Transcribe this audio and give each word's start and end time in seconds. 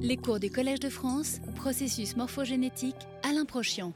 Les 0.00 0.16
cours 0.16 0.40
du 0.40 0.50
Collège 0.50 0.80
de 0.80 0.88
France, 0.88 1.40
processus 1.54 2.16
morphogénétique, 2.16 2.96
Alain 3.22 3.44
Prochian. 3.44 3.92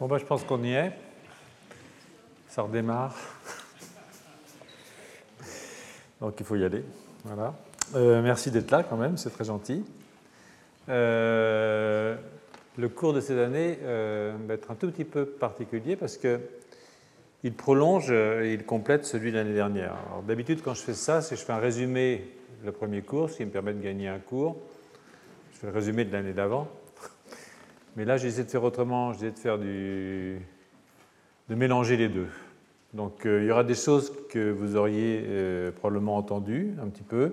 Bon, 0.00 0.08
bah, 0.08 0.18
je 0.18 0.24
pense 0.24 0.42
qu'on 0.42 0.60
y 0.64 0.72
est. 0.72 0.92
Ça 2.48 2.62
redémarre. 2.62 3.14
Donc 6.20 6.34
il 6.40 6.44
faut 6.44 6.56
y 6.56 6.64
aller. 6.64 6.82
Voilà. 7.24 7.54
Euh, 7.94 8.20
merci 8.22 8.50
d'être 8.50 8.72
là 8.72 8.82
quand 8.82 8.96
même, 8.96 9.16
c'est 9.16 9.30
très 9.30 9.44
gentil. 9.44 9.84
Euh, 10.88 12.16
le 12.76 12.88
cours 12.88 13.12
de 13.12 13.20
cette 13.20 13.38
année 13.38 13.78
euh, 13.82 14.36
va 14.48 14.54
être 14.54 14.72
un 14.72 14.74
tout 14.74 14.90
petit 14.90 15.04
peu 15.04 15.26
particulier 15.26 15.94
parce 15.94 16.16
que 16.16 16.40
il 17.44 17.54
prolonge 17.54 18.10
et 18.10 18.52
il 18.52 18.64
complète 18.64 19.06
celui 19.06 19.30
de 19.30 19.36
l'année 19.36 19.54
dernière. 19.54 19.94
D'habitude, 20.26 20.60
quand 20.60 20.74
je 20.74 20.82
fais 20.82 20.94
ça, 20.94 21.22
c'est 21.22 21.36
que 21.36 21.40
je 21.40 21.46
fais 21.46 21.52
un 21.52 21.58
résumé 21.58 22.34
le 22.64 22.72
premier 22.72 23.02
cours, 23.02 23.30
ce 23.30 23.36
qui 23.36 23.44
me 23.44 23.50
permet 23.52 23.74
de 23.74 23.80
gagner 23.80 24.08
un 24.08 24.18
cours. 24.18 24.56
Je 25.58 25.62
fais 25.62 25.72
le 25.72 25.76
résumé 25.76 26.04
de 26.04 26.12
l'année 26.12 26.34
d'avant. 26.34 26.68
Mais 27.96 28.04
là, 28.04 28.16
j'ai 28.16 28.28
essayé 28.28 28.44
de 28.44 28.48
faire 28.48 28.62
autrement. 28.62 29.12
J'ai 29.12 29.26
essayé 29.26 29.32
de 29.32 29.38
faire 29.40 29.58
du... 29.58 30.38
de 31.48 31.54
mélanger 31.56 31.96
les 31.96 32.08
deux. 32.08 32.28
Donc, 32.94 33.26
euh, 33.26 33.42
il 33.42 33.48
y 33.48 33.50
aura 33.50 33.64
des 33.64 33.74
choses 33.74 34.12
que 34.28 34.52
vous 34.52 34.76
auriez 34.76 35.24
euh, 35.26 35.72
probablement 35.72 36.16
entendues 36.16 36.74
un 36.80 36.86
petit 36.86 37.02
peu, 37.02 37.32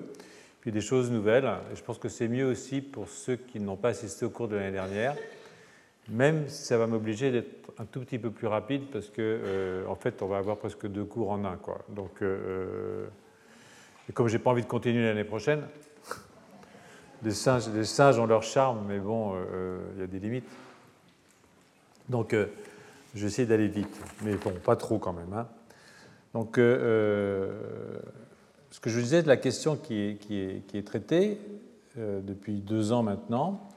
puis 0.61 0.71
des 0.71 0.81
choses 0.81 1.11
nouvelles. 1.11 1.47
Je 1.75 1.83
pense 1.83 1.99
que 1.99 2.09
c'est 2.09 2.27
mieux 2.27 2.47
aussi 2.47 2.81
pour 2.81 3.09
ceux 3.09 3.35
qui 3.35 3.59
n'ont 3.59 3.75
pas 3.75 3.89
assisté 3.89 4.25
au 4.25 4.31
cours 4.31 4.47
de 4.47 4.55
l'année 4.55 4.71
dernière, 4.71 5.15
même 6.09 6.47
si 6.47 6.65
ça 6.65 6.79
va 6.79 6.87
m'obliger 6.87 7.29
d'être 7.29 7.71
un 7.77 7.85
tout 7.85 7.99
petit 7.99 8.17
peu 8.17 8.31
plus 8.31 8.47
rapide, 8.47 8.85
parce 8.91 9.11
que, 9.11 9.21
euh, 9.21 9.85
en 9.85 9.95
fait, 9.95 10.23
on 10.23 10.27
va 10.27 10.37
avoir 10.37 10.57
presque 10.57 10.87
deux 10.87 11.05
cours 11.05 11.29
en 11.29 11.45
un. 11.45 11.57
Quoi. 11.57 11.77
Donc, 11.89 12.23
et 14.09 14.13
comme 14.13 14.27
j'ai 14.29 14.39
pas 14.39 14.49
envie 14.49 14.63
de 14.63 14.67
continuer 14.67 15.05
l'année 15.05 15.25
prochaine, 15.25 15.61
les 17.23 17.31
singes, 17.31 18.19
ont 18.19 18.25
leur 18.25 18.43
charme, 18.43 18.85
mais 18.87 18.99
bon, 18.99 19.35
il 19.95 19.99
y 20.01 20.03
a 20.03 20.07
des 20.07 20.19
limites. 20.19 20.47
Donc, 22.09 22.35
je 23.15 23.21
vais 23.21 23.27
essayer 23.27 23.47
d'aller 23.47 23.67
vite, 23.67 23.97
mais 24.23 24.35
bon, 24.35 24.51
pas 24.63 24.75
trop 24.75 24.99
quand 24.99 25.13
même. 25.13 25.33
Hein. 25.33 25.47
Donc, 26.33 26.57
euh, 26.57 26.77
euh, 26.81 27.99
ce 28.69 28.81
que 28.81 28.89
je 28.89 28.99
disais 28.99 29.23
de 29.23 29.29
la 29.29 29.37
question 29.37 29.77
qui 29.77 30.17
est, 30.29 30.85
traitée 30.85 31.39
euh, 31.97 32.19
depuis 32.19 32.59
deux 32.59 32.91
ans 32.91 33.03
maintenant, 33.03 33.69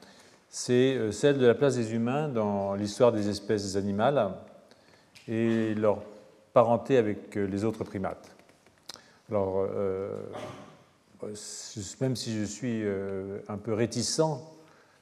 c'est 0.49 1.11
celle 1.13 1.37
de 1.37 1.45
la 1.45 1.53
place 1.53 1.77
des 1.77 1.93
humains 1.93 2.27
dans 2.27 2.75
l'histoire 2.75 3.13
des 3.13 3.29
espèces 3.29 3.77
animales 3.77 4.31
et 5.27 5.73
leur 5.75 6.01
parenté 6.51 6.97
avec 6.97 7.35
les 7.35 7.63
autres 7.63 7.83
primates. 7.85 8.35
Alors, 9.29 9.67
même 12.01 12.15
si 12.15 12.33
je 12.33 12.43
suis 12.43 12.83
un 13.47 13.57
peu 13.57 13.73
réticent, 13.73 14.21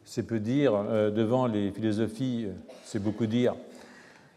c'est 0.03 0.23
peu 0.23 0.39
dire, 0.39 0.73
devant 1.11 1.47
les 1.47 1.71
philosophies, 1.71 2.47
c'est 2.85 3.01
beaucoup 3.01 3.27
dire, 3.27 3.55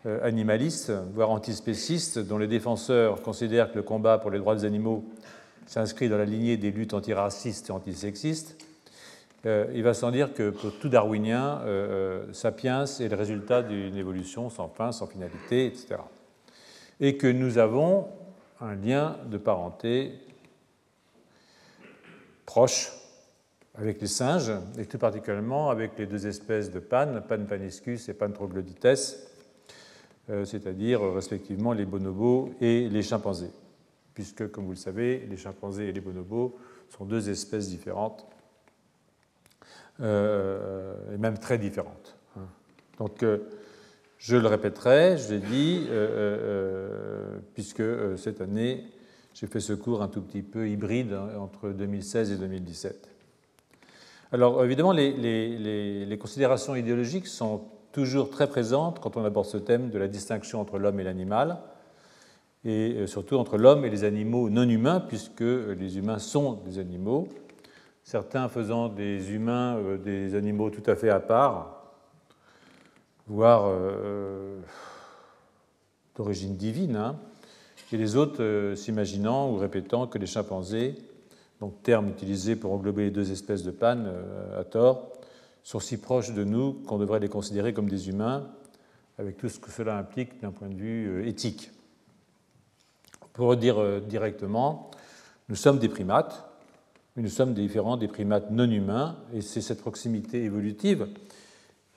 euh, 0.06 0.27
animalistes, 0.27 0.91
voire 1.12 1.28
antispécistes, 1.28 2.19
dont 2.19 2.39
les 2.39 2.47
défenseurs 2.47 3.20
considèrent 3.20 3.70
que 3.70 3.77
le 3.77 3.83
combat 3.83 4.17
pour 4.17 4.31
les 4.31 4.39
droits 4.39 4.55
des 4.55 4.64
animaux 4.64 5.05
s'inscrit 5.67 6.08
dans 6.08 6.17
la 6.17 6.25
lignée 6.25 6.56
des 6.56 6.70
luttes 6.70 6.95
antiracistes 6.95 7.69
et 7.69 7.73
antisexistes, 7.73 8.56
euh, 9.45 9.67
il 9.75 9.83
va 9.83 9.92
sans 9.92 10.11
dire 10.11 10.33
que 10.33 10.48
pour 10.48 10.73
tout 10.78 10.89
darwinien, 10.89 11.61
euh, 11.67 12.25
Sapiens 12.33 12.86
est 12.86 13.08
le 13.08 13.17
résultat 13.17 13.62
d'une 13.62 13.95
évolution 13.95 14.48
sans 14.48 14.69
fin, 14.69 14.91
sans 14.91 15.06
finalité, 15.06 15.67
etc. 15.67 15.97
Et 16.98 17.19
que 17.19 17.27
nous 17.27 17.58
avons 17.58 18.08
un 18.62 18.77
lien 18.77 19.19
de 19.31 19.36
parenté 19.36 20.14
proche 22.46 22.92
avec 23.74 24.00
les 24.00 24.06
singes, 24.06 24.52
et 24.78 24.86
tout 24.86 24.98
particulièrement 24.98 25.70
avec 25.70 25.98
les 25.98 26.06
deux 26.06 26.27
espèces 26.27 26.70
de 26.70 26.80
Pan, 26.80 27.22
Pan 27.27 27.44
paniscus 27.46 28.08
et 28.08 28.14
Pan 28.14 28.30
troglodytes, 28.30 28.86
euh, 30.28 30.44
c'est-à-dire 30.44 31.00
respectivement 31.14 31.72
les 31.72 31.86
bonobos 31.86 32.52
et 32.61 32.89
les 32.89 33.02
chimpanzés, 33.02 33.52
puisque, 34.14 34.51
comme 34.51 34.64
vous 34.64 34.73
le 34.73 34.77
savez, 34.77 35.27
les 35.30 35.36
chimpanzés 35.36 35.89
et 35.89 35.92
les 35.92 36.01
bonobos 36.01 36.58
sont 36.89 37.05
deux 37.05 37.30
espèces 37.30 37.68
différentes, 37.68 38.27
euh, 40.01 41.14
et 41.14 41.18
même 41.18 41.39
très 41.39 41.58
différentes. 41.58 42.17
Donc, 42.98 43.22
euh, 43.22 43.39
je 44.18 44.36
le 44.36 44.46
répéterai, 44.46 45.17
je 45.17 45.34
l'ai 45.34 45.40
dit, 45.40 45.89
puisque 47.55 47.83
cette 48.18 48.42
année, 48.42 48.84
j'ai 49.35 49.46
fait 49.46 49.61
ce 49.61 49.73
cours 49.73 50.02
un 50.02 50.08
tout 50.08 50.23
petit 50.23 50.42
peu 50.42 50.68
hybride 50.68 51.13
hein, 51.13 51.30
entre 51.39 51.70
2016 51.70 52.33
et 52.33 52.36
2017. 52.36 53.11
Alors, 54.33 54.64
évidemment, 54.64 54.92
les, 54.92 56.18
considérations 56.20 56.77
idéologiques 56.77 57.27
sont 57.27 57.63
toujours 57.92 58.30
très 58.30 58.48
présente 58.48 59.01
quand 59.01 59.17
on 59.17 59.24
aborde 59.24 59.46
ce 59.46 59.57
thème 59.57 59.90
de 59.90 59.98
la 59.98 60.07
distinction 60.07 60.61
entre 60.61 60.79
l'homme 60.79 61.01
et 61.01 61.05
l'animal, 61.05 61.58
et 62.64 62.95
euh, 62.95 63.07
surtout 63.08 63.36
entre 63.36 63.57
l'homme 63.57 63.85
et 63.85 63.90
les 63.90 64.05
animaux 64.05 64.48
non 64.51 64.69
humains, 64.69 65.01
puisque 65.01 65.40
les 65.40 65.98
humains 65.98 66.19
sont 66.19 66.52
des 66.64 66.79
animaux, 66.79 67.29
certains 68.05 68.48
faisant 68.48 68.89
des 68.89 69.33
humains 69.33 69.77
euh, 69.79 69.98
des 69.98 70.36
animaux 70.36 70.70
tout 70.70 70.89
à 70.89 70.95
fait 70.95 71.11
à 71.11 71.19
part, 71.19 71.95
voire 73.27 73.64
euh, 73.67 74.61
d'origine 76.14 76.57
divine, 76.57 76.96
hein, 76.96 77.19
et 77.92 77.96
les 77.96 78.17
autres 78.17 78.74
s'imaginant 78.77 79.51
ou 79.51 79.56
répétant 79.56 80.06
que 80.06 80.18
les 80.18 80.27
chimpanzés, 80.27 80.95
donc 81.61 81.83
terme 81.83 82.08
utilisé 82.08 82.56
pour 82.56 82.73
englober 82.73 83.05
les 83.05 83.11
deux 83.11 83.33
espèces 83.33 83.62
de 83.62 83.70
panne 83.70 84.11
à 84.56 84.64
tort, 84.64 85.12
sont 85.62 85.80
si 85.80 85.98
proches 85.98 86.33
de 86.33 86.45
nous 86.45 86.73
qu'on 86.73 86.98
devrait 86.98 87.20
les 87.20 87.28
considérer 87.28 87.73
comme 87.73 87.89
des 87.89 88.08
humains, 88.08 88.46
avec 89.20 89.36
tout 89.36 89.48
ce 89.48 89.58
que 89.58 89.70
cela 89.70 89.98
implique 89.98 90.40
d'un 90.40 90.51
point 90.51 90.68
de 90.68 90.74
vue 90.74 91.08
euh, 91.08 91.27
éthique. 91.27 91.70
Pour 93.34 93.55
dire 93.56 93.78
euh, 93.78 94.01
directement, 94.01 94.90
nous 95.48 95.57
sommes 95.57 95.78
des 95.78 95.89
primates, 95.89 96.48
mais 97.14 97.22
nous 97.22 97.28
sommes 97.28 97.52
différents 97.52 97.96
des 97.96 98.08
primates 98.08 98.51
non 98.51 98.70
humains, 98.70 99.17
et 99.34 99.42
c'est 99.42 99.61
cette 99.61 99.83
proximité 99.83 100.42
évolutive, 100.45 101.08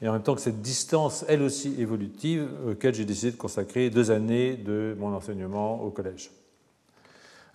et 0.03 0.08
en 0.09 0.12
même 0.12 0.22
temps 0.22 0.36
que 0.36 0.41
cette 0.41 0.62
distance, 0.62 1.24
elle 1.30 1.41
aussi 1.41 1.75
évolutive, 1.80 2.50
auquel 2.69 2.94
j'ai 2.94 3.06
décidé 3.06 3.31
de 3.31 3.38
consacrer 3.38 3.90
deux 3.90 4.12
années 4.12 4.58
de 4.58 4.97
mon 5.00 5.16
enseignement 5.16 5.81
au 5.81 5.91
collège. 5.91 6.30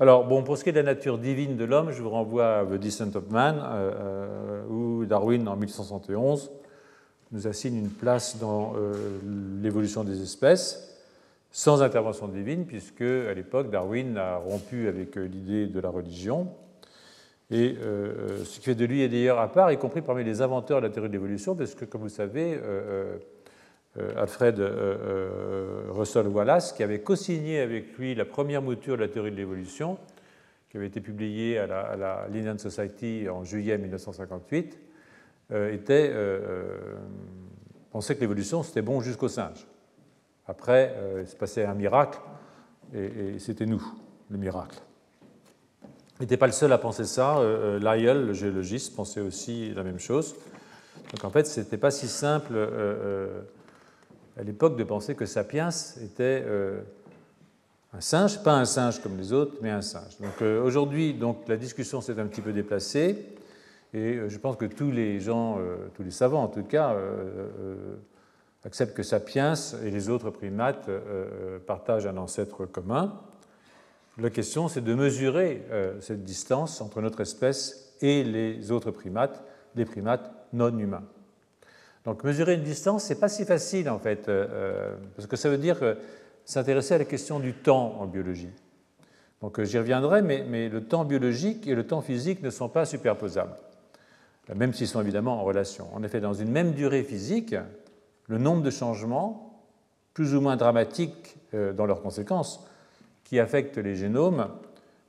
Alors, 0.01 0.27
bon, 0.27 0.43
pour 0.43 0.57
ce 0.57 0.65
qui 0.65 0.71
est 0.71 0.73
de 0.73 0.79
la 0.79 0.95
nature 0.95 1.19
divine 1.19 1.59
de 1.59 1.65
l'homme, 1.67 1.91
je 1.91 2.01
vous 2.01 2.09
renvoie 2.09 2.61
à 2.61 2.65
The 2.65 2.81
Descent 2.81 3.15
of 3.17 3.29
Man, 3.29 3.61
euh, 3.63 3.93
euh, 3.95 4.67
où 4.67 5.05
Darwin, 5.05 5.47
en 5.47 5.57
1871, 5.57 6.51
nous 7.33 7.47
assigne 7.47 7.77
une 7.77 7.91
place 7.91 8.39
dans 8.39 8.73
euh, 8.79 8.95
l'évolution 9.61 10.03
des 10.03 10.23
espèces, 10.23 10.97
sans 11.51 11.83
intervention 11.83 12.29
divine, 12.29 12.65
puisque 12.65 13.03
à 13.03 13.35
l'époque, 13.35 13.71
Darwin 13.71 14.17
a 14.17 14.39
rompu 14.39 14.89
avec 14.89 15.17
l'idée 15.17 15.67
de 15.67 15.81
la 15.81 15.91
religion. 15.91 16.49
Et 17.51 17.77
ce 18.45 18.59
qui 18.59 18.65
fait 18.65 18.75
de 18.75 18.85
lui 18.85 19.01
est 19.03 19.09
d'ailleurs 19.09 19.39
à 19.39 19.51
part, 19.51 19.73
y 19.73 19.79
compris 19.79 20.03
parmi 20.03 20.23
les 20.23 20.43
inventeurs 20.43 20.83
de 20.83 20.87
la 20.87 20.93
théorie 20.93 21.09
de 21.09 21.15
l'évolution, 21.15 21.57
parce 21.57 21.75
que, 21.75 21.87
comme 21.87 22.03
vous 22.03 22.11
savez, 22.11 22.61
euh, 23.99 24.11
Alfred 24.17 24.61
euh, 24.61 24.71
euh, 24.71 25.83
Russell 25.91 26.29
Wallace, 26.29 26.73
qui 26.73 26.83
avait 26.83 27.01
co-signé 27.01 27.61
avec 27.61 27.97
lui 27.97 28.15
la 28.15 28.25
première 28.25 28.63
mouture 28.63 28.97
de 28.97 29.03
la 29.03 29.09
théorie 29.09 29.31
de 29.31 29.37
l'évolution, 29.37 29.99
qui 30.71 30.77
avait 30.77 30.87
été 30.87 31.01
publiée 31.01 31.59
à 31.59 31.67
la, 31.67 32.27
Linnean 32.31 32.59
Society 32.59 33.29
en 33.29 33.43
juillet 33.43 33.79
1958, 33.79 34.79
était, 35.73 36.13
pensait 37.91 38.15
que 38.15 38.21
l'évolution 38.21 38.63
c'était 38.63 38.83
bon 38.83 39.01
jusqu'au 39.01 39.29
singe. 39.29 39.67
Après, 40.47 40.95
il 41.21 41.27
se 41.27 41.35
passait 41.35 41.65
un 41.65 41.73
miracle, 41.73 42.19
et, 42.95 43.39
c'était 43.39 43.65
nous, 43.65 43.83
le 44.29 44.37
miracle. 44.37 44.79
N'était 46.21 46.37
pas 46.37 46.47
le 46.47 46.53
seul 46.53 46.73
à 46.73 46.79
penser 46.79 47.05
ça. 47.05 47.41
Lyell, 47.81 48.27
le 48.27 48.33
géologiste, 48.33 48.97
pensait 48.97 49.21
aussi 49.21 49.73
la 49.75 49.85
même 49.85 50.01
chose. 50.01 50.35
Donc 51.13 51.25
en 51.25 51.31
fait, 51.31 51.47
ce 51.47 51.61
n'était 51.61 51.77
pas 51.77 51.91
si 51.91 52.09
simple 52.09 52.55
à 54.39 54.45
l'époque 54.45 54.77
de 54.77 54.85
penser 54.85 55.15
que 55.15 55.27
Sapiens 55.27 55.71
était 56.03 56.45
euh, 56.47 56.81
un 57.93 58.01
singe, 58.01 58.43
pas 58.43 58.55
un 58.55 58.65
singe 58.65 59.03
comme 59.03 59.17
les 59.17 59.33
autres, 59.33 59.57
mais 59.61 59.71
un 59.71 59.83
singe. 59.83 60.19
Donc 60.21 60.41
euh, 60.43 60.63
aujourd'hui, 60.63 61.13
donc 61.13 61.49
la 61.49 61.57
discussion 61.57 62.01
s'est 62.01 62.19
un 62.21 62.27
petit 62.27 62.41
peu 62.41 62.53
déplacée, 62.53 63.27
et 63.93 64.15
euh, 64.15 64.29
je 64.29 64.39
pense 64.39 64.57
que 64.57 64.67
tous 64.67 64.93
les 64.93 65.19
gens, 65.19 65.59
tous 65.95 66.05
les 66.05 66.13
savants 66.13 66.45
en 66.45 66.49
tout 66.49 66.63
cas, 66.63 66.97
acceptent 68.65 68.95
que 68.95 69.03
Sapiens 69.03 69.55
et 69.85 69.91
les 69.91 70.09
autres 70.09 70.31
primates 70.31 70.89
partagent 71.67 72.07
un 72.07 72.17
ancêtre 72.17 72.65
commun. 72.65 73.21
La 74.19 74.31
question, 74.31 74.69
c'est 74.69 74.81
de 74.81 74.95
mesurer 74.95 75.65
cette 76.01 76.25
distance 76.25 76.81
entre 76.81 77.01
notre 77.01 77.21
espèce 77.21 77.97
et 78.01 78.25
les 78.25 78.73
autres 78.73 78.91
primates, 78.91 79.43
les 79.77 79.85
primates 79.85 80.31
non 80.53 80.77
humains. 80.77 81.05
Donc 82.05 82.25
mesurer 82.25 82.55
une 82.55 82.63
distance, 82.63 83.05
ce 83.05 83.13
n'est 83.13 83.21
pas 83.21 83.29
si 83.29 83.45
facile 83.45 83.89
en 83.91 83.99
fait, 83.99 84.29
euh, 84.29 84.47
euh, 84.51 84.97
parce 85.15 85.29
que 85.29 85.37
ça 85.37 85.51
veut 85.51 85.59
dire 85.59 85.79
s'intéresser 86.45 86.95
à 86.95 86.99
la 86.99 87.05
question 87.05 87.39
du 87.39 87.53
temps 87.53 87.97
en 88.01 88.07
biologie. 88.07 88.51
Donc 89.43 89.59
euh, 89.59 89.65
j'y 89.65 89.79
reviendrai, 89.79 90.23
mais, 90.23 90.69
le 90.69 90.85
temps 90.85 91.05
biologique 91.05 91.67
et 91.67 91.75
le 91.75 91.87
temps 91.87 92.01
physique 92.01 92.43
ne 92.43 92.51
sont 92.51 92.69
pas 92.69 92.85
superposables. 92.85 93.55
même 94.55 94.73
s'ils 94.73 94.89
sont 94.89 95.01
évidemment 95.01 95.41
en 95.41 95.45
relation. 95.45 95.87
En 95.95 96.03
effet, 96.03 96.21
dans 96.21 96.35
une 96.35 96.51
même 96.51 96.73
durée 96.73 97.03
physique, 97.03 97.55
le 98.27 98.39
nombre 98.39 98.63
de 98.63 98.71
changements, 98.71 99.63
plus 100.15 100.35
ou 100.35 100.41
moins 100.41 100.57
dramatiques 100.57 101.37
euh, 101.55 101.73
dans 101.73 101.87
leurs 101.87 102.03
conséquences, 102.03 102.68
qui 103.29 103.39
affectent 103.39 103.77
les 103.77 103.95
génomes, 103.95 104.49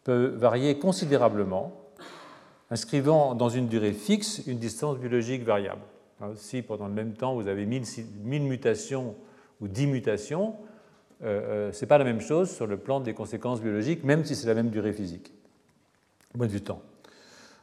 peut 0.04 0.34
varier 0.36 0.78
considérablement, 0.78 1.72
inscrivant 2.70 3.34
dans 3.34 3.48
une 3.48 3.68
durée 3.68 3.94
fixe 3.94 4.46
une 4.46 4.60
distance 4.60 4.98
biologique 4.98 5.44
variable. 5.44 5.82
Si 6.36 6.62
pendant 6.62 6.88
le 6.88 6.94
même 6.94 7.14
temps 7.14 7.34
vous 7.36 7.48
avez 7.48 7.66
1000, 7.66 8.44
mutations 8.44 9.16
ou 9.62 9.70
10 9.70 9.88
mutations, 9.88 10.56
euh, 11.24 11.70
euh, 11.70 11.72
ce 11.72 11.82
n'est 11.82 11.88
pas 11.88 11.98
la 11.98 12.04
même 12.04 12.20
chose 12.20 12.52
sur 12.52 12.68
le 12.68 12.76
plan 12.76 13.00
des 13.00 13.14
conséquences 13.14 13.62
biologiques, 13.62 14.04
même 14.04 14.26
si 14.26 14.36
c'est 14.36 14.48
la 14.48 14.54
même 14.54 14.70
durée 14.70 14.92
physique, 14.92 15.34
au 16.38 16.46
du 16.46 16.62
temps. 16.62 16.82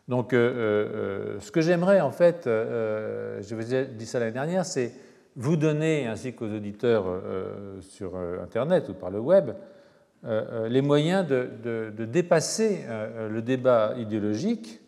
Donc, 0.08 0.32
euh, 0.32 1.38
ce 1.40 1.50
que 1.50 1.60
j'aimerais, 1.60 2.00
en 2.00 2.12
fait, 2.12 2.42
je 2.44 3.54
vous 3.54 3.74
ai 3.74 3.86
dit 3.86 4.06
ça 4.06 4.20
l'année 4.20 4.32
dernière, 4.32 4.64
c'est 4.64 4.92
vous 5.34 5.56
donner, 5.56 6.06
ainsi 6.06 6.32
qu'aux 6.32 6.48
auditeurs 6.48 7.04
sur 7.80 8.16
Internet 8.16 8.88
ou 8.88 8.94
par 8.94 9.10
le 9.10 9.18
web, 9.18 9.50
les 10.68 10.82
moyens 10.82 11.26
de, 11.26 12.04
dépasser 12.04 12.84
le 13.30 13.40
débat 13.42 13.94
idéologique 13.96 14.80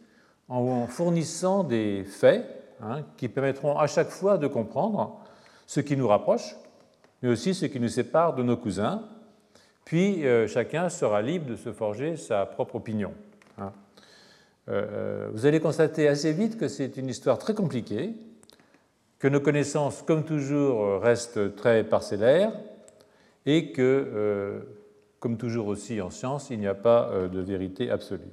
en 0.48 0.86
fournissant 0.86 1.62
des 1.62 2.04
faits 2.04 2.44
hein, 2.82 3.02
qui 3.16 3.28
permettront 3.28 3.78
à 3.78 3.86
chaque 3.86 4.08
fois 4.08 4.38
de 4.38 4.46
comprendre 4.46 5.20
ce 5.66 5.80
qui 5.80 5.96
nous 5.96 6.08
rapproche 6.08 6.56
mais 7.22 7.28
aussi 7.28 7.54
ce 7.54 7.66
qui 7.66 7.80
nous 7.80 7.88
sépare 7.88 8.34
de 8.34 8.42
nos 8.42 8.56
cousins. 8.56 9.02
Puis 9.84 10.26
euh, 10.26 10.46
chacun 10.46 10.88
sera 10.88 11.22
libre 11.22 11.46
de 11.46 11.56
se 11.56 11.72
forger 11.72 12.16
sa 12.16 12.46
propre 12.46 12.76
opinion. 12.76 13.12
Hein. 13.58 13.72
Euh, 14.68 14.86
euh, 14.92 15.28
vous 15.32 15.46
allez 15.46 15.60
constater 15.60 16.08
assez 16.08 16.32
vite 16.32 16.58
que 16.58 16.68
c'est 16.68 16.96
une 16.96 17.08
histoire 17.08 17.38
très 17.38 17.54
compliquée, 17.54 18.14
que 19.18 19.28
nos 19.28 19.40
connaissances, 19.40 20.02
comme 20.02 20.24
toujours, 20.24 21.00
restent 21.00 21.56
très 21.56 21.82
parcellaires 21.82 22.52
et 23.46 23.72
que, 23.72 24.62
comme 25.20 25.36
toujours 25.36 25.66
aussi 25.66 26.00
en 26.00 26.10
science, 26.10 26.50
il 26.50 26.58
n'y 26.58 26.66
a 26.66 26.74
pas 26.74 27.10
de 27.32 27.40
vérité 27.40 27.90
absolue. 27.90 28.30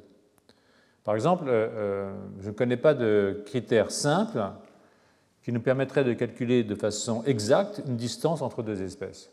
Par 1.03 1.15
exemple, 1.15 1.45
je 1.47 2.47
ne 2.47 2.53
connais 2.53 2.77
pas 2.77 2.93
de 2.93 3.43
critères 3.45 3.91
simples 3.91 4.41
qui 5.45 5.51
nous 5.51 5.61
permettrait 5.61 6.03
de 6.03 6.13
calculer 6.13 6.63
de 6.63 6.73
façon 6.73 7.23
exacte 7.25 7.83
une 7.87 7.97
distance 7.97 8.41
entre 8.41 8.63
deux 8.63 8.81
espèces. 8.81 9.31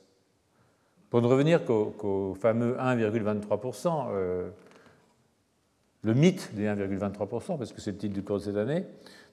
Pour 1.08 1.22
ne 1.22 1.26
revenir 1.26 1.64
qu'au 1.64 2.37
fameux 2.38 2.76
1,23%, 2.76 4.08
euh, 4.10 4.50
le 6.02 6.12
mythe 6.12 6.54
des 6.54 6.66
1,23%, 6.66 7.56
parce 7.56 7.72
que 7.72 7.81
c'est 7.81 7.93
le 7.93 7.96
titre 7.96 8.12
du 8.12 8.22
cours 8.22 8.37
de 8.37 8.43
cette 8.43 8.58
année, 8.58 8.84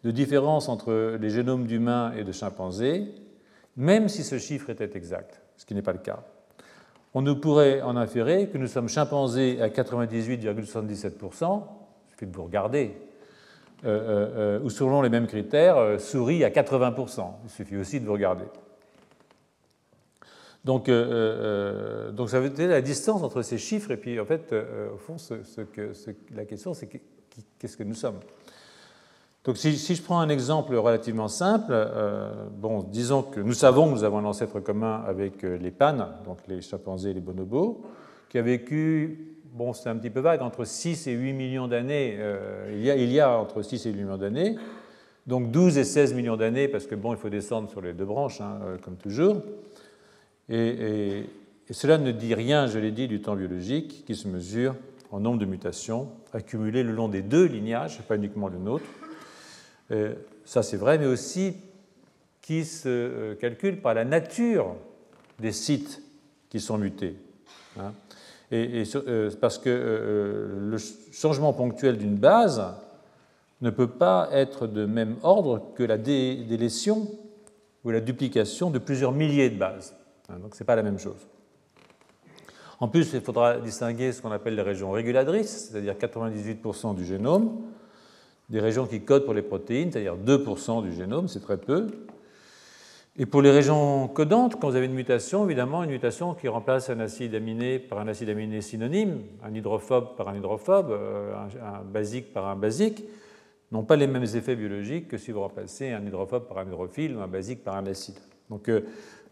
de 0.05 0.11
différence 0.11 0.69
entre 0.69 1.17
les 1.19 1.29
génomes 1.29 1.67
d'humains 1.67 2.13
et 2.13 2.23
de 2.23 2.31
chimpanzés, 2.31 3.13
même 3.75 4.07
si 4.07 4.23
ce 4.23 4.39
chiffre 4.39 4.69
était 4.69 4.95
exact, 4.95 5.41
ce 5.57 5.65
qui 5.65 5.75
n'est 5.75 5.81
pas 5.81 5.91
le 5.91 5.99
cas. 5.99 6.23
On 7.13 7.21
ne 7.21 7.33
pourrait 7.33 7.81
en 7.81 7.95
inférer 7.95 8.49
que 8.49 8.57
nous 8.57 8.67
sommes 8.67 8.87
chimpanzés 8.87 9.61
à 9.61 9.69
98,77%, 9.69 11.63
il 12.07 12.11
suffit 12.11 12.27
de 12.27 12.35
vous 12.35 12.43
regarder, 12.43 12.95
euh, 13.85 13.87
euh, 13.87 14.57
euh, 14.59 14.59
ou 14.63 14.69
selon 14.69 15.01
les 15.01 15.09
mêmes 15.09 15.25
critères, 15.25 15.99
souris 15.99 16.43
à 16.43 16.49
80%. 16.49 17.33
Il 17.45 17.49
suffit 17.49 17.77
aussi 17.77 17.99
de 17.99 18.05
vous 18.05 18.13
regarder. 18.13 18.45
Donc, 20.65 20.87
donc 20.87 22.29
ça 22.29 22.39
veut 22.41 22.49
dire 22.49 22.67
la 22.67 22.81
distance 22.81 23.23
entre 23.23 23.41
ces 23.41 23.57
chiffres 23.57 23.91
et 23.91 23.97
puis 23.97 24.19
en 24.19 24.25
fait, 24.25 24.53
au 24.93 24.97
fond, 24.97 25.17
ce, 25.17 25.35
la 26.35 26.43
question 26.43 26.73
c'est 26.73 26.89
qu'est-ce 27.57 27.77
que 27.77 27.83
nous 27.83 27.95
sommes? 27.95 28.19
Donc 29.45 29.57
si, 29.57 29.73
je 29.73 30.01
prends 30.01 30.19
un 30.19 30.29
exemple 30.29 30.75
relativement 30.75 31.29
simple, 31.29 31.73
bon, 32.57 32.83
disons 32.83 33.23
que 33.23 33.39
nous 33.39 33.53
savons 33.53 33.87
que 33.87 33.91
nous 33.91 34.03
avons 34.03 34.17
un 34.17 34.25
ancêtre 34.25 34.59
commun 34.59 35.01
avec 35.07 35.43
les 35.43 35.71
pannes, 35.71 36.07
donc 36.25 36.39
les 36.47 36.61
chimpanzés 36.61 37.11
et 37.11 37.13
les 37.13 37.21
bonobos, 37.21 37.81
qui 38.27 38.37
a 38.37 38.41
vécu 38.41 39.29
bon, 39.53 39.73
c'est 39.73 39.89
un 39.89 39.95
petit 39.95 40.09
peu 40.09 40.19
vague, 40.19 40.41
entre 40.41 40.65
6 40.65 41.07
et 41.07 41.13
8 41.13 41.33
millions 41.33 41.67
d'années, 41.67 42.15
euh, 42.19 42.71
il, 42.73 43.11
y 43.11 43.19
a, 43.19 43.37
entre 43.37 43.61
6 43.61 43.85
et 43.85 43.91
8 43.91 43.95
millions 43.97 44.17
d'années, 44.17 44.55
donc 45.27 45.51
12 45.51 45.77
et 45.77 45.83
16 45.83 46.13
millions 46.13 46.37
d'années, 46.37 46.67
parce 46.67 46.87
que 46.87 46.95
bon, 46.95 47.13
il 47.13 47.17
faut 47.17 47.29
descendre 47.29 47.69
sur 47.69 47.81
les 47.81 47.93
deux 47.93 48.05
branches, 48.05 48.41
hein, 48.41 48.59
euh, 48.63 48.77
comme 48.77 48.95
toujours. 48.95 49.41
Et, 50.49 51.25
cela 51.71 51.99
ne 51.99 52.11
dit 52.11 52.33
rien, 52.33 52.65
je 52.65 52.79
l'ai 52.79 52.91
dit, 52.91 53.07
du 53.07 53.21
temps 53.21 53.35
biologique 53.35 54.03
qui 54.07 54.15
se 54.15 54.27
mesure 54.27 54.75
en 55.11 55.19
nombre 55.19 55.37
de 55.37 55.45
mutations 55.45 56.09
accumulées 56.33 56.81
le 56.81 56.91
long 56.91 57.09
des 57.09 57.21
deux 57.21 57.45
lignages, 57.45 58.01
pas 58.07 58.15
uniquement 58.15 58.47
le 58.47 58.57
nôtre. 58.57 58.85
Euh, 59.91 60.13
ça, 60.45 60.63
c'est 60.63 60.77
vrai, 60.77 60.97
mais 60.97 61.05
aussi 61.05 61.55
qui 62.41 62.65
se 62.65 63.33
calcule 63.35 63.81
par 63.81 63.93
la 63.93 64.05
nature 64.05 64.75
des 65.39 65.51
sites 65.51 66.01
qui 66.49 66.59
sont 66.59 66.77
mutés. 66.77 67.15
Hein 67.79 67.93
et, 68.51 68.83
euh, 68.95 69.29
parce 69.39 69.57
que 69.57 69.69
euh, 69.69 70.69
le 70.71 70.77
changement 71.11 71.53
ponctuel 71.53 71.97
d'une 71.97 72.15
base 72.15 72.63
ne 73.61 73.69
peut 73.69 73.89
pas 73.89 74.29
être 74.31 74.67
de 74.67 74.85
même 74.85 75.17
ordre 75.21 75.73
que 75.75 75.83
la 75.83 75.97
délétion 75.97 77.07
ou 77.83 77.91
la 77.91 77.99
duplication 77.99 78.71
de 78.71 78.79
plusieurs 78.79 79.11
milliers 79.11 79.49
de 79.49 79.57
bases. 79.57 79.95
Hein, 80.29 80.39
donc 80.39 80.55
ce 80.55 80.63
n'est 80.63 80.65
pas 80.65 80.75
la 80.75 80.83
même 80.83 80.99
chose. 80.99 81.27
En 82.79 82.87
plus, 82.87 83.11
il 83.13 83.21
faudra 83.21 83.59
distinguer 83.59 84.13
ce 84.13 84.21
qu'on 84.21 84.31
appelle 84.31 84.55
les 84.55 84.61
régions 84.61 84.91
régulatrices, 84.91 85.69
c'est-à-dire 85.69 85.95
98% 85.95 86.95
du 86.95 87.05
génome, 87.05 87.61
des 88.49 88.59
régions 88.59 88.85
qui 88.85 89.01
codent 89.01 89.25
pour 89.25 89.33
les 89.33 89.41
protéines, 89.41 89.91
c'est-à-dire 89.91 90.15
2% 90.17 90.83
du 90.83 90.93
génome, 90.93 91.27
c'est 91.27 91.41
très 91.41 91.57
peu, 91.57 91.87
et 93.21 93.25
pour 93.25 93.41
les 93.41 93.51
régions 93.51 94.07
codantes, 94.07 94.57
quand 94.57 94.69
vous 94.69 94.77
avez 94.77 94.85
une 94.85 94.93
mutation, 94.93 95.43
évidemment, 95.43 95.83
une 95.83 95.89
mutation 95.89 96.33
qui 96.35 96.47
remplace 96.47 96.89
un 96.89 97.01
acide 97.01 97.35
aminé 97.35 97.77
par 97.77 97.99
un 97.99 98.07
acide 98.07 98.29
aminé 98.29 98.61
synonyme, 98.61 99.23
un 99.43 99.53
hydrophobe 99.53 100.15
par 100.15 100.29
un 100.29 100.37
hydrophobe, 100.37 100.91
euh, 100.91 101.33
un, 101.35 101.83
basique 101.83 102.31
par 102.31 102.47
un 102.47 102.55
basique, 102.55 103.03
n'ont 103.73 103.83
pas 103.83 103.97
les 103.97 104.07
mêmes 104.07 104.23
effets 104.23 104.55
biologiques 104.55 105.09
que 105.09 105.17
si 105.17 105.31
vous 105.31 105.41
remplacez 105.41 105.91
un 105.91 106.05
hydrophobe 106.05 106.47
par 106.47 106.59
un 106.59 106.65
hydrophile 106.65 107.17
ou 107.17 107.19
un 107.19 107.27
basique 107.27 107.61
par 107.61 107.75
un 107.75 107.87
acide. 107.87 108.15
Donc 108.49 108.69
euh, 108.69 108.85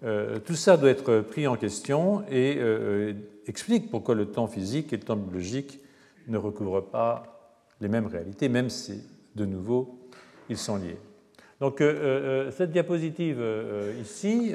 euh, 0.04 0.38
tout 0.40 0.56
ça 0.56 0.76
doit 0.76 0.90
être 0.90 1.22
pris 1.22 1.48
en 1.48 1.56
question 1.56 2.24
et 2.30 2.60
explique 3.48 3.90
pourquoi 3.90 4.16
le 4.16 4.26
temps 4.26 4.48
physique 4.48 4.92
et 4.92 4.98
le 4.98 5.04
temps 5.04 5.16
biologique 5.16 5.80
ne 6.28 6.38
recouvrent 6.38 6.82
pas 6.82 7.37
les 7.82 7.88
mêmes 7.88 8.08
réalités, 8.08 8.50
même 8.50 8.70
si, 8.70 9.04
de 9.36 9.46
nouveau, 9.46 10.00
ils 10.50 10.58
sont 10.58 10.78
liés. 10.78 11.00
Donc 11.60 11.82
euh, 11.82 11.94
euh, 12.48 12.52
cette 12.52 12.72
diapositive 12.72 13.38
euh, 13.40 13.94
ici 14.00 14.54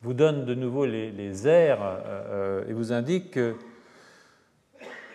vous 0.00 0.14
donne 0.14 0.44
de 0.44 0.54
nouveau 0.54 0.84
les, 0.84 1.10
les 1.12 1.46
aires 1.46 1.80
et 2.68 2.72
vous 2.72 2.92
indique 2.92 3.32
que 3.32 3.54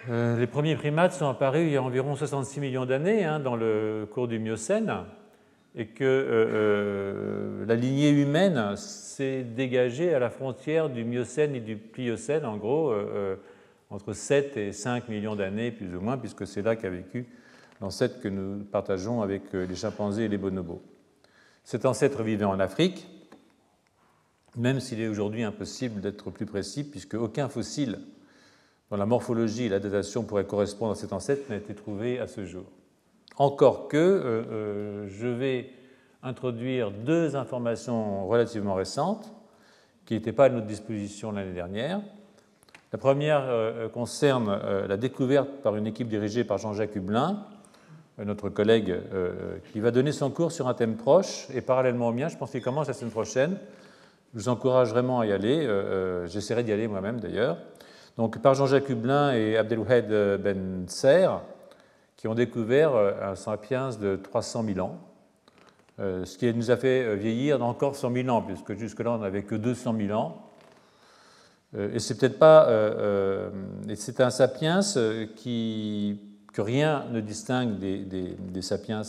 les 0.08 0.48
premiers 0.48 0.77
primates 0.77 1.12
sont 1.12 1.27
apparus 1.27 1.63
il 1.63 1.74
y 1.74 1.75
a 1.75 1.84
environ 1.84 2.15
66 2.15 2.62
millions 2.62 2.86
d'années 2.86 3.25
hein, 3.25 3.41
dans 3.41 3.58
le 3.58 4.08
cours 4.10 4.29
du 4.29 4.39
Miocène 4.39 4.93
et 5.75 5.88
que 5.88 7.65
la 7.67 7.75
lignée 7.75 8.12
humaine 8.12 8.77
s'est 8.77 9.43
dégagée 9.43 10.13
à 10.13 10.20
la 10.20 10.29
frontière 10.29 10.89
du 10.89 11.03
Miocène 11.03 11.53
et 11.53 11.60
du 11.60 11.75
Pliocène, 11.75 12.46
en 12.46 12.55
gros, 12.55 12.93
entre 13.89 14.13
7 14.13 14.58
et 14.58 14.72
5 14.72 15.08
millions 15.10 15.36
d'années 15.36 15.72
plus 15.72 15.96
ou 15.96 16.01
moins, 16.01 16.17
puisque 16.17 16.46
c'est 16.46 16.62
là 16.62 16.75
qu'a 16.75 16.89
vécu 16.89 17.27
l'ancêtre 17.82 18.20
que 18.20 18.27
nous 18.27 18.63
partageons 18.63 19.22
avec 19.22 19.53
euh, 19.53 19.65
les 19.65 19.75
chimpanzés 19.75 20.25
et 20.25 20.27
les 20.27 20.38
bonobos. 20.38 20.82
Cet 21.63 21.86
ancêtre 21.86 22.24
vivait 22.24 22.46
en 22.46 22.60
Afrique, 22.60 23.08
même 24.56 24.79
s'il 24.79 25.00
est 25.01 25.08
aujourd'hui 25.08 25.44
impossible 25.44 26.01
d'être 26.01 26.32
plus 26.32 26.46
précis, 26.46 26.84
puisque 26.84 27.13
aucun 27.13 27.50
fossile 27.50 28.00
dont 28.89 28.98
la 28.98 29.06
morphologie 29.06 29.65
et 29.65 29.70
la 29.70 29.79
datation 29.79 30.24
pourraient 30.24 30.46
correspondre 30.46 30.94
à 30.94 30.96
cet 30.96 31.13
ancêtre 31.13 31.50
n'a 31.50 31.58
été 31.58 31.75
trouvé 31.75 32.20
à 32.20 32.27
ce 32.27 32.46
jour. 32.46 32.65
Encore 33.38 33.88
que 33.88 33.98
euh, 33.98 34.44
euh, 34.50 35.08
je 35.10 35.27
vais 35.27 35.70
introduire 36.24 36.91
deux 36.91 37.36
informations 37.36 38.27
relativement 38.27 38.74
récentes 38.74 39.32
qui 40.06 40.15
n'étaient 40.15 40.34
pas 40.34 40.46
à 40.46 40.50
notre 40.50 40.65
disposition 40.65 41.32
l'année 41.32 41.53
dernière. 41.53 42.01
La 42.91 42.98
première 42.98 43.89
concerne 43.94 44.60
la 44.88 44.98
découverte 44.98 45.50
par 45.62 45.75
une 45.75 45.88
équipe 45.88 46.08
dirigée 46.08 46.44
par 46.44 46.58
Jean-Jacques 46.58 46.96
Hublin 46.96 47.46
notre 48.25 48.50
collègue 48.50 48.89
euh, 49.13 49.58
qui 49.72 49.79
va 49.79 49.91
donner 49.91 50.12
son 50.12 50.32
cours 50.32 50.51
sur 50.51 50.67
un 50.67 50.74
thème 50.74 50.96
proche 50.96 51.48
et 51.53 51.62
parallèlement 51.62 52.08
au 52.08 52.13
mien. 52.13 52.27
Je 52.27 52.38
pense 52.38 52.51
qu'il 52.51 52.62
commence 52.62 52.88
la 52.88 52.94
semaine 52.94 53.12
prochaine. 53.12 53.58
Je 54.34 54.39
vous 54.39 54.50
encourage 54.50 54.89
vraiment 54.89 55.20
à 55.20 55.25
y 55.25 55.32
aller. 55.32 55.65
Euh, 55.65 55.70
euh, 55.70 56.27
j'essaierai 56.27 56.63
d'y 56.63 56.72
aller 56.72 56.88
moi-même 56.88 57.20
d'ailleurs. 57.20 57.58
Donc 58.17 58.41
par 58.41 58.56
Jean-Jacques 58.56 58.89
Hublin 58.89 59.34
et 59.34 59.58
Abdelwahid 59.58 60.08
Ben 60.41 60.86
Ser, 60.88 61.29
qui 62.15 62.27
ont 62.27 62.34
découvert 62.34 62.96
un 62.96 63.36
sapiens 63.36 63.91
de 63.91 64.15
300 64.15 64.63
000 64.74 64.79
ans, 64.79 64.98
ce 66.00 66.36
qui 66.36 66.51
nous 66.51 66.72
a 66.72 66.77
fait 66.77 67.15
vieillir 67.15 67.60
d'encore 67.60 67.96
100 67.96 68.12
000 68.12 68.29
ans, 68.29 68.41
puisque 68.41 68.74
jusque-là 68.74 69.12
on 69.12 69.17
n'avait 69.20 69.44
que 69.44 69.53
200 69.53 69.96
000 69.96 70.20
ans. 70.20 70.47
Et 71.75 72.00
c'est 72.00 72.17
peut-être 72.17 72.39
pas. 72.39 72.67
c'est 73.95 74.21
un 74.21 74.29
sapiens 74.29 74.79
que 74.81 76.62
rien 76.62 77.05
ne 77.12 77.19
distingue 77.19 77.77
des, 77.77 78.62
sapiens 78.62 79.01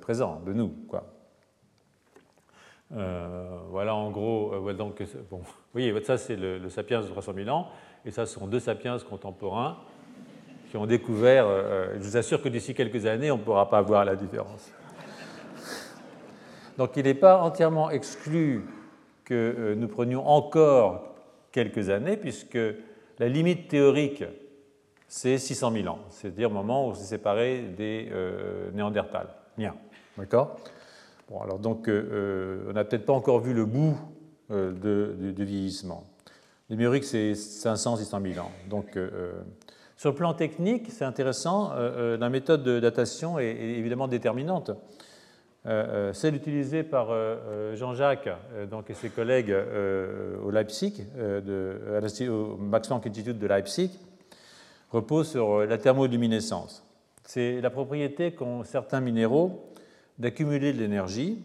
présents, 0.00 0.40
de 0.44 0.52
nous. 0.52 0.72
Voilà 2.90 3.94
en 3.94 4.10
gros, 4.10 4.72
donc, 4.72 5.02
bon, 5.30 5.38
vous 5.38 5.44
voyez, 5.72 6.02
ça 6.04 6.18
c'est 6.18 6.36
le, 6.36 6.68
sapiens 6.68 7.00
de 7.00 7.06
300 7.06 7.32
000 7.34 7.48
ans, 7.48 7.68
et 8.04 8.10
ça 8.10 8.26
ce 8.26 8.34
sont 8.34 8.46
deux 8.46 8.60
sapiens 8.60 8.98
contemporains 8.98 9.78
qui 10.70 10.76
ont 10.76 10.86
découvert, 10.86 11.46
je 11.94 12.02
vous 12.02 12.16
assure 12.16 12.42
que 12.42 12.48
d'ici 12.50 12.74
quelques 12.74 13.06
années, 13.06 13.30
on 13.30 13.38
ne 13.38 13.42
pourra 13.42 13.70
pas 13.70 13.80
voir 13.80 14.04
la 14.04 14.16
différence. 14.16 14.70
Donc 16.78 16.96
il 16.96 17.04
n'est 17.04 17.14
pas 17.14 17.42
entièrement 17.42 17.90
exclu 17.90 18.64
que 19.24 19.34
euh, 19.34 19.74
nous 19.74 19.88
prenions 19.88 20.26
encore 20.26 21.11
quelques 21.52 21.90
années, 21.90 22.16
puisque 22.16 22.58
la 23.18 23.28
limite 23.28 23.68
théorique, 23.68 24.24
c'est 25.06 25.38
600 25.38 25.72
000 25.72 25.88
ans, 25.88 25.98
c'est-à-dire 26.08 26.48
le 26.48 26.54
moment 26.54 26.86
où 26.86 26.90
on 26.90 26.94
s'est 26.94 27.04
séparé 27.04 27.62
des 27.76 28.08
euh, 28.10 28.70
Néandertals. 28.72 29.28
Bien, 29.56 29.74
d'accord 30.16 30.56
Bon, 31.28 31.40
alors 31.40 31.58
donc, 31.58 31.88
euh, 31.88 32.66
on 32.68 32.72
n'a 32.72 32.84
peut-être 32.84 33.06
pas 33.06 33.12
encore 33.12 33.40
vu 33.40 33.54
le 33.54 33.64
bout 33.64 33.96
de, 34.50 35.14
du 35.34 35.44
vieillissement. 35.44 36.04
Les 36.68 36.76
Méoriques, 36.76 37.04
c'est 37.04 37.32
500-600 37.32 38.34
000 38.34 38.44
ans. 38.44 38.50
Donc, 38.68 38.98
sur 39.96 40.10
le 40.10 40.14
plan 40.14 40.34
technique, 40.34 40.90
c'est 40.90 41.06
intéressant, 41.06 41.72
la 41.74 42.28
méthode 42.28 42.62
de 42.62 42.80
datation 42.80 43.38
est 43.38 43.46
évidemment 43.46 44.08
déterminante. 44.08 44.72
Euh, 45.64 46.08
euh, 46.08 46.12
celle 46.12 46.34
utilisée 46.34 46.82
par 46.82 47.10
euh, 47.10 47.76
Jean-Jacques 47.76 48.28
donc, 48.68 48.90
et 48.90 48.94
ses 48.94 49.10
collègues 49.10 49.54
au 50.44 50.50
Leipzig, 50.50 51.06
au 52.28 52.56
Max 52.56 52.88
Planck 52.88 53.06
Institute 53.06 53.38
de 53.38 53.46
Leipzig, 53.46 53.90
repose 54.90 55.30
sur 55.30 55.64
la 55.64 55.78
thermoluminescence. 55.78 56.84
C'est 57.24 57.60
la 57.60 57.70
propriété 57.70 58.32
qu'ont 58.32 58.64
certains 58.64 59.00
minéraux 59.00 59.72
d'accumuler 60.18 60.72
de 60.72 60.78
l'énergie 60.78 61.38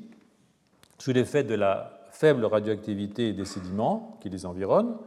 sous 0.97 1.11
l'effet 1.11 1.43
de 1.43 1.53
la 1.53 2.01
faible 2.11 2.45
radioactivité 2.45 3.33
des 3.33 3.45
sédiments 3.45 4.17
qui 4.21 4.29
les 4.29 4.47
environnent, 4.47 4.97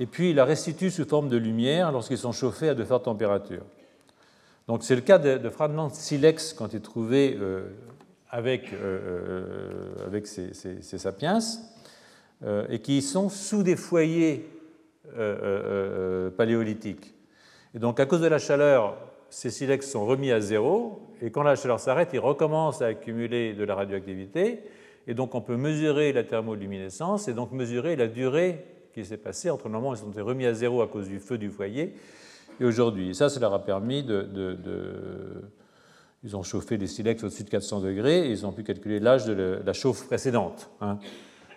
et 0.00 0.06
puis 0.06 0.34
la 0.34 0.44
restituent 0.44 0.90
sous 0.90 1.04
forme 1.04 1.28
de 1.28 1.36
lumière 1.36 1.92
lorsqu'ils 1.92 2.18
sont 2.18 2.32
chauffés 2.32 2.70
à 2.70 2.74
de 2.74 2.84
fortes 2.84 3.04
températures. 3.04 3.64
Donc 4.66 4.82
c'est 4.82 4.96
le 4.96 5.02
cas 5.02 5.18
de, 5.18 5.48
fragments 5.48 5.88
silex 5.90 6.52
quand 6.52 6.74
ils 6.74 6.80
trouvés 6.80 7.38
avec, 8.36 8.70
euh, 8.74 8.76
euh, 8.84 10.06
avec 10.06 10.26
ces, 10.26 10.52
sapiens 10.82 11.38
euh, 12.44 12.66
et 12.68 12.80
qui 12.80 13.00
sont 13.00 13.30
sous 13.30 13.62
des 13.62 13.76
foyers 13.76 14.46
paléolithiques. 16.36 17.14
Et 17.74 17.78
donc, 17.78 17.98
à 17.98 18.04
cause 18.04 18.20
de 18.20 18.26
la 18.26 18.38
chaleur, 18.38 18.98
ces 19.30 19.48
silex 19.48 19.90
sont 19.90 20.04
remis 20.04 20.32
à 20.32 20.40
zéro, 20.40 21.00
et 21.22 21.30
quand 21.30 21.42
la 21.42 21.56
chaleur 21.56 21.80
s'arrête, 21.80 22.10
ils 22.12 22.18
recommencent 22.18 22.82
à 22.82 22.86
accumuler 22.86 23.54
de 23.54 23.64
la 23.64 23.74
radioactivité, 23.74 24.64
et 25.06 25.14
donc 25.14 25.34
on 25.34 25.40
peut 25.40 25.56
mesurer 25.56 26.12
la 26.12 26.24
thermoluminescence 26.24 27.28
et 27.28 27.32
donc 27.32 27.52
mesurer 27.52 27.96
la 27.96 28.08
durée 28.08 28.66
qui 28.92 29.04
s'est 29.04 29.16
passée 29.16 29.48
entre 29.48 29.68
le 29.68 29.74
moment 29.74 29.90
où 29.90 29.94
ils 29.94 30.04
ont 30.04 30.10
été 30.10 30.20
remis 30.20 30.44
à 30.44 30.52
zéro 30.52 30.82
à 30.82 30.88
cause 30.88 31.08
du 31.08 31.20
feu 31.20 31.38
du 31.38 31.48
foyer 31.48 31.94
et 32.60 32.64
aujourd'hui. 32.64 33.10
Et 33.10 33.14
ça, 33.14 33.30
ça 33.30 33.40
leur 33.40 33.54
a 33.54 33.64
permis 33.64 34.02
de 34.02 34.26
ils 36.26 36.36
ont 36.36 36.42
chauffé 36.42 36.76
les 36.76 36.88
silex 36.88 37.22
au-dessus 37.22 37.44
de 37.44 37.50
400 37.50 37.80
degrés 37.80 38.26
et 38.26 38.30
ils 38.30 38.44
ont 38.44 38.52
pu 38.52 38.64
calculer 38.64 38.98
l'âge 38.98 39.26
de 39.26 39.62
la 39.64 39.72
chauffe 39.72 40.06
précédente, 40.06 40.68
hein, 40.80 40.98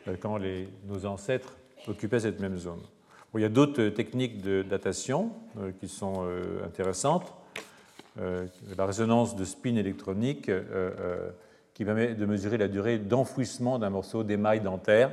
euh, 0.07 0.15
quand 0.21 0.39
nos 0.87 1.05
ancêtres 1.07 1.55
occupaient 1.87 2.19
cette 2.19 2.39
même 2.39 2.55
zone. 2.55 2.81
il 3.33 3.41
y 3.41 3.45
a 3.45 3.49
d'autres 3.49 3.89
techniques 3.89 4.43
de 4.43 4.61
datation 4.61 5.31
euh, 5.57 5.71
qui 5.79 5.87
sont 5.87 6.23
euh, 6.23 6.63
intéressantes. 6.63 7.33
la 8.15 8.85
résonance 8.85 9.35
de 9.35 9.43
spin 9.43 9.75
électronique 9.75 10.51
qui 11.73 11.85
permet 11.85 12.13
de 12.13 12.25
mesurer 12.25 12.57
la 12.57 12.67
durée 12.67 12.99
d'enfouissement 12.99 13.79
d'un 13.79 13.89
morceau 13.89 14.23
d'émail 14.23 14.59
dentaire, 14.59 15.11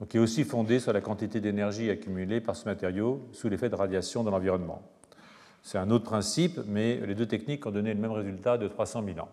donc 0.00 0.08
qui 0.08 0.16
est 0.16 0.20
aussi 0.20 0.42
fondée 0.42 0.80
sur 0.80 0.92
la 0.92 1.00
quantité 1.00 1.40
d'énergie 1.40 1.90
accumulée 1.90 2.40
par 2.40 2.56
ce 2.56 2.64
matériau 2.64 3.28
sous 3.32 3.48
l'effet 3.48 3.68
de 3.68 3.76
radiation 3.76 4.24
dans 4.24 4.32
l'environnement. 4.32 4.82
C'est 5.64 5.78
un 5.78 5.90
autre 5.90 6.04
principe, 6.04 6.60
mais 6.66 6.96
les 6.96 7.14
deux 7.14 7.26
techniques 7.26 7.64
ont 7.64 7.70
donné 7.70 7.94
le 7.94 7.98
même 7.98 8.12
résultat 8.12 8.58
de 8.58 8.68
300 8.68 9.02
000 9.02 9.18
ans. 9.18 9.30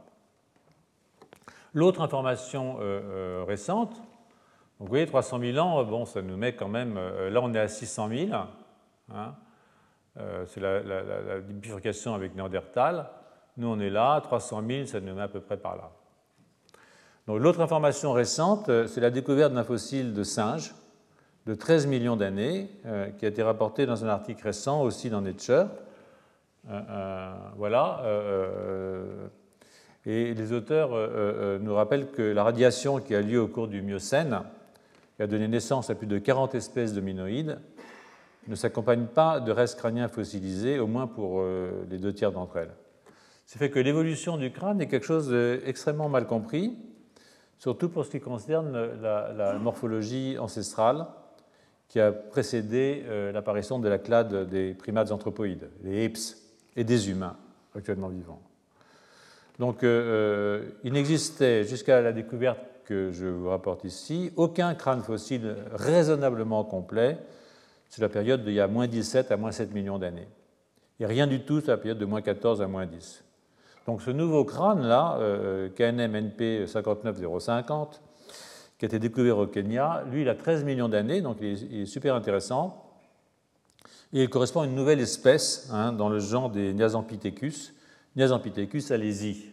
L'autre 1.74 2.00
information 2.00 2.78
euh, 2.80 3.02
euh, 3.04 3.44
récente, 3.46 4.02
vous 4.80 4.88
voyez, 4.88 5.06
300 5.06 5.40
000 5.42 5.58
ans, 5.58 5.84
bon, 5.84 6.06
ça 6.06 6.22
nous 6.22 6.38
met 6.38 6.56
quand 6.56 6.70
même. 6.70 6.96
Euh, 6.98 7.30
là, 7.30 7.42
on 7.44 7.54
est 7.54 7.60
à 7.60 7.68
600 7.68 8.10
000. 8.10 8.30
Hein, 9.14 9.36
c'est 10.48 10.62
la, 10.62 11.40
bifurcation 11.42 12.16
avec 12.16 12.34
Néandertal. 12.34 13.10
Nous, 13.58 13.68
on 13.68 13.80
est 13.82 13.90
là, 13.90 14.22
300 14.22 14.64
000, 14.66 14.86
ça 14.86 15.02
nous 15.02 15.14
met 15.14 15.22
à 15.22 15.28
peu 15.28 15.42
près 15.42 15.58
par 15.58 15.76
là. 15.76 15.92
L'autre 17.28 17.60
information 17.60 18.14
récente, 18.14 18.70
c'est 18.88 19.02
la 19.02 19.12
découverte 19.12 19.54
d'un 19.54 19.64
fossile 19.66 20.14
de 20.14 20.24
singe 20.24 20.74
de 21.46 21.56
13 21.56 21.88
millions 21.88 22.16
d'années, 22.16 22.70
qui 23.18 23.26
a 23.26 23.30
été 23.30 23.44
rapporté 23.44 23.86
dans 23.86 24.04
un 24.04 24.10
article 24.10 24.44
récent 24.44 24.82
aussi 24.82 25.10
dans 25.10 25.22
Nature. 25.22 25.68
Euh, 26.70 26.82
euh, 26.90 27.34
voilà. 27.58 28.02
Euh, 28.04 29.28
et 30.06 30.34
les 30.34 30.52
auteurs 30.52 30.90
nous 31.60 31.76
rappellent 31.76 32.10
que 32.10 32.24
la 32.24 32.44
radiation 32.44 33.00
qui 33.00 33.14
a 33.14 33.22
lieu 33.22 33.40
au 33.40 33.48
cours 33.48 33.68
du 33.68 33.84
Miocène, 33.84 34.42
qui 35.16 35.22
a 35.22 35.28
donné 35.28 35.48
naissance 35.48 35.92
à 35.92 35.96
plus 35.96 36.08
de 36.08 36.18
40 36.18 36.56
espèces 36.56 36.94
de 36.94 37.02
minoïdes, 37.02 37.60
ne 38.48 38.56
s'accompagne 38.56 39.06
pas 39.06 39.40
de 39.40 39.52
restes 39.52 39.78
crâniens 39.78 40.08
fossilisés, 40.08 40.80
au 40.80 40.88
moins 40.88 41.06
pour 41.06 41.44
les 41.88 42.00
deux 42.00 42.12
tiers 42.14 42.32
d'entre 42.32 42.58
elles. 42.58 42.74
Ce 43.46 43.60
fait 43.60 43.70
que 43.70 43.78
l'évolution 43.78 44.38
du 44.38 44.52
crâne 44.52 44.82
est 44.82 44.88
quelque 44.88 45.06
chose 45.06 45.30
d'extrêmement 45.30 46.10
mal 46.10 46.26
compris, 46.26 46.76
surtout 47.60 47.90
pour 47.90 48.04
ce 48.04 48.10
qui 48.10 48.22
concerne 48.22 48.76
la, 49.04 49.60
morphologie 49.60 50.40
ancestrale 50.40 51.06
qui 51.90 52.00
a 52.00 52.12
précédé 52.12 53.04
l'apparition 53.32 53.78
de 53.78 53.88
la 53.88 54.00
clade 54.00 54.50
des 54.50 54.74
primates 54.74 55.12
anthropoïdes, 55.12 55.70
les 55.84 56.08
apes 56.08 56.41
et 56.76 56.84
des 56.84 57.10
humains 57.10 57.36
actuellement 57.76 58.10
vivants. 58.10 58.42
Donc 59.60 59.84
euh, 59.84 59.88
euh, 59.88 60.70
il 60.84 60.94
n'existait 60.94 61.64
jusqu'à 61.64 62.02
la 62.02 62.14
découverte 62.14 62.60
que 62.86 63.12
je 63.12 63.28
vous 63.28 63.50
rapporte 63.50 63.84
ici 63.84 64.32
aucun 64.36 64.74
crâne 64.76 65.02
fossile 65.02 65.56
raisonnablement 65.74 66.64
complet 66.64 67.18
sur 67.90 68.02
la 68.02 68.10
période 68.10 68.44
d'il 68.44 68.54
y 68.54 68.60
a 68.60 68.68
moins 68.68 68.88
17 68.88 69.32
à 69.32 69.38
moins 69.38 69.52
7 69.52 69.74
millions 69.74 70.00
d'années. 70.00 70.28
Et 71.00 71.06
rien 71.06 71.28
du 71.28 71.42
tout 71.42 71.62
sur 71.62 71.72
la 71.72 71.78
période 71.78 71.98
de 71.98 72.06
moins 72.06 72.22
14 72.22 72.62
à 72.62 72.68
moins 72.68 72.86
10. 72.86 73.24
Donc 73.88 74.02
ce 74.02 74.12
nouveau 74.12 74.46
crâne-là, 74.46 75.18
euh, 75.20 75.70
KNM-NP 75.70 76.68
59050, 76.68 78.02
qui 78.78 78.86
a 78.86 78.88
été 78.88 79.00
découvert 79.00 79.38
au 79.38 79.48
Kenya, 79.48 80.04
lui, 80.12 80.22
il 80.22 80.30
a 80.30 80.36
13 80.36 80.64
millions 80.64 80.90
d'années, 80.90 81.22
donc 81.22 81.38
il 81.42 81.82
est 81.82 81.86
super 81.86 82.16
intéressant. 82.16 82.81
Et 84.14 84.24
il 84.24 84.30
correspond 84.30 84.62
à 84.62 84.66
une 84.66 84.76
nouvelle 84.76 85.00
espèce 85.00 85.70
hein, 85.72 85.94
dans 85.94 86.10
le 86.10 86.20
genre 86.20 86.50
des 86.50 86.74
Niazampithecus. 86.74 87.74
Niazampithecus 88.16 88.92
allez-y. 88.92 89.52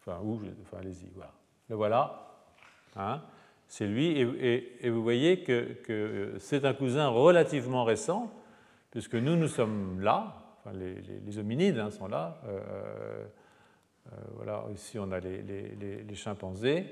Enfin, 0.00 0.18
où 0.24 0.40
enfin, 0.62 0.78
allez-y, 0.80 1.10
voilà. 1.14 1.32
Le 1.68 1.76
voilà. 1.76 2.22
Hein, 2.96 3.22
c'est 3.68 3.86
lui. 3.86 4.18
Et, 4.18 4.90
vous 4.90 5.02
voyez 5.02 5.42
que, 5.42 6.34
c'est 6.38 6.64
un 6.64 6.74
cousin 6.74 7.08
relativement 7.08 7.84
récent, 7.84 8.32
puisque 8.90 9.14
nous, 9.14 9.36
nous 9.36 9.48
sommes 9.48 10.00
là. 10.00 10.34
Enfin, 10.58 10.76
les, 10.76 11.38
hominides 11.38 11.78
hein, 11.78 11.90
sont 11.90 12.08
là. 12.08 12.40
Euh, 12.46 13.24
euh, 14.12 14.16
voilà, 14.36 14.64
ici, 14.74 14.98
on 14.98 15.10
a 15.12 15.20
les, 15.20 16.14
chimpanzés. 16.14 16.86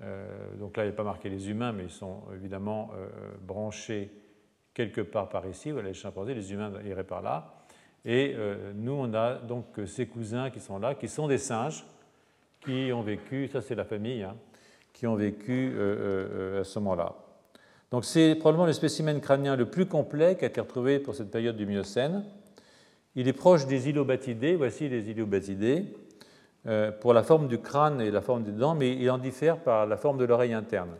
Euh, 0.00 0.54
donc 0.56 0.76
là, 0.76 0.84
il 0.84 0.88
a 0.88 0.92
pas 0.92 1.02
marqué 1.02 1.28
les 1.28 1.50
humains, 1.50 1.72
mais 1.72 1.84
ils 1.84 1.90
sont 1.90 2.22
évidemment 2.34 2.90
branchés 3.42 4.10
quelque 4.74 5.00
part 5.00 5.28
par 5.28 5.46
ici, 5.46 5.70
voilà 5.70 5.88
les 5.88 5.94
chimpanzés, 5.94 6.34
les 6.34 6.52
humains 6.52 6.72
iraient 6.84 7.04
par 7.04 7.22
là. 7.22 7.54
Et 8.04 8.34
euh, 8.36 8.72
nous, 8.74 8.92
on 8.92 9.14
a 9.14 9.34
donc 9.36 9.66
ces 9.86 10.06
cousins 10.06 10.50
qui 10.50 10.60
sont 10.60 10.78
là, 10.78 10.94
qui 10.94 11.08
sont 11.08 11.28
des 11.28 11.38
singes, 11.38 11.86
qui 12.60 12.92
ont 12.92 13.02
vécu, 13.02 13.48
ça 13.48 13.62
c'est 13.62 13.74
la 13.74 13.84
famille, 13.84 14.22
hein, 14.22 14.36
qui 14.92 15.06
ont 15.06 15.14
vécu 15.14 15.72
euh, 15.74 16.58
euh, 16.58 16.60
à 16.60 16.64
ce 16.64 16.78
moment-là. 16.80 17.14
Donc 17.90 18.04
c'est 18.04 18.34
probablement 18.34 18.66
le 18.66 18.72
spécimen 18.72 19.20
crânien 19.20 19.56
le 19.56 19.66
plus 19.66 19.86
complet 19.86 20.36
qui 20.36 20.44
a 20.44 20.48
été 20.48 20.60
retrouvé 20.60 20.98
pour 20.98 21.14
cette 21.14 21.30
période 21.30 21.56
du 21.56 21.64
Miocène. 21.64 22.24
Il 23.14 23.28
est 23.28 23.32
proche 23.32 23.66
des 23.66 23.88
ilobatidés, 23.88 24.56
voici 24.56 24.88
les 24.88 25.08
ilobatidés, 25.08 25.84
pour 27.00 27.12
la 27.12 27.22
forme 27.22 27.46
du 27.46 27.58
crâne 27.58 28.00
et 28.00 28.10
la 28.10 28.22
forme 28.22 28.42
des 28.42 28.50
dents, 28.50 28.74
mais 28.74 28.96
il 28.96 29.08
en 29.10 29.18
diffère 29.18 29.58
par 29.58 29.86
la 29.86 29.96
forme 29.98 30.16
de 30.18 30.24
l'oreille 30.24 30.54
interne. 30.54 30.96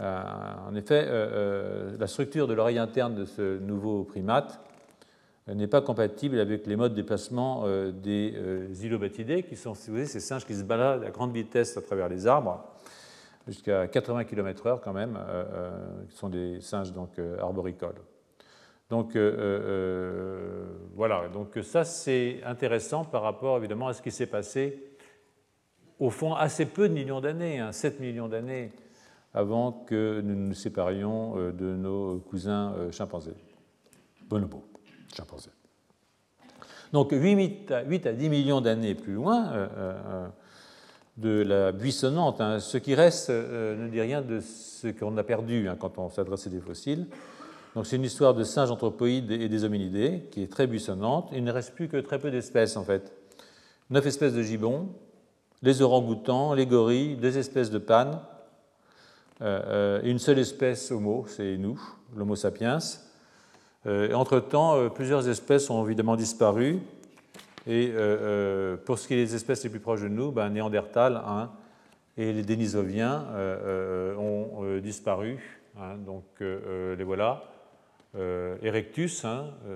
Euh, 0.00 0.22
en 0.68 0.74
effet, 0.74 1.04
euh, 1.06 1.10
euh, 1.92 1.96
la 1.98 2.06
structure 2.06 2.48
de 2.48 2.54
l'oreille 2.54 2.78
interne 2.78 3.14
de 3.14 3.24
ce 3.24 3.58
nouveau 3.58 4.02
primate 4.04 4.60
n'est 5.46 5.68
pas 5.68 5.82
compatible 5.82 6.40
avec 6.40 6.66
les 6.66 6.74
modes 6.74 6.92
de 6.92 6.96
déplacement 7.02 7.66
des 7.92 8.34
ilobatidés, 8.82 9.42
qui 9.42 9.56
sont 9.56 9.74
ces 9.74 10.06
singes 10.06 10.46
qui 10.46 10.54
se 10.54 10.62
baladent 10.62 11.04
à 11.04 11.10
grande 11.10 11.34
vitesse 11.34 11.76
à 11.76 11.82
travers 11.82 12.08
les 12.08 12.26
arbres, 12.26 12.64
jusqu'à 13.46 13.86
80 13.86 14.24
km/h 14.24 14.80
quand 14.82 14.94
même, 14.94 15.18
qui 16.08 16.16
sont 16.16 16.30
des 16.30 16.62
singes 16.62 16.94
donc 16.94 17.10
arboricoles. 17.38 18.00
Donc 18.88 19.18
voilà, 20.96 21.28
donc 21.28 21.58
ça 21.62 21.84
c'est 21.84 22.40
intéressant 22.46 23.04
par 23.04 23.20
rapport 23.20 23.58
évidemment 23.58 23.88
à 23.88 23.92
ce 23.92 24.00
qui 24.00 24.10
s'est 24.10 24.24
passé 24.24 24.96
au 26.00 26.08
fond 26.08 26.32
assez 26.32 26.64
peu 26.64 26.88
de 26.88 26.94
millions 26.94 27.20
d'années, 27.20 27.62
7 27.70 27.92
hein, 27.92 27.96
millions 28.00 28.28
d'années 28.28 28.72
avant 29.34 29.72
que 29.72 30.20
nous 30.22 30.34
nous 30.34 30.54
séparions 30.54 31.34
de 31.36 31.74
nos 31.74 32.18
cousins 32.18 32.72
chimpanzés, 32.92 33.34
bonobos, 34.28 34.64
chimpanzés. 35.14 35.50
Donc 36.92 37.10
8 37.10 37.72
à 37.72 38.12
10 38.12 38.28
millions 38.28 38.60
d'années 38.60 38.94
plus 38.94 39.14
loin, 39.14 39.68
de 41.16 41.42
la 41.42 41.72
buissonnante. 41.72 42.40
Hein. 42.40 42.58
Ce 42.60 42.78
qui 42.78 42.94
reste 42.94 43.30
euh, 43.30 43.76
ne 43.76 43.88
dit 43.88 44.00
rien 44.00 44.22
de 44.22 44.40
ce 44.40 44.88
qu'on 44.88 45.16
a 45.16 45.22
perdu 45.22 45.68
hein, 45.68 45.76
quand 45.78 45.98
on 45.98 46.10
s'adresse 46.10 46.46
à 46.46 46.50
des 46.50 46.60
fossiles. 46.60 47.06
Donc 47.74 47.86
c'est 47.86 47.96
une 47.96 48.04
histoire 48.04 48.34
de 48.34 48.44
singes 48.44 48.70
anthropoïdes 48.70 49.30
et 49.30 49.48
des 49.48 49.64
hominidés 49.64 50.28
qui 50.30 50.42
est 50.42 50.50
très 50.50 50.66
buissonnante. 50.66 51.30
Il 51.32 51.44
ne 51.44 51.52
reste 51.52 51.74
plus 51.74 51.88
que 51.88 51.96
très 51.96 52.18
peu 52.18 52.30
d'espèces 52.30 52.76
en 52.76 52.84
fait. 52.84 53.12
Neuf 53.90 54.06
espèces 54.06 54.32
de 54.32 54.42
gibbons, 54.42 54.88
les 55.62 55.82
orang-outans, 55.82 56.54
les 56.54 56.66
gorilles, 56.66 57.16
deux 57.16 57.36
espèces 57.36 57.70
de 57.70 57.78
pannes, 57.78 58.18
euh, 59.42 59.62
euh, 59.66 60.00
une 60.04 60.18
seule 60.18 60.38
espèce 60.38 60.90
homo, 60.90 61.26
c'est 61.28 61.56
nous, 61.56 61.80
l'homo 62.16 62.36
sapiens. 62.36 62.78
Entre-temps, 63.86 64.88
plusieurs 64.88 65.28
espèces 65.28 65.68
ont 65.68 65.84
évidemment 65.84 66.16
disparu. 66.16 66.80
Et 67.66 67.90
euh, 67.90 67.96
euh, 67.98 68.76
pour 68.76 68.98
ce 68.98 69.08
qui 69.08 69.14
est 69.14 69.24
des 69.24 69.34
espèces 69.34 69.64
les 69.64 69.70
plus 69.70 69.80
proches 69.80 70.02
de 70.02 70.08
nous, 70.08 70.30
ben, 70.30 70.50
Néandertal 70.50 71.22
hein, 71.26 71.50
et 72.16 72.32
les 72.32 72.42
Denisoviens 72.42 73.24
euh, 73.32 74.14
ont 74.16 74.78
disparu. 74.80 75.62
Hein, 75.78 75.96
donc 75.96 76.24
les 76.40 77.04
voilà. 77.04 77.44
Erectus, 78.62 79.26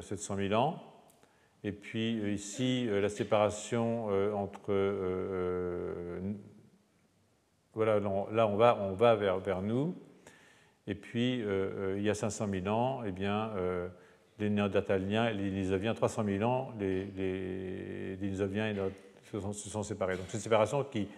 700 0.00 0.34
hein, 0.34 0.48
000 0.48 0.60
ans. 0.60 0.82
Et 1.64 1.72
puis 1.72 2.32
ici, 2.32 2.86
la 2.88 3.08
séparation 3.08 4.06
entre. 4.34 4.72
Voilà, 7.78 8.00
là 8.32 8.46
on 8.46 8.56
va, 8.56 8.78
on 8.80 8.92
va 8.92 9.14
vers, 9.14 9.62
nous. 9.62 9.94
Et 10.86 10.94
puis 10.94 11.42
il 11.96 12.02
y 12.02 12.10
a 12.10 12.14
500 12.14 12.48
000 12.50 12.66
ans, 12.66 13.02
eh 13.06 13.12
bien 13.12 13.52
les 14.38 14.50
Néandertaliens 14.50 15.28
et 15.28 15.34
les 15.34 15.50
Denisoviens, 15.50 15.94
300 15.94 16.24
000 16.24 16.44
ans, 16.44 16.72
les, 16.78 17.04
les 17.06 18.16
se 19.32 19.70
sont, 19.70 19.82
séparés. 19.82 20.16
Donc 20.16 20.26
c'est 20.28 20.38
une 20.38 20.42
séparation 20.42 20.84
qui 20.84 21.08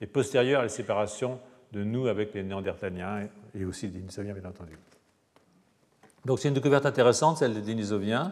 est 0.00 0.06
postérieure 0.06 0.60
à 0.60 0.64
la 0.64 0.68
séparation 0.68 1.38
de 1.72 1.84
nous 1.84 2.06
avec 2.08 2.34
les 2.34 2.42
Néandertaliens 2.42 3.28
et 3.54 3.64
aussi 3.64 3.86
les 3.86 4.00
Denisoviens, 4.00 4.34
bien 4.34 4.48
entendu. 4.48 4.76
Donc 6.24 6.38
c'est 6.38 6.48
une 6.48 6.54
découverte 6.54 6.86
intéressante, 6.86 7.38
celle 7.38 7.62
des. 7.62 7.92
Euh, 8.08 8.30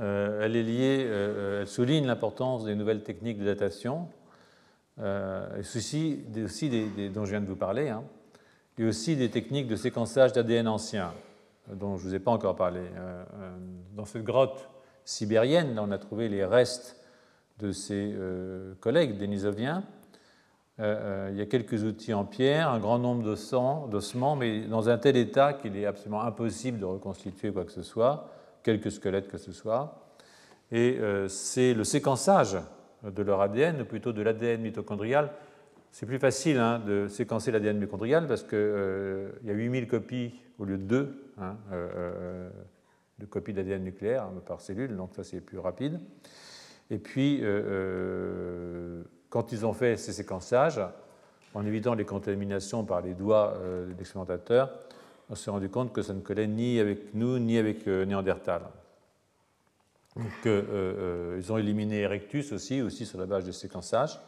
euh, 0.00 1.60
elle 1.60 1.66
souligne 1.66 2.06
l'importance 2.06 2.64
des 2.64 2.74
nouvelles 2.74 3.02
techniques 3.02 3.38
de 3.38 3.44
datation, 3.44 4.08
euh, 5.00 5.62
ceci, 5.62 6.24
aussi 6.44 6.68
des, 6.68 7.08
dont 7.08 7.24
je 7.24 7.30
viens 7.30 7.40
de 7.40 7.46
vous 7.46 7.56
parler, 7.56 7.88
hein, 7.88 8.04
et 8.78 8.84
aussi 8.84 9.16
des 9.16 9.30
techniques 9.30 9.68
de 9.68 9.76
séquençage 9.76 10.32
d'ADN 10.32 10.68
ancien 10.68 11.12
dont 11.68 11.96
je 11.96 12.04
ne 12.04 12.08
vous 12.08 12.14
ai 12.14 12.18
pas 12.18 12.30
encore 12.30 12.56
parlé. 12.56 12.80
Euh, 12.80 13.24
euh, 13.40 13.50
dans 13.94 14.04
cette 14.04 14.24
grotte 14.24 14.68
sibérienne, 15.04 15.78
on 15.78 15.90
a 15.90 15.98
trouvé 15.98 16.28
les 16.28 16.44
restes 16.44 17.00
de 17.58 17.72
ses 17.72 18.12
euh, 18.14 18.74
collègues 18.80 19.16
dénisoviens. 19.16 19.84
il 20.78 21.36
y 21.36 21.40
a 21.40 21.46
quelques 21.46 21.84
outils 21.84 22.14
en 22.14 22.24
pierre, 22.24 22.68
un 22.68 22.80
grand 22.80 22.98
nombre 22.98 23.22
d'ossements, 23.22 24.36
mais 24.36 24.62
dans 24.62 24.88
un 24.88 24.98
tel 24.98 25.16
état 25.16 25.52
qu'il 25.52 25.76
est 25.76 25.86
absolument 25.86 26.22
impossible 26.22 26.80
de 26.80 26.84
reconstituer 26.84 27.52
quoi 27.52 27.64
que 27.64 27.70
ce 27.70 27.82
soit, 27.82 28.28
quelques 28.64 28.90
squelettes 28.90 29.28
que 29.28 29.38
ce 29.38 29.52
soit. 29.52 30.00
Et 30.72 30.98
c'est 31.28 31.74
le 31.74 31.84
séquençage 31.84 32.56
de 33.10 33.22
leur 33.22 33.40
ADN, 33.40 33.82
ou 33.82 33.84
plutôt 33.84 34.12
de 34.12 34.22
l'ADN 34.22 34.60
mitochondrial. 34.62 35.30
C'est 35.90 36.06
plus 36.06 36.18
facile 36.18 36.58
hein, 36.58 36.80
de 36.80 37.06
séquencer 37.08 37.52
l'ADN 37.52 37.78
mitochondrial 37.78 38.26
parce 38.26 38.42
qu'il 38.42 38.58
y 39.44 39.50
a 39.50 39.54
8000 39.54 39.86
copies 39.86 40.34
au 40.58 40.64
lieu 40.64 40.78
de 40.78 40.82
deux 40.82 41.32
hein, 41.38 41.56
euh, 41.72 41.88
euh, 41.96 42.50
de 43.18 43.26
copies 43.26 43.52
d'ADN 43.52 43.84
nucléaire 43.84 44.24
hein, 44.24 44.42
par 44.44 44.60
cellule, 44.60 44.96
donc 44.96 45.10
ça 45.14 45.24
c'est 45.24 45.40
plus 45.40 45.58
rapide. 45.58 46.00
Et 46.90 46.98
puis, 46.98 47.40
euh, 47.42 49.02
quand 49.30 49.52
ils 49.52 49.64
ont 49.64 49.72
fait 49.72 49.96
ces 49.96 50.12
séquençages, 50.12 50.80
en 51.54 51.64
évitant 51.64 51.94
les 51.94 52.04
contaminations 52.04 52.84
par 52.84 53.00
les 53.00 53.14
doigts 53.14 53.56
de 53.62 53.94
l'expérimentateur, 53.96 54.70
on 55.30 55.36
s'est 55.36 55.50
rendu 55.50 55.68
compte 55.68 55.92
que 55.92 56.02
ça 56.02 56.12
ne 56.12 56.20
collait 56.20 56.48
ni 56.48 56.80
avec 56.80 57.14
nous 57.14 57.38
ni 57.38 57.56
avec 57.56 57.86
Néandertal. 57.86 58.62
Donc, 60.16 60.46
ils 60.46 61.52
ont 61.52 61.58
éliminé 61.58 62.02
Erectus 62.02 62.52
aussi, 62.52 62.80
aussi 62.82 63.04
sur 63.04 63.18
la 63.18 63.26
base 63.26 63.44
de 63.44 63.52
séquençage. 63.52 64.20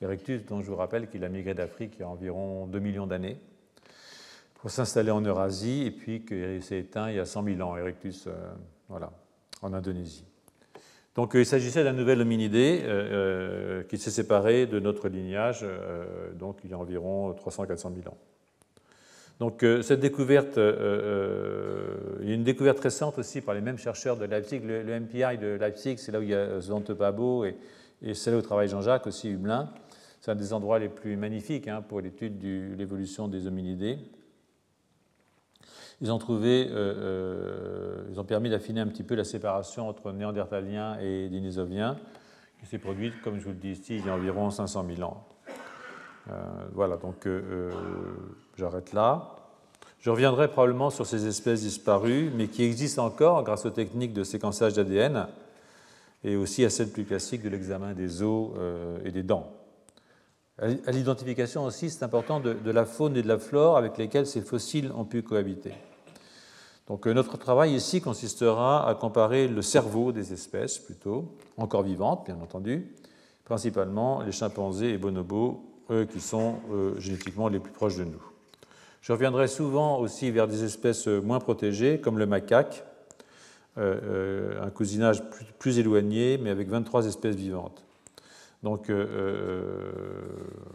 Erectus, 0.00 0.44
dont 0.46 0.62
je 0.62 0.70
vous 0.70 0.76
rappelle 0.76 1.08
qu'il 1.08 1.24
a 1.24 1.28
migré 1.28 1.54
d'Afrique 1.54 1.94
il 1.96 2.00
y 2.00 2.04
a 2.04 2.08
environ 2.08 2.66
2 2.66 2.78
millions 2.78 3.06
d'années 3.06 3.38
pour 4.54 4.70
s'installer 4.70 5.10
en 5.10 5.20
Eurasie 5.20 5.86
et 5.86 5.90
puis 5.90 6.24
qu'il 6.24 6.62
s'est 6.62 6.78
éteint 6.78 7.10
il 7.10 7.16
y 7.16 7.20
a 7.20 7.24
100 7.24 7.44
000 7.44 7.60
ans, 7.60 7.76
Erectus, 7.76 8.26
euh, 8.26 8.32
voilà, 8.88 9.12
en 9.62 9.72
Indonésie. 9.72 10.24
Donc 11.14 11.34
euh, 11.34 11.40
il 11.40 11.46
s'agissait 11.46 11.84
d'un 11.84 11.92
nouvel 11.92 12.20
hominidé 12.20 12.82
euh, 12.84 13.82
qui 13.84 13.98
s'est 13.98 14.10
séparé 14.10 14.66
de 14.66 14.78
notre 14.78 15.08
lignage 15.08 15.64
donc 16.34 16.58
il 16.64 16.70
y 16.70 16.74
a 16.74 16.78
environ 16.78 17.32
300-400 17.32 17.94
000 17.94 18.08
ans. 18.08 18.18
Donc 19.40 19.64
cette 19.82 20.00
découverte, 20.00 20.56
il 20.56 22.28
y 22.28 22.32
a 22.32 22.34
une 22.34 22.42
découverte 22.42 22.80
récente 22.80 23.18
aussi 23.18 23.40
par 23.40 23.54
les 23.54 23.60
mêmes 23.60 23.78
chercheurs 23.78 24.16
de 24.16 24.24
Leipzig, 24.24 24.60
le, 24.64 24.98
MPI 24.98 25.38
de 25.38 25.56
Leipzig, 25.60 25.96
c'est 25.98 26.10
là 26.10 26.18
où 26.18 26.22
il 26.22 26.30
y 26.30 26.34
a 26.34 26.60
Svante 26.60 26.92
Pabo 26.92 27.44
et, 27.44 27.56
c'est 28.14 28.32
là 28.32 28.36
où 28.36 28.42
travaille 28.42 28.68
Jean-Jacques 28.68 29.06
aussi, 29.06 29.28
Humelin. 29.28 29.72
C'est 30.20 30.32
un 30.32 30.34
des 30.34 30.52
endroits 30.52 30.80
les 30.80 30.88
plus 30.88 31.16
magnifiques 31.16 31.68
hein, 31.68 31.82
pour 31.82 32.00
l'étude 32.00 32.38
de 32.38 32.74
l'évolution 32.76 33.28
des 33.28 33.46
hominidés. 33.46 33.98
Ils 36.00 36.12
ont 36.12 36.18
trouvé, 36.18 36.68
euh, 36.70 36.74
euh, 36.74 38.04
ils 38.10 38.20
ont 38.20 38.24
permis 38.24 38.50
d'affiner 38.50 38.80
un 38.80 38.86
petit 38.86 39.02
peu 39.02 39.14
la 39.14 39.24
séparation 39.24 39.88
entre 39.88 40.12
néandertaliens 40.12 40.98
et 41.00 41.28
denisoviens, 41.28 41.98
qui 42.60 42.66
s'est 42.66 42.78
produite, 42.78 43.20
comme 43.22 43.38
je 43.38 43.44
vous 43.44 43.50
le 43.50 43.56
dis 43.56 43.70
ici, 43.70 43.96
il 43.96 44.06
y 44.06 44.08
a 44.08 44.14
environ 44.14 44.50
500 44.50 44.86
000 44.94 45.02
ans. 45.02 45.26
Euh, 46.30 46.34
voilà, 46.72 46.96
donc 46.96 47.28
j'arrête 48.56 48.92
là. 48.92 49.34
Je 50.00 50.10
reviendrai 50.10 50.48
probablement 50.48 50.90
sur 50.90 51.06
ces 51.06 51.26
espèces 51.26 51.62
disparues, 51.62 52.30
mais 52.34 52.48
qui 52.48 52.62
existent 52.62 53.04
encore 53.04 53.42
grâce 53.42 53.66
aux 53.66 53.70
techniques 53.70 54.12
de 54.12 54.24
séquençage 54.24 54.74
d'ADN 54.74 55.26
et 56.24 56.36
aussi 56.36 56.64
à 56.64 56.70
celles 56.70 56.90
plus 56.90 57.04
classiques 57.04 57.42
de 57.42 57.48
l'examen 57.48 57.94
des 57.94 58.22
os 58.22 58.50
et 59.04 59.10
des 59.10 59.22
dents. 59.22 59.52
À 60.60 60.90
l'identification 60.90 61.64
aussi, 61.64 61.88
c'est 61.88 62.04
important 62.04 62.40
de, 62.40 62.70
la 62.70 62.84
faune 62.84 63.16
et 63.16 63.22
de 63.22 63.28
la 63.28 63.38
flore 63.38 63.76
avec 63.76 63.96
lesquelles 63.96 64.26
ces 64.26 64.40
fossiles 64.40 64.90
ont 64.92 65.04
pu 65.04 65.22
cohabiter. 65.22 65.72
Donc 66.88 67.06
euh, 67.06 67.12
notre 67.12 67.36
travail 67.36 67.74
ici 67.74 68.00
consistera 68.00 68.88
à 68.88 68.94
comparer 68.96 69.46
le 69.46 69.62
cerveau 69.62 70.10
des 70.10 70.32
espèces 70.32 70.78
plutôt, 70.78 71.36
encore 71.58 71.82
vivantes 71.82 72.24
bien 72.26 72.38
entendu, 72.42 72.92
principalement 73.44 74.22
les 74.22 74.32
chimpanzés 74.32 74.94
et 74.94 74.98
bonobos, 74.98 75.62
qui 76.10 76.20
sont 76.20 76.60
euh, 76.70 76.98
génétiquement 76.98 77.48
les 77.48 77.58
plus 77.58 77.72
proches 77.72 77.96
de 77.96 78.04
nous. 78.04 78.22
Je 79.00 79.12
reviendrai 79.12 79.48
souvent 79.48 79.98
aussi 79.98 80.30
vers 80.30 80.48
des 80.48 80.64
espèces 80.64 81.06
moins 81.06 81.40
protégées, 81.40 82.00
comme 82.00 82.18
le 82.18 82.26
macaque, 82.26 82.84
euh, 83.78 84.60
un 84.62 84.70
cousinage 84.70 85.22
plus, 85.58 85.78
éloigné, 85.78 86.38
mais 86.38 86.50
avec 86.50 86.68
23 86.68 87.06
espèces 87.06 87.36
vivantes. 87.36 87.84
Donc 88.62 88.90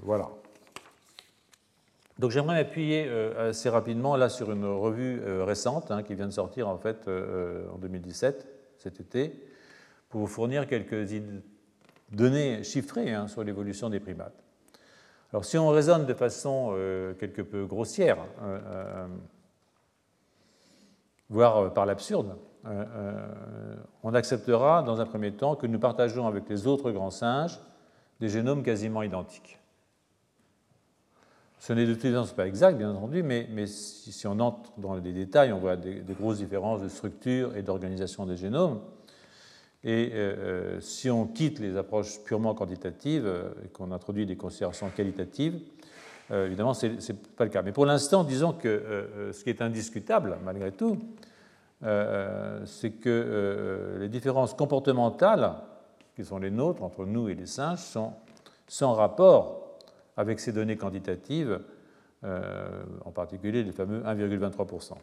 voilà. 0.02 0.30
Donc 2.19 2.32
j'aimerais 2.32 2.56
m'appuyer 2.56 3.06
euh, 3.08 3.49
assez 3.49 3.69
rapidement 3.69 4.15
là 4.15 4.30
sur 4.30 4.52
une 4.52 4.65
revue 4.65 5.21
euh, 5.23 5.43
récente 5.43 5.89
hein, 5.89 6.04
qui 6.04 6.13
vient 6.13 6.28
de 6.28 6.32
sortir 6.32 6.69
en 6.69 6.78
fait 6.78 7.08
euh, 7.08 7.67
en 7.73 7.78
2017, 7.78 8.47
cet 8.78 8.99
été, 8.99 9.34
pour 10.10 10.21
vous 10.21 10.28
fournir 10.28 10.67
quelques 10.67 11.10
données 12.12 12.63
chiffrées 12.63 13.12
hein, 13.13 13.28
sur 13.28 13.43
l'évolution 13.43 13.89
des 13.89 13.99
primates. 13.99 14.42
Alors 15.34 15.46
si 15.46 15.58
on 15.58 15.69
raisonne 15.69 16.06
de 16.06 16.13
façon 16.13 16.78
quelque 17.19 17.41
peu 17.41 17.65
grossière, 17.65 18.17
voire 21.28 21.74
par 21.74 21.88
l'absurde, 21.88 22.38
on 24.04 24.13
acceptera 24.13 24.84
dans 24.84 25.02
un 25.02 25.06
premier 25.08 25.32
temps 25.32 25.56
que 25.56 25.65
nous 25.65 25.80
partageons 25.80 26.28
avec 26.28 26.48
les 26.50 26.67
autres 26.67 26.91
grands 26.91 27.10
singes 27.10 27.60
des 28.19 28.30
génomes 28.30 28.62
quasiment 28.62 29.02
identiques. 29.02 29.60
Ce 31.63 31.72
n'est 31.72 31.86
de 31.86 31.93
toute 31.93 32.12
façon 32.12 32.36
pas 32.36 32.46
exact, 32.46 32.78
bien 32.78 32.91
entendu, 32.91 33.24
mais, 33.24 33.48
si, 33.67 34.28
on 34.28 34.38
entre 34.41 34.74
dans 34.78 34.96
les 34.96 35.13
détails, 35.13 35.54
on 35.54 35.60
voit 35.60 35.78
des, 35.78 36.04
grosses 36.19 36.39
différences 36.39 36.82
de 36.82 36.89
structure 36.89 37.56
et 37.56 37.62
d'organisation 37.62 38.26
des 38.26 38.36
génomes. 38.36 38.82
Et 39.86 40.12
euh, 40.13 40.36
euh, 40.38 40.82
si 40.82 41.10
on 41.10 41.26
quitte 41.28 41.60
les 41.60 41.76
approches 41.76 42.19
purement 42.24 42.54
quantitatives 42.54 43.26
euh, 43.26 43.50
et 43.65 43.67
qu'on 43.67 43.91
introduit 43.91 44.26
des 44.26 44.38
considérations 44.38 44.89
qualitatives, 44.89 45.60
évidemment, 46.32 46.74
ce 46.74 46.88
n'est 46.88 47.19
pas 47.36 47.43
le 47.43 47.50
cas. 47.50 47.62
Mais 47.62 47.74
pour 47.74 47.86
l'instant, 47.86 48.24
disons 48.24 48.54
que 48.54 49.30
ce 49.34 49.43
qui 49.43 49.52
est 49.52 49.62
indiscutable, 49.62 50.38
malgré 50.43 50.72
tout, 50.72 50.98
c'est 51.82 52.91
que 52.91 53.98
les 54.00 54.08
différences 54.08 54.56
comportementales 54.56 55.54
qui 56.15 56.26
sont 56.26 56.39
les 56.39 56.50
nôtres 56.50 56.82
entre 56.82 57.06
nous 57.06 57.30
et 57.30 57.36
les 57.36 57.46
singes 57.46 57.80
sont 57.80 58.13
sans 58.67 58.93
rapport 58.93 59.78
avec 60.17 60.39
ces 60.39 60.54
données 60.54 60.78
quantitatives, 60.78 61.60
en 62.24 63.12
particulier 63.12 63.62
les 63.62 63.74
fameux 63.74 64.02
1,23%. 64.02 64.93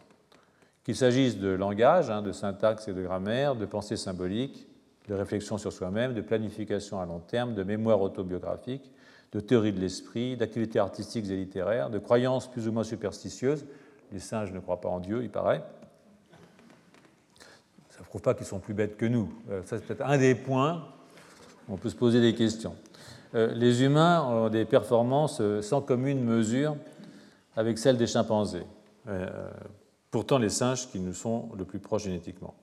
Qu'il 0.83 0.97
s'agisse 0.97 1.39
de 1.39 1.51
langage, 1.51 2.11
hein, 2.11 2.23
de 2.23 2.33
syntaxe 2.33 2.89
et 2.89 2.93
de 2.93 3.03
grammaire, 3.03 3.55
de 3.55 3.67
pensée 3.67 3.99
symbolique, 3.99 4.70
de 5.11 5.15
réflexion 5.17 5.59
sur 5.59 5.73
soi-même, 5.73 6.15
de 6.15 6.21
planification 6.21 7.01
à 7.01 7.05
long 7.05 7.19
terme, 7.19 7.55
de 7.55 7.65
mémoire 7.65 8.01
autobiographique, 8.01 8.93
de 9.33 9.41
théorie 9.41 9.73
de 9.73 9.81
l'esprit, 9.81 10.37
d'activités 10.37 10.79
artistiques 10.79 11.27
et 11.29 11.37
littéraires, 11.37 11.91
de 11.91 11.99
croyances 11.99 12.49
plus 12.49 12.69
ou 12.69 12.73
moins 12.73 12.85
superstitieuses. 12.85 13.67
Les 14.13 14.21
singes 14.21 14.53
ne 14.53 14.61
croient 14.61 14.81
pas 14.81 14.89
en 14.89 15.01
Dieu, 15.01 15.25
il 15.25 15.31
paraît. 15.31 15.65
Ça 17.89 17.99
ne 17.99 18.05
prouve 18.05 18.23
pas 18.23 18.35
qu'ils 18.35 18.47
sont 18.47 18.61
plus 18.61 18.73
bêtes 18.73 18.97
que 18.97 19.05
nous. 19.05 19.33
Euh, 19.51 19.63
ça, 19.65 19.79
c'est 19.79 19.85
peut-être 19.85 20.07
un 20.07 20.17
des 20.17 20.37
points 20.37 20.87
où 21.69 21.75
on 21.75 21.77
peut 21.77 21.91
se 21.91 21.97
poser 21.97 22.21
des 22.21 22.37
questions. 22.37 22.77
Euh, 23.35 23.53
les 23.53 23.83
humains 23.83 24.23
ont 24.23 24.49
des 24.49 24.65
performances 24.65 25.41
euh, 25.41 25.61
sans 25.61 25.81
commune 25.81 26.23
mesure 26.23 26.77
avec 27.57 27.79
celles 27.79 27.97
des 27.97 28.07
chimpanzés. 28.07 28.67
Pourtant, 30.13 30.39
les 30.39 30.51
singes 30.51 30.89
qui 30.89 31.01
nous 31.01 31.15
sont 31.15 31.49
le 31.59 31.65
plus 31.65 31.81
proches 31.81 32.05
génétiquement. 32.05 32.55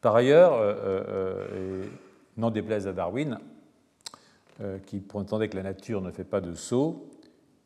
Par 0.00 0.14
ailleurs, 0.14 0.54
euh, 0.54 0.74
euh, 0.74 1.04
euh, 1.08 1.82
et 1.84 2.40
n'en 2.40 2.50
déplaise 2.50 2.86
à 2.86 2.92
Darwin, 2.92 3.38
qui 4.86 5.00
prétendait 5.00 5.50
que 5.50 5.56
la 5.56 5.62
nature 5.62 6.00
ne 6.00 6.10
fait 6.10 6.24
pas 6.24 6.40
de 6.40 6.54
saut, 6.54 7.10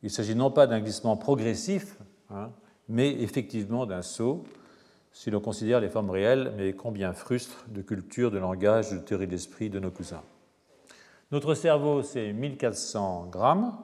il 0.02 0.10
s'agit 0.10 0.34
non 0.34 0.50
pas 0.50 0.66
d'un 0.66 0.80
glissement 0.80 1.16
progressif, 1.16 1.96
hein, 2.30 2.50
mais 2.88 3.12
effectivement 3.22 3.86
d'un 3.86 4.02
saut, 4.02 4.42
si 5.12 5.30
l'on 5.30 5.38
considère 5.38 5.78
les 5.78 5.88
formes 5.88 6.10
réelles, 6.10 6.52
mais 6.56 6.72
combien 6.72 7.12
frustre 7.12 7.64
de 7.68 7.80
culture, 7.80 8.32
de 8.32 8.38
langage, 8.38 8.90
de 8.90 8.98
théorie 8.98 9.28
d'esprit 9.28 9.70
de 9.70 9.78
nos 9.78 9.92
cousins. 9.92 10.22
Notre 11.30 11.54
cerveau, 11.54 12.02
c'est 12.02 12.32
1400 12.32 13.28
grammes, 13.30 13.76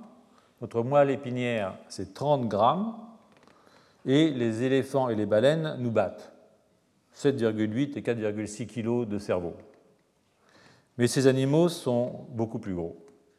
notre 0.60 0.82
moelle 0.82 1.10
épinière, 1.10 1.76
c'est 1.88 2.12
30 2.12 2.48
grammes, 2.48 2.96
et 4.04 4.30
les 4.30 4.64
éléphants 4.64 5.08
et 5.08 5.14
les 5.14 5.26
baleines 5.26 5.76
nous 5.78 5.92
battent. 5.92 6.35
7,8 7.16 7.96
et 7.96 8.02
4,6 8.02 8.66
kg 8.66 9.08
de 9.08 9.18
cerveau. 9.18 9.54
Mais 10.98 11.06
ces 11.06 11.26
animaux 11.26 11.68
sont 11.68 12.26
beaucoup 12.30 12.58
plus 12.58 12.74
gros. 12.74 12.96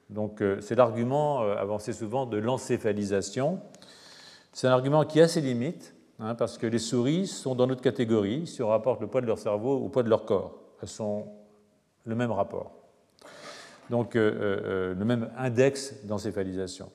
Donc 0.09 0.41
euh, 0.41 0.59
c'est 0.61 0.75
l'argument 0.75 1.43
euh, 1.43 1.55
avancé 1.55 1.93
souvent 1.93 2.25
de 2.25 2.37
l'encéphalisation. 2.37 3.59
C'est 4.53 4.67
un 4.67 4.71
argument 4.71 5.05
qui 5.05 5.21
a 5.21 5.27
ses 5.27 5.41
limites, 5.41 5.95
hein, 6.19 6.33
parce 6.33 6.57
que 6.57 6.65
les 6.65 6.79
souris 6.79 7.27
sont 7.27 7.55
dans 7.55 7.67
notre 7.67 7.81
catégorie 7.81 8.47
si 8.47 8.63
on 8.63 8.69
rapporte 8.69 9.01
le 9.01 9.07
poids 9.07 9.21
de 9.21 9.27
leur 9.27 9.37
cerveau 9.37 9.77
au 9.77 9.89
poids 9.89 10.03
de 10.03 10.09
leur 10.09 10.25
corps. 10.25 10.55
Elles 10.81 10.87
sont 10.87 11.27
le 12.05 12.15
même 12.15 12.31
rapport. 12.31 12.71
Donc 13.89 14.15
euh, 14.15 14.95
le 14.95 15.05
même 15.05 15.29
index 15.37 16.05
d'encéphalisation. 16.05 16.91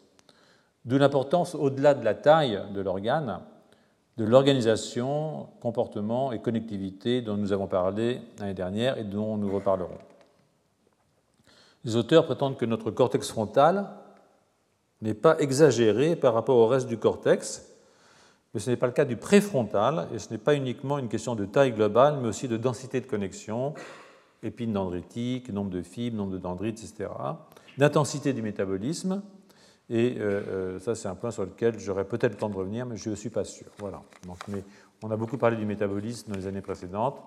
D'où 0.85 0.99
l'importance, 0.99 1.55
au-delà 1.55 1.95
de 1.95 2.05
la 2.05 2.15
taille 2.15 2.61
de 2.75 2.81
l'organe, 2.81 3.41
de 4.19 4.25
l'organisation, 4.25 5.49
comportement 5.61 6.33
et 6.33 6.41
connectivité 6.41 7.23
dont 7.23 7.37
nous 7.37 7.53
avons 7.53 7.67
parlé 7.67 8.21
l'année 8.39 8.55
dernière 8.55 8.99
et 8.99 9.05
dont 9.05 9.37
nous 9.37 9.53
reparlerons. 9.53 9.99
Les 11.85 11.97
auteurs 11.97 12.27
prétendent 12.27 12.57
que 12.57 12.67
notre 12.67 12.91
cortex 12.91 13.29
frontal 13.31 13.89
n'est 15.01 15.15
pas 15.15 15.39
exagéré 15.39 16.15
par 16.15 16.35
rapport 16.35 16.57
au 16.57 16.67
reste 16.67 16.87
du 16.87 16.99
cortex, 16.99 17.69
mais 18.55 18.61
ce 18.61 18.71
n'est 18.71 18.77
pas 18.77 18.87
le 18.87 18.93
cas 18.93 19.05
du 19.05 19.17
préfrontal, 19.17 20.09
et 20.15 20.19
ce 20.19 20.31
n'est 20.31 20.39
pas 20.39 20.55
uniquement 20.55 20.99
une 20.99 21.09
question 21.09 21.35
de 21.35 21.45
taille 21.45 21.73
globale, 21.73 22.19
mais 22.21 22.29
aussi 22.29 22.49
de 22.49 22.57
densité 22.57 23.01
de 23.01 23.07
connexion, 23.07 23.75
épines 24.43 24.73
dendritiques, 24.73 25.51
nombre 25.53 25.71
de 25.71 25.83
fibres, 25.83 26.17
nombre 26.17 26.33
de 26.33 26.39
dendrites, 26.39 26.79
etc., 26.79 27.11
d'intensité 27.79 28.33
du 28.33 28.43
métabolisme, 28.43 29.23
et 29.95 30.17
euh, 30.19 30.43
euh, 30.49 30.81
ça, 30.81 30.95
c'est 30.95 31.09
un 31.09 31.15
point 31.15 31.31
sur 31.31 31.45
lequel 31.45 31.79
j'aurais 31.79 32.07
peut-être 32.07 32.33
le 32.33 32.39
temps 32.39 32.49
de 32.49 32.57
revenir, 32.57 32.87
mais 32.87 32.97
je 32.97 33.11
ne 33.11 33.15
suis 33.15 33.29
pas 33.29 33.45
sûr. 33.45 33.67
Voilà. 33.77 34.03
Donc, 34.27 34.39
mais 34.49 34.65
on 35.03 35.11
a 35.11 35.19
beaucoup 35.19 35.37
parlé 35.37 35.59
du 35.59 35.67
métabolisme 35.67 36.33
dans 36.33 36.39
les 36.39 36.47
années 36.47 36.63
précédentes. 36.63 37.21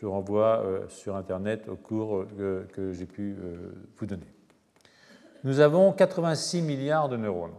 Je 0.00 0.06
renvoie 0.06 0.60
euh, 0.60 0.88
sur 0.88 1.16
Internet 1.16 1.68
au 1.68 1.74
cours 1.74 2.24
que 2.72 2.92
j'ai 2.92 3.06
pu 3.06 3.34
vous 3.96 4.06
donner. 4.06 4.26
Nous 5.42 5.58
avons 5.58 5.92
86 5.92 6.62
milliards 6.62 7.08
de 7.08 7.16
neurones. 7.16 7.54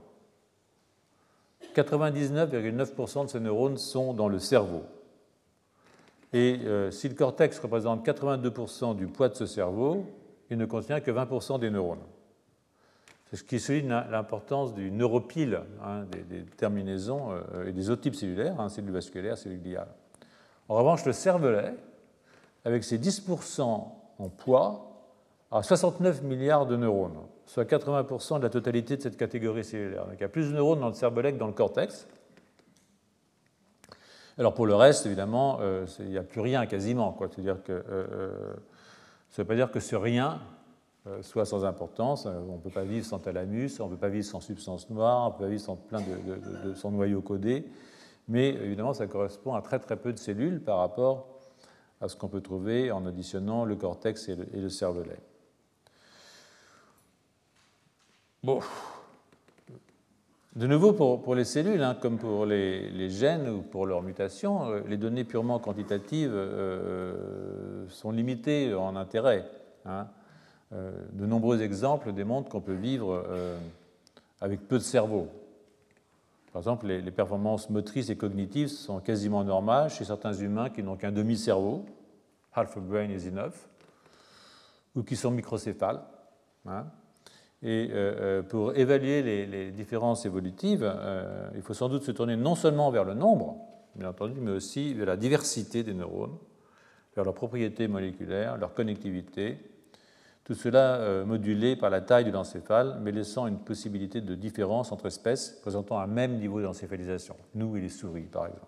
99,9% 1.76 3.26
de 3.26 3.30
ces 3.30 3.40
neurones 3.42 3.78
sont 3.78 4.14
dans 4.14 4.30
le 4.30 4.40
cerveau. 4.40 4.84
Et 6.32 6.60
si 6.92 7.08
le 7.10 7.16
cortex 7.16 7.60
représente 7.60 8.06
82% 8.06 8.96
du 8.96 9.08
poids 9.08 9.30
de 9.30 9.36
ce 9.36 9.46
cerveau, 9.46 10.06
il 10.50 10.58
ne 10.58 10.66
contient 10.66 11.02
que 11.02 11.12
20% 11.12 11.60
des 11.60 11.70
neurones. 11.70 12.04
C'est 13.30 13.38
ce 13.38 13.44
qui 13.44 13.60
souligne 13.60 13.90
l'importance 13.90 14.74
du 14.74 14.90
neuropile, 14.90 15.62
hein, 15.84 16.06
des, 16.30 16.44
terminaisons 16.46 17.32
euh, 17.32 17.68
et 17.68 17.74
des 17.74 17.90
autres 17.90 18.02
types 18.02 18.16
cellulaires, 18.16 18.60
hein, 18.60 18.70
cellules 18.70 18.94
vasculaires, 18.94 19.38
cellules 19.38 19.62
gliales. 19.62 19.90
En 20.70 20.76
revanche, 20.76 21.06
le 21.06 21.14
cervelet, 21.14 21.74
avec 22.64 22.84
ses 22.84 22.98
10% 22.98 23.62
en 24.20 24.30
poids, 24.30 24.88
a 25.52 25.64
69 25.64 26.24
milliards 26.24 26.66
de 26.66 26.76
neurones, 26.76 27.20
soit 27.46 27.64
80% 27.64 28.40
de 28.40 28.44
la 28.44 28.50
totalité 28.50 28.98
de 28.98 29.02
cette 29.02 29.18
catégorie 29.18 29.64
cellulaire. 29.64 30.06
Donc 30.06 30.16
il 30.18 30.22
y 30.22 30.26
a 30.26 30.30
plus 30.30 30.50
de 30.50 30.54
neurones 30.54 30.82
dans 30.82 30.90
le 30.90 30.94
cervelet 30.94 31.34
que 31.34 31.38
dans 31.38 31.48
le 31.48 31.54
cortex. 31.54 32.08
Alors 34.38 34.54
pour 34.54 34.68
le 34.68 34.76
reste, 34.76 35.06
évidemment, 35.06 35.60
euh, 35.62 35.86
il 36.00 36.10
n'y 36.10 36.18
a 36.18 36.24
plus 36.24 36.42
rien 36.42 36.66
quasiment. 36.66 37.18
C'est-à-dire 37.20 37.64
que 37.64 37.72
euh, 37.72 38.54
ça 39.30 39.42
ne 39.42 39.44
veut 39.44 39.48
pas 39.48 39.56
dire 39.56 39.72
que 39.72 39.80
ce 39.80 39.96
rien 39.96 40.34
euh, 40.34 40.57
soit 41.22 41.46
sans 41.46 41.66
importance. 41.66 42.26
Euh, 42.26 42.40
on 42.50 42.56
ne 42.56 42.62
peut 42.62 42.70
pas 42.70 42.84
vivre 42.84 43.06
sans 43.06 43.20
thalamus, 43.20 43.80
on 43.80 43.86
ne 43.86 43.92
peut 43.92 43.98
pas 43.98 44.10
vivre 44.10 44.26
sans 44.26 44.40
substance 44.40 44.90
noire, 44.90 45.24
on 45.24 45.28
ne 45.28 45.32
peut 45.34 45.44
pas 45.44 45.50
vivre 45.50 45.62
sans 45.62 45.76
plein 45.76 46.02
de, 46.02 46.74
son 46.74 46.92
noyau 46.92 47.22
codé. 47.22 47.66
Mais 48.28 48.50
évidemment, 48.50 48.94
ça 48.94 49.08
correspond 49.08 49.54
à 49.54 49.62
très 49.62 49.80
très 49.80 49.96
peu 49.96 50.12
de 50.12 50.18
cellules 50.18 50.62
par 50.62 50.80
rapport 50.80 51.28
à 52.02 52.08
ce 52.08 52.16
qu'on 52.16 52.28
peut 52.28 52.42
trouver 52.42 52.92
en 52.92 53.06
additionnant 53.06 53.66
le 53.66 53.76
cortex 53.76 54.30
et 54.30 54.36
le, 54.36 54.70
cervelet. 54.70 55.18
Bon. 58.44 58.60
De 60.56 60.68
nouveau, 60.68 60.94
pour, 60.94 61.36
les 61.36 61.46
cellules, 61.46 61.82
hein, 61.82 61.96
comme 62.00 62.18
pour 62.18 62.46
les, 62.46 63.10
gènes 63.10 63.48
ou 63.50 63.62
pour 63.62 63.86
leur 63.86 64.02
mutation, 64.02 64.70
euh, 64.70 64.82
les 64.88 64.98
données 64.98 65.24
purement 65.24 65.60
quantitatives 65.60 66.36
sont 67.90 68.12
limitées 68.12 68.74
en 68.74 68.96
intérêt. 68.96 69.46
Hein. 69.86 70.08
Euh, 70.74 70.92
de 71.14 71.26
nombreux 71.26 71.62
exemples 71.62 72.12
démontrent 72.12 72.50
qu'on 72.50 72.62
peut 72.62 72.74
vivre 72.74 73.24
euh, 73.30 73.58
avec 74.42 74.68
peu 74.68 74.78
de 74.78 74.84
cerveau. 74.84 75.30
Par 76.52 76.62
exemple, 76.62 76.88
les, 76.88 77.12
performances 77.12 77.70
motrices 77.70 78.10
et 78.10 78.18
cognitives 78.18 78.68
sont 78.68 79.00
quasiment 79.00 79.44
normales 79.44 79.90
chez 79.90 80.04
certains 80.04 80.34
humains 80.34 80.70
qui 80.70 80.84
n'ont 80.84 80.98
qu'un 80.98 81.12
demi-cerveau, 81.12 81.86
half 82.54 82.76
a 82.76 82.80
brain 82.80 83.10
is 83.10 83.28
enough, 83.28 83.54
ou 84.96 85.04
qui 85.04 85.16
sont 85.16 85.32
microcéphales. 85.32 86.02
Hein. 86.68 86.86
Et 87.64 87.90
euh, 87.92 88.42
pour 88.44 88.76
évaluer 88.76 89.46
les, 89.46 89.72
différences 89.72 90.26
évolutives, 90.26 90.92
il 91.56 91.62
faut 91.62 91.74
sans 91.74 91.90
doute 91.90 92.04
se 92.04 92.12
tourner 92.12 92.36
non 92.36 92.56
seulement 92.56 92.92
vers 92.92 93.04
le 93.04 93.14
nombre, 93.14 93.58
bien 93.96 94.10
entendu, 94.10 94.40
mais 94.42 94.52
aussi 94.52 94.94
vers 94.94 95.08
la 95.08 95.18
diversité 95.18 95.84
des 95.84 95.94
neurones, 95.94 96.38
vers 97.16 97.24
leurs 97.24 97.34
propriétés 97.34 97.88
moléculaires, 97.88 98.58
leur 98.58 98.74
connectivité, 98.74 99.58
tout 100.48 100.56
cela 100.56 100.96
euh, 100.96 101.26
modulé 101.26 101.76
par 101.76 101.90
la 101.90 102.00
taille 102.00 102.24
de 102.24 102.32
l'encéphale, 102.32 103.00
mais 103.02 103.12
laissant 103.12 103.48
une 103.48 103.60
possibilité 103.60 104.22
de 104.22 104.34
différence 104.34 104.94
entre 104.94 105.08
espèces 105.08 105.50
présentant 105.62 106.00
un 106.00 106.08
même 106.08 106.38
niveau 106.38 106.62
d'encéphalisation, 106.62 107.36
nous 107.54 107.76
et 107.76 107.82
les 107.82 107.90
souris 107.90 108.30
par 108.32 108.46
exemple. 108.48 108.66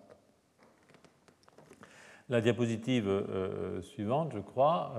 La 2.28 2.42
diapositive 2.42 3.08
euh, 3.08 3.22
euh, 3.30 3.82
suivante, 3.82 4.34
je 4.34 4.40
crois, 4.40 4.94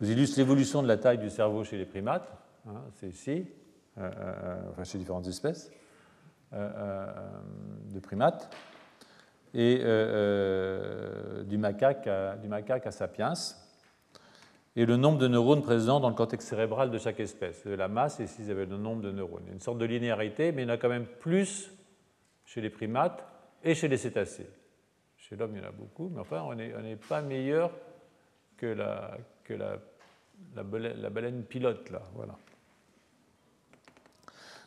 vous 0.00 0.10
illustre 0.10 0.38
l'évolution 0.38 0.82
de 0.82 0.88
la 0.88 0.96
taille 0.96 1.18
du 1.18 1.28
cerveau 1.28 1.64
chez 1.64 1.76
les 1.76 1.84
primates, 1.84 2.32
hein, 2.66 2.80
c'est 2.94 3.08
ici, 3.08 3.44
enfin 3.98 4.84
chez 4.84 4.96
différentes 4.96 5.26
espèces 5.26 5.70
de 6.50 8.00
primates, 8.02 8.48
et 9.52 9.84
du 11.44 11.58
macaque, 11.58 12.08
du 12.40 12.48
macaque 12.48 12.86
à 12.86 12.90
sapiens 12.90 13.34
et 14.76 14.86
le 14.86 14.96
nombre 14.96 15.18
de 15.18 15.28
neurones 15.28 15.62
présents 15.62 16.00
dans 16.00 16.08
le 16.08 16.14
cortex 16.14 16.46
cérébral 16.46 16.90
de 16.90 16.98
chaque 16.98 17.20
espèce, 17.20 17.64
la 17.64 17.88
masse 17.88 18.20
et 18.20 18.26
s'ils 18.26 18.50
avaient 18.50 18.66
le 18.66 18.76
nombre 18.76 19.02
de 19.02 19.10
neurones. 19.10 19.42
Il 19.44 19.48
y 19.48 19.50
a 19.50 19.54
une 19.54 19.60
sorte 19.60 19.78
de 19.78 19.84
linéarité, 19.84 20.52
mais 20.52 20.62
il 20.62 20.68
y 20.68 20.70
en 20.70 20.74
a 20.74 20.76
quand 20.76 20.88
même 20.88 21.06
plus 21.06 21.70
chez 22.44 22.60
les 22.60 22.70
primates 22.70 23.24
et 23.64 23.74
chez 23.74 23.88
les 23.88 23.96
cétacés. 23.96 24.48
Chez 25.16 25.36
l'homme, 25.36 25.52
il 25.54 25.62
y 25.62 25.64
en 25.64 25.68
a 25.68 25.72
beaucoup, 25.72 26.08
mais 26.08 26.20
enfin, 26.20 26.42
on 26.42 26.54
n'est 26.54 26.96
pas 26.96 27.20
meilleur 27.20 27.72
que 28.56 28.66
la, 28.66 29.18
baleine, 30.62 31.44
pilote, 31.44 31.90
là. 31.90 32.02
Voilà. 32.14 32.36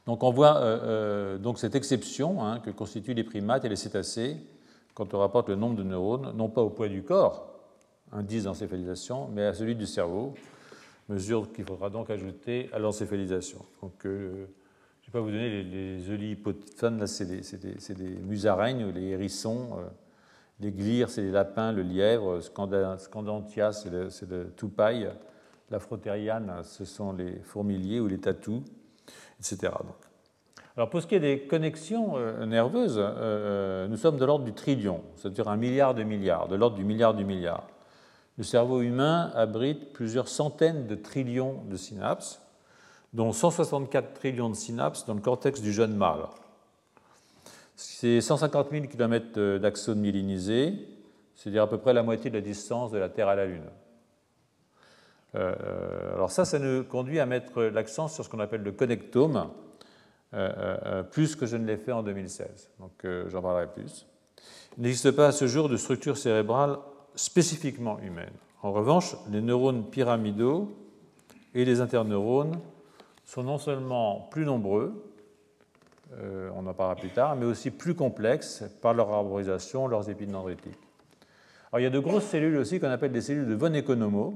Donc 0.06 0.24
on 0.24 0.32
voit 0.32 0.58
euh, 0.58 0.80
euh, 0.84 1.38
donc 1.38 1.60
cette 1.60 1.76
exception 1.76 2.44
hein, 2.44 2.60
que 2.60 2.70
constituent 2.72 3.13
les 3.13 3.24
primates 3.24 3.63
et 3.63 3.70
les 3.70 3.78
cétacés 3.78 4.36
quand 4.94 5.13
on 5.13 5.20
rapporte 5.20 5.50
le 5.50 5.56
nombre 5.56 5.76
de 5.76 5.84
neurones, 5.84 6.34
non 6.36 6.50
pas 6.50 6.62
au 6.62 6.70
poids 6.70 6.89
du 6.89 7.04
corps, 7.04 7.54
indice 8.13 8.43
d'encéphalisation, 8.43 9.28
mais 9.34 9.45
à 9.45 9.54
celui 9.54 9.76
du 9.76 9.86
cerveau, 9.86 10.34
mesure 11.10 11.52
qu'il 11.52 11.65
faudra 11.65 11.89
donc 11.89 12.10
ajouter 12.10 12.69
à 12.73 12.80
l'encéphalisation. 12.80 13.60
Donc, 13.82 14.06
euh, 14.06 14.47
je 15.02 15.10
ne 15.10 15.12
vais 15.12 15.12
pas 15.12 15.19
vous 15.19 15.32
donner 15.32 15.63
les, 15.63 15.97
les 15.97 16.38
là 16.82 17.08
c'est 17.08 17.26
des, 17.26 17.95
des, 17.95 18.15
musaraignes, 18.21 18.89
les 18.91 19.10
hérissons, 19.10 19.69
euh, 19.73 19.84
les 20.60 20.71
glires, 20.71 21.10
c'est 21.10 21.21
les 21.21 21.32
lapins, 21.32 21.71
le 21.71 21.82
lièvre, 21.82 22.39
scandantia, 22.41 23.73
c'est 23.73 23.89
le, 23.89 24.08
le 24.30 24.45
toupaille, 24.52 25.10
l'afrotériane, 25.71 26.62
ce 26.63 26.86
sont 26.86 27.12
les 27.12 27.39
fourmiliers 27.43 27.99
ou 27.99 28.08
les 28.08 28.19
tatous, 28.19 28.63
etc. 29.39 29.73
Alors 30.78 30.89
pour 30.89 31.02
ce 31.02 31.08
qui 31.08 31.15
est 31.15 31.19
des 31.19 31.41
connexions 31.41 32.13
euh, 32.15 32.45
nerveuses, 32.45 32.97
nous 33.89 33.97
sommes 33.97 34.17
de 34.17 34.26
l'ordre 34.26 34.45
du 34.45 34.54
trillion, 34.54 35.02
c'est-à-dire 35.17 35.49
un 35.49 35.58
milliard 35.58 35.93
de 35.93 36.04
milliards, 36.04 36.47
de 36.47 36.56
l'ordre 36.56 36.78
du 36.78 36.86
milliard 36.86 37.13
du 37.13 37.26
milliard 37.26 37.67
le 38.38 38.43
cerveau 38.43 38.82
humain 38.82 39.32
abrite 39.36 39.93
plusieurs 39.93 40.28
centaines 40.28 40.88
de 40.88 40.96
trillions 40.96 41.63
de 41.69 41.78
synapses, 41.78 42.41
dont 43.13 43.32
164 43.32 44.13
trillions 44.13 44.50
de 44.50 44.56
synapses 44.56 45.06
dans 45.06 45.13
le 45.13 45.22
cortex 45.22 45.62
du 45.62 45.72
jeune 45.72 45.96
mâle. 45.96 46.26
C'est 47.76 48.22
150 48.22 48.72
000 48.72 48.88
km 48.88 49.58
d'axones 49.58 50.00
myélinisés, 50.00 50.74
c'est-à-dire 51.36 51.63
à 51.63 51.69
peu 51.69 51.78
près 51.78 51.93
la 51.93 52.04
moitié 52.04 52.30
de 52.30 52.36
la 52.36 52.41
distance 52.41 52.91
de 52.91 52.98
la 52.98 53.10
Terre 53.10 53.28
à 53.28 53.36
la 53.36 53.46
Lune. 53.46 53.69
Euh, 55.36 56.13
alors 56.13 56.32
ça, 56.32 56.46
ça 56.46 56.60
nous 56.60 56.84
conduit 56.84 57.19
à 57.19 57.26
mettre 57.26 57.63
l'accent 57.63 58.08
sur 58.08 58.24
ce 58.24 58.30
qu'on 58.30 58.39
appelle 58.39 58.62
le 58.62 58.72
connectome, 58.72 59.50
euh, 60.34 60.52
euh, 60.86 61.04
plus 61.04 61.36
que 61.36 61.46
je 61.46 61.58
ne 61.58 61.65
l'ai 61.65 61.78
fait 61.78 61.91
en 61.91 62.04
2016. 62.04 62.69
Donc 62.80 63.06
j'en 63.28 63.41
parlerai 63.41 63.67
plus. 63.67 64.08
Il 64.78 64.84
n'existe 64.84 65.12
pas 65.12 65.28
à 65.28 65.32
ce 65.32 65.46
jour 65.48 65.69
de 65.69 65.78
structure 65.78 66.17
cérébrale 66.17 66.78
spécifiquement 67.15 67.99
humaine. 67.99 68.34
En 68.62 68.71
revanche, 68.71 69.15
les 69.30 69.41
neurones 69.41 69.89
pyramidaux 69.89 70.71
et 71.54 71.65
les 71.65 71.82
interneurones 71.82 72.60
sont 73.26 73.43
non 73.43 73.58
seulement 73.58 74.28
plus 74.32 74.45
nombreux, 74.45 75.12
euh, 76.19 76.49
on 76.56 76.67
en 76.67 76.73
parlera 76.73 76.95
plus 76.95 77.10
tard, 77.10 77.36
mais 77.36 77.45
aussi 77.45 77.71
plus 77.71 77.95
complexes 77.95 78.63
par 78.82 78.93
leur 78.93 79.12
arborisation, 79.12 79.88
leurs 79.88 80.10
épines 80.10 80.32
dendritiques. 80.32 80.78
Alors, 81.71 81.80
il 81.80 81.84
y 81.84 81.88
a 81.88 81.89
de 81.89 81.99
grosses 81.99 82.26
cellules 82.26 82.58
aussi 82.58 82.80
qu'on 82.80 82.89
appelle 82.89 83.12
des 83.12 83.21
cellules 83.21 83.47
de 83.47 83.56
von 83.56 83.73
Economo, 83.73 84.34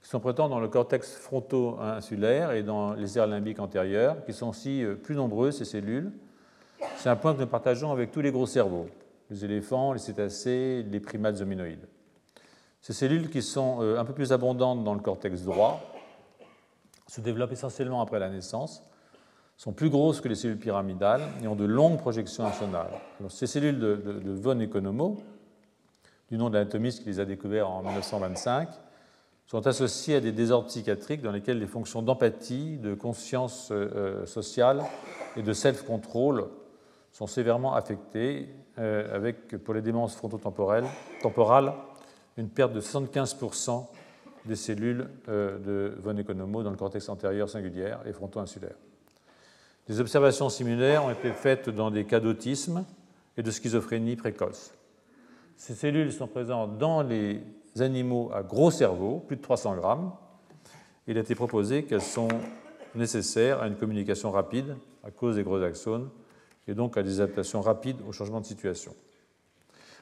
qui 0.00 0.08
sont 0.08 0.20
présentes 0.20 0.50
dans 0.50 0.60
le 0.60 0.68
cortex 0.68 1.12
fronto-insulaire 1.16 2.52
et 2.52 2.62
dans 2.62 2.94
les 2.94 3.18
aires 3.18 3.26
limbiques 3.26 3.60
antérieures, 3.60 4.24
qui 4.24 4.32
sont 4.32 4.48
aussi 4.48 4.84
euh, 4.84 4.94
plus 4.94 5.16
nombreuses, 5.16 5.58
ces 5.58 5.64
cellules. 5.64 6.12
C'est 6.96 7.08
un 7.08 7.16
point 7.16 7.34
que 7.34 7.40
nous 7.40 7.46
partageons 7.46 7.90
avec 7.92 8.10
tous 8.12 8.20
les 8.20 8.32
gros 8.32 8.46
cerveaux 8.46 8.86
les 9.30 9.44
éléphants, 9.44 9.92
les 9.92 9.98
cétacés, 9.98 10.84
les 10.88 11.00
primates 11.00 11.40
hominoïdes. 11.40 11.86
Ces 12.80 12.92
cellules 12.92 13.30
qui 13.30 13.42
sont 13.42 13.78
euh, 13.80 13.98
un 13.98 14.04
peu 14.04 14.12
plus 14.12 14.32
abondantes 14.32 14.84
dans 14.84 14.94
le 14.94 15.00
cortex 15.00 15.42
droit 15.42 15.80
se 17.06 17.20
développent 17.20 17.52
essentiellement 17.52 18.00
après 18.00 18.18
la 18.18 18.28
naissance, 18.28 18.82
sont 19.56 19.72
plus 19.72 19.90
grosses 19.90 20.20
que 20.20 20.28
les 20.28 20.34
cellules 20.34 20.58
pyramidales 20.58 21.22
et 21.42 21.46
ont 21.46 21.56
de 21.56 21.64
longues 21.64 21.98
projections 21.98 22.46
axonales. 22.46 22.92
ces 23.28 23.46
cellules 23.46 23.78
de, 23.78 24.32
von 24.32 24.58
Economo, 24.58 25.18
du 26.30 26.38
nom 26.38 26.48
de 26.48 26.54
l'anatomiste 26.54 27.02
qui 27.02 27.10
les 27.10 27.20
a 27.20 27.24
découvertes 27.24 27.68
en 27.68 27.82
1925, 27.82 28.68
sont 29.46 29.66
associées 29.66 30.16
à 30.16 30.20
des 30.20 30.32
désordres 30.32 30.68
psychiatriques 30.68 31.22
dans 31.22 31.32
lesquels 31.32 31.58
les 31.58 31.66
fonctions 31.66 32.02
d'empathie, 32.02 32.78
de 32.78 32.94
conscience 32.94 33.70
euh, 33.72 33.90
euh, 33.94 34.26
sociale 34.26 34.82
et 35.36 35.42
de 35.42 35.52
self-control 35.52 36.48
sont 37.12 37.26
sévèrement 37.26 37.74
affectées 37.74 38.48
avec, 38.80 39.56
pour 39.58 39.74
les 39.74 39.82
démences 39.82 40.16
frontotemporales, 40.16 40.86
temporales, 41.22 41.74
une 42.36 42.48
perte 42.48 42.72
de 42.72 42.80
75% 42.80 43.86
des 44.46 44.56
cellules 44.56 45.08
euh, 45.28 45.58
de 45.58 46.00
von 46.00 46.16
Economo 46.16 46.62
dans 46.62 46.70
le 46.70 46.76
cortex 46.76 47.08
antérieur 47.08 47.48
singulière 47.48 48.00
et 48.06 48.12
fronto-insulaire. 48.12 48.76
Des 49.86 50.00
observations 50.00 50.48
similaires 50.48 51.04
ont 51.04 51.10
été 51.10 51.32
faites 51.32 51.68
dans 51.68 51.90
des 51.90 52.04
cas 52.04 52.20
d'autisme 52.20 52.84
et 53.36 53.42
de 53.42 53.50
schizophrénie 53.50 54.16
précoce. 54.16 54.72
Ces 55.56 55.74
cellules 55.74 56.12
sont 56.12 56.26
présentes 56.26 56.78
dans 56.78 57.02
les 57.02 57.42
animaux 57.78 58.30
à 58.32 58.42
gros 58.42 58.70
cerveau, 58.70 59.22
plus 59.26 59.36
de 59.36 59.42
300 59.42 59.76
grammes. 59.76 60.12
Il 61.06 61.18
a 61.18 61.20
été 61.20 61.34
proposé 61.34 61.84
qu'elles 61.84 62.00
sont 62.00 62.28
nécessaires 62.94 63.60
à 63.62 63.66
une 63.66 63.76
communication 63.76 64.30
rapide 64.30 64.76
à 65.04 65.10
cause 65.10 65.36
des 65.36 65.42
gros 65.42 65.62
axones 65.62 66.08
et 66.70 66.74
donc 66.74 66.96
à 66.96 67.02
des 67.02 67.20
adaptations 67.20 67.60
rapides 67.60 67.98
au 68.08 68.12
changement 68.12 68.40
de 68.40 68.46
situation. 68.46 68.94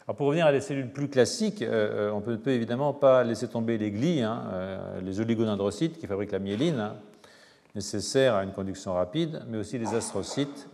Alors 0.07 0.17
pour 0.17 0.27
revenir 0.27 0.47
à 0.47 0.53
des 0.53 0.61
cellules 0.61 0.91
plus 0.91 1.09
classiques, 1.09 1.63
euh, 1.63 2.09
euh, 2.09 2.13
on 2.13 2.21
ne 2.21 2.37
peut, 2.37 2.51
évidemment 2.51 2.93
pas 2.93 3.25
laisser 3.25 3.49
tomber 3.49 3.79
les 3.79 3.91
glies, 3.91 4.23
hein, 4.23 4.43
euh, 4.53 5.01
les 5.01 5.21
oligodendrocytes 5.21 5.99
qui 5.99 6.07
fabriquent 6.07 6.33
la 6.33 6.39
myéline, 6.39 6.79
hein, 6.79 6.97
nécessaires 7.75 8.35
à 8.35 8.45
une 8.45 8.53
conduction 8.53 8.95
rapide, 8.95 9.43
mais 9.49 9.59
aussi 9.59 9.79
les 9.79 9.95
astrocytes 9.95 10.69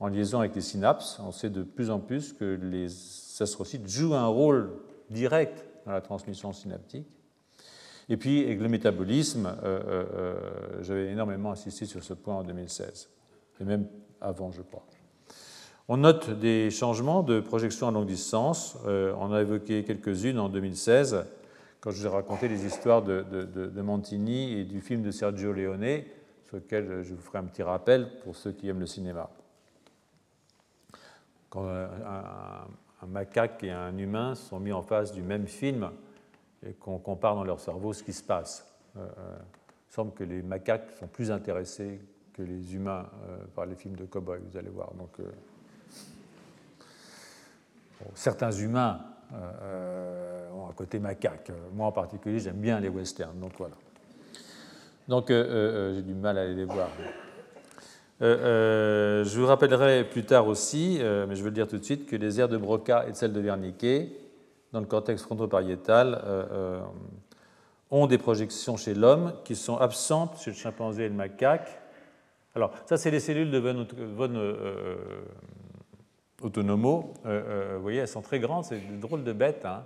en 0.00 0.08
liaison 0.08 0.40
avec 0.40 0.54
les 0.54 0.60
synapses. 0.60 1.18
On 1.20 1.32
sait 1.32 1.50
de 1.50 1.62
plus 1.62 1.90
en 1.90 1.98
plus 1.98 2.32
que 2.32 2.58
les 2.62 2.86
astrocytes 3.40 3.88
jouent 3.88 4.14
un 4.14 4.26
rôle 4.26 4.70
direct 5.10 5.64
dans 5.86 5.92
la 5.92 6.00
transmission 6.00 6.52
synaptique. 6.52 7.18
Et 8.08 8.16
puis, 8.16 8.44
avec 8.44 8.60
le 8.60 8.68
métabolisme, 8.68 9.54
j'avais 10.80 11.10
énormément 11.10 11.52
insisté 11.52 11.86
sur 11.86 12.02
ce 12.02 12.12
point 12.12 12.34
en 12.34 12.42
2016, 12.42 13.08
et 13.60 13.64
même 13.64 13.86
avant, 14.20 14.50
je 14.50 14.62
crois. 14.62 14.84
On 15.86 15.98
note 15.98 16.30
des 16.30 16.70
changements 16.70 17.22
de 17.22 17.40
projection 17.40 17.88
à 17.88 17.90
longue 17.90 18.06
distance. 18.06 18.78
Euh, 18.86 19.14
on 19.18 19.34
a 19.34 19.42
évoqué 19.42 19.84
quelques-unes 19.84 20.38
en 20.38 20.48
2016, 20.48 21.26
quand 21.82 21.90
je 21.90 21.98
vous 21.98 22.06
ai 22.06 22.08
raconté 22.08 22.48
les 22.48 22.64
histoires 22.64 23.02
de, 23.02 23.22
de, 23.22 23.82
Montini 23.82 24.54
et 24.54 24.64
du 24.64 24.80
film 24.80 25.02
de 25.02 25.10
Sergio 25.10 25.52
Leone, 25.52 26.04
sur 26.46 26.56
lequel 26.56 27.02
je 27.02 27.12
vous 27.12 27.20
ferai 27.20 27.36
un 27.36 27.44
petit 27.44 27.62
rappel 27.62 28.08
pour 28.22 28.34
ceux 28.34 28.52
qui 28.52 28.66
aiment 28.66 28.80
le 28.80 28.86
cinéma. 28.86 29.28
Quand 31.50 31.68
un, 31.68 33.06
macaque 33.06 33.62
et 33.62 33.70
un 33.70 33.98
humain 33.98 34.34
sont 34.34 34.60
mis 34.60 34.72
en 34.72 34.80
face 34.80 35.12
du 35.12 35.20
même 35.20 35.46
film 35.46 35.90
et 36.66 36.72
qu'on 36.72 36.96
compare 36.96 37.34
dans 37.34 37.44
leur 37.44 37.60
cerveau 37.60 37.92
ce 37.92 38.02
qui 38.02 38.14
se 38.14 38.22
passe, 38.22 38.74
euh, 38.96 39.00
euh, 39.00 39.36
il 39.90 39.92
semble 39.92 40.14
que 40.14 40.24
les 40.24 40.40
macaques 40.40 40.92
sont 40.98 41.08
plus 41.08 41.30
intéressés 41.30 42.00
que 42.32 42.42
les 42.42 42.74
humains 42.74 43.06
par 43.54 43.66
les 43.66 43.76
films 43.76 43.96
de 43.96 44.06
cow-boy, 44.06 44.40
vous 44.50 44.56
allez 44.56 44.70
voir. 44.70 44.90
Certains 48.14 48.52
humains 48.52 49.00
euh, 49.32 49.36
euh, 49.62 50.50
ont 50.52 50.68
un 50.68 50.72
côté 50.72 50.98
macaque. 50.98 51.50
Moi 51.72 51.86
en 51.86 51.92
particulier, 51.92 52.38
j'aime 52.38 52.56
bien 52.56 52.78
les 52.78 52.88
westerns, 52.88 53.38
donc 53.40 53.52
voilà. 53.58 53.74
Donc 55.08 55.30
euh, 55.30 55.94
j'ai 55.94 56.02
du 56.02 56.14
mal 56.14 56.38
à 56.38 56.42
aller 56.42 56.54
les 56.54 56.64
voir. 56.64 56.88
je 58.20 59.38
vous 59.38 59.46
rappellerai 59.46 60.04
plus 60.04 60.24
tard 60.24 60.46
aussi, 60.46 60.98
mais 61.00 61.34
je 61.34 61.42
veux 61.42 61.48
le 61.48 61.54
dire 61.54 61.68
tout 61.68 61.78
de 61.78 61.84
suite, 61.84 62.06
que 62.06 62.16
les 62.16 62.38
aires 62.38 62.48
de 62.48 62.56
Broca 62.56 63.06
et 63.08 63.14
celles 63.14 63.32
de 63.32 63.40
Wernicke, 63.40 64.12
dans 64.72 64.80
le 64.80 64.86
cortex 64.86 65.22
frontopariétal, 65.22 66.22
ont 67.90 68.06
des 68.06 68.18
projections 68.18 68.76
chez 68.76 68.94
l'homme 68.94 69.32
qui 69.44 69.56
sont 69.56 69.76
absentes 69.76 70.38
chez 70.38 70.50
le 70.50 70.56
chimpanzé 70.56 71.04
et 71.04 71.08
le 71.08 71.14
macaque. 71.14 71.80
Alors, 72.54 72.72
ça, 72.86 72.96
c'est 72.96 73.10
les 73.10 73.20
cellules 73.20 73.50
de 73.50 73.58
von, 73.58 73.86
von 74.16 74.30
autonomo, 76.44 77.14
euh, 77.24 77.42
euh, 77.48 77.76
vous 77.76 77.82
voyez, 77.82 78.00
elles 78.00 78.08
sont 78.08 78.22
très 78.22 78.38
grandes, 78.38 78.64
c'est 78.64 78.76
des 78.76 78.98
drôles 78.98 79.24
de 79.24 79.32
bêtes, 79.32 79.64
hein, 79.64 79.84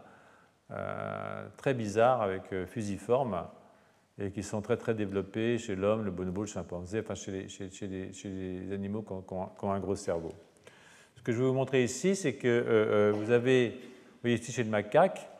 euh, 0.72 1.46
très 1.56 1.72
bizarres 1.72 2.20
avec 2.20 2.42
fusiformes 2.66 3.46
et 4.20 4.32
qui 4.32 4.42
sont 4.42 4.60
très 4.60 4.76
très 4.76 4.94
développées 4.94 5.56
chez 5.58 5.76
l'homme, 5.76 6.04
le 6.04 6.10
bonobo, 6.10 6.42
le 6.42 6.46
chimpanzé, 6.48 7.00
enfin 7.00 7.14
chez 7.14 7.30
les, 7.30 7.48
chez, 7.48 7.86
les, 7.86 8.12
chez 8.12 8.62
animaux 8.72 9.02
qui 9.02 9.32
ont, 9.32 9.72
un 9.72 9.80
gros 9.80 9.94
cerveau. 9.94 10.32
Ce 11.14 11.22
que 11.22 11.32
je 11.32 11.38
vais 11.38 11.46
vous 11.46 11.54
montrer 11.54 11.84
ici, 11.84 12.16
c'est 12.16 12.34
que 12.34 13.12
vous 13.14 13.30
avez, 13.30 13.70
vous 13.70 14.20
voyez 14.22 14.36
ici 14.36 14.50
chez 14.50 14.64
le 14.64 14.70
macaque, 14.70 15.30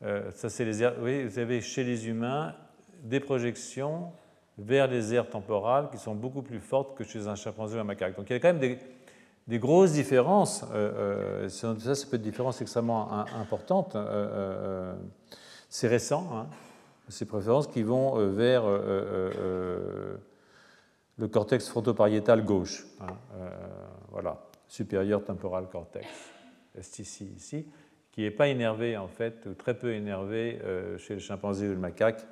ça 0.00 0.48
c'est 0.48 0.64
les 0.64 0.88
voyez, 0.98 1.24
vous 1.24 1.38
avez 1.38 1.60
chez 1.60 1.84
les 1.84 2.08
humains 2.08 2.54
des 3.04 3.20
projections 3.20 4.10
vers 4.58 4.88
les 4.88 5.14
aires 5.14 5.30
temporales 5.30 5.88
qui 5.90 5.98
sont 5.98 6.16
beaucoup 6.16 6.42
plus 6.42 6.60
fortes 6.60 6.96
que 6.96 7.04
chez 7.04 7.28
un 7.28 7.36
chimpanzé 7.36 7.76
ou 7.76 7.80
un 7.80 7.84
macaque. 7.84 8.16
Donc 8.16 8.28
il 8.30 8.32
y 8.32 8.36
a 8.36 8.40
quand 8.40 8.48
même 8.48 8.58
des, 8.58 8.78
des 9.48 9.58
grosses 9.58 9.92
différences. 9.92 10.62
Euh, 10.72 11.46
euh, 11.46 11.48
ça, 11.48 11.74
ça 11.78 12.06
peut 12.06 12.16
être 12.16 12.22
des 12.22 12.30
différences 12.30 12.60
extrêmement 12.60 13.10
importantes. 13.34 13.96
Euh, 13.96 14.94
c'est 15.70 15.88
récent, 15.88 16.28
hein, 16.32 16.46
ces 17.08 17.24
préférences 17.24 17.66
qui 17.66 17.82
vont 17.82 18.16
vers 18.30 18.64
le 18.66 20.18
cortex 21.30 21.68
frontopariétal 21.68 22.44
gauche. 22.44 22.86
Hein, 23.00 23.16
voilà, 24.10 24.46
supérieur 24.68 25.24
temporal 25.24 25.68
cortex, 25.68 26.06
STC 26.80 27.24
ici, 27.36 27.66
qui 28.12 28.22
n'est 28.22 28.30
pas 28.30 28.48
énervé 28.48 28.96
en 28.96 29.08
fait, 29.08 29.46
ou 29.46 29.54
très 29.54 29.74
peu 29.74 29.92
énervé 29.92 30.58
chez 30.98 31.14
le 31.14 31.20
chimpanzé 31.20 31.66
ou 31.68 31.72
le 31.72 31.78
macaque, 31.78 32.26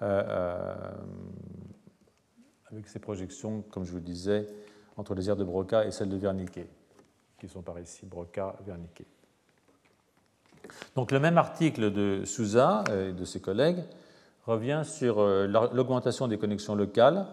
avec 0.00 0.48
ces 2.86 2.98
projections, 2.98 3.62
comme 3.70 3.84
je 3.84 3.90
vous 3.90 3.98
le 3.98 4.02
disais, 4.04 4.46
entre 4.96 5.14
les 5.14 5.28
aires 5.28 5.36
de 5.36 5.44
Broca 5.44 5.84
et 5.84 5.90
celles 5.90 6.08
de 6.08 6.16
Wernicke. 6.16 6.66
qui 7.38 7.48
sont 7.48 7.62
par 7.62 7.78
ici, 7.80 8.06
Broca, 8.06 8.56
Wernicke. 8.66 9.04
Donc 10.94 11.10
le 11.10 11.18
même 11.18 11.38
article 11.38 11.92
de 11.92 12.24
Souza 12.24 12.84
et 12.92 13.12
de 13.12 13.24
ses 13.24 13.40
collègues 13.40 13.82
revient 14.46 14.82
sur 14.84 15.20
l'augmentation 15.22 16.28
des 16.28 16.38
connexions 16.38 16.74
locales, 16.74 17.26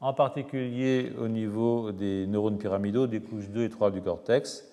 en 0.00 0.12
particulier 0.12 1.12
au 1.18 1.28
niveau 1.28 1.92
des 1.92 2.26
neurones 2.26 2.58
pyramidaux 2.58 3.06
des 3.06 3.20
couches 3.20 3.48
2 3.48 3.64
et 3.64 3.70
3 3.70 3.90
du 3.90 4.02
cortex, 4.02 4.64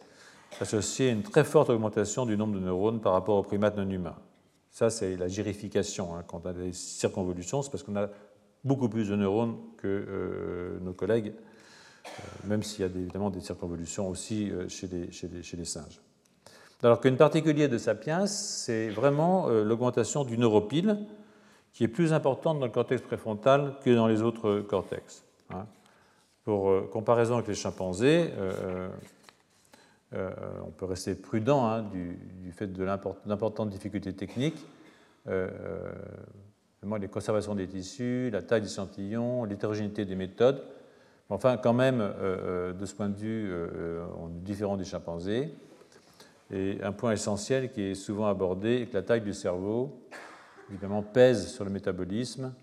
associé 0.60 1.10
à 1.10 1.12
une 1.12 1.24
très 1.24 1.44
forte 1.44 1.70
augmentation 1.70 2.26
du 2.26 2.38
nombre 2.38 2.56
de 2.56 2.60
neurones 2.60 3.00
par 3.00 3.14
rapport 3.14 3.38
aux 3.38 3.44
primates 3.44 3.78
non 3.78 3.90
humains. 3.90 4.18
Ça, 4.70 4.90
c'est 4.90 5.16
la 5.18 5.28
girification. 5.28 6.16
Hein. 6.16 6.24
Quand 6.28 6.42
on 6.44 6.50
a 6.50 6.54
des 6.54 6.74
circonvolutions, 6.74 7.62
c'est 7.62 7.70
parce 7.70 7.84
qu'on 7.84 7.96
a 7.96 8.10
beaucoup 8.64 8.90
plus 8.90 9.10
de 9.10 9.16
neurones 9.16 9.58
que 9.78 9.88
euh, 9.88 10.80
nos 10.82 10.94
collègues, 10.94 11.28
euh, 11.28 11.53
même 12.44 12.64
s'il 12.64 12.82
y 12.82 12.84
a 12.84 12.88
évidemment 12.88 13.30
des 13.30 13.42
circonvolutions 13.42 14.10
aussi 14.10 14.52
euh, 14.52 14.68
chez, 14.70 14.88
les, 14.88 15.66
singes. 15.66 16.02
Alors 16.82 17.00
qu'une 17.00 17.18
particulier 17.18 17.68
de 17.68 17.78
Sapiens, 17.78 18.28
c'est 18.28 18.90
vraiment 18.90 19.48
l'augmentation 19.48 20.26
du 20.26 20.38
neuropile, 20.38 20.98
qui 21.72 21.86
est 21.86 21.88
plus 21.88 22.12
importante 22.12 22.60
dans 22.60 22.66
le 22.66 22.72
cortex 22.72 23.02
préfrontal 23.02 23.76
que 23.84 23.90
dans 23.96 24.08
les 24.08 24.22
autres 24.22 24.60
cortex. 24.60 25.24
Hein. 25.52 25.66
Pour 26.44 26.90
comparaison 26.90 27.36
avec 27.36 27.48
les 27.48 27.56
chimpanzés, 27.56 28.32
euh, 30.16 30.30
on 30.66 30.72
peut 30.72 30.86
rester 30.86 31.16
prudent 31.16 31.66
hein, 31.66 31.84
du, 31.84 32.52
fait 32.52 32.68
de 32.68 32.84
l'importante 32.84 33.70
difficulté 33.70 34.14
technique. 34.14 34.66
Euh, 35.28 35.50
euh, 36.86 36.98
les 37.00 37.08
conservations 37.08 37.56
des 37.56 37.68
tissus, 37.68 38.30
la 38.32 38.42
taille 38.42 38.62
des 38.62 38.72
échantillons, 38.72 39.46
l'hétérogénéité 39.46 40.06
des 40.06 40.16
méthodes. 40.16 40.64
Enfin, 41.34 41.58
quand 41.58 41.74
même, 41.74 41.98
de 42.00 42.86
ce 42.86 42.94
point 42.94 43.10
de 43.10 43.16
vue, 43.16 43.52
on 44.20 44.28
est 44.30 44.44
différent 44.44 44.78
des 44.78 44.86
chimpanzés. 44.86 45.52
Et 46.52 46.78
un 46.84 46.92
point 46.92 47.12
essentiel 47.12 47.72
qui 47.72 47.82
est 47.82 47.96
souvent 47.96 48.28
abordé 48.28 48.82
est 48.82 48.86
que 48.86 48.94
la 48.94 49.02
taille 49.02 49.22
du 49.22 49.34
cerveau, 49.34 50.00
évidemment, 50.70 51.02
pèse 51.02 51.48
sur 51.48 51.66
le 51.66 51.72
métabolisme. 51.72 52.54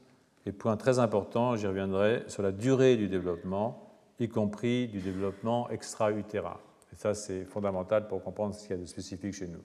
Et 0.47 0.53
point 0.53 0.77
très 0.77 1.01
important, 1.01 1.57
j'y 1.57 1.67
reviendrai, 1.67 2.23
sur 2.29 2.43
la 2.43 2.53
durée 2.53 2.97
du 2.97 3.09
développement, 3.09 3.91
y 4.21 4.29
compris 4.29 4.87
du 4.87 5.01
développement 5.01 5.69
extra-utérin. 5.71 6.59
Et 6.93 6.97
ça, 6.97 7.15
c'est 7.15 7.45
fondamental 7.45 8.07
pour 8.07 8.23
comprendre 8.23 8.55
ce 8.55 8.63
qu'il 8.63 8.77
y 8.77 8.79
a 8.79 8.83
de 8.83 8.87
spécifique 8.87 9.35
chez 9.35 9.49
nous. 9.49 9.63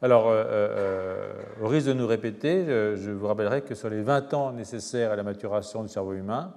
Alors, 0.00 0.28
euh, 0.28 0.44
euh, 0.46 1.32
au 1.60 1.66
risque 1.66 1.88
de 1.88 1.92
nous 1.92 2.06
répéter, 2.06 2.64
je 2.66 3.10
vous 3.10 3.26
rappellerai 3.26 3.62
que 3.62 3.74
sur 3.74 3.90
les 3.90 4.02
20 4.02 4.32
ans 4.32 4.52
nécessaires 4.52 5.12
à 5.12 5.16
la 5.16 5.24
maturation 5.24 5.82
du 5.82 5.88
cerveau 5.88 6.14
humain, 6.14 6.54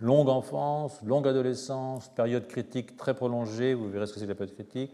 longue 0.00 0.28
enfance, 0.28 1.00
longue 1.04 1.28
adolescence, 1.28 2.08
période 2.08 2.46
critique 2.46 2.96
très 2.96 3.14
prolongée, 3.14 3.74
vous 3.74 3.88
verrez 3.88 4.06
ce 4.06 4.12
que 4.12 4.20
c'est 4.20 4.26
la 4.26 4.34
période 4.34 4.54
critique, 4.54 4.92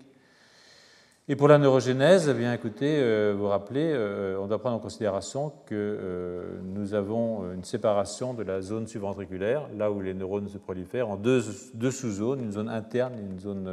et 1.29 1.35
pour 1.35 1.49
la 1.49 1.59
neurogénèse, 1.59 2.29
eh 2.29 2.35
bien, 2.35 2.53
écoutez, 2.53 3.01
euh, 3.01 3.35
vous 3.37 3.49
rappelez, 3.49 3.91
euh, 3.93 4.39
on 4.39 4.47
doit 4.47 4.61
prendre 4.61 4.77
en 4.77 4.79
considération 4.79 5.51
que 5.67 5.75
euh, 5.75 6.61
nous 6.63 6.95
avons 6.95 7.53
une 7.53 7.65
séparation 7.65 8.33
de 8.33 8.45
la 8.45 8.61
zone 8.61 8.87
subventriculaire, 8.87 9.67
là 9.77 9.91
où 9.91 10.01
les 10.01 10.15
neurones 10.15 10.49
se 10.49 10.59
prolifèrent, 10.59 11.09
en 11.09 11.17
deux, 11.17 11.43
deux 11.75 11.91
sous-zones, 11.91 12.39
une 12.39 12.53
zone 12.53 12.69
interne 12.69 13.15
et 13.19 13.23
une 13.23 13.41
zone 13.41 13.69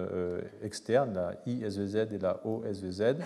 externe, 0.63 1.13
la 1.13 1.33
ISVZ 1.45 2.11
et 2.11 2.17
la 2.19 2.39
OSVZ. 2.43 3.17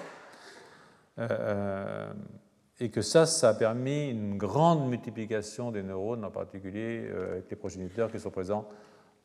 Et 2.79 2.89
que 2.89 3.01
ça, 3.01 3.25
ça 3.25 3.49
a 3.49 3.53
permis 3.53 4.09
une 4.09 4.37
grande 4.37 4.87
multiplication 4.87 5.71
des 5.71 5.83
neurones, 5.83 6.23
en 6.23 6.31
particulier 6.31 7.09
avec 7.31 7.49
les 7.49 7.55
progéniteurs 7.55 8.11
qui 8.11 8.19
sont 8.19 8.29
présents 8.29 8.67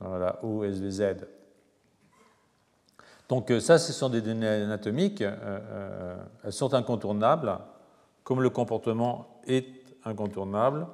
dans 0.00 0.18
la 0.18 0.42
OSVZ. 0.44 1.26
Donc 3.32 3.50
euh, 3.50 3.60
ça, 3.60 3.78
ce 3.78 3.94
sont 3.94 4.10
des 4.10 4.20
données 4.20 4.46
anatomiques, 4.46 5.22
euh, 5.22 5.34
euh, 5.42 6.16
elles 6.44 6.52
sont 6.52 6.74
incontournables, 6.74 7.58
comme 8.24 8.42
le 8.42 8.50
comportement 8.50 9.40
est 9.46 9.66
incontournable, 10.04 10.86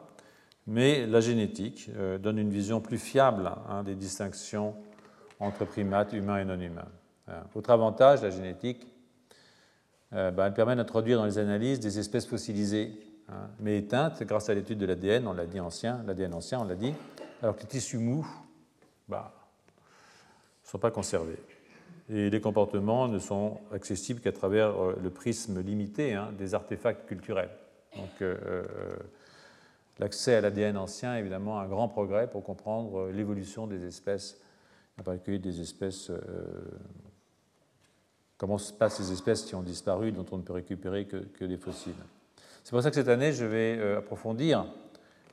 mais 0.68 1.05
la 1.05 1.21
génétique 1.21 1.90
donne 2.21 2.38
une 2.38 2.51
vision 2.51 2.81
plus 2.81 2.99
fiable 2.99 3.51
hein, 3.68 3.83
des 3.83 3.97
distinctions 3.97 4.77
entre 5.40 5.64
primates 5.64 6.12
humains 6.12 6.38
et 6.38 6.44
non 6.44 6.61
humains. 6.61 6.88
Autre 7.55 7.71
avantage, 7.71 8.23
la 8.23 8.31
génétique, 8.31 8.87
ben, 10.11 10.47
elle 10.47 10.55
permet 10.55 10.77
d'introduire 10.77 11.18
dans 11.18 11.27
les 11.27 11.38
analyses 11.38 11.81
des 11.81 11.99
espèces 11.99 12.27
fossilisées, 12.27 12.92
hein, 13.29 13.49
mais 13.61 13.79
éteintes 13.79 14.23
grâce 14.23 14.49
à 14.49 14.55
l'étude 14.55 14.79
de 14.79 14.87
l'ADN, 14.87 15.27
on 15.27 15.33
l'a 15.33 15.47
dit 15.47 15.61
ancien, 15.61 16.03
l'ADN 16.07 16.35
ancien, 16.35 16.61
on 16.61 16.64
l'a 16.64 16.77
dit, 16.77 16.94
alors 17.42 17.57
que 17.57 17.61
les 17.61 17.66
tissus 17.66 17.99
mous 17.99 18.27
ne 19.09 19.12
bah, 19.12 19.35
sont 20.62 20.79
pas 20.79 20.90
conservés 20.90 21.38
et 22.11 22.31
les 22.31 22.40
comportements 22.40 23.09
ne 23.09 23.18
sont 23.18 23.61
accessibles 23.73 24.21
qu'à 24.21 24.33
travers 24.33 24.83
euh, 24.83 24.99
le 25.03 25.11
prisme 25.11 25.61
limité 25.61 26.14
hein, 26.14 26.33
des 26.38 26.55
artefacts 26.55 27.07
culturels. 27.07 27.51
Donc, 27.97 28.23
euh, 28.23 28.37
euh, 28.47 28.64
l'accès 29.99 30.35
à 30.35 30.40
l'ADN 30.40 30.77
ancien 30.77 31.16
est 31.16 31.21
évidemment 31.21 31.61
un 31.61 31.66
grand 31.66 31.88
progrès 31.88 32.29
pour 32.29 32.42
comprendre 32.42 33.11
l'évolution 33.11 33.66
des 33.66 33.85
espèces, 33.85 34.40
en 34.99 35.03
particulier 35.03 35.38
des 35.38 35.61
espèces. 35.61 36.11
Comment 38.38 38.57
se 38.57 38.72
passent 38.72 39.01
les 39.01 39.12
espèces 39.12 39.42
qui 39.42 39.55
ont 39.55 39.62
disparu, 39.62 40.12
dont 40.12 40.24
on 40.33 40.38
ne 40.38 40.42
peut 40.42 40.53
récupérer 40.53 41.07
que, 41.07 41.44
des 41.44 41.57
fossiles. 41.57 41.92
C'est 42.64 42.70
pour 42.70 42.83
ça 42.83 42.90
que 42.90 42.96
cette 42.96 43.09
année, 43.09 43.33
je 43.33 43.44
vais 43.44 43.96
approfondir 43.96 44.64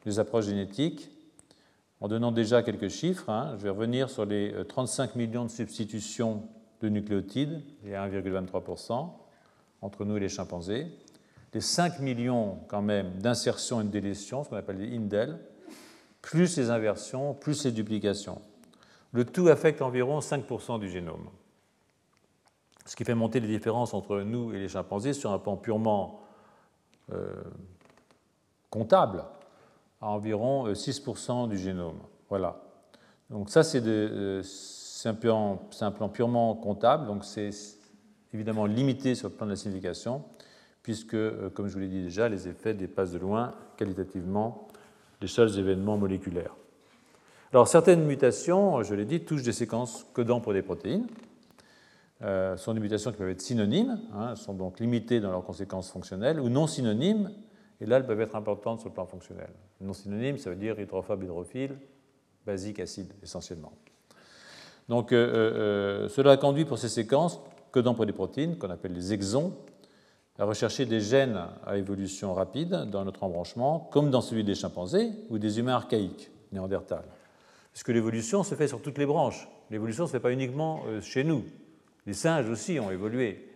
les 0.05 0.19
approches 0.19 0.45
génétiques 0.45 1.09
en 2.01 2.07
donnant 2.07 2.31
déjà 2.31 2.63
quelques 2.63 2.89
chiffres. 2.89 3.29
Hein. 3.29 3.55
Je 3.57 3.63
vais 3.63 3.69
revenir 3.69 4.09
sur 4.09 4.25
les 4.25 4.53
35 4.67 5.15
millions 5.15 5.45
de 5.45 5.49
substitutions 5.49 6.43
de 6.81 6.89
nucléotides, 6.89 7.61
il 7.83 7.91
y 7.91 7.95
a 7.95 8.07
1,23% 8.07 9.09
entre 9.81 10.05
nous 10.05 10.17
et 10.17 10.19
les 10.19 10.29
chimpanzés, 10.29 10.87
les 11.53 11.61
5 11.61 11.99
millions 11.99 12.59
quand 12.67 12.81
même 12.81 13.17
d'insertions 13.19 13.81
et 13.81 13.83
de 13.85 13.89
délétions, 13.89 14.43
ce 14.43 14.49
qu'on 14.49 14.57
appelle 14.57 14.77
les 14.77 14.95
indels, 14.95 15.39
plus 16.21 16.57
les 16.57 16.69
inversions, 16.69 17.33
plus 17.33 17.63
les 17.65 17.71
duplications. 17.71 18.41
Le 19.13 19.23
tout 19.23 19.47
affecte 19.47 19.81
environ 19.81 20.19
5% 20.19 20.79
du 20.79 20.89
génome. 20.89 21.29
Ce 22.85 22.95
qui 22.95 23.03
fait 23.03 23.15
monter 23.15 23.39
les 23.39 23.47
différences 23.47 23.93
entre 23.93 24.21
nous 24.21 24.53
et 24.53 24.59
les 24.59 24.69
chimpanzés 24.69 25.13
sur 25.13 25.31
un 25.31 25.39
plan 25.39 25.57
purement 25.57 26.21
euh, 27.11 27.43
comptable 28.69 29.23
à 30.01 30.09
environ 30.09 30.71
6% 30.71 31.49
du 31.49 31.57
génome. 31.57 31.99
Voilà. 32.29 32.61
Donc 33.29 33.49
ça, 33.49 33.61
euh, 33.75 34.41
c'est 34.43 35.09
un, 35.09 35.13
plan, 35.13 36.09
purement 36.11 36.55
comptable, 36.55 37.07
donc 37.07 37.25
c'est 37.25 37.49
évidemment 38.33 38.65
limité 38.65 39.15
sur 39.15 39.29
le 39.29 39.33
plan 39.33 39.45
de 39.45 39.51
la 39.51 39.55
signification, 39.55 40.23
puisque, 40.83 41.15
euh, 41.15 41.49
comme 41.49 41.67
je 41.67 41.73
vous 41.73 41.79
l'ai 41.79 41.87
dit 41.87 42.03
déjà, 42.03 42.29
les 42.29 42.47
effets 42.47 42.73
dépassent 42.73 43.11
de 43.11 43.17
loin 43.17 43.53
qualitativement 43.77 44.67
les 45.21 45.27
seuls 45.27 45.57
événements 45.57 45.97
moléculaires. 45.97 46.55
Alors 47.51 47.67
certaines 47.67 48.05
mutations, 48.05 48.83
je 48.83 48.93
l'ai 48.93 49.05
dit, 49.05 49.21
touchent 49.21 49.43
des 49.43 49.53
séquences 49.53 50.05
codant 50.13 50.41
pour 50.41 50.53
des 50.53 50.61
protéines. 50.61 51.07
Euh, 52.25 52.57
sont 52.57 52.73
des 52.73 52.79
mutations 52.79 53.11
qui 53.11 53.17
peuvent 53.17 53.29
être 53.29 53.41
synonymes, 53.41 53.99
hein, 54.15 54.35
sont 54.35 54.55
donc 54.55 54.79
limitées 54.79 55.19
dans 55.19 55.29
leurs 55.29 55.43
conséquences 55.43 55.91
fonctionnelles, 55.91 56.39
ou 56.39 56.49
non 56.49 56.65
synonymes, 56.65 57.31
et 57.79 57.85
là 57.85 57.97
elles 57.97 58.05
peuvent 58.07 58.21
être 58.21 58.35
importantes 58.35 58.79
sur 58.79 58.89
le 58.89 58.95
plan 58.95 59.05
fonctionnel. 59.05 59.49
Non 59.79 59.93
synonyme, 59.93 60.39
ça 60.39 60.49
veut 60.49 60.55
dire 60.55 60.79
hydrophobe, 60.79 61.21
hydrophile, 61.21 61.77
basique, 62.43 62.79
acide, 62.79 63.13
essentiellement. 63.21 63.73
Donc, 64.89 65.11
euh, 65.11 65.17
euh, 66.05 66.09
cela 66.09 66.35
conduit 66.37 66.65
pour 66.65 66.79
ces 66.79 66.89
séquences, 66.89 67.39
que 67.71 67.79
pour 67.79 68.05
des 68.07 68.13
protéines, 68.13 68.57
qu'on 68.57 68.71
appelle 68.71 68.93
les 68.93 69.13
exons, 69.13 69.53
à 70.39 70.45
rechercher 70.45 70.85
des 70.87 71.01
gènes 71.01 71.39
à 71.65 71.77
évolution 71.77 72.33
rapide 72.33 72.87
dans 72.89 73.05
notre 73.05 73.23
embranchement, 73.23 73.87
comme 73.91 74.09
dans 74.09 74.21
celui 74.21 74.43
des 74.43 74.55
chimpanzés 74.55 75.11
ou 75.29 75.37
des 75.37 75.59
humains 75.59 75.75
archaïques, 75.75 76.31
néandertals. 76.51 77.05
Puisque 77.71 77.89
l'évolution 77.89 78.43
se 78.43 78.55
fait 78.55 78.67
sur 78.67 78.81
toutes 78.81 78.97
les 78.97 79.05
branches. 79.05 79.47
L'évolution 79.69 80.03
ne 80.03 80.07
se 80.07 80.13
fait 80.13 80.19
pas 80.19 80.31
uniquement 80.31 80.83
chez 81.01 81.23
nous. 81.23 81.43
Les 82.05 82.13
singes 82.13 82.49
aussi 82.49 82.79
ont 82.79 82.91
évolué. 82.91 83.49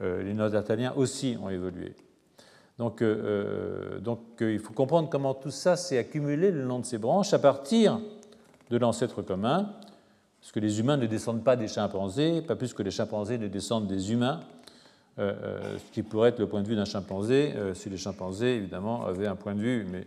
Les 0.00 0.34
néandertaliens 0.34 0.92
aussi 0.96 1.38
ont 1.40 1.48
évolué. 1.48 1.94
Donc, 2.78 3.02
donc 4.00 4.20
il 4.40 4.58
faut 4.58 4.72
comprendre 4.72 5.08
comment 5.08 5.34
tout 5.34 5.52
ça 5.52 5.76
s'est 5.76 5.98
accumulé 5.98 6.50
le 6.50 6.64
long 6.64 6.80
de 6.80 6.84
ces 6.84 6.98
branches 6.98 7.32
à 7.32 7.38
partir 7.38 8.00
de 8.70 8.76
l'ancêtre 8.76 9.22
commun 9.22 9.72
parce 10.44 10.52
que 10.52 10.60
les 10.60 10.78
humains 10.78 10.98
ne 10.98 11.06
descendent 11.06 11.42
pas 11.42 11.56
des 11.56 11.68
chimpanzés, 11.68 12.42
pas 12.42 12.54
plus 12.54 12.74
que 12.74 12.82
les 12.82 12.90
chimpanzés 12.90 13.38
ne 13.38 13.48
descendent 13.48 13.86
des 13.86 14.12
humains, 14.12 14.40
euh, 15.18 15.32
euh, 15.42 15.78
ce 15.78 15.90
qui 15.90 16.02
pourrait 16.02 16.28
être 16.28 16.38
le 16.38 16.46
point 16.46 16.60
de 16.60 16.68
vue 16.68 16.76
d'un 16.76 16.84
chimpanzé, 16.84 17.54
euh, 17.56 17.72
si 17.72 17.88
les 17.88 17.96
chimpanzés, 17.96 18.56
évidemment, 18.56 19.06
avaient 19.06 19.26
un 19.26 19.36
point 19.36 19.54
de 19.54 19.60
vue, 19.60 19.86
mais 19.90 20.04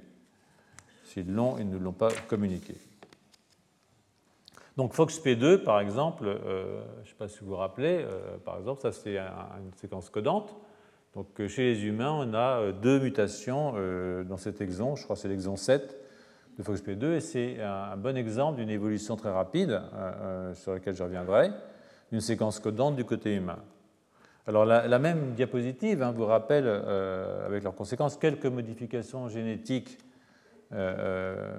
s'ils 1.06 1.34
l'ont, 1.34 1.58
ils 1.58 1.68
ne 1.68 1.80
l'ont 1.80 1.92
pas 1.92 2.10
communiqué. 2.28 2.76
Donc 4.78 4.94
FOXP2, 4.94 5.64
par 5.64 5.80
exemple, 5.80 6.40
je 6.46 7.02
ne 7.02 7.06
sais 7.06 7.16
pas 7.18 7.28
si 7.28 7.40
vous 7.40 7.48
vous 7.48 7.56
rappelez, 7.56 8.06
par 8.46 8.58
exemple, 8.60 8.82
ça 8.82 8.92
c'est 8.92 9.18
une 9.18 9.74
séquence 9.76 10.10
codante. 10.10 10.56
Donc 11.16 11.28
chez 11.48 11.74
les 11.74 11.86
humains, 11.86 12.12
on 12.12 12.34
a 12.36 12.72
deux 12.72 13.00
mutations 13.00 13.74
dans 14.24 14.38
cet 14.38 14.62
exon, 14.62 14.96
je 14.96 15.04
crois 15.04 15.16
que 15.16 15.24
c'est 15.24 15.30
l'exon 15.30 15.56
7, 15.56 15.98
de 16.58 16.64
FOXP2, 16.64 17.14
et 17.14 17.20
c'est 17.20 17.62
un 17.62 17.98
bon 17.98 18.18
exemple 18.18 18.58
d'une 18.58 18.70
évolution 18.70 19.16
très 19.16 19.32
rapide 19.32 19.72
euh, 19.72 19.82
euh, 19.94 20.54
sur 20.54 20.74
laquelle 20.74 20.96
je 20.96 21.04
reviendrai. 21.04 21.52
une 22.12 22.22
séquence 22.22 22.60
codante 22.60 22.96
du 22.96 23.06
côté 23.06 23.36
humain. 23.36 23.60
Alors 24.48 24.64
la, 24.64 25.00
même 25.00 25.34
diapositive 25.34 26.02
hein, 26.02 26.14
vous 26.14 26.26
rappelle, 26.26 26.64
euh, 26.68 27.46
avec 27.46 27.64
leurs 27.64 27.76
conséquences, 27.76 28.16
quelques 28.16 28.46
modifications 28.46 29.28
génétiques 29.28 29.98
euh, 30.72 31.52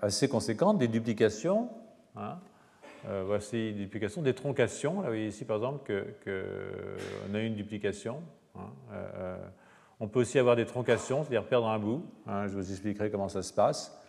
assez 0.00 0.26
conséquentes, 0.26 0.78
des 0.78 0.88
duplications. 0.88 1.68
Hein. 2.16 2.38
Voici 3.24 3.72
des 3.72 3.84
duplications, 3.84 4.22
des 4.22 4.34
troncations. 4.34 4.94
Là, 4.96 5.08
vous 5.08 5.14
voyez 5.14 5.28
ici 5.28 5.44
par 5.44 5.56
exemple 5.56 5.92
qu'on 6.24 7.34
a 7.34 7.40
une 7.40 7.54
duplication. 7.54 8.22
Hein, 8.56 8.68
on 10.00 10.08
peut 10.08 10.20
aussi 10.20 10.38
avoir 10.38 10.56
des 10.56 10.66
troncations, 10.66 11.22
c'est-à-dire 11.22 11.46
perdre 11.46 11.68
un 11.68 11.78
bout. 11.78 12.04
je 12.26 12.54
vous 12.54 12.70
expliquerai 12.70 13.10
comment 13.10 13.28
ça 13.28 13.42
se 13.42 13.52
passe. 13.52 14.00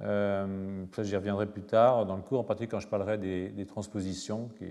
Euh, 0.00 0.84
ça, 0.94 1.02
j'y 1.02 1.16
reviendrai 1.16 1.46
plus 1.46 1.62
tard 1.62 2.06
dans 2.06 2.16
le 2.16 2.22
cours, 2.22 2.40
en 2.40 2.44
particulier 2.44 2.70
quand 2.70 2.80
je 2.80 2.88
parlerai 2.88 3.18
des, 3.18 3.66
transpositions, 3.66 4.48
qui, 4.58 4.66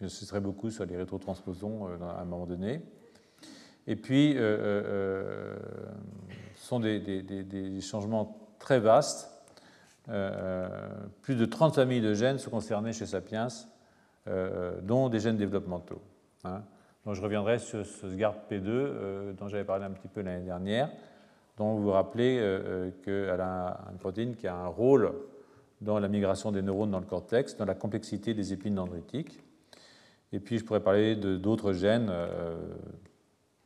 j'insisterai 0.00 0.40
beaucoup 0.40 0.70
sur 0.70 0.84
les 0.84 0.96
rétrotransposons 0.96 1.88
euh, 1.88 1.96
à 2.00 2.22
un 2.22 2.24
moment 2.24 2.46
donné. 2.46 2.82
Et 3.86 3.96
puis, 3.96 4.34
euh, 4.36 5.56
ce 6.56 6.66
sont 6.66 6.80
des, 6.80 7.80
changements 7.80 8.54
très 8.58 8.80
vastes. 8.80 9.30
Plus 11.22 11.36
de 11.36 11.44
30 11.44 11.74
familles 11.74 12.00
de 12.00 12.14
gènes 12.14 12.38
sont 12.38 12.50
concernées 12.50 12.92
chez 12.92 13.06
Sapiens, 13.06 13.48
dont 14.82 15.08
des 15.08 15.20
gènes 15.20 15.36
développementaux. 15.36 16.00
Hein. 16.44 16.62
Donc, 17.04 17.14
je 17.14 17.22
reviendrai 17.22 17.58
sur 17.58 17.84
ce 17.84 18.08
SGARD-P2 18.08 19.34
dont 19.34 19.48
j'avais 19.48 19.64
parlé 19.64 19.84
un 19.84 19.90
petit 19.90 20.08
peu 20.08 20.22
l'année 20.22 20.44
dernière 20.44 20.90
dont 21.58 21.74
vous 21.74 21.82
vous 21.82 21.90
rappelez 21.90 22.38
euh, 22.38 22.60
euh, 22.64 22.90
qu'elle 23.04 23.40
a 23.40 23.80
une 23.90 23.98
protéine 23.98 24.36
qui 24.36 24.46
a 24.46 24.54
un 24.54 24.68
rôle 24.68 25.12
dans 25.80 25.98
la 25.98 26.08
migration 26.08 26.52
des 26.52 26.62
neurones 26.62 26.90
dans 26.90 27.00
le 27.00 27.06
cortex, 27.06 27.56
dans 27.56 27.64
la 27.64 27.74
complexité 27.74 28.32
des 28.32 28.52
épines 28.52 28.76
dendritiques. 28.76 29.40
Et 30.32 30.40
puis 30.40 30.58
je 30.58 30.64
pourrais 30.64 30.82
parler 30.82 31.16
d'autres 31.16 31.72
gènes, 31.72 32.08
euh, 32.10 32.56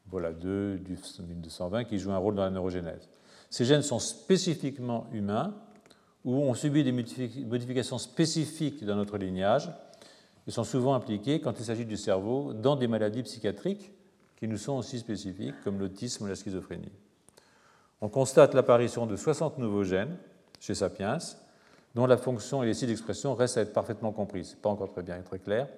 voilà, 0.06 0.32
2, 0.32 0.78
du 0.78 0.96
220, 1.34 1.84
qui 1.84 1.98
jouent 1.98 2.12
un 2.12 2.18
rôle 2.18 2.34
dans 2.34 2.44
la 2.44 2.50
neurogénèse. 2.50 3.08
Ces 3.50 3.64
gènes 3.64 3.82
sont 3.82 3.98
spécifiquement 3.98 5.06
humains 5.12 5.54
ou 6.24 6.36
ont 6.36 6.54
subi 6.54 6.84
des 6.84 6.92
modifications 6.92 7.98
spécifiques 7.98 8.84
dans 8.84 8.96
notre 8.96 9.18
lignage 9.18 9.70
et 10.46 10.50
sont 10.50 10.64
souvent 10.64 10.94
impliqués 10.94 11.40
quand 11.40 11.58
il 11.58 11.64
s'agit 11.64 11.86
du 11.86 11.96
cerveau 11.96 12.52
dans 12.52 12.76
des 12.76 12.88
maladies 12.88 13.22
psychiatriques 13.22 13.92
qui 14.36 14.48
nous 14.48 14.58
sont 14.58 14.74
aussi 14.74 14.98
spécifiques, 14.98 15.54
comme 15.64 15.78
l'autisme 15.78 16.24
ou 16.24 16.26
la 16.26 16.34
schizophrénie 16.34 16.92
on 18.02 18.08
constate 18.08 18.52
l'apparition 18.52 19.06
de 19.06 19.16
60 19.16 19.58
nouveaux 19.58 19.84
gènes 19.84 20.16
chez 20.60 20.74
Sapiens, 20.74 21.18
dont 21.94 22.06
la 22.06 22.16
fonction 22.16 22.62
et 22.62 22.66
les 22.66 22.74
sites 22.74 22.88
d'expression 22.88 23.34
restent 23.34 23.58
à 23.58 23.60
être 23.60 23.72
parfaitement 23.72 24.12
comprises. 24.12 24.48
Ce 24.48 24.54
n'est 24.54 24.60
pas 24.60 24.70
encore 24.70 24.90
très 24.90 25.04
bien 25.04 25.20
très 25.22 25.38
clair, 25.38 25.68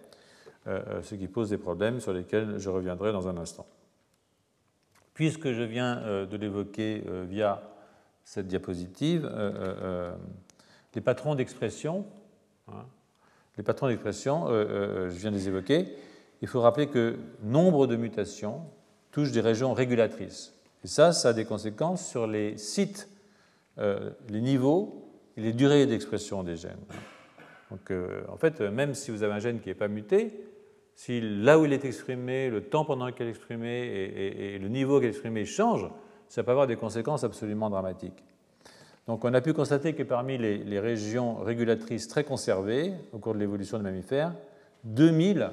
euh, 0.67 0.81
euh, 0.89 1.03
ce 1.03 1.15
qui 1.15 1.29
pose 1.29 1.51
des 1.51 1.59
problèmes 1.59 2.01
sur 2.01 2.15
lesquels 2.15 2.59
je 2.59 2.71
reviendrai 2.71 3.13
dans 3.13 3.29
un 3.29 3.37
instant. 3.37 3.67
Puisque 5.13 5.53
je 5.53 5.63
viens 5.63 5.99
euh, 5.99 6.25
de 6.25 6.37
l'évoquer 6.39 7.05
via 7.29 7.63
cette 8.25 8.47
diapositive, 8.47 9.31
les 10.95 11.01
patrons 11.01 11.35
d'expression, 11.35 12.07
hein, 12.69 12.85
les 13.57 13.63
patrons 13.63 13.89
d'expression, 13.89 14.49
je 14.49 15.17
viens 15.17 15.31
de 15.31 15.37
les 15.37 15.49
évoquer, 15.49 15.95
il 16.43 16.49
faut 16.49 16.61
rappeler 16.61 16.89
que 16.89 17.17
nombre 17.43 17.87
de 17.87 17.97
mutations 17.97 18.63
touchent 19.13 19.33
des 19.33 19.41
régions 19.41 19.73
régulatrices. 19.73 20.55
Et 20.85 20.89
ça, 20.89 21.13
ça 21.13 21.31
a 21.31 21.33
des 21.33 21.47
conséquences 21.47 22.07
sur 22.07 22.27
les 22.27 22.59
sites, 22.59 23.09
euh, 23.79 24.11
les 24.29 24.41
niveaux 24.41 25.09
et 25.37 25.41
les 25.41 25.53
durées 25.53 25.87
d'expression 25.87 26.43
des 26.43 26.57
gènes. 26.57 26.85
Donc, 27.71 27.91
euh, 27.91 28.23
en 28.29 28.37
fait, 28.37 28.61
même 28.61 28.95
si 28.95 29.11
vous 29.11 29.23
avez 29.23 29.33
un 29.33 29.39
gène 29.39 29.61
qui 29.61 29.69
n'est 29.69 29.75
pas 29.75 29.89
muté, 29.89 30.33
si 30.95 31.21
là 31.21 31.59
où 31.59 31.65
il 31.65 31.73
est 31.73 31.85
exprimé, 31.85 32.51
le 32.51 32.63
temps 32.63 32.85
pendant 32.85 33.07
lequel 33.07 33.27
il 33.27 33.31
est 33.31 33.35
exprimé 33.35 33.71
et, 33.71 34.59
le 34.59 34.69
niveau 34.69 34.99
qu'il 34.99 35.07
est 35.07 35.11
exprimé 35.11 35.45
changent, 35.45 35.91
ça 36.29 36.43
peut 36.43 36.51
avoir 36.51 36.67
des 36.67 36.77
conséquences 36.77 37.25
absolument 37.25 37.71
dramatiques. 37.71 38.25
Donc, 39.07 39.25
on 39.25 39.35
a 39.35 39.41
pu 39.41 39.53
constater 39.53 39.95
que 39.95 40.03
parmi 40.03 40.39
les, 40.39 40.81
régions 40.81 41.37
régulatrices 41.37 42.09
très 42.09 42.25
conservées 42.25 42.95
au 43.13 43.19
cours 43.19 43.35
de 43.35 43.39
l'évolution 43.39 43.77
des 43.77 43.85
mammifères, 43.85 44.33
2000 44.85 45.51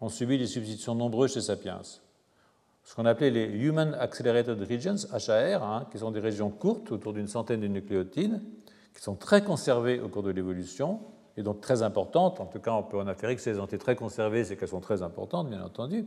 ont 0.00 0.08
subi 0.08 0.38
des 0.38 0.46
substitutions 0.46 0.94
nombreuses 0.94 1.34
chez 1.34 1.40
Sapiens 1.40 1.80
ce 2.86 2.94
qu'on 2.94 3.04
appelait 3.04 3.30
les 3.30 3.46
Human 3.46 3.94
Accelerated 3.98 4.62
Regions, 4.62 5.08
HAR, 5.12 5.64
hein, 5.64 5.86
qui 5.90 5.98
sont 5.98 6.12
des 6.12 6.20
régions 6.20 6.50
courtes, 6.50 6.92
autour 6.92 7.12
d'une 7.12 7.26
centaine 7.26 7.60
de 7.60 7.66
nucléotides, 7.66 8.40
qui 8.94 9.02
sont 9.02 9.16
très 9.16 9.42
conservées 9.42 9.98
au 9.98 10.08
cours 10.08 10.22
de 10.22 10.30
l'évolution, 10.30 11.00
et 11.36 11.42
donc 11.42 11.60
très 11.60 11.82
importantes. 11.82 12.40
En 12.40 12.46
tout 12.46 12.60
cas, 12.60 12.72
on 12.74 12.84
peut 12.84 12.96
en 12.96 13.08
affirmer 13.08 13.34
que 13.34 13.58
ont 13.58 13.66
été 13.66 13.76
très 13.76 13.96
conservées, 13.96 14.44
c'est 14.44 14.56
qu'elles 14.56 14.68
sont 14.68 14.80
très 14.80 15.02
importantes, 15.02 15.50
bien 15.50 15.64
entendu. 15.64 16.06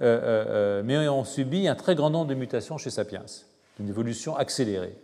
Euh, 0.00 0.04
euh, 0.04 0.44
euh, 0.48 0.82
mais 0.84 1.08
on 1.08 1.24
subit 1.24 1.68
un 1.68 1.74
très 1.74 1.94
grand 1.94 2.10
nombre 2.10 2.26
de 2.26 2.34
mutations 2.34 2.78
chez 2.78 2.90
Sapiens, 2.90 3.24
une 3.78 3.88
évolution 3.88 4.36
accélérée. 4.36 4.96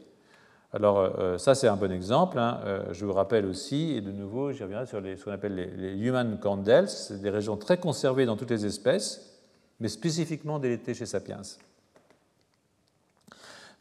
Alors 0.73 1.39
ça, 1.39 1.55
c'est 1.55 1.67
un 1.67 1.77
bon 1.77 1.91
exemple. 1.91 2.39
Hein. 2.39 2.61
je 2.93 3.07
vous 3.07 3.15
rappelle 3.15 3.47
aussi, 3.47 3.93
et 3.93 4.03
de 4.03 4.13
nouveau, 4.13 4.53
j'y 4.53 4.63
reviendrai 4.63 4.87
sur 4.87 5.01
ce 5.01 5.25
qu'on 5.25 5.31
appelle 5.31 5.55
les, 5.55 5.97
human 5.97 6.39
condels, 6.39 6.91
c'est 6.91 7.23
des 7.23 7.31
régions 7.31 7.57
très 7.57 7.79
conservées 7.79 8.27
dans 8.27 8.37
toutes 8.37 8.51
les 8.51 8.67
espèces, 8.67 9.41
mais 9.81 9.89
spécifiquement 9.89 10.59
délété 10.59 10.93
chez 10.93 11.07
Sapiens. 11.07 11.41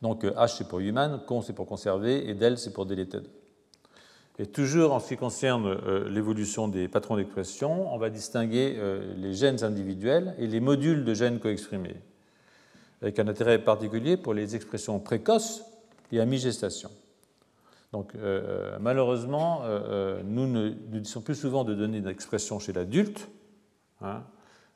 Donc 0.01 0.23
H 0.23 0.55
c'est 0.57 0.67
pour 0.69 0.79
human, 0.79 1.19
con 1.27 1.41
c'est 1.41 1.51
pour 1.51 1.65
conserver, 1.65 2.29
et 2.29 2.35
del 2.35 2.57
c'est 2.57 2.71
pour 2.71 2.85
deleted. 2.85 3.27
Et 4.39 4.45
toujours 4.45 4.93
en 4.93 4.99
ce 4.99 5.09
qui 5.09 5.17
concerne 5.17 5.65
euh, 5.65 6.07
l'évolution 6.09 6.67
des 6.67 6.87
patrons 6.87 7.17
d'expression, 7.17 7.91
on 7.93 7.97
va 7.97 8.09
distinguer 8.09 8.75
euh, 8.77 9.13
les 9.17 9.33
gènes 9.33 9.63
individuels 9.63 10.35
et 10.37 10.45
les 10.45 10.59
modules 10.59 11.05
de 11.05 11.13
gènes 11.13 11.39
coexprimés, 11.39 11.95
avec 13.01 13.17
un 13.17 13.27
intérêt 13.27 13.63
particulier 13.63 14.15
pour 14.15 14.33
les 14.33 14.55
expressions 14.55 14.99
précoces 14.99 15.63
et 16.11 16.19
à 16.19 16.25
mi-gestation. 16.25 16.91
Donc 17.93 18.13
malheureusement, 18.81 19.61
nous 20.25 20.45
ne 20.45 20.73
nous 20.89 20.99
disons 20.99 21.21
plus 21.21 21.35
souvent 21.35 21.63
de 21.63 21.73
données 21.73 22.01
d'expression 22.01 22.59
chez 22.59 22.73
l'adulte, 22.73 23.29
hein, 24.01 24.23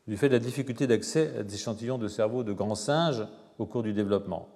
du 0.08 0.16
fait 0.16 0.30
de 0.30 0.34
la 0.34 0.40
difficulté 0.40 0.88
d'accès 0.88 1.38
à 1.38 1.44
des 1.44 1.56
échantillons 1.56 1.98
de 1.98 2.08
cerveau 2.08 2.44
de 2.44 2.54
grands 2.54 2.74
singes 2.74 3.26
au 3.60 3.66
cours 3.66 3.84
du 3.84 3.94
développement, 3.94 4.50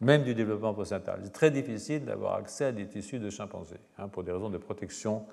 même 0.00 0.24
du 0.24 0.34
développement 0.34 0.74
postnatal. 0.74 1.20
C'est 1.24 1.32
très 1.32 1.50
difficile 1.50 2.04
d'avoir 2.04 2.34
accès 2.34 2.66
à 2.66 2.72
des 2.72 2.86
tissus 2.86 3.18
de 3.18 3.30
chimpanzés, 3.30 3.80
hein, 3.98 4.08
pour 4.08 4.24
des 4.24 4.32
raisons 4.32 4.50
de 4.50 4.58
protection 4.58 5.24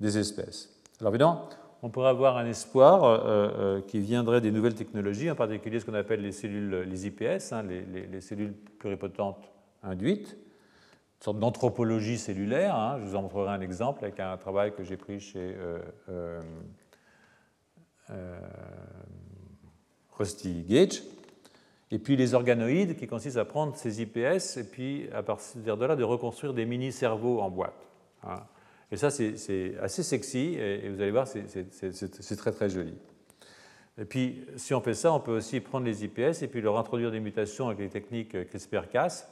des 0.00 0.18
espèces. 0.18 0.70
Alors 1.00 1.12
évidemment, 1.12 1.48
on 1.82 1.90
pourrait 1.90 2.08
avoir 2.08 2.36
un 2.36 2.46
espoir 2.46 3.04
euh, 3.04 3.18
euh, 3.26 3.80
qui 3.82 4.00
viendrait 4.00 4.40
des 4.40 4.50
nouvelles 4.50 4.74
technologies, 4.74 5.30
en 5.30 5.34
particulier 5.34 5.80
ce 5.80 5.84
qu'on 5.84 5.94
appelle 5.94 6.20
les 6.20 6.32
cellules, 6.32 6.82
les 6.88 7.06
IPS, 7.06 7.52
hein, 7.52 7.62
les, 7.62 8.20
cellules 8.20 8.54
pluripotentes 8.78 9.50
induites, 9.82 10.32
une 10.32 11.24
sorte 11.24 11.38
d'anthropologie 11.38 12.18
cellulaire. 12.18 12.74
Hein. 12.74 12.98
Je 13.00 13.04
vous 13.04 13.16
en 13.16 13.22
montrerai 13.22 13.50
un 13.50 13.60
exemple 13.60 14.04
avec 14.04 14.20
un 14.20 14.36
travail 14.36 14.74
que 14.74 14.82
j'ai 14.82 14.96
pris 14.96 15.20
chez 15.20 15.56
euh, 16.08 16.40
Rusty 20.18 20.62
Gage. 20.62 21.02
Et 21.94 22.00
puis 22.00 22.16
les 22.16 22.34
organoïdes 22.34 22.96
qui 22.96 23.06
consistent 23.06 23.36
à 23.36 23.44
prendre 23.44 23.76
ces 23.76 24.02
IPS 24.02 24.56
et 24.56 24.64
puis 24.64 25.08
à 25.14 25.22
partir 25.22 25.76
de 25.76 25.84
là 25.84 25.94
de 25.94 26.02
reconstruire 26.02 26.52
des 26.52 26.64
mini-cerveaux 26.64 27.38
en 27.38 27.50
boîte. 27.50 27.88
Hein. 28.24 28.42
Et 28.90 28.96
ça, 28.96 29.10
c'est 29.10 29.74
assez 29.80 30.02
sexy 30.02 30.56
et 30.58 30.88
vous 30.88 31.00
allez 31.00 31.12
voir, 31.12 31.28
c'est 31.28 32.36
très 32.36 32.50
très 32.50 32.68
joli. 32.68 32.94
Et 33.96 34.04
puis, 34.06 34.44
si 34.56 34.74
on 34.74 34.80
fait 34.80 34.94
ça, 34.94 35.12
on 35.12 35.20
peut 35.20 35.36
aussi 35.36 35.60
prendre 35.60 35.86
les 35.86 36.04
IPS 36.04 36.42
et 36.42 36.48
puis 36.48 36.60
leur 36.60 36.76
introduire 36.78 37.12
des 37.12 37.20
mutations 37.20 37.68
avec 37.68 37.78
les 37.78 37.88
techniques 37.88 38.48
CRISPR-Cas. 38.48 39.28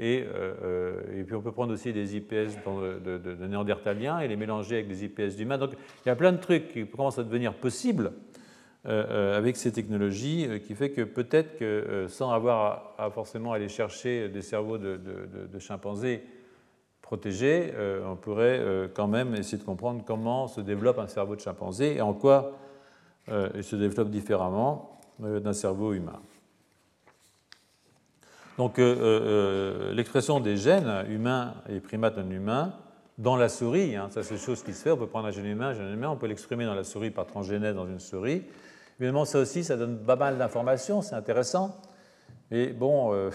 Et, 0.00 0.24
euh, 0.26 0.54
euh, 0.64 1.20
et, 1.20 1.22
puis, 1.22 1.36
on 1.36 1.42
peut 1.42 1.52
prendre 1.52 1.72
aussi 1.72 1.92
des 1.92 2.16
IPS 2.16 2.56
de, 3.04 3.18
de, 3.18 3.46
néandertaliens 3.46 4.18
et 4.18 4.26
les 4.26 4.36
mélanger 4.36 4.76
avec 4.76 4.88
des 4.88 5.04
IPS 5.04 5.36
d'humains. 5.36 5.58
Donc, 5.58 5.74
il 6.04 6.08
y 6.08 6.12
a 6.12 6.16
plein 6.16 6.32
de 6.32 6.38
trucs 6.38 6.72
qui 6.72 6.86
commencent 6.88 7.20
à 7.20 7.22
devenir 7.22 7.54
possibles 7.54 8.06
euh, 8.06 8.39
avec 8.84 9.56
ces 9.56 9.72
technologies, 9.72 10.48
qui 10.66 10.74
fait 10.74 10.90
que 10.90 11.02
peut-être 11.02 11.58
que 11.58 12.06
sans 12.08 12.30
avoir 12.30 12.94
à, 12.96 13.10
forcément 13.10 13.52
aller 13.52 13.68
chercher 13.68 14.28
des 14.28 14.40
cerveaux 14.42 14.78
de, 14.78 15.58
chimpanzés 15.58 16.22
protégés, 17.02 17.74
on 18.06 18.16
pourrait 18.16 18.90
quand 18.94 19.06
même 19.06 19.34
essayer 19.34 19.58
de 19.58 19.64
comprendre 19.64 20.02
comment 20.06 20.48
se 20.48 20.62
développe 20.62 20.98
un 20.98 21.08
cerveau 21.08 21.36
de 21.36 21.40
chimpanzé 21.40 21.96
et 21.96 22.00
en 22.00 22.14
quoi 22.14 22.58
il 23.28 23.64
se 23.64 23.76
développe 23.76 24.08
différemment 24.08 24.98
d'un 25.18 25.52
cerveau 25.52 25.92
humain. 25.92 26.20
Donc 28.60 28.78
euh, 28.78 28.94
euh, 29.00 29.94
l'expression 29.94 30.38
des 30.38 30.58
gènes 30.58 31.06
humains 31.08 31.54
et 31.70 31.80
primates 31.80 32.18
non 32.18 32.30
humains 32.30 32.74
dans 33.16 33.36
la 33.36 33.48
souris, 33.48 33.96
hein, 33.96 34.08
ça 34.10 34.22
c'est 34.22 34.36
chose 34.36 34.62
qui 34.62 34.74
se 34.74 34.82
fait, 34.82 34.90
on 34.90 34.98
peut 34.98 35.06
prendre 35.06 35.28
un 35.28 35.30
gène 35.30 35.46
humain, 35.46 35.68
un 35.68 35.74
gène 35.74 35.94
humain, 35.94 36.10
on 36.10 36.16
peut 36.16 36.26
l'exprimer 36.26 36.66
dans 36.66 36.74
la 36.74 36.84
souris 36.84 37.10
par 37.10 37.26
transgénèse 37.26 37.74
dans 37.74 37.86
une 37.86 38.00
souris. 38.00 38.42
Évidemment, 39.00 39.24
ça 39.24 39.38
aussi, 39.38 39.64
ça 39.64 39.78
donne 39.78 39.98
pas 39.98 40.16
mal 40.16 40.36
d'informations, 40.36 41.00
c'est 41.00 41.14
intéressant. 41.14 41.80
Mais 42.50 42.66
bon, 42.68 43.14
euh, 43.14 43.30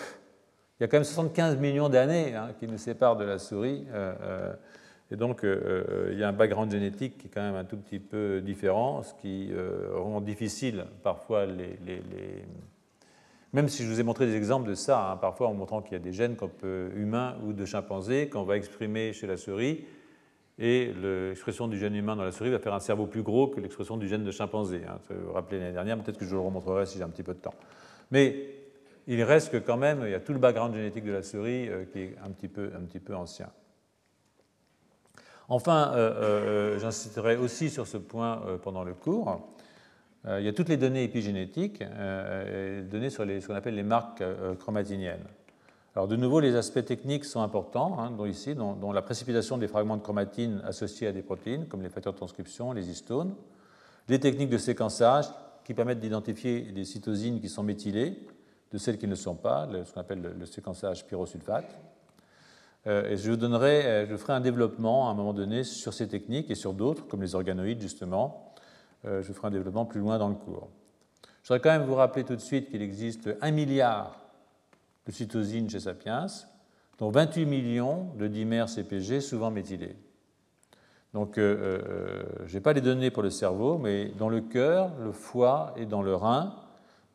il 0.79 0.83
y 0.83 0.85
a 0.85 0.87
quand 0.87 0.97
même 0.97 1.03
75 1.03 1.57
millions 1.57 1.89
d'années 1.89 2.35
hein, 2.35 2.49
qui 2.59 2.67
nous 2.67 2.77
séparent 2.77 3.17
de 3.17 3.25
la 3.25 3.39
souris. 3.39 3.87
Et 5.09 5.15
donc, 5.15 5.41
il 5.43 6.17
y 6.17 6.23
a 6.23 6.27
un 6.27 6.33
background 6.33 6.71
génétique 6.71 7.17
qui 7.17 7.27
est 7.27 7.29
quand 7.29 7.41
même 7.41 7.55
un 7.55 7.63
tout 7.63 7.77
petit 7.77 7.99
peu 7.99 8.41
différent, 8.41 9.01
ce 9.01 9.13
qui 9.15 9.51
rend 9.93 10.21
difficile 10.21 10.85
parfois 11.03 11.45
les, 11.45 11.77
Même 13.53 13.67
si 13.67 13.83
je 13.83 13.89
vous 13.89 13.99
ai 13.99 14.03
montré 14.03 14.27
des 14.27 14.35
exemples 14.35 14.69
de 14.69 14.75
ça, 14.75 15.11
hein, 15.11 15.17
parfois 15.17 15.47
en 15.47 15.53
montrant 15.53 15.81
qu'il 15.81 15.93
y 15.93 15.95
a 15.95 16.03
des 16.03 16.13
gènes 16.13 16.35
humains 16.95 17.37
ou 17.43 17.53
de 17.53 17.65
chimpanzés 17.65 18.29
qu'on 18.29 18.43
va 18.43 18.57
exprimer 18.57 19.13
chez 19.13 19.27
la 19.27 19.37
souris, 19.37 19.85
et 20.57 20.93
l'expression 20.93 21.67
du 21.67 21.77
gène 21.77 21.95
humain 21.95 22.15
dans 22.15 22.23
la 22.23 22.31
souris 22.31 22.49
va 22.49 22.59
faire 22.59 22.73
un 22.73 22.79
cerveau 22.79 23.07
plus 23.07 23.23
gros 23.23 23.47
que 23.47 23.59
l'expression 23.59 23.97
du 23.97 24.07
gène 24.07 24.23
de 24.23 24.31
chimpanzé. 24.31 24.81
Hein. 24.87 24.99
Vous 25.09 25.27
vous 25.27 25.33
rappelez 25.33 25.59
l'année 25.59 25.73
dernière, 25.73 25.97
peut-être 25.97 26.17
que 26.17 26.25
je 26.25 26.33
le 26.33 26.39
remontrerai 26.39 26.85
si 26.85 26.97
j'ai 26.97 27.03
un 27.03 27.09
petit 27.09 27.23
peu 27.23 27.33
de 27.33 27.39
temps. 27.39 27.53
Mais 28.11 28.55
il 29.07 29.21
reste 29.23 29.51
que 29.51 29.57
quand 29.57 29.77
même, 29.77 30.01
il 30.05 30.11
y 30.11 30.15
a 30.15 30.19
tout 30.19 30.33
le 30.33 30.39
background 30.39 30.73
génétique 30.73 31.03
de 31.03 31.11
la 31.11 31.23
souris 31.23 31.67
euh, 31.67 31.85
qui 31.85 31.99
est 31.99 32.15
un 32.23 32.31
petit 32.31 32.47
peu, 32.47 32.71
un 32.75 32.85
petit 32.85 32.99
peu 32.99 33.15
ancien. 33.15 33.49
Enfin, 35.47 35.91
euh, 35.93 36.75
euh, 36.75 36.79
j'insisterai 36.79 37.35
aussi 37.35 37.69
sur 37.69 37.85
ce 37.85 37.97
point 37.97 38.41
pendant 38.63 38.83
le 38.83 38.93
cours. 38.93 39.47
il 40.27 40.43
y 40.43 40.47
a 40.47 40.53
toutes 40.53 40.69
les 40.69 40.77
données 40.77 41.03
épigénétiques, 41.03 41.83
données 41.83 43.11
sur 43.11 43.25
ce 43.25 43.45
qu'on 43.45 43.53
appelle 43.53 43.75
les 43.75 43.83
marques 43.83 44.23
chromatiniennes. 44.57 45.27
Alors 45.95 46.09
de 46.09 46.17
nouveau, 46.17 46.41
les 46.41 46.55
aspects 46.55 46.83
techniques 46.83 47.23
sont 47.23 47.41
importants, 47.41 47.97
hein, 47.99 48.11
dont 48.11 48.25
ici, 48.25 48.53
dont, 48.53 48.91
la 48.91 49.01
précipitation 49.01 49.57
des 49.57 49.69
fragments 49.69 49.95
de 49.95 50.01
chromatine 50.01 50.61
associés 50.65 51.07
à 51.07 51.13
des 51.13 51.21
protéines, 51.21 51.67
comme 51.67 51.81
les 51.81 51.89
facteurs 51.89 52.11
de 52.11 52.17
transcription, 52.17 52.73
les 52.73 52.89
histones, 52.89 53.33
les 54.09 54.19
techniques 54.19 54.49
de 54.49 54.57
séquençage 54.57 55.25
qui 55.63 55.73
permettent 55.73 56.01
d'identifier 56.01 56.69
les 56.75 56.83
cytosines 56.83 57.39
qui 57.39 57.47
sont 57.47 57.63
méthylées 57.63 58.19
de 58.73 58.77
celles 58.77 58.97
qui 58.97 59.07
ne 59.07 59.15
sont 59.15 59.35
pas, 59.35 59.69
ce 59.85 59.93
qu'on 59.93 60.01
appelle 60.01 60.35
le, 60.37 60.45
séquençage 60.45 61.07
pyrosulfate. 61.07 61.79
Euh, 62.87 63.09
et 63.09 63.13
euh, 63.13 64.05
je 64.09 64.17
ferai 64.17 64.33
un 64.33 64.41
développement 64.41 65.07
à 65.07 65.11
un 65.11 65.13
moment 65.13 65.33
donné 65.33 65.63
sur 65.63 65.93
ces 65.93 66.09
techniques 66.09 66.51
et 66.51 66.55
sur 66.55 66.73
d'autres, 66.73 67.07
comme 67.07 67.21
les 67.21 67.35
organoïdes 67.35 67.81
justement. 67.81 68.53
Euh, 69.05 69.21
je 69.23 69.31
ferai 69.31 69.47
un 69.47 69.51
développement 69.51 69.85
plus 69.85 70.01
loin 70.01 70.17
dans 70.17 70.27
le 70.27 70.35
cours. 70.35 70.67
Je 71.41 71.47
voudrais 71.47 71.61
quand 71.61 71.79
même 71.79 71.87
vous 71.87 71.95
rappeler 71.95 72.25
tout 72.25 72.35
de 72.35 72.41
suite 72.41 72.69
qu'il 72.69 72.81
existe 72.81 73.29
un 73.39 73.51
milliard 73.51 74.24
de 75.05 75.11
cytosine 75.11 75.69
chez 75.69 75.79
Sapiens, 75.79 76.27
dont 76.97 77.09
28 77.09 77.45
millions 77.45 78.07
de 78.17 78.27
dimères 78.27 78.69
CPG 78.69 79.21
souvent 79.21 79.51
méthylés. 79.51 79.95
Donc, 81.13 81.37
euh, 81.37 81.83
euh, 81.87 82.23
je 82.45 82.55
n'ai 82.55 82.61
pas 82.61 82.73
les 82.73 82.81
données 82.81 83.11
pour 83.11 83.23
le 83.23 83.29
cerveau, 83.29 83.77
mais 83.77 84.11
dans 84.17 84.29
le 84.29 84.41
cœur, 84.41 84.91
le 85.01 85.11
foie 85.11 85.73
et 85.77 85.85
dans 85.85 86.01
le 86.01 86.13
rein, 86.13 86.55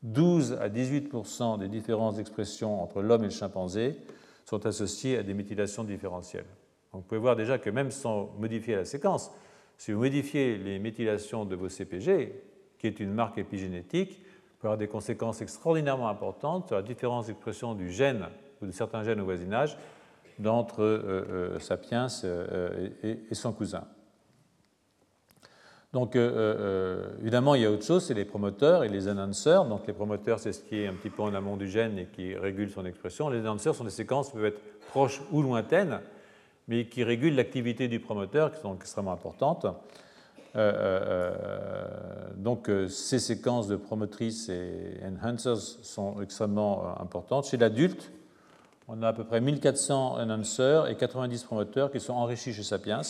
12 0.03 0.55
à 0.55 0.71
18% 0.71 1.59
des 1.59 1.69
différences 1.69 2.17
d'expression 2.17 2.83
entre 2.83 3.03
l'homme 3.03 3.23
et 3.23 3.27
le 3.27 3.31
chimpanzé 3.31 3.99
sont 4.47 4.65
associées 4.65 5.19
à 5.19 5.23
des 5.23 5.35
méthylations 5.35 5.85
différentielles. 5.85 6.47
Donc, 6.93 7.03
vous 7.03 7.09
pouvez 7.09 7.21
voir 7.21 7.37
déjà 7.37 7.59
que 7.59 7.69
même 7.69 7.91
sans 7.91 8.35
modifier 8.39 8.75
la 8.75 8.87
séquence, 8.87 9.31
si 9.77 9.93
vous 9.93 10.01
modifiez 10.01 10.57
les 10.57 10.79
méthylations 10.79 11.45
de 11.45 11.55
vos 11.55 11.69
CPG, 11.69 12.43
qui 12.79 12.87
est 12.87 13.01
une 13.01 13.13
marque 13.13 13.37
épigénétique, 13.37 14.23
peut 14.61 14.69
avoir 14.69 14.79
des 14.79 14.89
conséquences 14.89 15.41
extraordinairement 15.41 16.09
importantes 16.09 16.69
sur 16.69 16.77
la 16.77 16.83
différence 16.83 17.27
d'expression 17.27 17.75
du 17.75 17.91
gène 17.91 18.27
ou 18.61 18.67
de 18.67 18.71
certains 18.71 19.03
gènes 19.03 19.21
au 19.21 19.25
voisinage 19.25 19.77
d'entre 20.39 20.83
euh, 20.83 21.25
euh, 21.31 21.59
Sapiens 21.59 22.09
euh, 22.25 22.89
et, 23.03 23.35
son 23.35 23.53
cousin. 23.53 23.85
Donc, 25.93 26.15
évidemment, 26.15 27.57
il 27.57 27.63
y 27.63 27.67
a 27.67 27.71
autre 27.71 27.85
chose, 27.85 28.05
c'est 28.05 28.15
les 28.15 28.25
promoteurs 28.25 28.85
et 28.85 28.89
les 28.89 29.09
announceurs. 29.09 29.65
Donc, 29.65 29.89
les 29.89 29.93
promoteurs, 29.93 30.39
c'est 30.39 30.53
ce 30.53 30.63
qui 30.63 30.83
est 30.83 30.87
un 30.87 30.95
petit 30.95 31.11
peu 31.11 31.23
en 31.23 31.35
amont 31.35 31.57
du 31.57 31.69
gène 31.69 31.99
et 31.99 32.07
qui 32.07 32.37
régule 32.37 32.71
son 32.71 32.87
expression. 32.87 33.29
Les 33.29 33.41
announceurs 33.41 33.75
sont 33.75 33.83
des 33.83 33.91
séquences 33.91 34.29
qui 34.29 34.35
peuvent 34.35 34.45
être 34.45 34.61
proches 34.91 35.21
ou 35.33 35.43
lointaines, 35.43 36.01
mais 36.69 36.85
qui 36.85 37.03
régulent 37.03 37.35
l'activité 37.35 37.89
du 37.89 37.99
promoteur, 37.99 38.53
qui 38.53 38.61
sont 38.61 38.77
extrêmement 38.77 39.11
importantes. 39.11 39.67
Euh, 40.57 40.73
euh, 40.75 41.35
euh, 41.37 42.31
donc 42.37 42.71
ces 42.89 43.19
séquences 43.19 43.69
de 43.69 43.77
promotrices 43.77 44.49
et 44.49 44.99
enhancers 45.05 45.59
sont 45.83 46.21
extrêmement 46.23 47.01
importantes. 47.01 47.47
Chez 47.47 47.57
l'adulte, 47.57 48.11
on 48.89 49.03
a 49.03 49.09
à 49.09 49.13
peu 49.13 49.25
près 49.25 49.41
1400 49.41 50.19
enhancers 50.19 50.89
et 50.89 50.97
90 50.97 51.45
promoteurs 51.45 51.93
qui 51.93 52.01
sont 52.01 52.15
enrichis 52.15 52.53
chez 52.53 52.63
Sapiens 52.63 53.03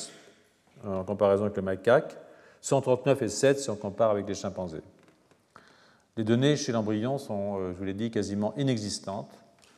en 0.84 1.04
comparaison 1.04 1.44
avec 1.44 1.56
le 1.56 1.62
macaque, 1.62 2.16
139 2.60 3.22
et 3.22 3.28
7 3.28 3.58
si 3.58 3.70
on 3.70 3.76
compare 3.76 4.10
avec 4.10 4.26
les 4.26 4.34
chimpanzés. 4.34 4.82
Les 6.16 6.24
données 6.24 6.56
chez 6.56 6.72
l'embryon 6.72 7.18
sont, 7.18 7.72
je 7.72 7.78
vous 7.78 7.84
l'ai 7.84 7.94
dit, 7.94 8.10
quasiment 8.10 8.52
inexistantes, 8.56 9.30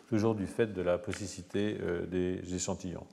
toujours 0.09 0.35
du 0.35 0.47
fait 0.47 0.73
de 0.73 0.83
la 0.83 0.99
plasticité 0.99 1.79
des 2.11 2.41
échantillons. 2.55 3.07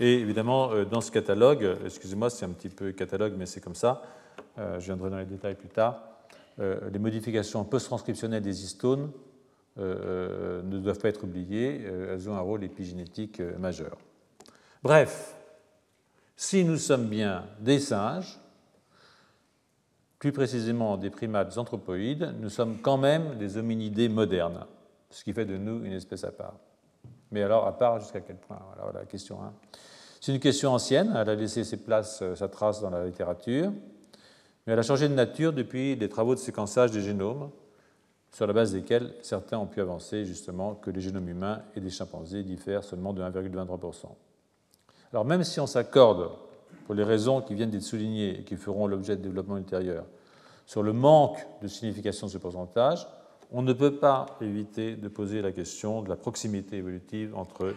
Et 0.00 0.14
évidemment, 0.14 0.72
euh, 0.72 0.86
dans 0.86 1.02
ce 1.02 1.12
catalogue, 1.12 1.62
euh, 1.62 1.76
excusez-moi, 1.84 2.30
c'est 2.30 2.46
un 2.46 2.50
petit 2.50 2.70
peu 2.70 2.90
catalogue, 2.92 3.34
mais 3.36 3.44
c'est 3.44 3.60
comme 3.60 3.74
ça, 3.74 4.02
euh, 4.58 4.80
je 4.80 4.86
viendrai 4.86 5.10
dans 5.10 5.18
les 5.18 5.26
détails 5.26 5.54
plus 5.54 5.68
tard, 5.68 6.06
les 6.92 6.98
modifications 6.98 7.64
post-transcriptionnelles 7.64 8.42
des 8.42 8.64
histones 8.64 9.10
ne 9.78 10.78
doivent 10.78 10.98
pas 10.98 11.08
être 11.08 11.24
oubliées, 11.24 11.84
elles 11.84 12.28
ont 12.28 12.34
un 12.34 12.40
rôle 12.40 12.62
épigénétique 12.64 13.40
majeur. 13.58 13.96
Bref, 14.82 15.34
si 16.36 16.62
nous 16.62 16.76
sommes 16.76 17.06
bien 17.06 17.46
des 17.60 17.78
singes, 17.78 18.38
plus 20.18 20.32
précisément 20.32 20.98
des 20.98 21.08
primates 21.08 21.56
anthropoïdes, 21.56 22.34
nous 22.40 22.50
sommes 22.50 22.82
quand 22.82 22.98
même 22.98 23.38
des 23.38 23.56
hominidés 23.56 24.10
modernes, 24.10 24.66
ce 25.08 25.24
qui 25.24 25.32
fait 25.32 25.46
de 25.46 25.56
nous 25.56 25.82
une 25.82 25.94
espèce 25.94 26.24
à 26.24 26.30
part. 26.30 26.56
Mais 27.30 27.42
alors, 27.42 27.66
à 27.66 27.76
part 27.76 28.00
jusqu'à 28.00 28.20
quel 28.20 28.36
point? 28.36 28.58
Voilà 28.82 29.00
la 29.00 29.06
question 29.06 29.42
1. 29.42 29.52
C'est 30.20 30.34
une 30.34 30.40
question 30.40 30.74
ancienne, 30.74 31.14
elle 31.16 31.30
a 31.30 31.34
laissé 31.34 31.64
ses 31.64 31.78
places, 31.78 32.20
euh, 32.20 32.34
sa 32.34 32.48
trace 32.48 32.82
dans 32.82 32.90
la 32.90 33.06
littérature, 33.06 33.72
mais 34.66 34.74
elle 34.74 34.78
a 34.78 34.82
changé 34.82 35.08
de 35.08 35.14
nature 35.14 35.54
depuis 35.54 35.96
les 35.96 36.10
travaux 36.10 36.34
de 36.34 36.40
séquençage 36.40 36.90
des 36.90 37.00
génomes, 37.00 37.50
sur 38.30 38.46
la 38.46 38.52
base 38.52 38.72
desquels 38.72 39.14
certains 39.22 39.58
ont 39.58 39.66
pu 39.66 39.80
avancer 39.80 40.26
justement 40.26 40.74
que 40.74 40.90
les 40.90 41.00
génomes 41.00 41.28
humains 41.28 41.62
et 41.74 41.80
des 41.80 41.88
chimpanzés 41.88 42.42
diffèrent 42.42 42.84
seulement 42.84 43.14
de 43.14 43.22
1,23%. 43.22 44.06
Alors 45.12 45.24
même 45.24 45.42
si 45.42 45.58
on 45.58 45.66
s'accorde, 45.66 46.30
pour 46.84 46.94
les 46.94 47.02
raisons 47.02 47.40
qui 47.40 47.54
viennent 47.54 47.70
d'être 47.70 47.82
soulignées 47.82 48.40
et 48.40 48.44
qui 48.44 48.56
feront 48.56 48.86
l'objet 48.86 49.16
de 49.16 49.22
développement 49.22 49.56
ultérieur, 49.56 50.04
sur 50.66 50.82
le 50.82 50.92
manque 50.92 51.38
de 51.62 51.66
signification 51.66 52.26
de 52.26 52.32
ce 52.32 52.38
pourcentage, 52.38 53.08
on 53.50 53.62
ne 53.62 53.72
peut 53.72 53.96
pas 53.96 54.26
éviter 54.40 54.96
de 54.96 55.08
poser 55.08 55.40
la 55.40 55.50
question 55.50 56.02
de 56.02 56.10
la 56.10 56.16
proximité 56.16 56.76
évolutive 56.76 57.34
entre 57.34 57.74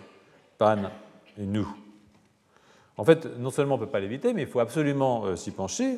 Pan 0.58 0.92
et 1.38 1.46
nous. 1.46 1.68
En 2.98 3.04
fait, 3.04 3.38
non 3.40 3.50
seulement 3.50 3.76
on 3.76 3.78
ne 3.80 3.86
peut 3.86 3.92
pas 3.92 4.00
l'éviter, 4.00 4.34
mais 4.34 4.44
il 4.44 4.48
faut 4.48 4.60
absolument 4.60 5.26
euh, 5.26 5.36
s'y 5.36 5.52
pencher, 5.52 5.98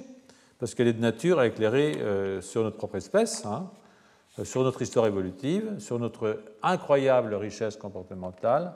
parce 0.59 0.73
qu'elle 0.73 0.87
est 0.87 0.93
de 0.93 1.01
nature 1.01 1.39
à 1.39 1.47
éclairer 1.47 1.97
euh, 1.97 2.41
sur 2.41 2.63
notre 2.63 2.77
propre 2.77 2.95
espèce, 2.95 3.45
hein, 3.45 3.69
euh, 4.39 4.45
sur 4.45 4.63
notre 4.63 4.81
histoire 4.81 5.05
évolutive, 5.05 5.77
sur 5.79 5.99
notre 5.99 6.41
incroyable 6.63 7.33
richesse 7.33 7.75
comportementale, 7.75 8.73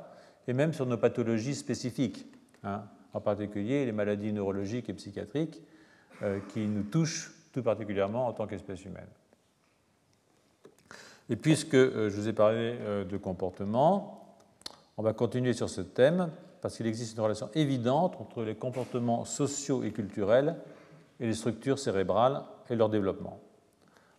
et 0.48 0.54
même 0.54 0.74
sur 0.74 0.86
nos 0.86 0.98
pathologies 0.98 1.56
spécifiques, 1.56 2.26
hein, 2.64 2.84
en 3.14 3.22
particulier 3.22 3.86
les 3.86 3.92
maladies 3.92 4.34
neurologiques 4.34 4.90
et 4.90 4.94
psychiatriques 4.94 5.62
qui 6.50 6.68
nous 6.68 6.84
touchent 6.84 7.32
tout 7.54 7.64
particulièrement 7.64 8.28
en 8.28 8.34
tant 8.34 8.46
qu'espèce 8.46 8.84
humaine. 8.84 9.08
Et 11.30 11.38
puisque 11.38 11.78
je 11.78 12.10
vous 12.10 12.28
ai 12.28 12.34
parlé 12.34 12.78
de 13.10 13.18
comportement, 13.18 14.38
on 14.98 15.02
va 15.02 15.14
continuer 15.14 15.54
sur 15.54 15.70
ce 15.70 15.80
thème 15.80 16.30
parce 16.62 16.78
qu'il 16.78 16.88
existe 16.88 17.16
une 17.16 17.24
relation 17.24 17.50
évidente 17.54 18.16
entre 18.20 18.44
les 18.44 18.56
comportements 18.56 19.26
sociaux 19.26 19.84
et 19.84 19.92
culturels 19.92 20.56
et 21.20 21.28
les 21.28 21.34
structures 21.34 21.80
cérébrales 21.80 22.44
et 22.70 22.76
leur 22.76 22.90
développement. 22.90 23.40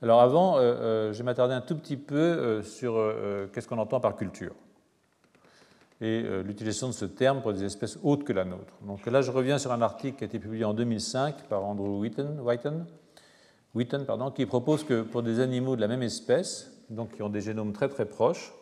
Alors 0.03 0.23
avant, 0.23 0.57
euh, 0.57 0.61
euh, 0.61 1.13
je 1.13 1.19
vais 1.19 1.25
m'attarder 1.25 1.55
un 1.55 1.61
tout 1.61 1.77
petit 1.77 1.99
peu 1.99 2.17
euh, 2.17 2.63
sur 2.63 2.95
qu'est-ce 3.53 3.69
qu'on 3.69 3.79
entend 3.79 4.01
par 4.01 4.17
culture 4.17 4.55
et 6.03 6.23
l'utilisation 6.43 6.87
de 6.87 6.95
ce 6.95 7.05
terme 7.05 7.43
pour 7.43 7.53
des 7.53 7.63
espèces 7.63 7.99
autres 8.03 8.25
que 8.25 8.33
la 8.33 8.47
nôtre. 8.47 8.73
Donc 8.87 9.05
là, 9.05 9.21
je 9.21 9.31
reviens 9.31 9.59
sur 9.59 9.71
un 9.71 9.83
article 9.83 10.17
qui 10.17 10.25
a 10.25 10.29
été 10.29 10.39
publié 10.39 10.65
en 10.65 10.73
2005 10.73 11.43
par 11.43 11.63
Andrew 11.63 12.01
Wheaton, 12.01 12.87
pardon, 14.07 14.31
qui 14.31 14.47
propose 14.47 14.83
que 14.83 15.03
pour 15.03 15.23
des 15.23 15.41
animaux 15.41 15.77
de 15.77 15.83
la 15.83 15.89
même 15.89 16.03
espèce, 16.03 16.73
donc 16.89 17.17
qui 17.17 17.23
ont 17.23 17.29
des 17.29 17.43
génomes 17.43 17.75
très 17.75 17.91
très 17.91 18.07
proches, 18.07 18.55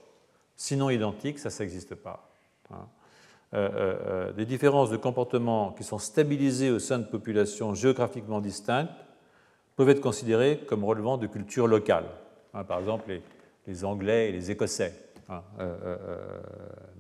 sinon 0.57 0.91
identiques, 0.91 1.39
ça, 1.39 1.49
ça 1.49 1.63
n'existe 1.63 1.95
pas. 1.95 2.29
Hein. 2.73 2.89
Euh, 3.55 3.69
euh, 3.75 3.97
euh, 4.07 4.33
des 4.33 4.45
différences 4.45 4.91
de 4.91 4.99
comportement 4.99 5.73
qui 5.73 5.83
sont 5.83 5.97
stabilisées 5.97 6.71
au 6.71 6.79
sein 6.79 6.99
de 6.99 7.07
populations 7.07 7.75
géographiquement 7.75 8.43
distinctes 8.43 8.93
peuvent 9.75 9.89
être 9.89 10.03
considérées 10.03 10.61
comme 10.69 10.85
relevant 10.85 11.17
de 11.17 11.27
cultures 11.27 11.67
locales. 11.67 12.11
Hein, 12.53 12.65
par 12.65 12.79
exemple, 12.79 13.11
les, 13.67 13.85
Anglais 13.85 14.29
et 14.29 14.33
les 14.33 14.51
Écossais. 14.51 14.93
Hein, 15.31 15.43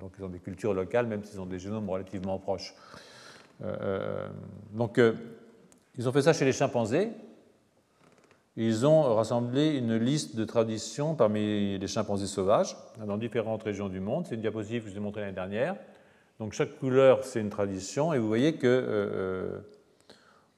donc, 0.00 0.12
ils 0.18 0.24
ont 0.24 0.28
des 0.28 0.38
cultures 0.38 0.74
locales, 0.74 1.06
même 1.06 1.24
s'ils 1.24 1.40
ont 1.40 1.46
des 1.46 1.58
génomes 1.58 1.88
relativement 1.88 2.38
proches. 2.38 2.74
donc, 4.72 5.00
ils 5.96 6.08
ont 6.08 6.12
fait 6.12 6.20
ça 6.20 6.34
chez 6.34 6.44
les 6.44 6.52
chimpanzés. 6.52 7.08
Ils 8.56 8.86
ont 8.86 9.14
rassemblé 9.14 9.78
une 9.78 9.96
liste 9.96 10.36
de 10.36 10.44
traditions 10.44 11.14
parmi 11.14 11.78
les 11.78 11.86
chimpanzés 11.86 12.26
sauvages 12.26 12.76
dans 13.06 13.16
différentes 13.16 13.62
régions 13.62 13.88
du 13.88 14.00
monde. 14.00 14.26
C'est 14.26 14.34
une 14.34 14.42
diapositive 14.42 14.82
que 14.82 14.88
je 14.88 14.92
vous 14.92 14.98
ai 14.98 15.02
montrée 15.02 15.22
l'année 15.22 15.32
dernière 15.32 15.76
Donc 16.38 16.52
chaque 16.52 16.78
couleur, 16.78 17.24
c'est 17.24 17.40
une 17.40 17.50
tradition, 17.50 18.12
et 18.12 18.18
vous 18.18 18.28
voyez 18.28 18.54
que, 18.56 19.60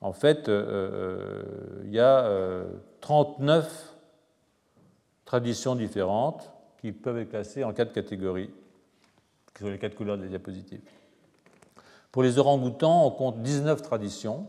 en 0.01 0.13
fait, 0.13 0.49
il 0.49 1.91
y 1.91 1.99
a 1.99 2.63
39 3.01 3.95
traditions 5.25 5.77
différentes 5.77 6.53
qui 6.81 6.93
peuvent 6.93 7.19
être 7.19 7.31
classées 7.31 7.65
en 7.65 7.73
quatre 7.73 7.93
catégories, 7.93 8.51
qui 9.55 9.63
sont 9.63 9.71
les 9.71 9.79
quatre 9.79 9.95
couleurs 9.95 10.19
des 10.19 10.29
diapositives. 10.29 10.81
Pour 12.11 12.23
les 12.23 12.39
orang-outans, 12.39 13.07
on 13.07 13.11
compte 13.11 13.43
19 13.43 13.81
traditions, 13.83 14.49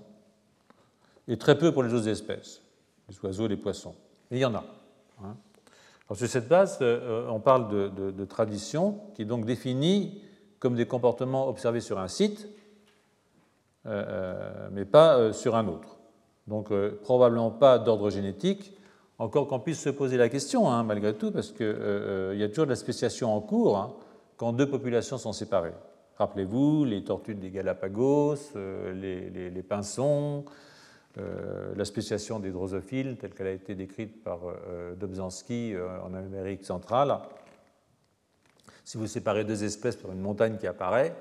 et 1.27 1.37
très 1.37 1.57
peu 1.57 1.71
pour 1.71 1.83
les 1.83 1.93
autres 1.93 2.07
espèces, 2.07 2.61
les 3.09 3.19
oiseaux, 3.19 3.47
les 3.47 3.57
poissons. 3.57 3.93
Et 4.31 4.37
il 4.37 4.39
y 4.39 4.45
en 4.45 4.55
a. 4.55 4.65
Hein. 5.23 5.35
sur 6.15 6.27
cette 6.27 6.47
base, 6.47 6.79
euh, 6.81 7.27
on 7.29 7.39
parle 7.39 7.69
de, 7.69 8.11
de, 8.11 8.25
tradition 8.25 8.99
qui 9.13 9.21
est 9.21 9.25
donc 9.25 9.45
définie 9.45 10.21
comme 10.61 10.75
des 10.75 10.85
comportements 10.85 11.49
observés 11.49 11.81
sur 11.81 11.99
un 11.99 12.07
site, 12.07 12.47
euh, 13.85 14.05
euh, 14.07 14.69
mais 14.71 14.85
pas 14.85 15.33
sur 15.33 15.57
un 15.57 15.67
autre. 15.67 15.97
Donc 16.47 16.71
probablement 17.01 17.51
pas 17.51 17.77
d'ordre 17.77 18.09
génétique, 18.09 18.73
encore 19.19 19.47
qu'on 19.47 19.59
puisse 19.59 19.81
se 19.81 19.89
poser 19.89 20.15
la 20.15 20.29
question, 20.29 20.71
hein, 20.71 20.83
malgré 20.83 21.13
tout, 21.13 21.31
parce 21.31 21.51
qu'il 21.51 21.65
y 22.35 22.43
a 22.43 22.47
toujours 22.47 22.65
de 22.65 22.71
la 22.71 22.75
spéciation 22.77 23.35
en 23.35 23.41
cours 23.41 23.77
hein, 23.77 23.93
quand 24.37 24.53
deux 24.53 24.69
populations 24.69 25.17
sont 25.17 25.33
séparées. 25.33 25.73
Rappelez-vous, 26.17 26.85
les 26.85 27.03
tortues 27.03 27.35
des 27.35 27.51
Galapagos, 27.51 28.37
les, 28.55 29.29
les 29.29 29.63
pinsons, 29.63 30.45
euh, 31.17 31.73
la 31.75 31.83
spéciation 31.83 32.39
des 32.39 32.51
drosophiles, 32.51 33.17
telle 33.19 33.31
qu'elle 33.31 33.47
a 33.47 33.51
été 33.51 33.75
décrite 33.75 34.23
par 34.23 34.39
euh, 34.45 34.95
Dobzhansky 34.95 35.73
euh, 35.73 36.01
en 36.03 36.13
Amérique 36.13 36.63
centrale. 36.63 37.17
Si 38.91 38.97
vous 38.97 39.07
séparez 39.07 39.45
deux 39.45 39.63
espèces 39.63 39.95
par 39.95 40.11
une 40.11 40.19
montagne 40.19 40.57
qui 40.57 40.67
apparaît, 40.67 41.15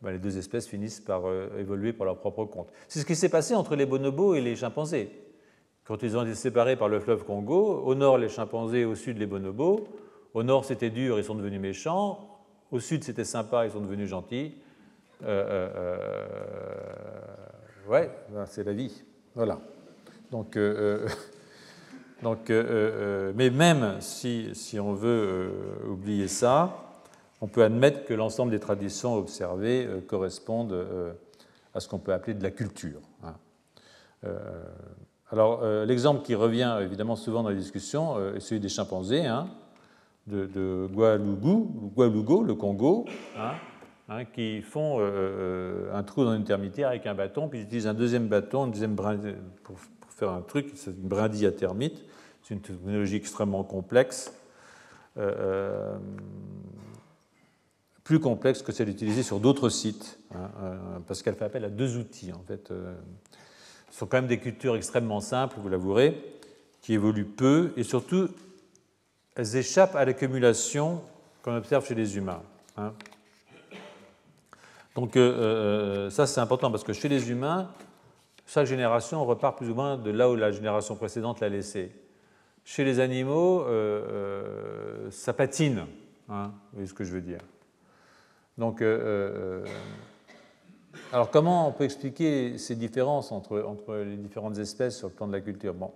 ben, 0.00 0.10
les 0.10 0.18
deux 0.18 0.38
espèces 0.38 0.66
finissent 0.66 1.00
par 1.00 1.24
évoluer 1.58 1.92
pour 1.92 2.06
leur 2.06 2.16
propre 2.16 2.46
compte. 2.46 2.72
C'est 2.88 2.98
ce 2.98 3.04
qui 3.04 3.14
s'est 3.14 3.28
passé 3.28 3.54
entre 3.54 3.76
les 3.76 3.84
bonobos 3.84 4.34
et 4.34 4.40
les 4.40 4.56
chimpanzés. 4.56 5.10
Quand 5.84 6.02
ils 6.02 6.16
ont 6.16 6.22
été 6.22 6.34
séparés 6.34 6.76
par 6.76 6.88
le 6.88 6.98
fleuve 6.98 7.24
Congo, 7.24 7.82
au 7.84 7.94
nord 7.94 8.16
les 8.16 8.30
chimpanzés, 8.30 8.86
au 8.86 8.94
sud 8.94 9.18
les 9.18 9.26
bonobos. 9.26 9.86
Au 10.32 10.42
nord 10.42 10.64
c'était 10.64 10.88
dur, 10.88 11.18
ils 11.18 11.24
sont 11.24 11.34
devenus 11.34 11.60
méchants. 11.60 12.40
Au 12.70 12.80
sud 12.80 13.04
c'était 13.04 13.24
sympa, 13.24 13.66
ils 13.66 13.72
sont 13.72 13.82
devenus 13.82 14.08
gentils. 14.08 14.54
ouais, 15.22 15.28
ben, 18.30 18.46
c'est 18.46 18.64
la 18.64 18.72
vie. 18.72 19.04
Voilà. 19.34 19.60
Donc, 20.30 20.56
euh, 20.56 21.02
euh, 21.04 21.08
donc 22.22 22.48
euh, 22.48 23.34
mais 23.36 23.50
même 23.50 23.96
si, 24.00 24.54
si 24.54 24.80
on 24.80 24.94
veut 24.94 25.50
oublier 25.86 26.26
ça, 26.26 26.89
on 27.40 27.46
peut 27.46 27.62
admettre 27.62 28.04
que 28.04 28.14
l'ensemble 28.14 28.50
des 28.50 28.60
traditions 28.60 29.14
observées 29.14 29.88
correspondent 30.06 30.86
à 31.74 31.80
ce 31.80 31.88
qu'on 31.88 31.98
peut 31.98 32.12
appeler 32.12 32.34
de 32.34 32.42
la 32.42 32.50
culture. 32.50 33.00
Hein. 33.22 33.34
alors, 35.30 35.64
l'exemple 35.86 36.22
qui 36.22 36.34
revient 36.34 36.78
évidemment 36.82 37.16
souvent 37.16 37.42
dans 37.42 37.48
les 37.48 37.56
discussions 37.56 38.34
est 38.34 38.40
celui 38.40 38.60
des 38.60 38.68
chimpanzés, 38.68 39.26
hein, 39.26 39.48
de, 40.26 40.46
de 40.46 40.88
le 40.88 42.54
Congo, 42.54 43.06
hein, 44.10 44.24
qui 44.24 44.62
font 44.62 44.98
euh, 44.98 45.02
euh, 45.02 45.94
un 45.94 46.02
trou 46.02 46.24
dans 46.24 46.34
une 46.34 46.44
termitière 46.44 46.88
avec 46.88 47.06
un 47.06 47.14
bâton, 47.14 47.48
puis 47.48 47.60
ils 47.60 47.62
utilisent 47.62 47.86
un 47.86 47.94
deuxième 47.94 48.28
bâton, 48.28 48.66
une 48.66 48.72
deuxième 48.72 48.94
brindille, 48.94 49.36
pour, 49.62 49.76
faire 50.08 50.30
un 50.30 50.42
truc, 50.42 50.72
c'est 50.74 50.90
une 50.90 51.08
brindille 51.08 51.46
à 51.46 51.52
termite. 51.52 52.04
C'est 52.42 52.54
une 52.54 52.60
technologie 52.60 53.16
extrêmement 53.16 53.64
complexe, 53.64 54.34
euh, 55.16 55.96
plus 58.10 58.18
complexe 58.18 58.60
que 58.62 58.72
celle 58.72 58.88
utilisée 58.88 59.22
sur 59.22 59.38
d'autres 59.38 59.68
sites, 59.68 60.18
hein, 60.34 60.50
parce 61.06 61.22
qu'elle 61.22 61.36
fait 61.36 61.44
appel 61.44 61.64
à 61.64 61.68
deux 61.68 61.96
outils. 61.96 62.32
En 62.32 62.42
fait, 62.42 62.72
ce 63.90 63.96
sont 63.96 64.06
quand 64.06 64.16
même 64.16 64.26
des 64.26 64.40
cultures 64.40 64.74
extrêmement 64.74 65.20
simples, 65.20 65.54
vous 65.60 65.68
l'avouerez, 65.68 66.20
qui 66.82 66.94
évoluent 66.94 67.24
peu, 67.24 67.72
et 67.76 67.84
surtout, 67.84 68.28
elles 69.36 69.54
échappent 69.54 69.94
à 69.94 70.04
l'accumulation 70.04 71.02
qu'on 71.44 71.54
observe 71.54 71.86
chez 71.86 71.94
les 71.94 72.16
humains. 72.16 72.42
Hein. 72.76 72.92
Donc 74.96 75.16
euh, 75.16 75.20
euh, 75.20 76.10
ça 76.10 76.26
c'est 76.26 76.40
important 76.40 76.72
parce 76.72 76.82
que 76.82 76.92
chez 76.92 77.08
les 77.08 77.30
humains, 77.30 77.70
chaque 78.44 78.66
génération 78.66 79.24
repart 79.24 79.56
plus 79.56 79.70
ou 79.70 79.74
moins 79.76 79.96
de 79.96 80.10
là 80.10 80.28
où 80.28 80.34
la 80.34 80.50
génération 80.50 80.96
précédente 80.96 81.38
l'a 81.38 81.48
laissé. 81.48 81.92
Chez 82.64 82.82
les 82.82 82.98
animaux, 82.98 83.62
euh, 83.62 85.08
ça 85.12 85.32
patine, 85.32 85.86
hein, 86.28 86.50
vous 86.72 86.78
voyez 86.78 86.88
ce 86.88 86.94
que 86.94 87.04
je 87.04 87.12
veux 87.12 87.20
dire. 87.20 87.38
Donc, 88.58 88.82
alors 91.12 91.30
comment 91.30 91.68
on 91.68 91.72
peut 91.72 91.84
expliquer 91.84 92.58
ces 92.58 92.76
différences 92.76 93.32
entre, 93.32 93.62
entre, 93.62 93.96
les 93.96 94.16
différentes 94.16 94.58
espèces 94.58 94.98
sur 94.98 95.08
le 95.08 95.14
plan 95.14 95.26
de 95.26 95.32
la 95.32 95.40
culture? 95.40 95.72
Bon, 95.72 95.92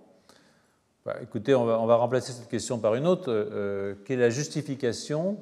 bah, 1.05 1.17
écoutez, 1.21 1.53
on 1.53 1.65
va, 1.65 1.95
remplacer 1.95 2.31
cette 2.31 2.49
question 2.49 2.79
par 2.79 2.95
une 2.95 3.05
autre. 3.05 3.95
quelle 4.05 4.19
est 4.19 4.23
la 4.23 4.29
justification 4.29 5.37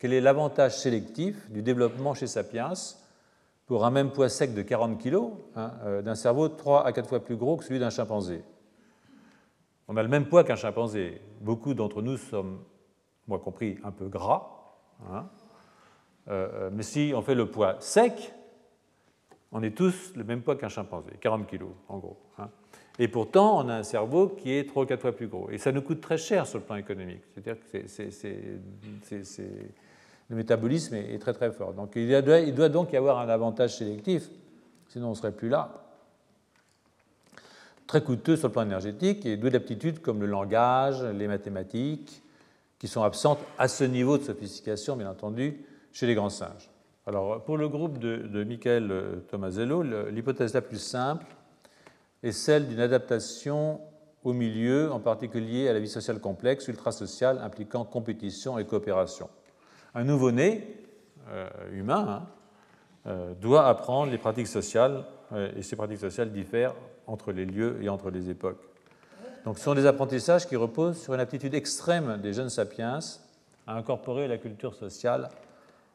quel 0.00 0.14
est 0.14 0.22
l'avantage 0.22 0.78
sélectif 0.78 1.50
du 1.50 1.60
développement 1.60 2.14
chez 2.14 2.26
Sapiens 2.26 2.72
pour 3.66 3.84
un 3.84 3.90
même 3.90 4.10
poids 4.10 4.30
sec 4.30 4.54
de 4.54 4.62
40 4.62 4.98
kg 4.98 5.18
hein, 5.54 5.72
euh, 5.84 6.02
d'un 6.02 6.14
cerveau 6.14 6.48
3 6.48 6.86
à 6.86 6.92
4 6.92 7.06
fois 7.06 7.22
plus 7.22 7.36
gros 7.36 7.58
que 7.58 7.64
celui 7.64 7.78
d'un 7.78 7.90
chimpanzé? 7.90 8.42
On 9.88 9.98
a 9.98 10.02
le 10.02 10.08
même 10.08 10.26
poids 10.26 10.42
qu'un 10.42 10.56
chimpanzé. 10.56 11.20
Beaucoup 11.42 11.74
d'entre 11.74 12.00
nous 12.00 12.16
sommes, 12.16 12.64
moi 13.28 13.38
compris, 13.38 13.76
un 13.84 13.90
peu 13.90 14.08
gras. 14.08 14.48
Hein. 15.12 15.26
Euh, 16.28 16.48
euh, 16.52 16.70
mais 16.72 16.82
si 16.82 17.12
on 17.14 17.22
fait 17.22 17.34
le 17.34 17.46
poids 17.46 17.76
sec, 17.80 18.32
on 19.52 19.62
est 19.62 19.76
tous 19.76 20.12
le 20.14 20.24
même 20.24 20.42
poids 20.42 20.56
qu'un 20.56 20.68
chimpanzé, 20.68 21.10
40 21.20 21.46
kg 21.46 21.64
en 21.88 21.98
gros. 21.98 22.18
Hein. 22.38 22.48
Et 22.98 23.08
pourtant, 23.08 23.64
on 23.64 23.68
a 23.68 23.76
un 23.76 23.82
cerveau 23.82 24.28
qui 24.28 24.52
est 24.52 24.68
3 24.68 24.82
ou 24.82 24.86
4 24.86 25.00
fois 25.00 25.12
plus 25.12 25.26
gros. 25.26 25.48
Et 25.50 25.58
ça 25.58 25.72
nous 25.72 25.82
coûte 25.82 26.00
très 26.00 26.18
cher 26.18 26.46
sur 26.46 26.58
le 26.58 26.64
plan 26.64 26.76
économique. 26.76 27.22
C'est-à-dire 27.32 27.56
que 27.58 27.78
le 30.28 30.36
métabolisme 30.36 30.94
est, 30.94 31.18
très 31.18 31.32
très 31.32 31.50
fort. 31.50 31.72
Donc 31.72 31.92
il, 31.96 32.08
doit, 32.22 32.68
donc 32.68 32.92
y 32.92 32.96
avoir 32.96 33.18
un 33.18 33.28
avantage 33.28 33.78
sélectif, 33.78 34.28
sinon 34.88 35.08
on 35.08 35.10
ne 35.10 35.14
serait 35.14 35.32
plus 35.32 35.48
là. 35.48 35.82
Très 37.86 38.02
coûteux 38.02 38.36
sur 38.36 38.48
le 38.48 38.52
plan 38.52 38.62
énergétique 38.62 39.24
et 39.26 39.36
doué 39.36 39.50
d'aptitudes 39.50 40.00
comme 40.00 40.20
le 40.20 40.26
langage, 40.26 41.02
les 41.02 41.26
mathématiques, 41.26 42.22
qui 42.78 42.86
sont 42.86 43.02
absentes 43.02 43.40
à 43.58 43.66
ce 43.66 43.84
niveau 43.84 44.18
de 44.18 44.24
sophistication, 44.24 44.96
bien 44.96 45.10
entendu, 45.10 45.64
chez 45.92 46.06
les 46.06 46.14
grands 46.14 46.30
singes. 46.30 46.70
Alors, 47.06 47.42
pour 47.44 47.56
le 47.56 47.68
groupe 47.68 47.98
de, 47.98 48.44
Michael 48.44 48.90
euh, 48.90 49.16
Tomasello, 49.28 49.82
l'hypothèse 50.10 50.54
la 50.54 50.60
plus 50.60 50.78
simple 50.78 51.26
est 52.22 52.32
celle 52.32 52.68
d'une 52.68 52.80
adaptation 52.80 53.80
au 54.22 54.32
milieu, 54.32 54.92
en 54.92 55.00
particulier 55.00 55.68
à 55.68 55.72
la 55.72 55.80
vie 55.80 55.88
sociale 55.88 56.20
complexe, 56.20 56.68
ultrasociale, 56.68 57.38
impliquant 57.38 57.84
compétition 57.84 58.58
et 58.58 58.66
coopération. 58.66 59.30
Un 59.94 60.04
nouveau-né, 60.04 60.76
euh, 61.30 61.48
humain, 61.72 62.06
hein, 62.08 62.26
euh, 63.06 63.34
doit 63.34 63.66
apprendre 63.66 64.12
les 64.12 64.18
pratiques 64.18 64.48
sociales, 64.48 65.04
et 65.56 65.62
ces 65.62 65.76
pratiques 65.76 66.00
sociales 66.00 66.32
diffèrent 66.32 66.74
entre 67.06 67.30
les 67.30 67.44
lieux 67.46 67.78
et 67.80 67.88
entre 67.88 68.10
les 68.10 68.30
époques. 68.30 68.60
Donc 69.44 69.58
ce 69.58 69.64
sont 69.64 69.74
des 69.74 69.86
apprentissages 69.86 70.46
qui 70.46 70.56
reposent 70.56 71.00
sur 71.00 71.14
une 71.14 71.20
aptitude 71.20 71.54
extrême 71.54 72.18
des 72.20 72.32
jeunes 72.32 72.50
sapiens 72.50 72.98
à 73.66 73.74
incorporer 73.74 74.28
la 74.28 74.38
culture 74.38 74.74
sociale 74.74 75.28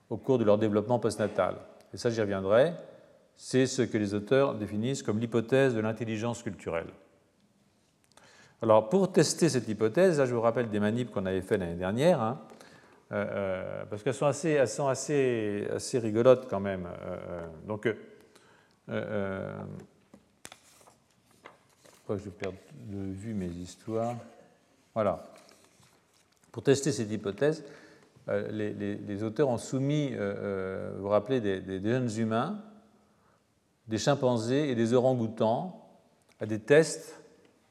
au 0.10 0.18
cours 0.18 0.38
de 0.38 0.44
leur 0.44 0.58
développement 0.58 1.00
postnatal. 1.00 1.56
Et 1.94 1.98
ça, 1.98 2.10
j'y 2.10 2.22
reviendrai. 2.22 2.74
C'est 3.36 3.66
ce 3.66 3.82
que 3.82 3.98
les 3.98 4.14
auteurs 4.14 4.56
définissent 4.56 5.04
comme 5.04 5.20
l'hypothèse 5.20 5.74
de 5.74 5.80
l'intelligence 5.80 6.44
culturelle. 6.44 6.88
Alors, 8.62 8.90
pour 8.90 9.12
tester 9.12 9.50
cette 9.50 9.68
hypothèse, 9.68 10.18
là, 10.20 10.26
je 10.26 10.34
vous 10.34 10.42
rappelle 10.42 10.70
des 10.70 10.80
manips 10.80 11.12
qu'on 11.12 11.26
avait 11.26 11.42
fait 11.42 11.58
l'année 11.58 11.76
dernière. 11.76 12.22
Hein. 12.22 12.40
Euh, 13.12 13.26
euh, 13.30 13.86
parce 13.90 14.02
qu'elles 14.02 14.16
sont, 14.16 14.26
assez, 14.26 14.50
elles 14.50 14.68
sont 14.68 14.88
assez, 14.88 15.68
assez 15.74 16.00
rigolotes 16.00 16.48
quand 16.50 16.60
même. 16.60 16.88
Euh, 16.88 17.46
donc, 17.68 17.88
je 18.88 18.98
je 22.10 22.30
perds 22.30 22.54
de 22.88 23.12
vue 23.14 23.34
mes 23.34 23.48
histoires. 23.48 24.16
Voilà. 24.94 25.24
Pour 26.52 26.64
tester 26.64 26.92
cette 26.92 27.12
hypothèse, 27.12 27.64
les, 28.28 29.24
auteurs 29.24 29.50
ont 29.50 29.58
soumis, 29.58 30.14
vous 30.16 31.04
vous 31.04 31.10
rappelez, 31.10 31.42
des, 31.42 31.82
jeunes 31.82 32.10
humains, 32.18 32.60
des 33.88 33.98
chimpanzés 33.98 34.70
et 34.70 34.76
des 34.76 34.94
orang-outans 34.94 35.86
à 36.40 36.46
des 36.46 36.60
tests 36.60 37.22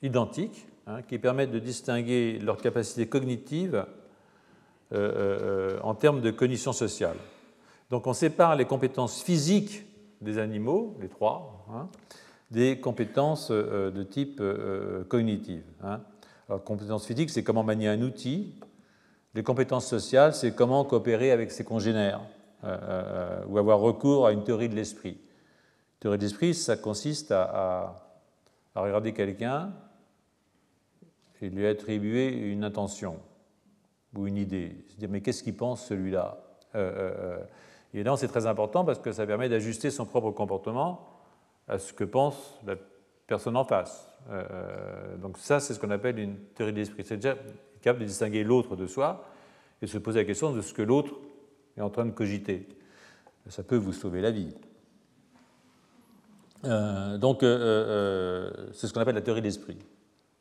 identiques 0.03 0.67
hein, 0.87 1.03
qui 1.03 1.19
permettent 1.19 1.51
de 1.51 1.59
distinguer 1.59 2.39
leurs 2.39 2.59
capacités 2.59 3.07
cognitives 3.07 3.85
euh, 4.93 5.77
euh, 5.77 5.79
en 5.83 5.95
termes 5.95 6.21
de 6.21 6.31
cognition 6.31 6.73
sociale. 6.73 7.17
Donc 7.91 8.07
on 8.07 8.13
sépare 8.13 8.55
les 8.55 8.65
compétences 8.65 9.23
physiques 9.23 9.85
des 10.21 10.39
animaux, 10.39 10.97
les 11.01 11.09
trois, 11.09 11.67
hein, 11.73 11.89
des 12.51 12.79
compétences 12.79 13.49
euh, 13.51 13.91
de 13.91 14.03
type 14.03 14.43
cognitive. 15.09 15.65
Hein. 15.83 16.01
Alors, 16.49 16.63
compétences 16.63 17.07
physiques, 17.07 17.31
c'est 17.31 17.43
comment 17.43 17.65
manier 17.65 17.89
un 17.89 18.03
outil. 18.03 18.55
Les 19.35 19.43
compétences 19.43 19.87
sociales, 19.87 20.33
c'est 20.35 20.55
comment 20.55 20.85
coopérer 20.85 21.33
avec 21.33 21.51
ses 21.51 21.65
congénères. 21.65 22.21
ou 22.63 23.59
avoir 23.59 23.79
recours 23.81 24.27
à 24.27 24.33
une 24.33 24.45
théorie 24.45 24.69
de 24.69 24.75
l'esprit. 24.75 25.19
Théorie 26.01 26.19
de 26.19 26.23
l'esprit, 26.23 26.55
ça 26.55 26.77
consiste 26.77 27.31
à, 27.31 28.01
regarder 28.75 29.13
quelqu'un 29.13 29.73
et 31.43 31.51
lui 31.51 31.67
attribuer 31.67 32.29
une 32.29 32.65
intention 32.65 33.19
ou 34.17 34.27
une 34.27 34.37
idée. 34.37 34.85
Se 34.89 34.97
dire, 34.97 35.09
mais 35.11 35.21
qu'est-ce 35.21 35.43
qu'il 35.43 35.57
pense 35.57 35.85
celui-là? 35.85 36.39
Et 37.93 38.03
là, 38.03 38.17
c'est 38.17 38.29
très 38.29 38.47
important 38.47 38.85
parce 38.85 38.99
que 38.99 39.13
ça 39.13 39.27
permet 39.27 39.49
d'ajuster 39.49 39.91
son 39.91 40.07
propre 40.07 40.31
comportement 40.31 41.09
à 41.69 41.79
ce 41.79 41.93
que 41.93 42.05
pense 42.05 42.59
la 42.67 42.77
personne 43.27 43.57
en 43.57 43.65
face. 43.65 44.09
donc 45.19 45.39
ça, 45.39 45.61
c'est 45.61 45.75
ce 45.75 45.81
qu'on 45.81 45.91
appelle 45.91 46.19
une 46.19 46.37
théorie 46.55 46.73
de 46.73 46.79
l'esprit. 46.79 47.05
C'est 47.05 47.17
déjà 47.17 47.37
de 47.93 48.05
distinguer 48.05 48.45
l'autre 48.45 48.77
de 48.77 48.87
soi 48.87 49.29
et 49.83 49.87
se 49.87 49.99
poser 49.99 50.21
la 50.21 50.25
question 50.25 50.53
de 50.53 50.63
ce 50.63 50.73
que 50.73 50.83
l'autre 50.83 51.15
est 51.77 51.83
en 51.83 51.91
train 51.91 52.07
de 52.07 52.13
cogiter. 52.13 52.67
Ça 53.49 53.63
peut 53.63 53.77
vous 53.77 53.93
sauver 53.93 54.23
la 54.23 54.31
vie. 54.31 54.55
Euh, 56.65 57.19
donc, 57.19 57.43
euh, 57.43 57.59
euh, 57.59 58.51
c'est 58.73 58.87
ce 58.87 58.93
qu'on 58.93 59.01
appelle 59.01 59.15
la 59.15 59.21
théorie 59.21 59.43
d'esprit, 59.43 59.79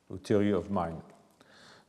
ou 0.10 0.18
theory 0.18 0.54
of 0.54 0.70
mind. 0.70 1.00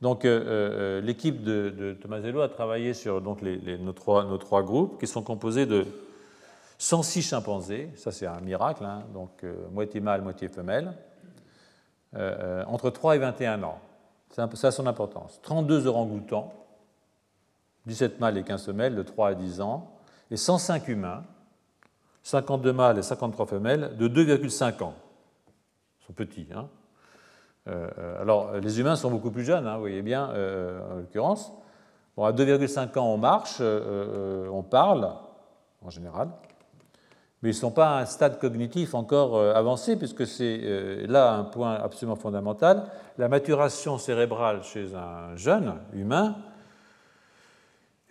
Donc, 0.01 0.23
l'équipe 0.23 1.41
de, 1.41 1.97
Tomasello 1.99 2.41
a 2.41 2.49
travaillé 2.49 2.93
sur 2.93 3.21
donc, 3.21 3.41
les, 3.41 3.77
nos, 3.77 3.93
trois, 3.93 4.25
nos, 4.25 4.37
trois, 4.37 4.61
groupes 4.61 4.99
qui 4.99 5.07
sont 5.07 5.23
composés 5.23 5.65
de 5.65 5.85
106 6.77 7.21
chimpanzés, 7.29 7.89
ça 7.95 8.11
c'est 8.11 8.27
un 8.27 8.41
miracle, 8.41 8.83
hein, 8.83 9.03
donc 9.13 9.43
moitié 9.71 10.01
mâle, 10.01 10.21
moitié 10.21 10.49
femelle, 10.49 10.93
entre 12.13 12.89
3 12.89 13.15
et 13.15 13.19
21 13.19 13.63
ans. 13.63 13.79
Ça 14.35 14.49
a 14.67 14.71
son 14.71 14.85
importance. 14.85 15.39
32 15.43 15.87
orang-outans, 15.87 16.51
17 17.85 18.19
mâles 18.19 18.37
et 18.37 18.43
15 18.43 18.65
femelles 18.65 18.93
de 18.93 19.01
3 19.01 19.29
à 19.29 19.33
10 19.33 19.61
ans, 19.61 19.95
et 20.29 20.35
105 20.35 20.89
humains, 20.89 21.23
52 22.23 22.73
mâles 22.73 22.97
et 22.97 23.01
53 23.01 23.45
femelles 23.45 23.95
de 23.95 24.09
2,5 24.09 24.83
ans. 24.83 24.93
Ils 26.01 26.05
sont 26.07 26.11
petits. 26.11 26.49
Hein 26.53 26.67
euh, 27.69 28.21
alors, 28.21 28.57
les 28.57 28.81
humains 28.81 28.97
sont 28.97 29.09
beaucoup 29.09 29.31
plus 29.31 29.45
jeunes, 29.45 29.67
hein, 29.67 29.75
vous 29.75 29.79
voyez 29.79 30.01
bien, 30.01 30.29
euh, 30.31 30.81
en 30.91 30.95
l'occurrence. 30.95 31.53
Bon, 32.17 32.25
à 32.25 32.33
2,5 32.33 32.99
ans, 32.99 33.13
on 33.13 33.17
marche, 33.17 33.59
euh, 33.61 34.49
on 34.49 34.63
parle, 34.63 35.13
en 35.81 35.89
général, 35.89 36.27
mais 37.45 37.51
ils 37.51 37.53
ne 37.53 37.59
sont 37.59 37.69
pas 37.69 37.97
à 37.97 38.01
un 38.01 38.05
stade 38.05 38.39
cognitif 38.39 38.95
encore 38.95 39.39
avancé, 39.39 39.97
puisque 39.97 40.25
c'est 40.25 41.05
là 41.07 41.33
un 41.33 41.43
point 41.43 41.75
absolument 41.75 42.15
fondamental. 42.15 42.87
La 43.19 43.27
maturation 43.27 43.99
cérébrale 43.99 44.63
chez 44.63 44.95
un 44.95 45.35
jeune 45.35 45.75
humain 45.93 46.37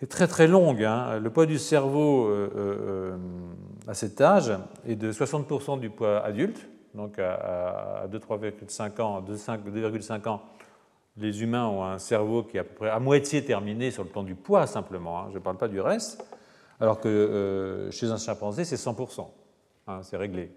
est 0.01 0.09
très 0.09 0.27
très 0.27 0.47
longue. 0.47 0.85
Hein. 0.85 1.19
Le 1.19 1.29
poids 1.29 1.45
du 1.45 1.59
cerveau 1.59 2.27
euh, 2.27 2.49
euh, 2.55 3.17
à 3.89 3.93
cet 3.93 4.21
âge 4.21 4.53
est 4.87 4.95
de 4.95 5.11
60% 5.11 5.81
du 5.81 5.89
poids 5.89 6.23
adulte, 6.23 6.69
donc 6.93 7.19
à, 7.19 8.07
2,5 8.09 9.01
ans, 9.01 9.21
2,5 9.21 10.27
ans, 10.29 10.41
les 11.17 11.43
humains 11.43 11.67
ont 11.67 11.83
un 11.83 11.99
cerveau 11.99 12.43
qui 12.43 12.55
est 12.55 12.65
à 12.89 12.99
moitié 13.01 13.43
terminé 13.43 13.91
sur 13.91 14.03
le 14.03 14.09
plan 14.09 14.23
du 14.23 14.35
poids 14.35 14.65
simplement, 14.65 15.19
hein. 15.19 15.27
je 15.31 15.39
ne 15.39 15.43
parle 15.43 15.57
pas 15.57 15.67
du 15.67 15.81
reste, 15.81 16.25
alors 16.79 16.99
que 16.99 17.07
euh, 17.07 17.91
chez 17.91 18.07
un 18.07 18.17
chimpanzé 18.17 18.65
c'est 18.65 18.75
100%, 18.75 19.27
hein, 19.87 20.01
c'est 20.03 20.17
réglé. 20.17 20.51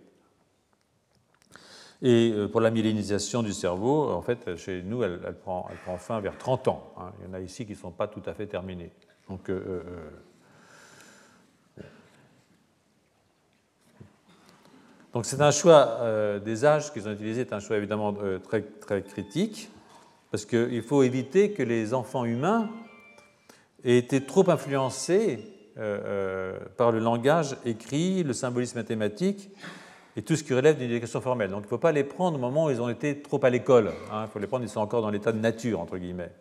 Et 2.00 2.32
pour 2.52 2.60
la 2.60 2.70
millénisation 2.70 3.42
du 3.42 3.52
cerveau, 3.52 4.10
en 4.10 4.22
fait, 4.22 4.54
chez 4.54 4.82
nous, 4.82 5.02
elle, 5.02 5.18
prend, 5.42 5.68
fin 5.98 6.20
vers 6.20 6.38
30 6.38 6.68
ans. 6.68 6.94
Il 7.18 7.26
y 7.26 7.30
en 7.30 7.34
a 7.34 7.40
ici 7.40 7.66
qui 7.66 7.72
ne 7.72 7.76
sont 7.76 7.90
pas 7.90 8.06
tout 8.06 8.22
à 8.24 8.34
fait 8.34 8.46
terminés. 8.46 8.92
Donc, 9.28 9.50
euh, 9.50 9.82
euh, 11.78 11.82
euh, 15.14 15.22
c'est 15.22 15.40
un 15.40 15.50
choix 15.50 16.38
des 16.44 16.64
âges 16.64 16.92
qu'ils 16.92 17.08
ont 17.08 17.12
utilisé, 17.12 17.44
c'est 17.44 17.54
un 17.54 17.60
choix 17.60 17.76
évidemment 17.76 18.14
très 18.44 19.02
critique, 19.02 19.70
parce 20.30 20.46
qu'il 20.46 20.82
faut 20.82 21.02
éviter 21.02 21.52
que 21.52 21.62
les 21.62 21.92
enfants 21.94 22.24
humains 22.24 22.70
aient 23.84 23.98
été 23.98 24.24
trop 24.24 24.48
influencés 24.48 25.40
par 26.76 26.92
le 26.92 26.98
langage 26.98 27.56
écrit, 27.64 28.22
le 28.22 28.32
symbolisme 28.32 28.78
mathématique 28.78 29.50
et 30.18 30.22
tout 30.22 30.34
ce 30.34 30.42
qui 30.42 30.52
relève 30.52 30.76
d'une 30.76 30.90
éducation 30.90 31.20
formelle. 31.20 31.50
Donc 31.50 31.60
il 31.60 31.66
ne 31.66 31.68
faut 31.68 31.78
pas 31.78 31.92
les 31.92 32.02
prendre 32.02 32.38
au 32.38 32.40
moment 32.40 32.64
où 32.64 32.70
ils 32.70 32.82
ont 32.82 32.88
été 32.88 33.22
trop 33.22 33.38
à 33.44 33.50
l'école. 33.50 33.92
Hein. 34.10 34.24
Il 34.26 34.30
faut 34.32 34.40
les 34.40 34.48
prendre, 34.48 34.64
ils 34.64 34.68
sont 34.68 34.80
encore 34.80 35.00
dans 35.00 35.10
l'état 35.10 35.30
de 35.30 35.38
nature, 35.38 35.78
entre 35.78 35.96
guillemets. 35.96 36.32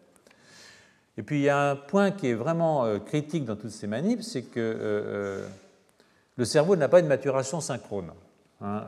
Et 1.16 1.22
puis 1.22 1.38
il 1.40 1.44
y 1.44 1.50
a 1.50 1.72
un 1.72 1.76
point 1.76 2.10
qui 2.10 2.28
est 2.28 2.34
vraiment 2.34 2.86
euh, 2.86 2.98
critique 2.98 3.46
dans 3.46 3.56
toutes 3.56 3.70
ces 3.70 3.86
manips, 3.86 4.24
c'est 4.24 4.44
que 4.44 4.60
euh, 4.60 4.74
euh, 4.82 5.48
le 6.38 6.46
cerveau 6.46 6.76
n'a 6.76 6.88
pas 6.88 7.02
une 7.02 7.08
maturation 7.08 7.62
synchrone. 7.62 8.12
Hein, 8.62 8.86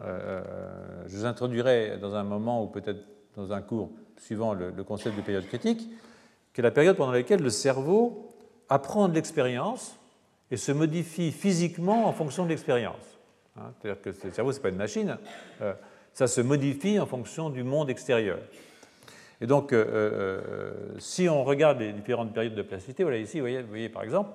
je 1.05 1.15
vous 1.15 1.25
introduirai 1.25 1.97
dans 2.01 2.15
un 2.15 2.23
moment 2.23 2.63
ou 2.63 2.67
peut-être 2.67 3.01
dans 3.35 3.53
un 3.53 3.61
cours 3.61 3.91
suivant 4.17 4.55
le, 4.55 4.71
concept 4.83 5.15
de 5.15 5.21
période 5.21 5.45
critique, 5.45 5.87
qui 6.53 6.61
est 6.61 6.63
la 6.63 6.71
période 6.71 6.95
pendant 6.95 7.11
laquelle 7.11 7.43
le 7.43 7.51
cerveau 7.51 8.33
apprend 8.67 9.07
de 9.07 9.13
l'expérience 9.13 9.98
et 10.51 10.57
se 10.57 10.71
modifie 10.71 11.31
physiquement 11.31 12.07
en 12.07 12.13
fonction 12.13 12.43
de 12.43 12.49
l'expérience. 12.49 13.19
Hein, 13.57 13.71
c'est-à-dire 13.79 14.01
que 14.01 14.09
le 14.09 14.31
cerveau, 14.31 14.51
ce 14.51 14.57
n'est 14.57 14.63
pas 14.63 14.69
une 14.69 14.75
machine, 14.75 15.17
ça 16.13 16.27
se 16.27 16.41
modifie 16.41 16.99
en 16.99 17.05
fonction 17.05 17.49
du 17.49 17.63
monde 17.63 17.89
extérieur. 17.89 18.39
Et 19.41 19.47
donc, 19.47 19.71
euh, 19.71 19.85
euh, 19.87 20.71
si 20.97 21.29
on 21.29 21.43
regarde 21.43 21.79
les 21.79 21.93
différentes 21.93 22.33
périodes 22.33 22.55
de 22.55 22.61
plasticité, 22.61 23.03
voilà 23.03 23.17
ici, 23.17 23.39
vous 23.39 23.47
voyez, 23.69 23.89
par 23.89 24.03
exemple, 24.03 24.31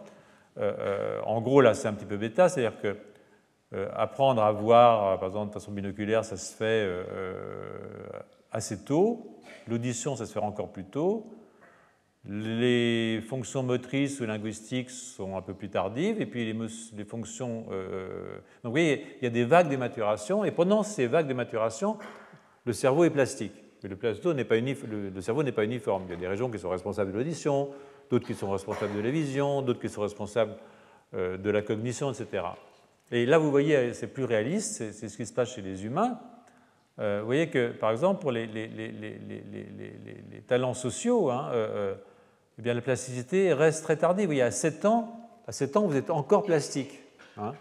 euh, 0.58 1.20
en 1.24 1.40
gros 1.40 1.60
là 1.60 1.74
c'est 1.74 1.88
un 1.88 1.92
petit 1.92 2.06
peu 2.06 2.16
bêta, 2.16 2.48
c'est-à-dire 2.48 2.80
que 2.80 2.96
apprendre 3.92 4.40
à 4.40 4.52
voir, 4.52 5.18
par 5.18 5.28
exemple 5.28 5.48
de 5.48 5.54
façon 5.54 5.72
binoculaire, 5.72 6.24
ça 6.24 6.36
se 6.36 6.54
fait 6.54 6.88
assez 8.52 8.84
tôt, 8.84 9.40
l'audition 9.66 10.14
ça 10.14 10.26
se 10.26 10.32
fait 10.32 10.38
encore 10.38 10.68
plus 10.68 10.84
tôt, 10.84 11.26
les 12.26 13.20
fonctions 13.20 13.62
motrices 13.62 14.20
ou 14.20 14.26
linguistiques 14.26 14.90
sont 14.90 15.36
un 15.36 15.42
peu 15.42 15.54
plus 15.54 15.68
tardives, 15.68 16.20
et 16.20 16.26
puis 16.26 16.52
les, 16.52 17.04
fonctions... 17.04 17.66
donc 17.66 17.70
vous 18.64 18.70
voyez, 18.70 19.04
il 19.20 19.24
y 19.24 19.26
a 19.26 19.30
des 19.30 19.44
vagues 19.44 19.70
de 19.70 19.76
maturation, 19.76 20.44
et 20.44 20.50
pendant 20.50 20.82
ces 20.82 21.06
vagues 21.06 21.28
de 21.28 21.34
maturation, 21.34 21.98
le 22.64 22.72
cerveau 22.72 23.04
est 23.04 23.10
plastique. 23.10 23.52
Le, 23.82 23.96
cerveau 25.20 25.42
n'est 25.42 25.52
pas 25.52 25.64
uniforme. 25.64 26.04
Il 26.06 26.10
y 26.10 26.14
a 26.14 26.16
des 26.16 26.28
régions 26.28 26.50
qui 26.50 26.58
sont 26.58 26.70
responsables 26.70 27.12
de 27.12 27.18
l'audition, 27.18 27.68
d'autres 28.10 28.26
qui 28.26 28.34
sont 28.34 28.50
responsables 28.50 28.96
de 28.96 29.00
la 29.00 29.10
vision, 29.10 29.60
d'autres 29.60 29.80
qui 29.80 29.90
sont 29.90 30.00
responsables 30.00 30.56
euh, 31.14 31.36
de 31.36 31.50
la 31.50 31.60
cognition, 31.60 32.10
etc. 32.10 32.44
Et 33.12 33.26
là, 33.26 33.36
vous 33.36 33.50
voyez, 33.50 33.92
c'est 33.92 34.06
plus 34.06 34.24
réaliste, 34.24 34.90
c'est 34.92 35.08
ce 35.08 35.16
qui 35.16 35.26
se 35.26 35.34
passe 35.34 35.54
chez 35.54 35.60
les 35.60 35.84
humains. 35.84 36.18
Euh, 36.98 37.18
vous 37.20 37.26
voyez 37.26 37.50
que, 37.50 37.72
par 37.72 37.90
exemple, 37.90 38.22
pour 38.22 38.32
les, 38.32 38.48
talents 40.46 40.74
sociaux, 40.74 41.30
hein, 41.30 41.50
euh, 41.52 41.94
eh 42.58 42.62
bien, 42.62 42.74
la 42.74 42.80
plasticité 42.80 43.52
reste 43.52 43.82
très 43.82 43.96
tardive. 43.96 44.26
Voyez, 44.26 44.42
à 44.42 44.50
7 44.50 44.84
ans, 44.84 45.28
à 45.46 45.52
7 45.52 45.76
ans, 45.76 45.86
vous 45.86 45.96
êtes 45.96 46.10
encore 46.10 46.44
plastique. 46.44 47.00
Hein. 47.36 47.52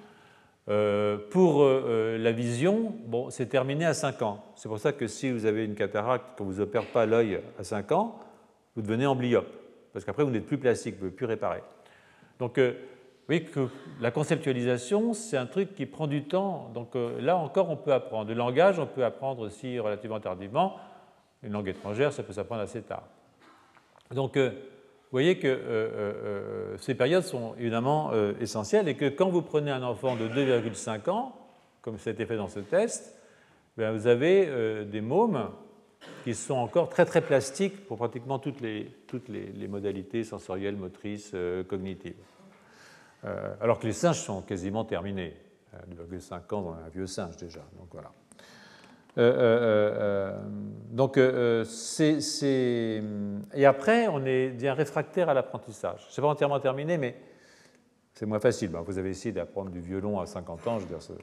Euh, 0.69 1.17
pour 1.29 1.61
euh, 1.61 1.83
euh, 1.87 2.17
la 2.17 2.31
vision, 2.31 2.95
bon, 3.05 3.29
c'est 3.29 3.47
terminé 3.47 3.85
à 3.85 3.93
5 3.93 4.21
ans. 4.21 4.45
C'est 4.55 4.69
pour 4.69 4.79
ça 4.79 4.93
que 4.93 5.07
si 5.07 5.29
vous 5.31 5.45
avez 5.45 5.65
une 5.65 5.75
cataracte, 5.75 6.37
qu'on 6.37 6.45
ne 6.45 6.51
vous 6.51 6.61
opère 6.61 6.85
pas 6.85 7.05
l'œil 7.05 7.41
à 7.59 7.63
5 7.63 7.91
ans, 7.91 8.19
vous 8.75 8.81
devenez 8.81 9.05
amblyope. 9.05 9.51
Parce 9.91 10.05
qu'après, 10.05 10.23
vous 10.23 10.31
n'êtes 10.31 10.45
plus 10.45 10.57
plastique, 10.57 10.95
vous 10.95 11.05
ne 11.05 11.09
pouvez 11.09 11.17
plus 11.17 11.25
réparer. 11.25 11.61
Donc, 12.39 12.57
vous 12.57 13.27
voyez 13.27 13.43
que 13.43 13.67
la 14.01 14.11
conceptualisation, 14.11 15.13
c'est 15.13 15.37
un 15.37 15.45
truc 15.45 15.75
qui 15.75 15.85
prend 15.85 16.07
du 16.07 16.23
temps. 16.23 16.71
Donc 16.73 16.95
là 16.95 17.37
encore, 17.37 17.69
on 17.69 17.77
peut 17.77 17.93
apprendre. 17.93 18.27
Le 18.27 18.35
langage, 18.35 18.79
on 18.79 18.87
peut 18.87 19.05
apprendre 19.05 19.43
aussi 19.43 19.79
relativement 19.79 20.19
tardivement. 20.19 20.77
Une 21.43 21.53
langue 21.53 21.69
étrangère, 21.69 22.11
ça 22.11 22.23
peut 22.23 22.33
s'apprendre 22.33 22.61
assez 22.61 22.81
tard. 22.81 23.03
Donc, 24.11 24.37
vous 25.13 25.17
voyez 25.17 25.37
que 25.37 25.47
euh, 25.47 25.59
euh, 25.59 26.13
euh, 26.25 26.77
ces 26.79 26.95
périodes 26.95 27.21
sont 27.21 27.53
évidemment 27.59 28.11
essentielles 28.41 28.87
et 28.87 28.95
que 28.95 29.09
quand 29.09 29.29
vous 29.29 29.43
prenez 29.43 29.69
un 29.69 29.83
enfant 29.83 30.15
de 30.15 30.27
2,5 30.27 31.07
ans, 31.11 31.35
comme 31.83 31.99
ça 31.99 32.09
a 32.09 32.13
été 32.13 32.25
fait 32.25 32.35
dans 32.35 32.47
ce 32.47 32.59
test, 32.61 33.15
ben, 33.77 33.91
vous 33.91 34.07
avez 34.07 34.83
des 34.85 35.01
mômes 35.01 35.51
qui 36.23 36.33
sont 36.33 36.55
encore 36.55 36.89
très 36.89 37.05
très 37.05 37.21
plastiques 37.21 37.85
pour 37.85 37.97
pratiquement 37.97 38.39
toutes 38.39 38.59
les, 38.59 38.85
toutes 39.05 39.29
les, 39.29 39.67
modalités 39.67 40.23
sensorielles, 40.23 40.77
motrices, 40.77 41.35
cognitives. 41.69 42.15
alors 43.61 43.77
que 43.77 43.85
les 43.85 43.93
singes 43.93 44.19
sont 44.19 44.41
quasiment 44.41 44.83
terminés. 44.83 45.37
2,5 46.11 46.55
ans, 46.55 46.63
on 46.69 46.73
a 46.73 46.87
un 46.87 46.89
vieux 46.89 47.05
singe 47.05 47.37
déjà. 47.37 47.61
Donc 47.77 47.89
voilà. 47.91 48.11
Euh, 49.17 49.21
euh, 49.21 49.95
euh, 49.99 50.39
donc, 50.91 51.19
c'est, 51.65 53.03
Et 53.53 53.65
après, 53.65 54.07
on 54.07 54.25
est 54.25 54.49
bien 54.49 54.73
réfractaire 54.73 55.29
à 55.29 55.33
l'apprentissage. 55.33 56.05
Ce 56.09 56.19
n'est 56.19 56.25
pas 56.25 56.31
entièrement 56.31 56.59
terminé, 56.59 56.97
mais 56.97 57.15
c'est 58.13 58.25
moins 58.25 58.39
facile. 58.39 58.71
vous 58.71 58.97
avez 58.97 59.09
essayé 59.09 59.31
d'apprendre 59.31 59.71
du 59.71 59.79
violon 59.79 60.19
à 60.19 60.25
50 60.25 60.67
ans, 60.67 60.79
je 60.79 60.85
veux 60.85 60.89
dire, 60.89 61.01
c'est 61.01 61.13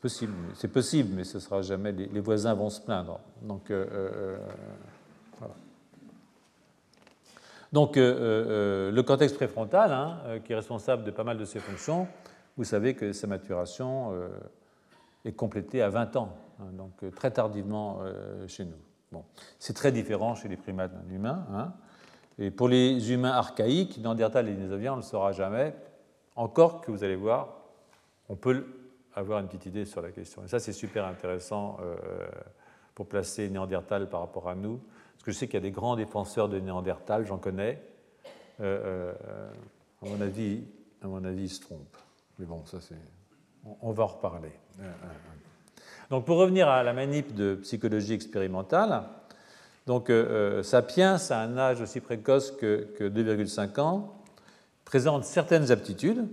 possible, 0.00 0.32
c'est 0.54 0.68
possible, 0.68 1.14
mais 1.14 1.24
ce 1.24 1.40
sera 1.40 1.62
jamais. 1.62 1.92
Les, 1.92 2.20
voisins 2.20 2.54
vont 2.54 2.70
se 2.70 2.80
plaindre. 2.80 3.20
Donc, 3.42 3.70
voilà. 3.70 5.54
Donc, 7.72 7.96
le 7.96 9.00
cortex 9.02 9.32
préfrontal, 9.32 9.92
hein, 9.92 10.38
qui 10.44 10.52
est 10.52 10.56
responsable 10.56 11.04
de 11.04 11.10
pas 11.10 11.24
mal 11.24 11.38
de 11.38 11.44
ces 11.44 11.60
fonctions, 11.60 12.06
vous 12.56 12.64
savez 12.64 12.94
que 12.94 13.12
sa 13.12 13.26
maturation 13.26 14.12
est 15.26 15.32
complétée 15.32 15.82
à 15.82 15.88
20 15.88 16.16
ans, 16.16 16.36
hein, 16.60 16.72
donc 16.72 17.04
très 17.14 17.30
tardivement 17.30 18.00
chez 18.46 18.64
nous. 18.64 18.76
Bon. 19.12 19.24
C'est 19.58 19.74
très 19.74 19.92
différent 19.92 20.34
chez 20.34 20.48
les 20.48 20.56
primates 20.56 20.92
d'un 20.92 21.14
humain. 21.14 21.46
Hein. 21.52 21.72
Et 22.38 22.50
pour 22.50 22.68
les 22.68 23.12
humains 23.12 23.32
archaïques, 23.32 23.98
Néandertal 23.98 24.48
et 24.48 24.54
Dinosauriens, 24.54 24.92
on 24.92 24.96
ne 24.96 25.00
le 25.00 25.06
saura 25.06 25.32
jamais. 25.32 25.74
Encore 26.34 26.80
que 26.80 26.90
vous 26.90 27.02
allez 27.02 27.16
voir, 27.16 27.56
on 28.28 28.36
peut 28.36 28.66
avoir 29.14 29.40
une 29.40 29.46
petite 29.46 29.66
idée 29.66 29.84
sur 29.86 30.02
la 30.02 30.10
question. 30.10 30.44
Et 30.44 30.48
ça, 30.48 30.58
c'est 30.58 30.74
super 30.74 31.06
intéressant 31.06 31.78
euh, 31.80 31.96
pour 32.94 33.08
placer 33.08 33.48
Néandertal 33.48 34.10
par 34.10 34.20
rapport 34.20 34.48
à 34.48 34.54
nous. 34.54 34.78
Parce 35.14 35.24
que 35.24 35.32
je 35.32 35.38
sais 35.38 35.46
qu'il 35.46 35.54
y 35.54 35.58
a 35.58 35.60
des 35.60 35.70
grands 35.70 35.96
défenseurs 35.96 36.48
de 36.50 36.60
Néandertal, 36.60 37.24
j'en 37.24 37.38
connais. 37.38 37.82
Euh, 38.60 39.12
euh, 39.14 39.50
à, 40.02 40.06
mon 40.06 40.20
avis, 40.20 40.64
à 41.02 41.06
mon 41.06 41.24
avis, 41.24 41.44
ils 41.44 41.48
se 41.48 41.60
trompent. 41.60 41.96
Mais 42.38 42.44
bon, 42.44 42.64
ça, 42.66 42.80
c'est. 42.80 42.96
On, 43.80 43.92
va 43.92 44.04
en 44.04 44.06
reparler. 44.06 44.52
Donc, 46.10 46.24
pour 46.24 46.38
revenir 46.38 46.68
à 46.68 46.82
la 46.82 46.92
manip 46.92 47.34
de 47.34 47.56
psychologie 47.56 48.14
expérimentale, 48.14 49.02
donc, 49.86 50.10
Sapiens, 50.62 51.16
à 51.30 51.40
un 51.40 51.56
âge 51.58 51.80
aussi 51.80 52.00
précoce 52.00 52.50
que, 52.50 52.88
que 52.96 53.04
2,5 53.04 53.80
ans, 53.80 54.16
présente 54.84 55.24
certaines 55.24 55.70
aptitudes 55.70 56.26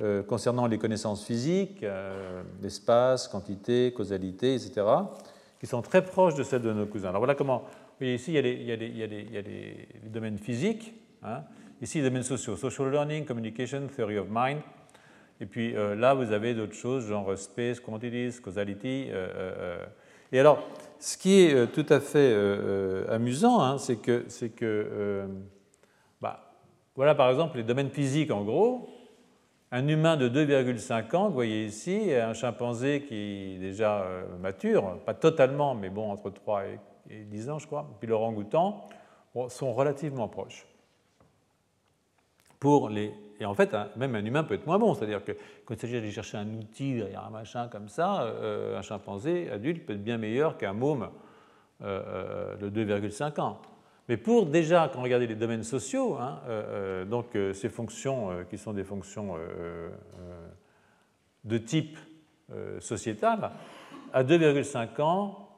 euh, 0.00 0.24
concernant 0.24 0.66
les 0.66 0.76
connaissances 0.76 1.24
physiques, 1.24 1.84
euh, 1.84 2.42
l'espace, 2.60 3.28
quantité, 3.28 3.92
causalité, 3.92 4.54
etc., 4.54 4.84
qui 5.60 5.68
sont 5.68 5.82
très 5.82 6.04
proches 6.04 6.34
de 6.34 6.42
celles 6.42 6.62
de 6.62 6.72
nos 6.72 6.86
cousins. 6.86 7.10
Alors 7.10 7.20
voilà 7.20 7.36
comment, 7.36 7.58
vous 7.58 7.66
voyez 8.00 8.14
ici, 8.14 8.32
il 8.32 8.64
y 8.64 8.72
a 8.72 8.76
les, 8.76 9.88
domaines 10.06 10.38
physiques, 10.38 10.94
hein. 11.22 11.42
ici 11.80 11.98
les 11.98 12.04
domaines 12.04 12.24
sociaux, 12.24 12.56
social 12.56 12.90
learning, 12.90 13.24
communication, 13.24 13.86
theory 13.86 14.18
of 14.18 14.26
mind, 14.28 14.62
et 15.40 15.46
puis 15.46 15.76
euh, 15.76 15.94
là, 15.94 16.14
vous 16.14 16.32
avez 16.32 16.54
d'autres 16.54 16.74
choses, 16.74 17.06
genre 17.06 17.36
space, 17.36 17.80
quantities, 17.80 18.40
causality. 18.40 19.08
et 20.32 20.40
alors, 20.40 20.66
ce 20.98 21.16
qui 21.16 21.40
est 21.40 21.72
tout 21.72 21.86
à 21.88 22.00
fait 22.00 22.34
amusant, 23.08 23.60
hein, 23.60 23.78
c'est 23.78 23.96
que, 23.96 24.24
c'est 24.28 24.50
que 24.50 25.26
voilà 26.96 27.16
par 27.16 27.28
exemple 27.28 27.56
les 27.56 27.64
domaines 27.64 27.90
physiques 27.90 28.30
en 28.30 28.44
gros. 28.44 28.88
Un 29.72 29.88
humain 29.88 30.16
de 30.16 30.28
2,5 30.28 31.16
ans, 31.16 31.26
vous 31.26 31.34
voyez 31.34 31.64
ici, 31.64 32.12
un 32.14 32.32
chimpanzé 32.32 33.02
qui 33.02 33.56
est 33.56 33.58
déjà 33.58 34.02
euh, 34.02 34.24
mature, 34.38 35.00
pas 35.04 35.14
totalement, 35.14 35.74
mais 35.74 35.90
bon, 35.90 36.12
entre 36.12 36.30
3 36.30 36.62
et 37.10 37.24
10 37.24 37.50
ans, 37.50 37.58
je 37.58 37.66
crois, 37.66 37.84
puis 37.98 38.08
l'orang-outan, 38.08 38.86
sont 39.48 39.72
relativement 39.72 40.28
proches. 40.28 40.64
Pour 42.60 42.88
les... 42.88 43.12
Et 43.40 43.44
en 43.44 43.54
fait, 43.54 43.74
même 43.96 44.14
un 44.14 44.24
humain 44.24 44.44
peut 44.44 44.54
être 44.54 44.66
moins 44.66 44.78
bon, 44.78 44.94
c'est-à-dire 44.94 45.24
que 45.24 45.32
quand 45.64 45.74
il 45.74 45.80
s'agit 45.80 45.94
d'aller 45.94 46.12
chercher 46.12 46.38
un 46.38 46.48
outil 46.54 46.94
derrière 46.94 47.24
un 47.26 47.30
machin 47.30 47.68
comme 47.68 47.88
ça, 47.88 48.22
euh, 48.22 48.78
un 48.78 48.82
chimpanzé 48.82 49.50
adulte 49.50 49.84
peut 49.84 49.94
être 49.94 50.04
bien 50.04 50.18
meilleur 50.18 50.56
qu'un 50.56 50.72
môme 50.72 51.08
euh, 51.82 52.56
de 52.56 52.84
2,5 52.84 53.40
ans. 53.40 53.60
Mais 54.08 54.16
pour 54.16 54.46
déjà, 54.46 54.90
quand 54.92 55.00
on 55.00 55.02
regarde 55.02 55.22
les 55.22 55.34
domaines 55.34 55.62
sociaux, 55.62 56.16
hein, 56.16 56.40
euh, 56.46 57.02
euh, 57.02 57.04
donc 57.04 57.34
euh, 57.34 57.52
ces 57.54 57.70
fonctions 57.70 58.44
qui 58.50 58.58
sont 58.58 58.72
des 58.72 58.84
fonctions 58.84 59.36
de 61.44 61.58
type 61.58 61.98
sociétal, 62.80 63.50
à 64.12 64.22
2,5 64.22 65.00
ans, 65.00 65.48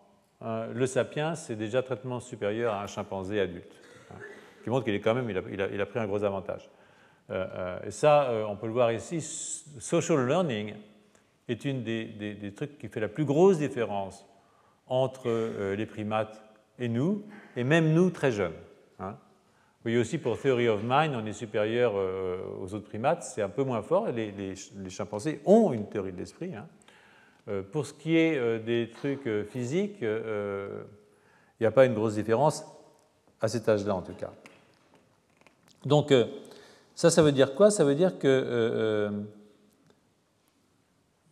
le 0.40 0.86
sapiens 0.86 1.34
c'est 1.34 1.56
déjà 1.56 1.82
traitement 1.82 2.20
supérieur 2.20 2.74
à 2.74 2.82
un 2.82 2.86
chimpanzé 2.86 3.40
adulte, 3.40 3.72
hein, 4.12 4.18
qui 4.62 4.70
montre 4.70 4.84
qu'il 4.84 4.94
est 4.94 5.00
quand 5.00 5.14
même, 5.14 5.28
il 5.28 5.80
a, 5.80 5.86
pris 5.86 5.98
un 5.98 6.06
gros 6.06 6.22
avantage. 6.22 6.68
Et 7.30 7.90
ça, 7.90 8.30
on 8.48 8.56
peut 8.56 8.66
le 8.66 8.72
voir 8.72 8.92
ici, 8.92 9.20
social 9.20 10.26
learning 10.26 10.74
est 11.48 11.64
une 11.64 11.82
des, 11.82 12.52
trucs 12.54 12.78
qui 12.78 12.88
fait 12.88 13.00
la 13.00 13.08
plus 13.08 13.24
grosse 13.24 13.58
différence 13.58 14.24
entre 14.86 15.74
les 15.74 15.86
primates 15.86 16.40
et 16.78 16.88
nous, 16.88 17.24
et 17.56 17.64
même 17.64 17.92
nous 17.92 18.10
très 18.10 18.32
jeunes. 18.32 18.54
Hein. 18.98 19.16
Vous 19.86 19.90
voyez 19.90 19.98
aussi 19.98 20.18
pour 20.18 20.36
Theory 20.40 20.68
of 20.68 20.82
Mind, 20.82 21.14
on 21.14 21.24
est 21.26 21.32
supérieur 21.32 21.92
euh, 21.94 22.38
aux 22.60 22.74
autres 22.74 22.88
primates, 22.88 23.22
c'est 23.22 23.42
un 23.42 23.48
peu 23.48 23.62
moins 23.62 23.82
fort. 23.82 24.08
Les, 24.08 24.54
chimpanzés 24.88 25.40
ont 25.44 25.72
une 25.72 25.86
théorie 25.86 26.12
de 26.12 26.18
l'esprit. 26.18 26.54
Hein. 26.54 26.66
Euh, 27.48 27.62
pour 27.62 27.86
ce 27.86 27.94
qui 27.94 28.16
est 28.16 28.36
euh, 28.36 28.58
des 28.58 28.90
trucs 28.90 29.28
physiques, 29.48 29.98
il 30.02 31.60
n'y 31.60 31.66
a 31.66 31.70
pas 31.70 31.86
une 31.86 31.94
grosse 31.94 32.14
différence 32.14 32.64
à 33.40 33.48
cet 33.48 33.68
âge-là 33.68 33.94
en 33.94 34.02
tout 34.02 34.14
cas. 34.14 34.32
Donc 35.84 36.12
ça, 36.96 37.10
ça 37.10 37.22
veut 37.22 37.30
dire 37.30 37.54
quoi? 37.54 37.70
Ça 37.70 37.84
veut 37.84 37.94
dire 37.94 38.18
que 38.18 39.12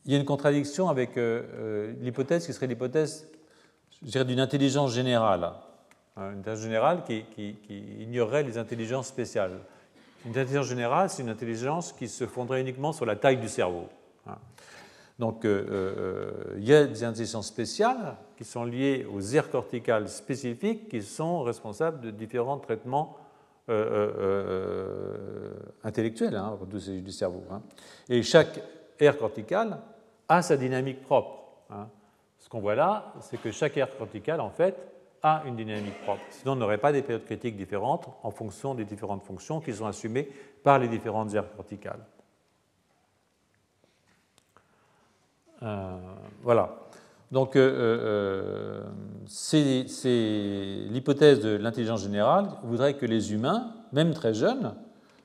il 0.04 0.12
y 0.12 0.14
a 0.14 0.18
une 0.18 0.24
contradiction 0.24 0.88
avec 0.88 1.16
l'hypothèse 1.16 2.46
qui 2.46 2.52
serait 2.52 2.68
l'hypothèse 2.68 3.26
d'une 4.02 4.40
intelligence 4.40 4.92
générale. 4.92 5.50
Hein, 6.16 6.32
une 6.32 6.38
intelligence 6.40 6.62
générale 6.62 7.02
qui, 7.04 7.56
ignorerait 8.00 8.42
les 8.42 8.58
intelligences 8.58 9.08
spéciales. 9.08 9.58
Une 10.24 10.30
intelligence 10.30 10.66
générale, 10.66 11.10
c'est 11.10 11.22
une 11.22 11.28
intelligence 11.28 11.92
qui 11.92 12.08
se 12.08 12.26
fonderait 12.26 12.60
uniquement 12.60 12.92
sur 12.92 13.04
la 13.04 13.16
taille 13.16 13.38
du 13.38 13.48
cerveau. 13.48 13.88
Hein. 14.26 14.36
Donc, 15.18 15.44
euh, 15.44 15.66
euh, 15.68 16.54
il 16.56 16.64
y 16.64 16.74
a 16.74 16.86
des 16.86 17.04
intelligences 17.04 17.48
spéciales 17.48 18.16
qui 18.36 18.44
sont 18.44 18.64
liées 18.64 19.06
aux 19.12 19.20
aires 19.34 19.50
corticales 19.50 20.08
spécifiques 20.08 20.88
qui 20.88 21.02
sont 21.02 21.42
responsables 21.42 22.00
de 22.00 22.10
différents 22.10 22.58
traitements 22.58 23.16
euh, 23.68 25.52
intellectuels 25.82 26.36
hein, 26.36 26.58
du 26.70 27.12
cerveau. 27.12 27.44
Et 28.08 28.22
chaque 28.22 28.60
aire 29.00 29.16
corticale 29.16 29.78
a 30.28 30.42
sa 30.42 30.56
dynamique 30.56 31.02
propre. 31.02 31.44
Ce 32.38 32.48
qu'on 32.48 32.60
voit 32.60 32.74
là, 32.74 33.14
c'est 33.20 33.40
que 33.40 33.50
chaque 33.50 33.76
aire 33.76 33.96
corticale, 33.96 34.40
en 34.40 34.50
fait, 34.50 34.76
a 35.22 35.42
une 35.46 35.56
dynamique 35.56 36.02
propre. 36.02 36.20
Sinon, 36.28 36.52
on 36.52 36.56
n'aurait 36.56 36.78
pas 36.78 36.92
des 36.92 37.00
périodes 37.00 37.24
critiques 37.24 37.56
différentes 37.56 38.06
en 38.22 38.30
fonction 38.30 38.74
des 38.74 38.84
différentes 38.84 39.24
fonctions 39.24 39.60
qui 39.60 39.72
sont 39.72 39.86
assumées 39.86 40.28
par 40.62 40.78
les 40.78 40.88
différentes 40.88 41.32
aires 41.34 41.50
corticales. 41.56 42.04
Euh, 45.62 45.96
voilà. 46.42 46.83
Donc, 47.32 47.56
euh, 47.56 47.60
euh, 47.60 48.82
c'est 49.26 49.84
l'hypothèse 50.90 51.40
de 51.40 51.56
l'intelligence 51.56 52.02
générale 52.02 52.48
voudrait 52.62 52.94
que 52.94 53.06
les 53.06 53.32
humains, 53.32 53.72
même 53.92 54.14
très 54.14 54.34
jeunes, 54.34 54.74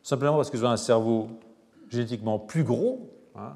simplement 0.02 0.36
parce 0.36 0.50
qu'ils 0.50 0.66
ont 0.66 0.70
un 0.70 0.78
cerveau 0.78 1.30
génétiquement 1.90 2.40
plus 2.40 2.64
gros, 2.64 3.10
hein, 3.36 3.56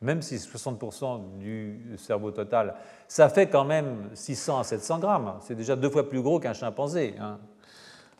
même 0.00 0.22
si 0.22 0.36
60% 0.36 1.38
du 1.38 1.96
cerveau 1.98 2.30
total, 2.30 2.74
ça 3.06 3.28
fait 3.28 3.48
quand 3.48 3.64
même 3.64 4.08
600 4.14 4.60
à 4.60 4.64
700 4.64 4.98
grammes. 4.98 5.34
C'est 5.40 5.54
déjà 5.54 5.76
deux 5.76 5.90
fois 5.90 6.08
plus 6.08 6.22
gros 6.22 6.40
qu'un 6.40 6.54
chimpanzé. 6.54 7.14
Hein. 7.20 7.38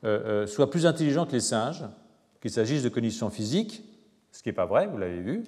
Euh, 0.04 0.44
euh, 0.44 0.46
soit 0.46 0.70
plus 0.70 0.86
intelligent 0.86 1.26
que 1.26 1.32
les 1.32 1.40
singes, 1.40 1.84
qu'il 2.40 2.50
s'agisse 2.50 2.82
de 2.82 2.88
cognition 2.88 3.30
physique, 3.30 3.84
ce 4.32 4.42
qui 4.42 4.48
n'est 4.48 4.54
pas 4.54 4.66
vrai, 4.66 4.86
vous 4.86 4.98
l'avez 4.98 5.20
vu, 5.20 5.44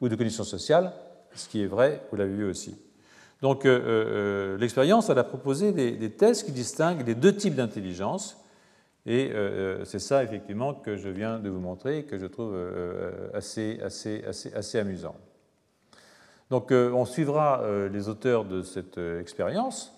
ou 0.00 0.08
de 0.08 0.14
cognition 0.14 0.44
sociale, 0.44 0.92
ce 1.34 1.48
qui 1.48 1.62
est 1.62 1.66
vrai, 1.66 2.00
vous 2.10 2.16
l'avez 2.16 2.34
vu 2.34 2.44
aussi. 2.44 2.76
Donc 3.42 3.64
euh, 3.64 4.58
l'expérience, 4.58 5.10
elle 5.10 5.18
a 5.18 5.24
proposé 5.24 5.72
des, 5.72 6.10
tests 6.10 6.44
qui 6.44 6.52
distinguent 6.52 7.06
les 7.06 7.14
deux 7.14 7.34
types 7.34 7.54
d'intelligence, 7.54 8.36
et 9.06 9.32
c'est 9.84 10.00
ça 10.00 10.22
effectivement 10.22 10.74
que 10.74 10.96
je 10.96 11.08
viens 11.08 11.38
de 11.38 11.48
vous 11.48 11.60
montrer 11.60 12.04
que 12.04 12.18
je 12.18 12.26
trouve 12.26 12.54
assez, 13.32 13.80
assez, 13.80 14.22
assez, 14.26 14.52
assez 14.52 14.78
amusant. 14.78 15.14
Donc 16.50 16.72
euh, 16.72 16.90
on 16.92 17.04
suivra 17.04 17.60
euh, 17.60 17.88
les 17.88 18.08
auteurs 18.08 18.44
de 18.44 18.62
cette 18.62 18.98
euh, 18.98 19.20
expérience 19.20 19.94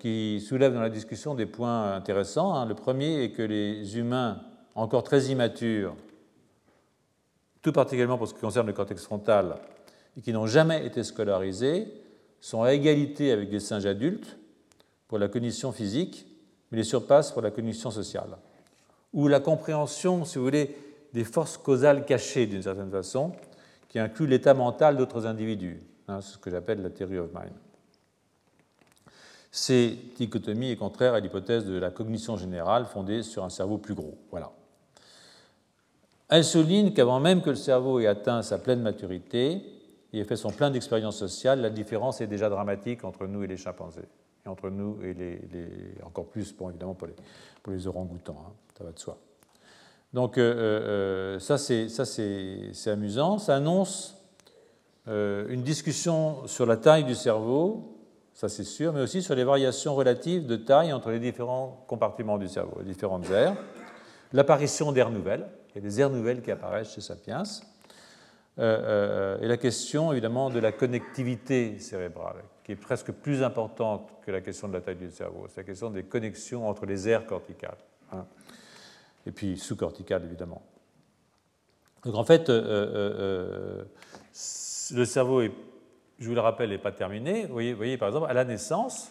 qui 0.00 0.44
soulèvent 0.46 0.74
dans 0.74 0.82
la 0.82 0.90
discussion 0.90 1.34
des 1.34 1.46
points 1.46 1.94
intéressants. 1.94 2.54
Hein. 2.54 2.66
Le 2.66 2.74
premier 2.74 3.24
est 3.24 3.30
que 3.30 3.40
les 3.40 3.96
humains 3.96 4.42
encore 4.74 5.02
très 5.02 5.28
immatures, 5.28 5.96
tout 7.62 7.72
particulièrement 7.72 8.18
pour 8.18 8.28
ce 8.28 8.34
qui 8.34 8.40
concerne 8.40 8.66
le 8.66 8.74
cortex 8.74 9.02
frontal, 9.02 9.56
et 10.14 10.20
qui 10.20 10.34
n'ont 10.34 10.46
jamais 10.46 10.84
été 10.84 11.02
scolarisés, 11.02 11.88
sont 12.42 12.64
à 12.64 12.74
égalité 12.74 13.30
avec 13.30 13.50
les 13.50 13.60
singes 13.60 13.86
adultes 13.86 14.36
pour 15.06 15.18
la 15.18 15.28
cognition 15.28 15.70
physique, 15.72 16.26
mais 16.70 16.78
les 16.78 16.84
surpassent 16.84 17.30
pour 17.30 17.40
la 17.40 17.52
cognition 17.52 17.90
sociale, 17.90 18.36
ou 19.14 19.28
la 19.28 19.38
compréhension, 19.38 20.24
si 20.24 20.38
vous 20.38 20.44
voulez, 20.44 20.76
des 21.14 21.22
forces 21.24 21.56
causales 21.56 22.04
cachées 22.04 22.46
d'une 22.46 22.62
certaine 22.62 22.90
façon, 22.90 23.32
qui 23.88 24.00
inclut 24.00 24.26
l'état 24.26 24.54
mental 24.54 24.96
d'autres 24.96 25.26
individus. 25.26 25.80
Hein, 26.08 26.20
c'est 26.20 26.32
ce 26.32 26.38
que 26.38 26.50
j'appelle 26.50 26.82
la 26.82 26.90
theory 26.90 27.18
of 27.18 27.32
mind. 27.32 27.52
Cette 29.52 30.14
dichotomie 30.16 30.70
est 30.70 30.76
contraire 30.76 31.14
à 31.14 31.20
l'hypothèse 31.20 31.64
de 31.64 31.78
la 31.78 31.90
cognition 31.90 32.36
générale 32.36 32.86
fondée 32.86 33.22
sur 33.22 33.44
un 33.44 33.50
cerveau 33.50 33.78
plus 33.78 33.94
gros. 33.94 34.18
Voilà. 34.30 34.50
Elle 36.28 36.44
souligne 36.44 36.92
qu'avant 36.92 37.20
même 37.20 37.42
que 37.42 37.50
le 37.50 37.56
cerveau 37.56 38.00
ait 38.00 38.06
atteint 38.06 38.42
sa 38.42 38.58
pleine 38.58 38.80
maturité 38.80 39.62
et 40.12 40.20
ait 40.20 40.24
fait 40.24 40.36
son 40.36 40.50
plein 40.50 40.70
d'expériences 40.70 41.18
sociales, 41.18 41.60
la 41.60 41.70
différence 41.70 42.20
est 42.20 42.26
déjà 42.26 42.48
dramatique 42.48 43.04
entre 43.04 43.26
nous 43.26 43.42
et 43.42 43.46
les 43.46 43.56
chimpanzés. 43.56 44.08
et 44.44 44.48
entre 44.48 44.70
nous 44.70 44.98
et 45.02 45.14
les, 45.14 45.38
encore 46.04 46.26
plus, 46.26 46.54
bon, 46.54 46.70
évidemment, 46.70 46.94
pour 46.94 47.06
les, 47.06 47.14
pour 47.62 47.72
orang-outans, 47.96 48.44
hein, 48.46 48.52
ça 48.76 48.84
va 48.84 48.92
de 48.92 48.98
soi. 48.98 49.18
Donc 50.12 50.36
euh, 50.36 51.38
ça, 51.38 51.56
c'est 51.56 52.90
amusant. 52.90 53.38
Ça 53.38 53.56
annonce 53.56 54.18
une 55.06 55.62
discussion 55.62 56.46
sur 56.46 56.66
la 56.66 56.76
taille 56.76 57.04
du 57.04 57.14
cerveau, 57.14 57.92
ça 58.34 58.48
c'est 58.48 58.64
sûr, 58.64 58.92
mais 58.92 59.00
aussi 59.00 59.22
sur 59.22 59.34
les 59.34 59.44
variations 59.44 59.94
relatives 59.94 60.46
de 60.46 60.56
taille 60.56 60.92
entre 60.92 61.10
les 61.10 61.18
différents 61.18 61.84
compartiments 61.86 62.38
du 62.38 62.48
cerveau, 62.48 62.78
les 62.78 62.92
différentes 62.92 63.28
aires, 63.30 63.56
l'apparition 64.32 64.92
d'aires 64.92 65.10
nouvelles, 65.10 65.46
il 65.70 65.76
y 65.76 65.78
a 65.78 65.88
des 65.88 66.00
aires 66.00 66.10
nouvelles 66.10 66.42
qui 66.42 66.50
apparaissent 66.50 66.94
chez 66.94 67.00
Sapiens, 67.00 67.42
euh, 68.58 69.38
euh, 69.38 69.40
et 69.40 69.48
la 69.48 69.56
question 69.56 70.12
évidemment 70.12 70.50
de 70.50 70.58
la 70.58 70.72
connectivité 70.72 71.78
cérébrale, 71.78 72.42
qui 72.64 72.72
est 72.72 72.76
presque 72.76 73.10
plus 73.10 73.42
importante 73.42 74.10
que 74.24 74.30
la 74.30 74.40
question 74.40 74.68
de 74.68 74.74
la 74.74 74.80
taille 74.80 74.96
du 74.96 75.10
cerveau. 75.10 75.46
C'est 75.48 75.60
la 75.62 75.64
question 75.64 75.90
des 75.90 76.02
connexions 76.02 76.68
entre 76.68 76.84
les 76.84 77.08
aires 77.08 77.26
corticales, 77.26 77.78
hein. 78.12 78.26
et 79.26 79.30
puis 79.30 79.56
sous-corticales 79.56 80.24
évidemment. 80.24 80.62
Donc 82.04 82.14
en 82.14 82.24
fait, 82.24 82.50
euh, 82.50 83.84
le 84.92 85.04
cerveau, 85.04 85.40
est, 85.40 85.52
je 86.18 86.28
vous 86.28 86.34
le 86.34 86.40
rappelle, 86.40 86.70
n'est 86.70 86.78
pas 86.78 86.92
terminé. 86.92 87.46
Vous 87.46 87.54
voyez, 87.76 87.96
par 87.96 88.08
exemple, 88.08 88.26
à 88.28 88.34
la 88.34 88.44
naissance, 88.44 89.10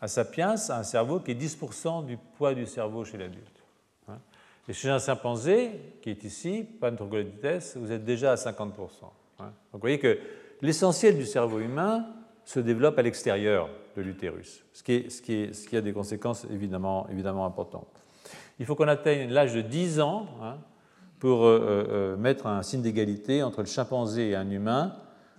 un 0.00 0.08
sapiens 0.08 0.54
a 0.68 0.78
un 0.78 0.82
cerveau 0.82 1.20
qui 1.20 1.30
est 1.30 1.34
10% 1.34 2.04
du 2.06 2.16
poids 2.36 2.54
du 2.54 2.66
cerveau 2.66 3.04
chez 3.04 3.18
l'adulte. 3.18 3.63
Et 4.68 4.72
chez 4.72 4.88
un 4.88 4.98
chimpanzé, 4.98 5.70
qui 6.00 6.10
est 6.10 6.24
ici, 6.24 6.66
vitesse, 6.80 7.76
vous 7.76 7.92
êtes 7.92 8.04
déjà 8.04 8.32
à 8.32 8.34
50%. 8.36 8.70
Hein. 9.38 9.44
Donc 9.44 9.52
vous 9.72 9.80
voyez 9.80 9.98
que 9.98 10.18
l'essentiel 10.62 11.16
du 11.16 11.26
cerveau 11.26 11.60
humain 11.60 12.06
se 12.44 12.60
développe 12.60 12.98
à 12.98 13.02
l'extérieur 13.02 13.68
de 13.96 14.02
l'utérus, 14.02 14.64
ce, 14.72 14.82
qui 14.82 15.76
a 15.76 15.80
des 15.80 15.92
conséquences 15.92 16.46
évidemment, 16.50 17.06
évidemment 17.10 17.46
importantes. 17.46 18.04
Il 18.58 18.66
faut 18.66 18.74
qu'on 18.74 18.88
atteigne 18.88 19.30
l'âge 19.30 19.54
de 19.54 19.60
10 19.60 20.00
ans 20.00 20.26
hein, 20.42 20.58
pour 21.18 21.44
euh, 21.44 21.58
euh, 21.58 21.86
euh, 21.88 22.16
mettre 22.16 22.46
un 22.46 22.62
signe 22.62 22.82
d'égalité 22.82 23.42
entre 23.42 23.60
le 23.60 23.66
chimpanzé 23.66 24.30
et 24.30 24.36
un 24.36 24.50
humain, 24.50 24.96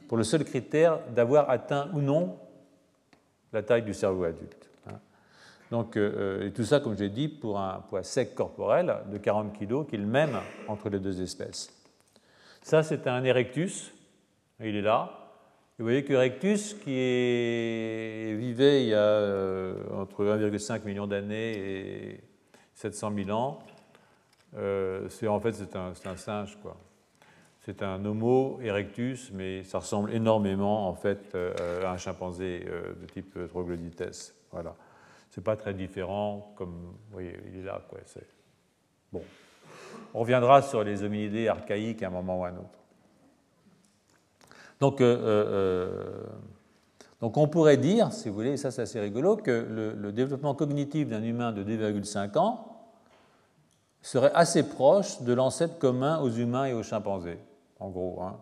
pour 0.08 0.18
le 0.18 0.24
seul 0.24 0.44
critère 0.44 1.00
d'avoir 1.14 1.50
atteint 1.50 1.90
ou 1.94 2.02
non 2.02 2.38
la 3.54 3.64
taille 3.64 3.84
du 3.84 3.94
cerveau 3.94 4.24
adulte. 4.24 4.70
Donc, 5.72 5.98
euh, 5.98 6.42
euh, 6.42 6.48
et 6.48 6.52
tout 6.52 6.64
ça, 6.64 6.80
comme 6.80 6.98
j'ai 6.98 7.10
dit, 7.10 7.28
pour 7.28 7.60
un 7.60 7.84
poids 7.90 8.04
sec 8.04 8.36
corporel 8.36 8.98
de 9.12 9.18
40 9.18 9.58
kg, 9.58 9.86
qui 9.88 9.96
est 9.96 10.00
le 10.00 10.06
même 10.06 10.40
entre 10.68 10.90
les 10.90 11.00
deux 11.00 11.22
espèces. 11.22 11.72
Ça, 12.62 12.84
c'est 12.84 13.08
un 13.08 13.24
erectus, 13.24 13.92
il 14.60 14.76
est 14.76 14.82
là. 14.82 15.12
vous 15.78 15.86
voyez 15.86 16.04
que 16.04 16.14
Erectus, 16.14 16.74
qui 16.74 18.36
vivait 18.36 18.84
il 18.84 18.90
y 18.90 18.94
a 18.94 18.98
euh, 18.98 19.76
entre 19.94 20.24
1,5 20.24 20.86
million 20.86 21.08
d'années 21.08 21.52
et 22.12 22.24
700 22.74 23.12
000 23.26 23.30
ans, 23.32 23.60
c'est 25.10 25.28
en 25.28 25.40
fait 25.42 25.52
c'est 25.52 25.76
un, 25.76 25.92
un, 26.06 26.16
singe 26.16 26.58
quoi. 26.62 26.78
C'est 27.60 27.84
un 27.84 28.06
Homo 28.06 28.60
erectus, 28.64 29.32
mais 29.34 29.64
ça 29.64 29.80
ressemble 29.80 30.14
énormément 30.14 30.88
en 30.88 30.94
fait 30.94 31.36
à 31.84 31.92
un 31.92 31.98
chimpanzé 31.98 32.60
de 32.60 33.06
type 33.08 33.38
troglodytes. 33.50 34.34
Voilà 34.52 34.76
c'est 35.36 35.44
pas 35.44 35.58
très 35.58 35.74
différent, 35.74 36.54
comme 36.56 36.72
vous 36.72 37.12
voyez, 37.12 37.38
il 37.46 37.60
est 37.60 37.64
là. 37.64 37.82
Quoi, 37.90 38.00
bon. 39.12 39.22
On 40.14 40.22
reviendra 40.22 40.62
sur 40.62 40.82
les 40.82 41.04
hominidés 41.04 41.50
archaïques 41.50 42.02
à 42.04 42.08
un 42.08 42.12
moment 42.12 42.40
ou 42.40 42.46
à 42.46 42.48
un 42.48 42.58
autre. 42.58 42.80
Donc, 44.80 45.02
euh, 45.02 45.18
euh, 45.18 46.24
donc 47.20 47.36
on 47.36 47.50
pourrait 47.50 47.76
dire, 47.76 48.14
si 48.14 48.30
vous 48.30 48.36
voulez, 48.36 48.52
et 48.52 48.58
ça 48.58 48.72
c'est 48.72 48.84
assez 48.84 48.98
rigolo, 48.98 49.36
que 49.36 49.52
le, 49.52 50.12
développement 50.14 50.56
cognitif 50.56 51.10
d'un 51.10 51.24
humain 51.24 51.52
de 51.52 51.66
2,5 51.66 52.38
ans 52.38 52.88
serait 54.02 54.32
assez 54.36 54.64
proche 54.64 55.22
de 55.22 55.34
l'ancêtre 55.34 55.78
commun 55.80 56.22
aux 56.22 56.32
humains 56.32 56.68
et 56.68 56.74
aux 56.74 56.84
chimpanzés, 56.84 57.40
en 57.82 57.90
gros, 57.90 58.22
hein, 58.22 58.40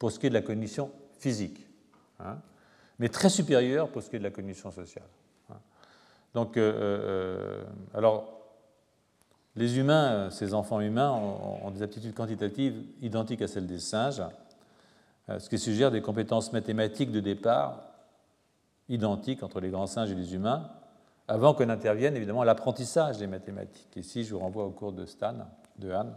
pour 0.00 0.10
ce 0.10 0.18
qui 0.18 0.26
est 0.26 0.30
de 0.30 0.34
la 0.34 0.42
cognition 0.42 0.90
physique, 1.20 1.64
hein, 2.18 2.38
mais 2.98 3.08
très 3.08 3.30
supérieur 3.30 3.88
pour 3.88 4.02
ce 4.02 4.10
qui 4.10 4.16
est 4.16 4.20
de 4.20 4.24
la 4.24 4.32
cognition 4.32 4.72
sociale. 4.72 5.06
Donc, 6.34 6.56
euh, 6.56 6.72
euh, 6.80 7.64
alors, 7.94 8.38
les 9.56 9.78
humains, 9.78 10.30
ces 10.30 10.54
enfants 10.54 10.80
humains, 10.80 11.10
ont, 11.10 11.70
des 11.70 11.82
aptitudes 11.82 12.14
quantitatives 12.14 12.84
identiques 13.00 13.42
à 13.42 13.48
celles 13.48 13.66
des 13.66 13.80
singes, 13.80 14.22
euh, 15.28 15.38
ce 15.38 15.48
qui 15.48 15.58
suggère 15.58 15.90
des 15.90 16.00
compétences 16.00 16.52
mathématiques 16.52 17.10
de 17.10 17.20
départ 17.20 17.82
identiques 18.88 19.42
entre 19.42 19.60
les 19.60 19.70
grands 19.70 19.86
singes 19.86 20.10
et 20.10 20.14
les 20.14 20.34
humains, 20.34 20.70
avant 21.26 21.52
que 21.52 21.62
n'intervienne 21.62 22.16
évidemment 22.16 22.44
l'apprentissage 22.44 23.18
des 23.18 23.26
mathématiques. 23.26 23.96
Ici, 23.96 24.24
je 24.24 24.32
vous 24.32 24.40
renvoie 24.40 24.64
au 24.64 24.70
cours 24.70 24.92
de 24.92 25.04
Stan, 25.04 25.34
de 25.78 25.90
Anne, 25.90 26.14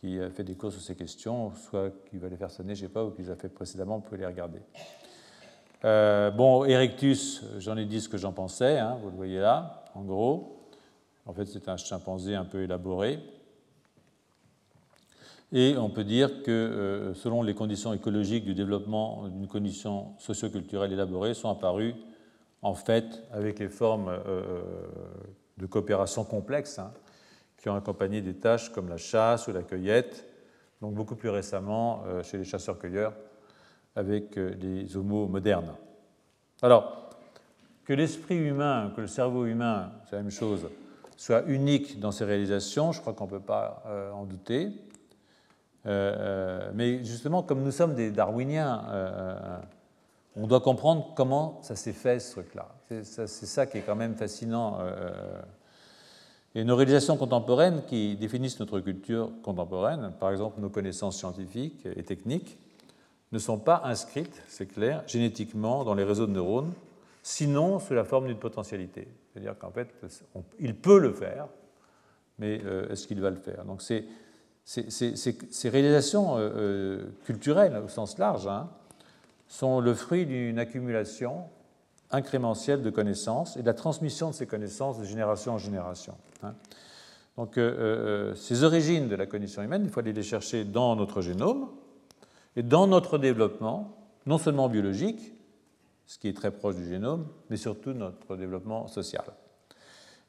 qui 0.00 0.18
a 0.20 0.30
fait 0.30 0.42
des 0.42 0.54
cours 0.54 0.72
sur 0.72 0.80
ces 0.80 0.96
questions, 0.96 1.52
soit 1.54 1.90
qui 2.10 2.18
va 2.18 2.28
les 2.28 2.36
faire 2.36 2.50
sonner, 2.50 2.74
je 2.74 2.84
ne 2.84 2.88
sais 2.88 2.92
pas, 2.92 3.04
ou 3.04 3.10
qui 3.10 3.22
les 3.22 3.30
a 3.30 3.36
fait 3.36 3.48
précédemment, 3.48 3.96
vous 3.96 4.02
pouvez 4.02 4.18
les 4.18 4.26
regarder. 4.26 4.60
Euh, 5.84 6.30
bon, 6.30 6.64
Erectus, 6.64 7.44
j'en 7.58 7.76
ai 7.76 7.84
dit 7.84 8.00
ce 8.00 8.08
que 8.08 8.16
j'en 8.16 8.32
pensais, 8.32 8.78
hein, 8.78 8.96
vous 9.02 9.10
le 9.10 9.16
voyez 9.16 9.38
là, 9.38 9.84
en 9.94 10.02
gros. 10.02 10.68
En 11.26 11.32
fait, 11.32 11.44
c'est 11.46 11.68
un 11.68 11.76
chimpanzé 11.76 12.34
un 12.34 12.44
peu 12.44 12.62
élaboré. 12.62 13.18
Et 15.52 15.76
on 15.76 15.90
peut 15.90 16.04
dire 16.04 16.42
que, 16.42 16.50
euh, 16.50 17.14
selon 17.14 17.42
les 17.42 17.54
conditions 17.54 17.92
écologiques 17.92 18.44
du 18.44 18.54
développement 18.54 19.28
d'une 19.28 19.46
condition 19.46 20.14
socioculturelle 20.18 20.92
élaborée, 20.92 21.34
sont 21.34 21.50
apparues, 21.50 21.94
en 22.62 22.74
fait, 22.74 23.22
avec 23.32 23.58
les 23.58 23.68
formes 23.68 24.08
euh, 24.08 24.62
de 25.58 25.66
coopération 25.66 26.24
complexes 26.24 26.78
hein, 26.78 26.92
qui 27.58 27.68
ont 27.68 27.76
accompagné 27.76 28.22
des 28.22 28.34
tâches 28.34 28.70
comme 28.72 28.88
la 28.88 28.96
chasse 28.96 29.46
ou 29.46 29.52
la 29.52 29.62
cueillette, 29.62 30.26
donc 30.80 30.94
beaucoup 30.94 31.16
plus 31.16 31.30
récemment 31.30 32.02
chez 32.22 32.36
les 32.36 32.44
chasseurs-cueilleurs 32.44 33.14
avec 33.96 34.36
euh, 34.36 34.54
les 34.60 34.96
homos 34.96 35.26
modernes. 35.26 35.72
Alors, 36.62 37.10
que 37.84 37.94
l'esprit 37.94 38.36
humain, 38.36 38.92
que 38.94 39.00
le 39.00 39.06
cerveau 39.06 39.46
humain, 39.46 39.92
c'est 40.04 40.16
la 40.16 40.22
même 40.22 40.30
chose, 40.30 40.68
soit 41.16 41.42
unique 41.46 41.98
dans 41.98 42.12
ses 42.12 42.24
réalisations, 42.24 42.92
je 42.92 43.00
crois 43.00 43.14
qu'on 43.14 43.24
ne 43.24 43.30
peut 43.30 43.40
pas 43.40 43.82
euh, 43.86 44.12
en 44.12 44.24
douter. 44.24 44.70
Euh, 45.86 46.70
mais 46.74 47.02
justement, 47.04 47.42
comme 47.42 47.62
nous 47.62 47.70
sommes 47.70 47.94
des 47.94 48.10
darwiniens, 48.10 48.82
on 50.34 50.46
doit 50.46 50.60
comprendre 50.60 51.12
comment 51.16 51.60
ça 51.62 51.76
s'est 51.76 51.92
fait, 51.92 52.18
ce 52.18 52.32
truc-là. 52.32 52.68
C'est 52.88 53.26
ça, 53.26 53.66
qui 53.66 53.78
est 53.78 53.82
quand 53.82 53.96
même 53.96 54.16
fascinant. 54.16 54.80
Et 56.54 56.64
nos 56.64 56.74
réalisations 56.74 57.16
contemporaines 57.16 57.82
qui 57.86 58.16
définissent 58.16 58.58
notre 58.58 58.80
culture 58.80 59.30
contemporaine, 59.42 60.12
par 60.18 60.32
exemple 60.32 60.60
nos 60.60 60.70
connaissances 60.70 61.16
scientifiques 61.16 61.86
et 61.94 62.02
techniques, 62.02 62.58
ne 63.32 63.38
sont 63.38 63.58
pas 63.58 63.82
inscrites, 63.84 64.42
c'est 64.48 64.66
clair, 64.66 65.02
génétiquement 65.06 65.84
dans 65.84 65.94
les 65.94 66.04
réseaux 66.04 66.26
de 66.26 66.32
neurones, 66.32 66.72
sinon 67.22 67.78
sous 67.78 67.94
la 67.94 68.04
forme 68.04 68.28
d'une 68.28 68.38
potentialité. 68.38 69.08
C'est-à-dire 69.32 69.58
qu'en 69.58 69.70
fait, 69.70 69.88
il 70.60 70.74
peut 70.74 70.98
le 70.98 71.12
faire, 71.12 71.48
mais 72.38 72.60
euh, 72.64 72.88
est-ce 72.88 73.06
qu'il 73.06 73.20
va 73.20 73.30
le 73.30 73.36
faire? 73.36 73.64
Donc 73.64 73.82
ces, 73.82 74.06
réalisations 75.64 76.36
euh, 76.36 76.40
euh, 76.40 77.04
culturelles 77.24 77.76
au 77.84 77.88
sens 77.88 78.18
large 78.18 78.46
hein, 78.46 78.68
sont 79.48 79.80
le 79.80 79.94
fruit 79.94 80.26
d'une 80.26 80.58
accumulation 80.58 81.44
incrémentielle 82.10 82.82
de 82.82 82.90
connaissances 82.90 83.56
et 83.56 83.62
de 83.62 83.66
la 83.66 83.74
transmission 83.74 84.30
de 84.30 84.34
ces 84.34 84.46
connaissances 84.46 84.98
de 84.98 85.04
génération 85.04 85.54
en 85.54 85.58
génération. 85.58 86.14
Hein. 86.42 86.54
Donc 87.36 87.60
ces 88.36 88.64
origines 88.64 89.08
de 89.08 89.14
la 89.14 89.26
cognition 89.26 89.62
humaine, 89.62 89.82
il 89.84 89.90
faut 89.90 90.00
aller 90.00 90.14
les 90.14 90.22
chercher 90.22 90.64
dans 90.64 90.96
notre 90.96 91.20
génome, 91.20 91.68
et 92.56 92.62
dans 92.62 92.86
notre 92.86 93.18
développement, 93.18 93.96
non 94.24 94.38
seulement 94.38 94.68
biologique, 94.68 95.34
ce 96.06 96.18
qui 96.18 96.28
est 96.28 96.36
très 96.36 96.50
proche 96.50 96.76
du 96.76 96.88
génome, 96.88 97.26
mais 97.50 97.56
surtout 97.56 97.92
notre 97.92 98.36
développement 98.36 98.88
social. 98.88 99.24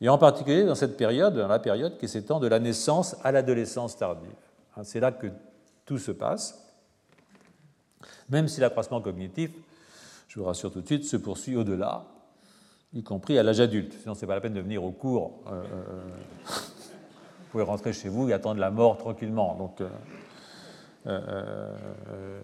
Et 0.02 0.10
en 0.10 0.18
particulier 0.18 0.64
dans 0.66 0.76
cette 0.76 0.98
période, 0.98 1.36
dans 1.36 1.48
la 1.48 1.60
période 1.60 1.98
qui 1.98 2.08
s'étend 2.08 2.40
de 2.40 2.48
la 2.48 2.60
naissance 2.60 3.16
à 3.24 3.32
l'adolescence 3.32 3.98
tardive. 3.98 4.30
Hein, 4.76 4.84
c'est 4.84 5.00
là 5.00 5.12
que 5.12 5.28
tout 5.86 5.98
se 5.98 6.12
passe, 6.12 6.64
même 8.30 8.48
si 8.48 8.60
l'accroissement 8.60 9.02
cognitif, 9.02 9.52
je 10.28 10.40
vous 10.40 10.46
rassure 10.46 10.72
tout 10.72 10.82
de 10.82 10.86
suite, 10.86 11.06
se 11.06 11.18
poursuit 11.18 11.56
au-delà, 11.56 12.06
y 12.94 13.04
compris 13.04 13.40
à 13.40 13.44
l'âge 13.44 13.60
adulte. 13.60 13.94
Sinon, 14.02 14.14
ce 14.14 14.22
n'est 14.22 14.28
pas 14.28 14.36
la 14.36 14.42
peine 14.42 14.54
de 14.54 14.62
venir 14.62 14.84
au 14.84 14.92
cours. 14.92 15.40
Euh, 15.48 15.64
euh, 15.64 16.04
vous 16.46 17.52
pouvez 17.52 17.64
rentrer 17.64 17.94
chez 17.94 18.10
vous 18.10 18.30
et 18.30 18.34
attendre 18.34 18.60
la 18.60 18.70
mort 18.70 18.98
tranquillement. 18.98 19.56
Donc, 19.56 19.82
euh, 19.82 19.90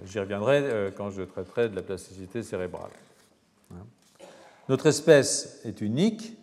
j'y 0.05 0.19
reviendrai 0.19 0.61
euh, 0.63 0.91
quand 0.95 1.09
je 1.09 1.23
traiterai 1.23 1.69
de 1.69 1.75
la 1.75 1.81
plasticité 1.81 2.43
cérébrale. 2.43 2.91
Hein. 3.71 3.83
Notre 4.69 4.87
espèce 4.87 5.59
est 5.65 5.81
unique, 5.81 6.37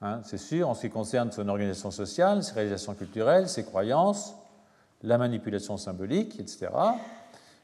hein, 0.00 0.20
c'est 0.24 0.38
sûr, 0.38 0.68
en 0.68 0.74
ce 0.74 0.82
qui 0.82 0.90
concerne 0.90 1.30
son 1.30 1.48
organisation 1.48 1.90
sociale, 1.90 2.42
ses 2.42 2.54
réalisations 2.54 2.94
culturelles, 2.94 3.48
ses 3.48 3.64
croyances, 3.64 4.34
la 5.02 5.18
manipulation 5.18 5.76
symbolique, 5.76 6.40
etc. 6.40 6.68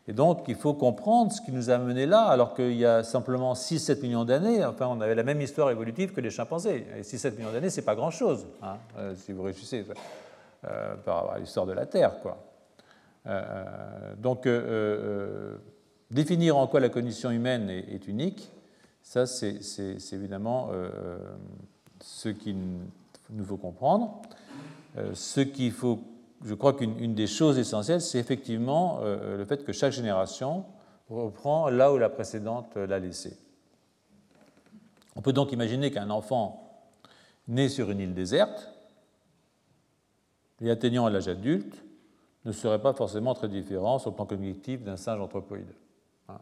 Et 0.07 0.12
donc, 0.12 0.45
il 0.49 0.55
faut 0.55 0.75
comprendre 0.75 1.33
ce 1.33 1.41
qui 1.41 1.51
nous 1.51 1.70
a 1.70 1.79
mené 1.79 2.07
là, 2.07 2.25
alors 2.25 2.55
qu'il 2.55 2.75
y 2.75 2.85
a 2.85 3.03
simplement 3.03 3.55
6-7 3.55 4.03
millions 4.03 4.25
d'années, 4.25 4.64
enfin, 4.64 4.87
on 4.87 5.01
avait 5.01 5.14
la 5.14 5.22
même 5.22 5.41
histoire 5.41 5.70
évolutive 5.70 6.12
que 6.12 6.20
les 6.20 6.31
chimpanzés. 6.31 6.87
Et 6.97 7.03
6-7 7.03 7.37
millions 7.37 7.53
d'années, 7.53 7.70
ce 7.70 7.81
n'est 7.81 7.87
pas 7.87 7.95
grand-chose, 7.95 8.47
hein, 8.62 8.77
euh, 8.99 9.14
si 9.16 9.33
vous 9.33 9.43
réussissez 9.43 9.87
euh, 10.66 10.95
par 11.05 11.16
rapport 11.16 11.33
à 11.33 11.39
l'histoire 11.39 11.66
de 11.66 11.72
la 11.72 11.87
Terre. 11.87 12.20
Quoi. 12.22 12.37
Euh, 13.27 14.14
donc, 14.16 14.49
définir 16.11 16.57
en 16.57 16.66
quoi 16.66 16.81
la 16.81 16.89
condition 16.89 17.31
humaine 17.31 17.70
est, 17.70 18.07
unique, 18.09 18.51
ça, 19.03 19.27
c'est 19.27 19.97
évidemment 20.12 20.70
ce 22.01 22.29
qu'il 22.29 22.57
nous 23.31 23.45
faut 23.45 23.57
comprendre. 23.57 24.22
ce 25.14 25.41
qu'il 25.41 25.72
faut 25.72 26.01
je 26.45 26.55
crois 26.55 26.75
qu'une 26.75 27.14
des 27.14 27.27
choses 27.27 27.59
essentielles, 27.59 28.03
c'est 28.03 28.18
effectivement 28.18 29.01
euh, 29.03 29.39
le 29.39 29.45
fait 29.45 29.64
que 29.64 29.72
chaque 29.72 29.93
génération 29.93 30.64
reprend 31.09 31.70
là 31.70 31.93
où 31.93 31.99
la 31.99 32.11
précédente 32.11 32.77
l'a 32.77 32.99
laissé. 32.99 33.37
On 35.16 35.22
peut 35.22 35.33
donc 35.33 35.53
imaginer 35.53 35.91
qu'un 35.91 36.11
enfant 36.11 36.83
né 37.49 37.68
sur 37.68 37.91
une 37.91 38.01
île 38.01 38.14
déserte 38.14 38.70
et 40.61 40.70
atteignant 40.70 41.09
l'âge 41.09 41.29
adulte 41.29 41.84
ne 42.45 42.53
serait 42.53 42.80
pas 42.80 42.92
forcément 42.92 43.34
très 43.34 43.49
différent 43.49 43.99
sur 43.99 44.11
le 44.11 44.16
plan 44.16 44.26
cognitif 44.26 44.82
d'un 44.82 44.97
singe 44.97 45.20
anthropoïde. 45.20 45.72
Hein. 46.28 46.38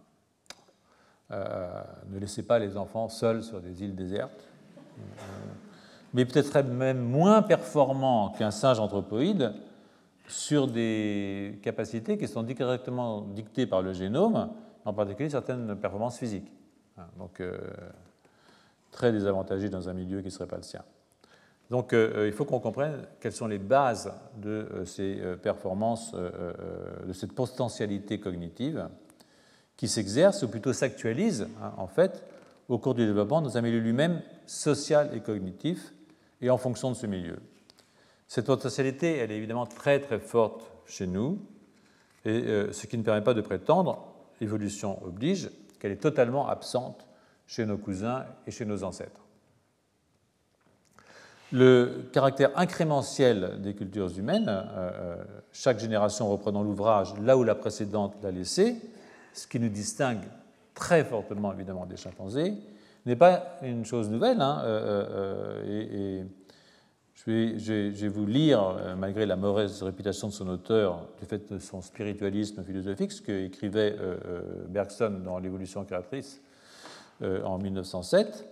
Euh, 1.31 1.83
ne 2.11 2.19
laissez 2.19 2.43
pas 2.43 2.59
les 2.59 2.77
enfants 2.77 3.09
seuls 3.09 3.43
sur 3.43 3.61
des 3.61 3.83
îles 3.83 3.95
désertes, 3.95 4.49
euh, 4.99 5.03
mais 6.13 6.25
peut-être 6.25 6.63
même 6.63 7.01
moins 7.01 7.43
performants 7.43 8.31
qu'un 8.31 8.51
singe 8.51 8.81
anthropoïde 8.81 9.53
sur 10.29 10.67
des 10.67 11.59
capacités 11.63 12.19
qui 12.19 12.27
sont 12.27 12.43
directement 12.43 13.23
dictées 13.23 13.67
par 13.67 13.83
le 13.83 13.93
génome, 13.93 14.51
en 14.85 14.93
particulier 14.93 15.31
certaines 15.31 15.77
performances 15.77 16.19
physiques. 16.19 16.51
Hein, 16.99 17.07
donc, 17.19 17.41
euh, 17.41 17.59
très 18.91 19.13
désavantagé 19.13 19.69
dans 19.69 19.89
un 19.89 19.95
milieu 19.95 20.19
qui 20.21 20.27
ne 20.27 20.31
serait 20.31 20.47
pas 20.47 20.57
le 20.57 20.63
sien. 20.63 20.83
Donc, 21.73 21.95
euh, 21.95 22.13
euh, 22.17 22.27
il 22.27 22.35
faut 22.35 22.45
qu'on 22.45 22.61
comprenne 22.61 23.09
quelles 23.19 23.33
sont 23.33 23.47
les 23.47 23.59
bases 23.59 24.13
de 24.37 24.85
ces 24.85 25.17
performances, 25.43 26.13
de 26.13 27.13
cette 27.15 27.33
potentialité 27.33 28.21
cognitive 28.21 28.89
qui 29.79 29.89
s'exerce, 29.89 30.43
ou 30.43 30.49
plutôt 30.49 30.75
s'actualise, 30.75 31.49
hein, 31.63 31.73
en 31.79 31.87
fait, 31.87 32.25
au 32.69 32.77
cours 32.77 32.93
du 32.95 33.07
développement 33.07 33.41
dans 33.41 33.57
un 33.57 33.63
milieu 33.63 33.79
lui-même 33.79 34.21
social 34.45 35.11
et 35.15 35.21
cognitif, 35.21 35.95
et 36.43 36.51
en 36.51 36.59
fonction 36.59 36.91
de 36.91 36.95
ce 36.95 37.07
milieu. 37.07 37.39
Cette 38.29 38.47
potentialité, 38.47 39.17
elle 39.17 39.33
est 39.33 39.39
évidemment 39.39 39.67
très 39.67 39.99
très 39.99 40.19
forte 40.19 40.71
chez 40.85 41.07
nous, 41.07 41.39
et 42.27 42.43
euh, 42.43 42.73
ce 42.73 42.87
qui 42.87 42.99
ne 42.99 43.03
permet 43.03 43.25
pas 43.25 43.33
de 43.35 43.41
prétendre, 43.41 44.13
l'évolution 44.43 45.03
oblige, 45.07 45.51
qu'elle 45.79 45.93
est 45.93 46.03
totalement 46.03 46.51
absente 46.51 47.07
chez 47.47 47.65
nos 47.65 47.79
cousins 47.79 48.27
et 48.47 48.51
chez 48.51 48.67
nos 48.67 48.85
ancêtres. 48.85 49.22
Le 51.53 52.09
caractère 52.13 52.51
incrémentiel 52.57 53.61
des 53.61 53.75
cultures 53.75 54.17
humaines, 54.19 54.49
euh, 54.49 54.65
euh, 54.77 55.17
chaque 55.53 55.79
génération 55.79 56.31
reprenant 56.31 56.63
l'ouvrage 56.63 57.15
là 57.21 57.37
où 57.37 57.45
la 57.45 57.55
précédente 57.55 58.17
l'a 58.23 58.31
laissé, 58.31 58.77
ce 59.35 59.47
qui 59.47 59.61
nous 59.61 59.69
distingue 59.69 60.25
très 60.75 61.05
fortement 61.05 61.53
évidemment 61.53 61.85
des 61.85 61.97
chimpanzés, 61.97 62.55
n'est 63.05 63.17
pas 63.17 63.59
une 63.63 63.85
chose 63.85 64.09
nouvelle. 64.09 64.41
Hein, 64.41 64.63
et 65.69 66.23
je 67.27 68.01
vais, 68.01 68.09
vous 68.09 68.27
lire, 68.27 68.77
euh, 68.79 68.97
malgré 68.97 69.27
la 69.27 69.37
mauvaise 69.37 69.83
réputation 69.83 70.29
de 70.29 70.33
son 70.33 70.49
auteur, 70.49 71.07
du 71.21 71.27
fait 71.27 71.53
de 71.53 71.59
son 71.59 71.81
spiritualisme 71.81 72.65
philosophique, 72.65 73.13
ce 73.13 73.23
qu'écrivait 73.23 73.95
euh, 73.99 74.17
euh, 74.27 74.43
Bergson 74.69 75.21
dans 75.25 75.39
L'évolution 75.39 75.85
créatrice 75.85 76.41
en 77.45 77.57
1907. 77.57 78.52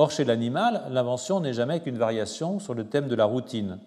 Or, 0.00 0.12
chez 0.12 0.24
l'animal, 0.24 0.84
l'invention 0.90 1.40
n'est 1.40 1.52
jamais 1.52 1.80
qu'une 1.80 1.98
variation 1.98 2.60
sur 2.60 2.72
le 2.72 2.84
thème 2.84 3.08
de 3.08 3.16
la 3.16 3.24
routine. 3.24 3.80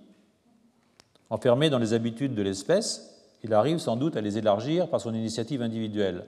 Enfermé 1.29 1.69
dans 1.69 1.79
les 1.79 1.93
habitudes 1.93 2.35
de 2.35 2.41
l'espèce, 2.41 3.17
il 3.43 3.53
arrive 3.53 3.77
sans 3.77 3.95
doute 3.95 4.17
à 4.17 4.21
les 4.21 4.37
élargir 4.37 4.89
par 4.89 4.99
son 4.99 5.13
initiative 5.13 5.61
individuelle. 5.61 6.25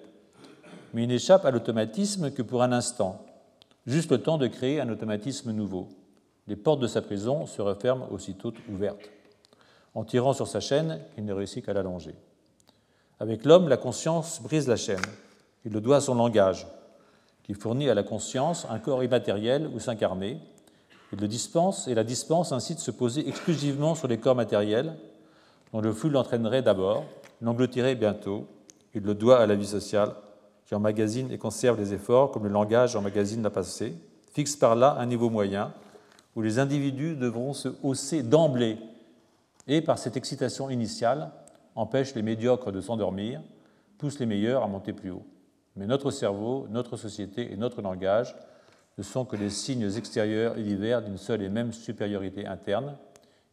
Mais 0.94 1.04
il 1.04 1.10
n'échappe 1.10 1.44
à 1.44 1.52
l'automatisme 1.52 2.32
que 2.32 2.42
pour 2.42 2.64
un 2.64 2.72
instant, 2.72 3.26
juste 3.86 4.12
le 4.12 4.22
temps 4.22 4.38
de 4.38 4.48
créer 4.48 4.80
un 4.80 4.88
automatisme 4.88 5.52
nouveau 5.52 5.90
les 6.48 6.56
portes 6.56 6.80
de 6.80 6.88
sa 6.88 7.02
prison 7.02 7.46
se 7.46 7.62
referment 7.62 8.12
aussitôt 8.12 8.54
ouvertes. 8.70 9.10
En 9.96 10.04
tirant 10.04 10.34
sur 10.34 10.48
sa 10.48 10.60
chaîne, 10.60 11.00
il 11.18 11.26
ne 11.26 11.34
réussit 11.34 11.66
qu'à 11.66 11.74
l'allonger. 11.74 12.16
Avec 13.20 13.46
l'homme, 13.46 13.70
la 13.70 13.78
conscience 13.78 14.42
brise 14.42 14.68
la 14.68 14.76
chaîne. 14.76 15.02
Il 15.66 15.72
le 15.72 15.82
doit 15.82 15.98
à 15.98 16.02
son 16.02 16.16
langage, 16.16 16.68
qui 17.44 17.54
fournit 17.54 17.90
à 17.90 17.94
la 17.94 18.04
conscience 18.04 18.66
un 18.70 18.80
corps 18.80 19.04
immatériel 19.04 19.70
où 19.74 19.80
s'incarner. 19.80 20.40
Il 21.12 21.20
le 21.20 21.28
dispense 21.28 21.88
et 21.88 21.94
la 21.94 22.04
dispense 22.04 22.52
ainsi 22.52 22.74
de 22.74 22.80
se 22.80 22.92
poser 22.92 23.28
exclusivement 23.28 23.96
sur 23.96 24.08
les 24.08 24.18
corps 24.18 24.36
matériels, 24.36 24.96
dont 25.72 25.82
le 25.82 25.92
flux 25.92 26.10
l'entraînerait 26.10 26.62
d'abord, 26.62 27.04
l'engloutirait 27.42 27.96
bientôt. 27.96 28.48
Il 28.96 29.04
le 29.04 29.14
doit 29.14 29.40
à 29.40 29.46
la 29.46 29.56
vie 29.56 29.68
sociale, 29.68 30.14
qui 30.66 30.76
emmagasine 30.76 31.32
et 31.32 31.38
conserve 31.38 31.80
les 31.80 31.94
efforts 31.94 32.32
comme 32.32 32.44
le 32.44 32.50
langage 32.50 32.96
emmagasine 32.96 33.44
la 33.44 33.50
passée, 33.50 33.94
fixe 34.34 34.56
par 34.56 34.76
là 34.76 34.96
un 34.98 35.06
niveau 35.06 35.30
moyen 35.30 35.74
où 36.36 36.42
les 36.42 36.58
individus 36.58 37.16
devront 37.16 37.54
se 37.54 37.70
hausser 37.84 38.24
d'emblée 38.24 38.78
et, 39.68 39.82
par 39.82 39.98
cette 39.98 40.18
excitation 40.18 40.70
initiale, 40.70 41.32
empêche 41.76 42.16
les 42.16 42.22
médiocres 42.22 42.72
de 42.72 42.82
s'endormir, 42.82 43.42
pousse 43.98 44.20
les 44.20 44.26
meilleurs 44.26 44.64
à 44.64 44.68
monter 44.68 44.94
plus 44.94 45.12
haut. 45.12 45.24
Mais 45.76 45.88
notre 45.88 46.12
cerveau, 46.12 46.68
notre 46.70 46.98
société 46.98 47.52
et 47.52 47.58
notre 47.58 47.82
langage 47.82 48.36
ne 48.98 49.04
sont 49.04 49.26
que 49.26 49.36
les 49.36 49.50
signes 49.50 49.90
extérieurs 49.98 50.58
et 50.58 50.64
divers 50.64 51.02
d'une 51.02 51.18
seule 51.18 51.42
et 51.42 51.50
même 51.50 51.74
supériorité 51.74 52.46
interne. 52.46 52.96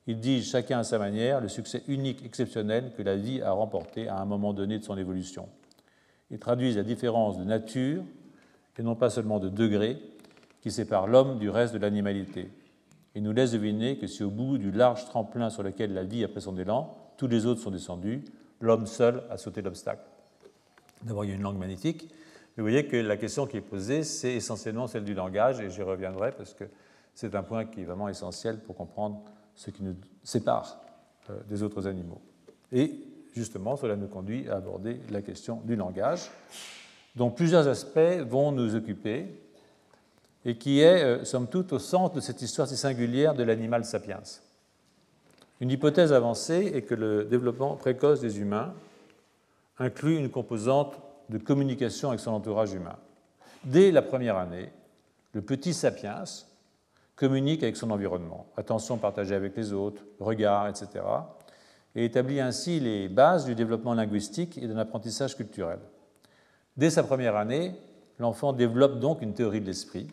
Ils 0.07 0.21
disent 0.21 0.51
chacun 0.51 0.81
à 0.81 0.85
sa 0.85 0.99
manière 0.99 1.41
le 1.41 1.49
succès 1.49 1.83
unique, 1.89 2.25
exceptionnel 2.25 2.93
que 2.97 3.03
la 3.03 3.17
vie 3.17 3.41
a 3.41 3.53
remporté 3.53 4.09
à 4.09 4.19
un 4.19 4.25
moment 4.25 4.53
donné 4.53 4.79
de 4.79 4.85
son 4.85 4.99
évolution. 4.99 5.49
Ils 6.31 6.39
traduisent 6.39 6.77
la 6.77 6.83
différence 6.83 7.39
de 7.39 7.45
nature, 7.45 8.03
et 8.79 8.83
non 8.83 8.95
pas 8.95 9.11
seulement 9.11 9.41
de 9.41 9.51
degré, 9.51 9.99
qui 10.63 10.71
sépare 10.71 11.07
l'homme 11.07 11.39
du 11.39 11.51
reste 11.51 11.75
de 11.75 11.79
l'animalité 11.79 12.51
et 13.15 13.21
nous 13.21 13.33
laisse 13.33 13.53
deviner 13.53 13.99
que 13.99 14.07
si 14.07 14.23
au 14.23 14.31
bout 14.31 14.59
du 14.59 14.71
large 14.71 15.05
tremplin 15.05 15.51
sur 15.51 15.63
lequel 15.63 15.93
la 15.93 16.05
vie 16.05 16.25
a 16.25 16.29
pris 16.29 16.43
son 16.43 16.57
élan, 16.57 16.97
tous 17.17 17.27
les 17.27 17.47
autres 17.47 17.61
sont 17.61 17.71
descendus, 17.71 18.25
l'homme 18.61 18.87
seul 18.87 19.23
a 19.31 19.37
sauté 19.37 19.63
l'obstacle. 19.63 20.03
D'abord, 21.03 21.25
il 21.25 21.29
y 21.29 21.33
a 21.33 21.37
une 21.37 21.43
langue 21.43 21.59
magnétique, 21.59 22.09
mais 22.57 22.63
vous 22.63 22.69
voyez 22.69 22.87
que 22.87 22.97
la 22.97 23.17
question 23.17 23.47
qui 23.47 23.57
est 23.57 23.63
posée, 23.63 24.03
c'est 24.03 24.35
essentiellement 24.35 24.87
celle 24.87 25.05
du 25.05 25.15
langage, 25.15 25.61
et 25.61 25.71
j'y 25.71 25.83
reviendrai 25.83 26.33
parce 26.33 26.53
que 26.53 26.65
c'est 27.15 27.35
un 27.35 27.43
point 27.43 27.65
qui 27.65 27.83
est 27.83 27.85
vraiment 27.85 28.09
essentiel 28.09 28.59
pour 28.59 28.77
comprendre 28.77 29.23
ce 29.55 29.71
qui 29.71 29.83
nous 29.83 29.97
sépare 30.23 30.81
euh, 31.31 31.39
des 31.49 31.63
autres 31.63 31.87
animaux. 31.87 32.21
Et 32.73 33.01
justement, 33.35 33.77
cela 33.77 33.97
nous 33.97 34.09
conduit 34.09 34.49
à 34.49 34.57
aborder 34.57 35.01
la 35.11 35.23
question 35.23 35.61
du 35.65 35.77
langage, 35.77 36.31
dont 37.17 37.31
plusieurs 37.31 37.67
aspects 37.67 38.21
vont 38.27 38.53
nous 38.53 38.75
occuper 38.75 39.27
et 40.45 40.57
qui 40.57 40.81
est, 40.81 41.03
euh, 41.03 41.25
somme 41.25 41.49
toute, 41.49 41.73
au 41.73 41.79
centre 41.79 42.15
de 42.15 42.21
cette 42.21 42.41
histoire 42.43 42.69
si 42.69 42.77
singulière 42.77 43.35
de 43.35 43.43
l'animal 43.43 43.85
sapiens. 43.85 44.23
Une 45.61 45.71
hypothèse 45.71 46.13
avancée 46.13 46.73
est 46.75 46.83
que 46.83 46.95
le 46.95 47.25
développement 47.25 47.77
précoce 47.77 48.21
des 48.21 48.39
humains 48.39 48.73
inclut 49.81 50.19
une 50.19 50.31
composante 50.31 51.01
de 51.31 51.39
communication 51.39 52.11
avec 52.11 52.21
son 52.21 52.33
entourage 52.33 52.73
humain. 52.73 52.97
Dès 53.65 53.91
la 53.91 54.03
première 54.03 54.37
année, 54.37 54.71
le 55.33 55.43
petit 55.43 55.75
sapiens 55.75 56.25
communique 57.17 57.63
avec 57.63 57.77
son 57.77 57.91
environnement, 57.91 58.47
attention 58.57 58.99
partagée 58.99 59.35
avec 59.35 59.57
les 59.57 59.73
autres, 59.73 60.03
regard, 60.21 60.69
etc., 60.69 61.05
et 61.97 62.05
établit 62.05 62.41
ainsi 62.41 62.79
les 62.79 63.09
bases 63.09 63.47
du 63.47 63.55
développement 63.55 63.95
linguistique 63.95 64.57
et 64.59 64.69
d'un 64.69 64.79
apprentissage 64.79 65.37
culturel. 65.37 65.81
Dès 66.77 66.91
sa 66.91 67.03
première 67.03 67.37
année, 67.37 67.75
l'enfant 68.19 68.53
développe 68.53 69.01
donc 69.01 69.23
une 69.23 69.35
théorie 69.35 69.61
de 69.61 69.67
l'esprit, 69.67 70.07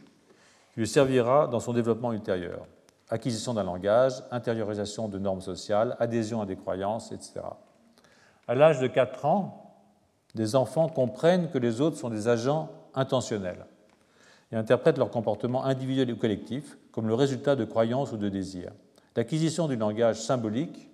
lui 0.75 0.87
servira 0.87 1.47
dans 1.47 1.59
son 1.59 1.73
développement 1.73 2.13
ultérieur. 2.13 2.65
Acquisition 3.09 3.53
d'un 3.53 3.63
langage, 3.63 4.23
intériorisation 4.31 5.07
de 5.07 5.19
normes 5.19 5.41
sociales, 5.41 5.95
adhésion 5.99 6.41
à 6.41 6.45
des 6.45 6.55
croyances, 6.55 7.11
etc. 7.11 7.41
À 8.47 8.55
l'âge 8.55 8.79
de 8.79 8.87
4 8.87 9.25
ans, 9.25 9.75
des 10.35 10.55
enfants 10.55 10.87
comprennent 10.87 11.49
que 11.49 11.57
les 11.57 11.81
autres 11.81 11.97
sont 11.97 12.09
des 12.09 12.27
agents 12.27 12.69
intentionnels 12.93 13.65
et 14.51 14.55
interprètent 14.55 14.97
leur 14.97 15.11
comportement 15.11 15.65
individuel 15.65 16.11
ou 16.11 16.15
collectif 16.15 16.77
comme 16.91 17.07
le 17.07 17.13
résultat 17.13 17.55
de 17.55 17.65
croyances 17.65 18.11
ou 18.13 18.17
de 18.17 18.29
désirs. 18.29 18.71
L'acquisition 19.15 19.67
du 19.67 19.75
langage 19.75 20.21
symbolique 20.21 20.89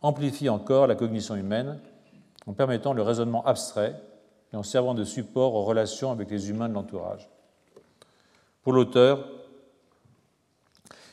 amplifie 0.00 0.48
encore 0.48 0.86
la 0.86 0.94
cognition 0.94 1.34
humaine 1.34 1.78
en 2.46 2.52
permettant 2.52 2.92
le 2.92 3.02
raisonnement 3.02 3.44
abstrait 3.44 4.00
et 4.52 4.56
en 4.56 4.62
servant 4.62 4.94
de 4.94 5.04
support 5.04 5.54
aux 5.54 5.64
relations 5.64 6.12
avec 6.12 6.30
les 6.30 6.48
humains 6.48 6.68
de 6.68 6.74
l'entourage. 6.74 7.28
Pour 8.62 8.72
l'auteur, 8.72 9.28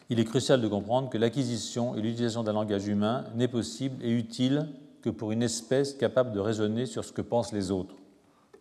il 0.09 0.19
est 0.19 0.25
crucial 0.25 0.61
de 0.61 0.67
comprendre 0.67 1.09
que 1.09 1.17
l'acquisition 1.17 1.95
et 1.95 2.01
l'utilisation 2.01 2.43
d'un 2.43 2.53
langage 2.53 2.87
humain 2.87 3.25
n'est 3.35 3.47
possible 3.47 4.03
et 4.03 4.11
utile 4.11 4.67
que 5.03 5.09
pour 5.09 5.31
une 5.31 5.43
espèce 5.43 5.93
capable 5.93 6.31
de 6.31 6.39
raisonner 6.39 6.87
sur 6.87 7.05
ce 7.05 7.11
que 7.11 7.21
pensent 7.21 7.53
les 7.53 7.69
autres. 7.69 7.95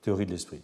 Théorie 0.02 0.26
de 0.26 0.32
l'esprit. 0.32 0.60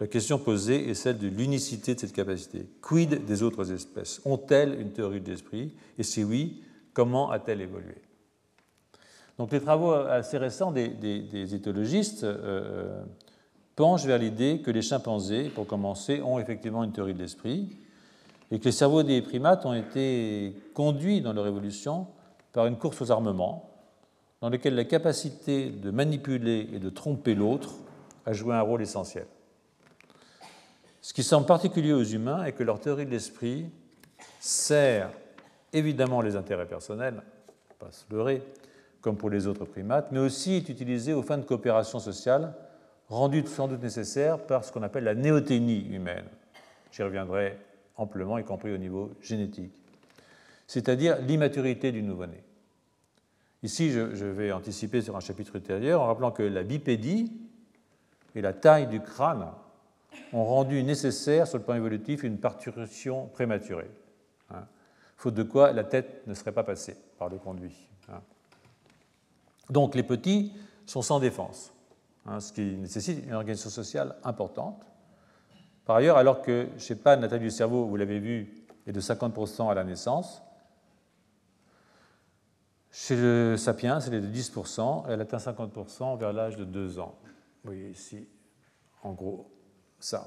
La 0.00 0.06
question 0.06 0.38
posée 0.38 0.88
est 0.88 0.94
celle 0.94 1.18
de 1.18 1.26
l'unicité 1.26 1.96
de 1.96 2.00
cette 2.00 2.12
capacité. 2.12 2.66
Quid 2.80 3.24
des 3.24 3.42
autres 3.42 3.72
espèces? 3.72 4.22
Ont-elles 4.24 4.80
une 4.80 4.92
théorie 4.92 5.20
de 5.20 5.30
l'esprit? 5.30 5.74
Et 5.98 6.04
si 6.04 6.22
oui, 6.22 6.62
comment 6.94 7.30
a-t-elle 7.30 7.60
évolué? 7.60 7.96
Donc 9.38 9.50
les 9.50 9.60
travaux 9.60 9.92
assez 9.92 10.38
récents 10.38 10.70
des, 10.70 11.54
éthologistes 11.54 12.22
euh, 12.22 12.36
euh, 12.42 13.04
penchent 13.74 14.04
vers 14.04 14.18
l'idée 14.18 14.60
que 14.64 14.70
les 14.70 14.82
chimpanzés, 14.82 15.48
pour 15.48 15.66
commencer, 15.66 16.22
ont 16.22 16.38
effectivement 16.38 16.84
une 16.84 16.92
théorie 16.92 17.14
de 17.14 17.20
l'esprit 17.20 17.68
et 18.52 18.60
que 18.60 18.64
les 18.64 18.72
cerveaux 18.72 19.02
des 19.02 19.20
primates 19.22 19.66
ont 19.66 19.74
été 19.74 20.54
conduits 20.74 21.20
dans 21.20 21.32
leur 21.32 21.46
évolution 21.46 22.06
par 22.52 22.66
une 22.66 22.76
course 22.76 23.00
aux 23.02 23.10
armements, 23.10 23.67
dans 24.40 24.50
laquelle 24.50 24.74
la 24.74 24.84
capacité 24.84 25.70
de 25.70 25.90
manipuler 25.90 26.68
et 26.72 26.78
de 26.78 26.90
tromper 26.90 27.34
l'autre 27.34 27.74
a 28.24 28.32
joué 28.32 28.54
un 28.54 28.60
rôle 28.60 28.82
essentiel. 28.82 29.26
Ce 31.00 31.14
qui 31.14 31.22
semble 31.22 31.46
particulier 31.46 31.92
aux 31.92 32.04
humains 32.04 32.44
est 32.44 32.52
que 32.52 32.62
leur 32.62 32.80
théorie 32.80 33.06
de 33.06 33.10
l'esprit 33.10 33.70
sert 34.40 35.10
évidemment 35.72 36.20
les 36.20 36.36
intérêts 36.36 36.66
personnels, 36.66 37.22
pas 37.78 37.90
se 37.90 38.04
leurrer, 38.10 38.42
comme 39.00 39.16
pour 39.16 39.30
les 39.30 39.46
autres 39.46 39.64
primates, 39.64 40.12
mais 40.12 40.18
aussi 40.18 40.54
est 40.54 40.68
utilisée 40.68 41.14
aux 41.14 41.22
fins 41.22 41.38
de 41.38 41.44
coopération 41.44 41.98
sociale, 41.98 42.54
rendue 43.08 43.44
sans 43.46 43.68
doute 43.68 43.82
nécessaire 43.82 44.38
par 44.38 44.64
ce 44.64 44.72
qu'on 44.72 44.82
appelle 44.82 45.04
la 45.04 45.14
néoténie 45.14 45.86
humaine. 45.88 46.26
J'y 46.92 47.02
reviendrai 47.02 47.58
amplement, 47.96 48.38
y 48.38 48.44
compris 48.44 48.72
au 48.72 48.78
niveau 48.78 49.12
génétique, 49.20 49.72
c'est-à-dire 50.66 51.18
l'immaturité 51.22 51.92
du 51.92 52.02
nouveau-né. 52.02 52.42
Ici, 53.62 53.90
je, 53.90 54.00
vais 54.00 54.52
anticiper 54.52 55.02
sur 55.02 55.16
un 55.16 55.20
chapitre 55.20 55.56
ultérieur 55.56 56.00
en 56.00 56.06
rappelant 56.06 56.30
que 56.30 56.44
la 56.44 56.62
bipédie 56.62 57.32
et 58.34 58.40
la 58.40 58.52
taille 58.52 58.86
du 58.86 59.00
crâne 59.00 59.48
ont 60.32 60.44
rendu 60.44 60.82
nécessaire, 60.84 61.46
sur 61.46 61.58
le 61.58 61.64
plan 61.64 61.74
évolutif, 61.74 62.22
une 62.22 62.38
parturition 62.38 63.26
prématurée. 63.26 63.90
Hein. 64.50 64.64
faute 65.16 65.34
de 65.34 65.42
quoi 65.42 65.72
la 65.72 65.84
tête 65.84 66.26
ne 66.26 66.34
serait 66.34 66.52
pas 66.52 66.62
passée 66.62 66.96
par 67.18 67.28
le 67.28 67.38
conduit. 67.38 67.88
Hein. 68.08 68.22
Donc 69.70 69.94
les 69.94 70.02
petits 70.02 70.52
sont 70.86 71.02
sans 71.02 71.18
défense, 71.18 71.72
hein, 72.26 72.40
ce 72.40 72.52
qui 72.52 72.62
nécessite 72.62 73.24
une 73.24 73.34
organisation 73.34 73.70
sociale 73.70 74.16
importante. 74.24 74.86
Par 75.84 75.96
ailleurs, 75.96 76.16
alors 76.16 76.42
que 76.42 76.68
je 76.70 76.74
ne 76.74 76.78
sais 76.78 76.96
pas, 76.96 77.16
la 77.16 77.28
taille 77.28 77.40
du 77.40 77.50
cerveau, 77.50 77.86
vous 77.86 77.96
l'avez 77.96 78.20
vu, 78.20 78.54
est 78.86 78.92
de 78.92 79.00
50% 79.00 79.70
à 79.70 79.74
la 79.74 79.84
naissance, 79.84 80.42
chez 83.00 83.14
le 83.14 83.56
sapiens, 83.56 84.00
elle 84.00 84.14
est 84.14 84.20
de 84.20 84.26
10%, 84.26 85.04
elle 85.08 85.20
atteint 85.20 85.36
50% 85.36 86.18
vers 86.18 86.32
l'âge 86.32 86.56
de 86.56 86.64
2 86.64 86.98
ans. 86.98 87.14
Vous 87.62 87.70
voyez 87.70 87.90
ici, 87.90 88.26
en 89.04 89.12
gros, 89.12 89.48
ça. 90.00 90.26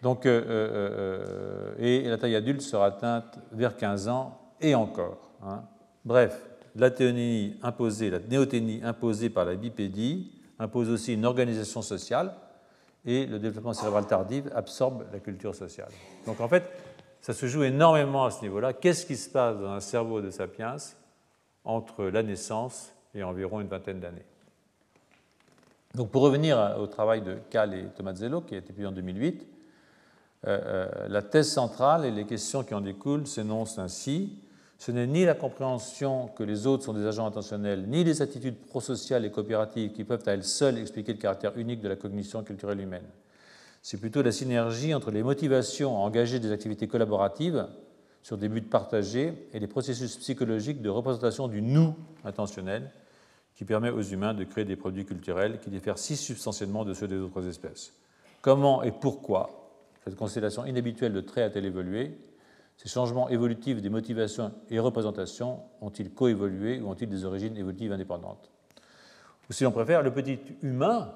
Donc, 0.00 0.24
euh, 0.24 0.42
euh, 0.48 0.70
euh, 0.98 1.74
et 1.78 2.08
la 2.08 2.16
taille 2.16 2.36
adulte 2.36 2.62
sera 2.62 2.86
atteinte 2.86 3.38
vers 3.52 3.76
15 3.76 4.08
ans 4.08 4.40
et 4.62 4.74
encore. 4.74 5.30
Hein. 5.44 5.64
Bref, 6.06 6.42
la 6.74 6.90
théonie 6.90 7.58
imposée, 7.62 8.08
la 8.08 8.18
néoténie 8.18 8.80
imposée 8.82 9.28
par 9.28 9.44
la 9.44 9.54
bipédie 9.54 10.32
impose 10.58 10.88
aussi 10.88 11.12
une 11.12 11.26
organisation 11.26 11.82
sociale 11.82 12.34
et 13.04 13.26
le 13.26 13.38
développement 13.38 13.74
cérébral 13.74 14.06
tardif 14.06 14.44
absorbe 14.54 15.04
la 15.12 15.18
culture 15.18 15.54
sociale. 15.54 15.90
Donc 16.24 16.40
en 16.40 16.48
fait, 16.48 16.64
ça 17.20 17.34
se 17.34 17.44
joue 17.44 17.62
énormément 17.62 18.24
à 18.24 18.30
ce 18.30 18.40
niveau-là. 18.40 18.72
Qu'est-ce 18.72 19.04
qui 19.04 19.18
se 19.18 19.28
passe 19.28 19.58
dans 19.58 19.70
un 19.70 19.80
cerveau 19.80 20.22
de 20.22 20.30
sapiens 20.30 20.76
entre 21.64 22.04
la 22.04 22.22
naissance 22.22 22.92
et 23.14 23.22
environ 23.22 23.60
une 23.60 23.68
vingtaine 23.68 24.00
d'années 24.00 24.24
donc 25.94 26.10
pour 26.10 26.22
revenir 26.22 26.76
au 26.80 26.86
travail 26.86 27.20
de 27.20 27.36
Cal 27.50 27.74
et 27.74 27.84
Tomazello, 27.94 28.40
qui 28.40 28.54
a 28.54 28.58
été 28.58 28.68
publié 28.68 28.86
en 28.86 28.92
2008, 28.92 29.46
euh, 30.46 30.60
euh, 30.64 31.08
la 31.08 31.22
thèse 31.22 31.50
centrale 31.50 32.06
et 32.06 32.10
les 32.10 32.24
questions 32.24 32.64
qui 32.64 32.74
en 32.74 32.80
découlent 32.80 33.26
s'énoncent 33.26 33.78
ainsi. 33.80 34.38
Ce 34.78 34.90
n'est 34.90 35.06
ni 35.06 35.24
la 35.24 35.34
compréhension 35.34 36.28
que 36.28 36.42
les 36.42 36.66
autres 36.66 36.84
sont 36.84 36.94
des 36.94 37.06
agents 37.06 37.26
intentionnels, 37.26 37.84
ni 37.88 38.04
les 38.04 38.22
attitudes 38.22 38.56
prosociales 38.56 39.24
et 39.24 39.30
coopératives 39.30 39.92
qui 39.92 40.02
peuvent 40.02 40.24
à 40.26 40.32
elles 40.32 40.44
seules 40.44 40.78
expliquer 40.78 41.12
le 41.12 41.18
caractère 41.18 41.56
unique 41.56 41.80
de 41.80 41.88
la 41.88 41.96
cognition 41.96 42.42
culturelle 42.42 42.80
humaine. 42.80 43.06
C'est 43.82 43.98
plutôt 43.98 44.22
la 44.22 44.32
synergie 44.32 44.94
entre 44.94 45.10
les 45.10 45.22
motivations 45.22 45.96
à 45.96 46.00
engager 46.00 46.40
des 46.40 46.52
activités 46.52 46.88
collaboratives 46.88 47.66
sur 48.22 48.38
des 48.38 48.48
buts 48.48 48.62
partagés 48.62 49.48
et 49.52 49.58
les 49.58 49.66
processus 49.66 50.16
psychologiques 50.16 50.80
de 50.80 50.88
représentation 50.88 51.48
du 51.48 51.60
nous 51.60 51.94
intentionnel 52.24 52.90
qui 53.54 53.64
permet 53.64 53.90
aux 53.90 54.02
humains 54.02 54.34
de 54.34 54.44
créer 54.44 54.64
des 54.64 54.76
produits 54.76 55.04
culturels 55.04 55.58
qui 55.60 55.70
diffèrent 55.70 55.98
si 55.98 56.16
substantiellement 56.16 56.84
de 56.84 56.94
ceux 56.94 57.08
des 57.08 57.18
autres 57.18 57.46
espèces. 57.46 57.92
Comment 58.40 58.82
et 58.82 58.92
pourquoi 58.92 59.50
cette 60.04 60.16
constellation 60.16 60.64
inhabituelle 60.64 61.12
de 61.12 61.20
traits 61.20 61.50
a-t-elle 61.50 61.66
évolué? 61.66 62.18
Ces 62.76 62.88
changements 62.88 63.28
évolutifs 63.28 63.80
des 63.82 63.90
motivations 63.90 64.52
et 64.70 64.78
représentations 64.78 65.60
ont-ils 65.80 66.10
coévolué 66.10 66.80
ou 66.80 66.88
ont-ils 66.88 67.08
des 67.08 67.24
origines 67.24 67.56
évolutives 67.56 67.92
indépendantes? 67.92 68.50
Ou 69.48 69.52
si 69.52 69.64
l'on 69.64 69.70
préfère, 69.70 70.02
le 70.02 70.12
petit 70.12 70.38
humain 70.62 71.12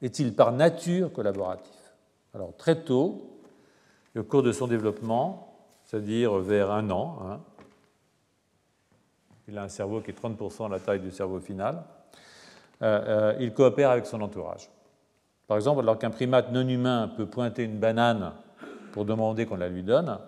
est-il 0.00 0.34
par 0.34 0.52
nature 0.52 1.12
collaboratif? 1.12 1.74
Alors 2.34 2.56
très 2.56 2.82
tôt, 2.82 3.40
au 4.16 4.22
cours 4.22 4.42
de 4.42 4.52
son 4.52 4.66
développement, 4.66 5.51
c'est-à-dire 5.92 6.38
vers 6.38 6.70
un 6.70 6.88
an, 6.90 7.18
hein, 7.22 7.40
il 9.46 9.58
a 9.58 9.64
un 9.64 9.68
cerveau 9.68 10.00
qui 10.00 10.10
est 10.10 10.18
30% 10.18 10.68
de 10.68 10.72
la 10.72 10.80
taille 10.80 11.00
du 11.00 11.10
cerveau 11.10 11.38
final, 11.38 11.84
euh, 12.80 13.32
euh, 13.34 13.36
il 13.40 13.52
coopère 13.52 13.90
avec 13.90 14.06
son 14.06 14.22
entourage. 14.22 14.70
Par 15.46 15.58
exemple, 15.58 15.80
alors 15.80 15.98
qu'un 15.98 16.08
primate 16.08 16.50
non 16.50 16.66
humain 16.66 17.12
peut 17.14 17.26
pointer 17.26 17.64
une 17.64 17.78
banane 17.78 18.32
pour 18.92 19.04
demander 19.04 19.44
qu'on 19.44 19.56
la 19.56 19.68
lui 19.68 19.82
donne, 19.82 20.18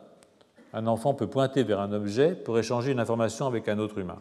un 0.75 0.87
enfant 0.87 1.15
peut 1.15 1.29
pointer 1.29 1.63
vers 1.63 1.81
un 1.81 1.93
objet 1.93 2.35
pour 2.35 2.59
échanger 2.59 2.93
une 2.93 3.01
information 3.01 3.47
avec 3.47 3.67
un 3.67 3.79
autre 3.79 3.97
humain. 3.97 4.19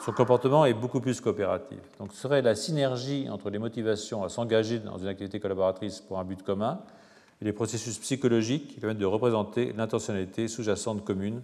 Son 0.00 0.12
comportement 0.12 0.64
est 0.64 0.72
beaucoup 0.72 1.00
plus 1.00 1.20
coopératif. 1.20 1.80
Donc 1.98 2.14
ce 2.14 2.20
serait 2.22 2.40
la 2.40 2.54
synergie 2.54 3.28
entre 3.28 3.50
les 3.50 3.58
motivations 3.58 4.24
à 4.24 4.30
s'engager 4.30 4.78
dans 4.78 4.96
une 4.96 5.08
activité 5.08 5.40
collaboratrice 5.40 6.00
pour 6.00 6.18
un 6.18 6.24
but 6.24 6.42
commun 6.42 6.80
et 7.40 7.44
les 7.44 7.52
processus 7.52 7.98
psychologiques 7.98 8.68
qui 8.68 8.80
permettent 8.80 8.98
de 8.98 9.06
représenter 9.06 9.72
l'intentionnalité 9.72 10.48
sous-jacente 10.48 11.04
commune 11.04 11.42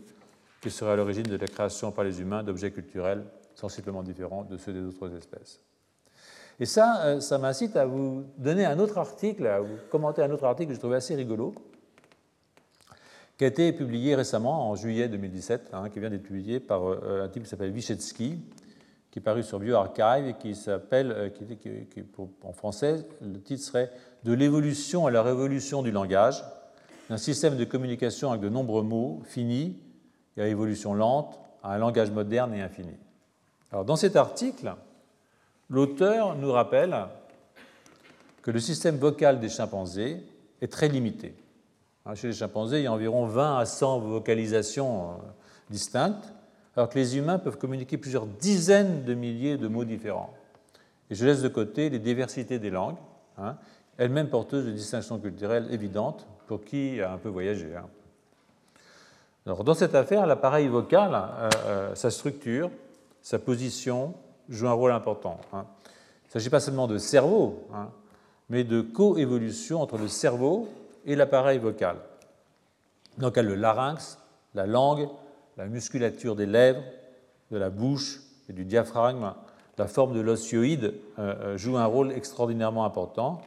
qui 0.61 0.71
serait 0.71 0.93
à 0.93 0.97
l'origine 0.97 1.25
de 1.25 1.37
la 1.37 1.47
création 1.47 1.93
par 1.93 2.05
les 2.05 2.21
humains 2.21 2.43
d'objets 2.43 2.71
culturels 2.71 3.25
sensiblement 3.55 4.03
différents 4.03 4.45
de 4.45 4.57
ceux 4.57 4.73
des 4.73 4.83
autres 4.83 5.15
espèces. 5.16 5.61
Et 6.61 6.66
ça, 6.66 7.05
euh, 7.05 7.21
ça 7.21 7.39
m'incite 7.39 7.77
à 7.77 7.85
vous 7.85 8.25
donner 8.39 8.65
un 8.65 8.79
autre 8.79 8.99
article, 8.99 9.47
à 9.47 9.61
vous 9.61 9.77
commenter 9.91 10.23
un 10.23 10.31
autre 10.31 10.45
article 10.45 10.69
que 10.69 10.75
je 10.75 10.81
trouvais 10.81 10.97
assez 10.97 11.15
rigolo, 11.15 11.55
qui 13.37 13.45
a 13.45 13.49
été 13.49 13.73
publié 13.73 14.15
récemment, 14.15 14.71
en 14.71 14.77
juillet 14.77 15.09
2017, 15.09 15.71
hein, 15.73 15.89
qui 15.91 15.99
vient 15.99 16.11
d'être 16.11 16.23
publié 16.23 16.61
par 16.61 16.89
euh, 16.89 17.25
un 17.25 17.29
type 17.29 17.43
qui 17.43 17.49
s'appelle 17.49 17.73
Vyshetsky, 17.73 18.39
qui 19.15 19.20
est 19.20 19.23
paru 19.23 19.45
sur 19.45 19.61
BioArchive 19.61 20.27
et 20.27 20.35
qui 20.35 20.57
s'appelle, 20.57 21.12
euh, 21.12 21.31
en 22.43 22.53
français, 22.53 23.07
le 23.23 23.41
titre 23.41 23.62
serait 23.62 23.93
De 24.24 24.32
l'évolution 24.32 25.07
à 25.07 25.12
la 25.12 25.23
révolution 25.23 25.85
du 25.85 25.93
langage, 25.93 26.43
d'un 27.09 27.16
système 27.16 27.57
de 27.57 27.65
communication 27.65 28.31
avec 28.31 28.43
de 28.43 28.49
nombreux 28.49 28.82
mots 28.82 29.23
finis 29.24 29.81
et 30.36 30.43
à 30.43 30.49
évolution 30.49 30.95
lente 30.95 31.39
à 31.62 31.74
un 31.74 31.78
langage 31.78 32.11
moderne 32.11 32.55
et 32.55 32.61
infini. 32.61 32.97
Alors, 33.70 33.85
dans 33.85 33.95
cet 33.95 34.16
article, 34.16 34.74
l'auteur 35.70 36.35
nous 36.35 36.51
rappelle 36.51 36.97
que 38.43 38.51
le 38.51 38.59
système 38.59 38.97
vocal 38.97 39.39
des 39.39 39.49
chimpanzés 39.49 40.24
est 40.61 40.73
très 40.73 40.89
limité. 40.89 41.36
Hein, 42.05 42.16
chez 42.16 42.27
les 42.27 42.35
chimpanzés, 42.35 42.81
il 42.81 42.82
y 42.82 42.89
a 42.89 42.93
environ 42.93 43.27
20 43.27 43.59
à 43.59 43.65
100 43.65 44.01
vocalisations 44.01 45.11
euh, 45.11 45.15
distinctes, 45.70 46.34
alors 46.76 46.88
que 46.88 46.98
les 46.98 47.16
humains 47.16 47.38
peuvent 47.38 47.59
communiquer 47.59 47.98
plusieurs 47.98 48.26
dizaines 48.26 49.05
de 49.05 49.14
milliers 49.14 49.56
de 49.56 49.68
mots 49.68 49.84
différents. 49.84 50.34
Et 51.10 51.14
je 51.14 51.24
laisse 51.24 51.42
de 51.42 51.48
côté 51.48 51.90
les 51.90 51.98
diversités 51.98 52.59
des 52.59 52.70
langues, 52.70 52.96
hein, 53.38 53.56
elles-mêmes 53.96 54.28
porteuses 54.28 54.66
de 54.66 54.72
distinctions 54.72 55.18
culturelles 55.18 55.68
évidentes 55.70 56.26
pour 56.46 56.64
qui 56.64 57.01
a 57.01 57.12
un 57.12 57.18
peu 57.18 57.28
voyagé. 57.28 57.74
Hein 57.76 57.86
dans 59.46 59.74
cette 59.74 59.94
affaire, 59.94 60.26
l'appareil 60.26 60.68
vocal, 60.68 61.12
euh, 61.14 61.51
euh, 61.66 61.94
sa 61.94 62.10
structure, 62.10 62.70
sa 63.20 63.38
position 63.38 64.14
jouent 64.48 64.68
un 64.68 64.72
rôle 64.72 64.92
important. 64.92 65.38
Hein. 65.52 65.66
Il 66.24 66.28
ne 66.28 66.32
s'agit 66.32 66.51
pas 66.51 66.60
seulement 66.60 66.86
de 66.86 66.98
cerveau, 66.98 67.68
mais 68.48 68.64
de 68.64 68.80
coévolution 68.80 69.80
entre 69.80 69.98
le 69.98 70.09
cerveau 70.09 70.68
et 71.05 71.14
l'appareil 71.14 71.59
vocal. 71.59 71.96
Donc, 73.18 73.36
le 73.36 73.55
larynx, 73.55 74.18
la 74.55 74.66
langue, 74.66 75.09
la 75.56 75.66
musculature 75.66 76.36
des 76.36 76.47
lèvres, 76.47 76.82
de 77.51 77.59
la 77.59 77.70
bouche 77.70 78.20
et 78.48 78.52
du 78.52 78.64
diaphragme, 78.64 79.35
la 79.78 79.86
forme 79.86 80.14
de 80.14 80.20
l'osioïde 80.20 80.94
euh, 81.18 81.56
joue 81.56 81.76
un 81.76 81.86
rôle 81.86 82.12
extraordinairement 82.12 82.85
important, 82.85 83.43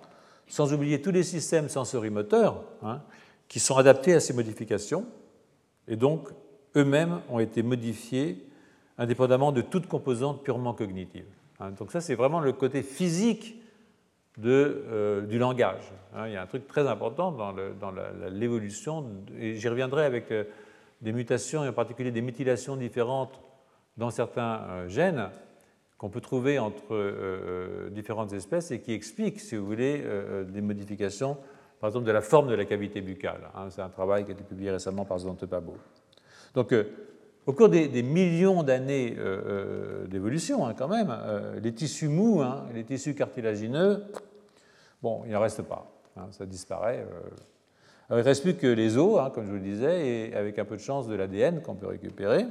sans 0.47 0.73
oublier 0.73 1.01
tous 1.01 1.11
les 1.11 1.23
systèmes 1.23 1.69
sensorimoteurs 1.69 2.63
hein, 2.83 3.01
qui 3.47 3.59
sont 3.59 3.77
adaptés 3.77 4.13
à 4.13 4.19
ces 4.19 4.33
modifications 4.33 5.05
et 5.87 5.95
donc 5.95 6.29
eux-mêmes 6.75 7.21
ont 7.29 7.39
été 7.39 7.63
modifiés 7.63 8.43
indépendamment 8.97 9.51
de 9.51 9.61
toute 9.61 9.87
composante 9.87 10.43
purement 10.43 10.73
cognitive. 10.73 11.25
Hein. 11.59 11.71
donc 11.71 11.91
ça, 11.91 12.01
c'est 12.01 12.15
vraiment 12.15 12.39
le 12.39 12.53
côté 12.53 12.81
physique 12.81 13.61
euh, 14.45 15.21
du 15.21 15.39
langage. 15.39 15.91
Hein. 16.15 16.27
il 16.27 16.33
y 16.33 16.35
a 16.35 16.41
un 16.41 16.45
truc 16.45 16.67
très 16.67 16.87
important 16.87 17.31
dans 17.31 17.55
l'évolution, 18.29 19.05
et 19.39 19.55
j'y 19.55 19.67
reviendrai 19.67 20.05
avec 20.05 20.31
euh, 20.31 20.43
des 21.01 21.13
mutations, 21.13 21.63
et 21.63 21.69
en 21.69 21.73
particulier 21.73 22.11
des 22.11 22.21
méthylations 22.21 22.75
différentes 22.75 23.41
dans 23.97 24.09
certains 24.09 24.61
euh, 24.69 24.87
gènes 24.87 25.29
qu'on 25.97 26.09
peut 26.09 26.21
trouver 26.21 26.59
entre 26.59 27.89
différentes 27.89 28.31
espèces 28.31 28.69
et 28.69 28.81
qui 28.81 28.93
expliquent, 28.93 29.39
si 29.39 29.55
vous 29.55 29.65
voulez, 29.65 30.03
des 30.47 30.61
modifications, 30.61 31.37
par 31.79 31.87
exemple, 31.87 32.05
de 32.05 32.11
la 32.11 32.21
forme 32.21 32.49
de 32.49 32.53
la 32.53 32.65
cavité 32.65 33.01
buccale. 33.01 33.49
Hein. 33.55 33.69
c'est 33.71 33.81
un 33.81 33.89
travail 33.89 34.23
qui 34.23 34.29
a 34.29 34.33
été 34.35 34.43
publié 34.43 34.69
récemment 34.69 35.05
par 35.05 35.17
Zvante 35.17 35.47
Pabo. 35.47 35.75
Donc, 36.53 36.71
au 37.47 37.53
cours 37.53 37.69
des, 37.69 38.03
millions 38.03 38.61
d'années 38.61 39.15
euh, 39.17 40.03
euh, 40.03 40.07
d'évolution, 40.07 40.67
hein, 40.67 40.73
quand 40.77 40.89
même, 40.89 41.07
euh, 41.09 41.57
les 41.61 41.73
tissus 41.73 42.09
mous, 42.09 42.41
hein, 42.41 42.65
les 42.73 42.83
tissus 42.83 43.15
cartilagineux, 43.15 44.03
bon, 45.01 45.23
il 45.25 45.31
n'en 45.31 45.39
reste 45.39 45.61
pas. 45.61 45.89
Ça 46.31 46.45
disparaît. 46.45 47.05
Il 48.09 48.15
ne 48.15 48.21
reste 48.21 48.43
plus 48.43 48.55
que 48.55 48.67
les 48.67 48.97
os, 48.97 49.19
comme 49.33 49.45
je 49.45 49.49
vous 49.49 49.57
le 49.57 49.61
disais, 49.61 50.07
et 50.07 50.35
avec 50.35 50.59
un 50.59 50.65
peu 50.65 50.77
de 50.77 50.81
chance 50.81 51.07
de 51.07 51.15
l'ADN 51.15 51.61
qu'on 51.61 51.75
peut 51.75 51.87
récupérer. 51.87 52.45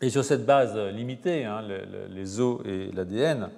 Et 0.00 0.10
sur 0.10 0.24
cette 0.24 0.46
base 0.46 0.76
limitée, 0.76 1.48
les 2.10 2.40
os 2.40 2.60
et 2.64 2.92
l'ADN, 2.92 3.50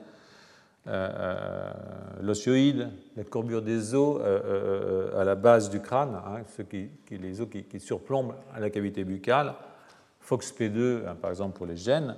euh, 0.87 1.09
euh, 1.19 1.73
l'osioïde, 2.21 2.91
la 3.17 3.25
courbure 3.25 3.63
des 3.63 3.95
os 3.95 4.21
euh, 4.23 5.19
à 5.19 5.25
la 5.25 5.35
base 5.35 5.71
du 5.71 5.81
crâne, 5.81 6.15
hein, 6.15 6.43
qui, 6.69 6.91
les 7.17 7.41
os 7.41 7.49
qui, 7.49 7.81
surplombent 7.81 8.35
la 8.59 8.69
cavité 8.69 9.03
buccale, 9.05 9.55
FOXP2 10.29 11.07
hein, 11.07 11.17
par 11.21 11.31
exemple 11.31 11.57
pour 11.57 11.65
les 11.65 11.77
gènes, 11.77 12.17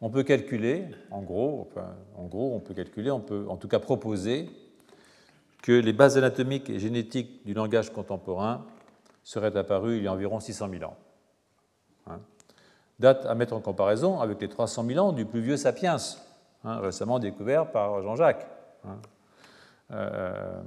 on 0.00 0.10
peut 0.10 0.24
calculer, 0.24 0.86
en 1.12 1.22
gros, 1.22 1.68
en 2.16 2.26
gros, 2.26 2.54
on 2.56 2.60
peut 2.60 2.74
calculer, 2.74 3.12
on 3.12 3.20
peut 3.20 3.46
en 3.48 3.56
tout 3.56 3.68
cas 3.68 3.78
proposer 3.78 4.48
que 5.62 5.72
les 5.72 5.92
bases 5.92 6.16
anatomiques 6.16 6.70
et 6.70 6.78
génétiques 6.78 7.44
du 7.44 7.54
langage 7.54 7.92
contemporain 7.92 8.64
seraient 9.22 9.56
apparues 9.56 9.98
il 9.98 10.04
y 10.04 10.06
a 10.06 10.12
environ 10.12 10.40
600 10.40 10.68
000 10.70 10.84
ans. 10.84 10.96
Hein. 12.06 12.20
Date 12.98 13.26
à 13.26 13.34
mettre 13.34 13.54
en 13.54 13.60
comparaison 13.60 14.20
avec 14.20 14.40
les 14.40 14.48
300 14.48 14.84
000 14.86 14.98
ans 15.04 15.12
du 15.12 15.24
plus 15.24 15.40
vieux 15.40 15.56
sapiens, 15.56 15.98
Hein, 16.64 16.80
récemment 16.80 17.18
découvert 17.18 17.70
par 17.70 18.02
Jean-Jacques. 18.02 18.46
Hein. 18.84 18.98
Euh, 19.92 20.60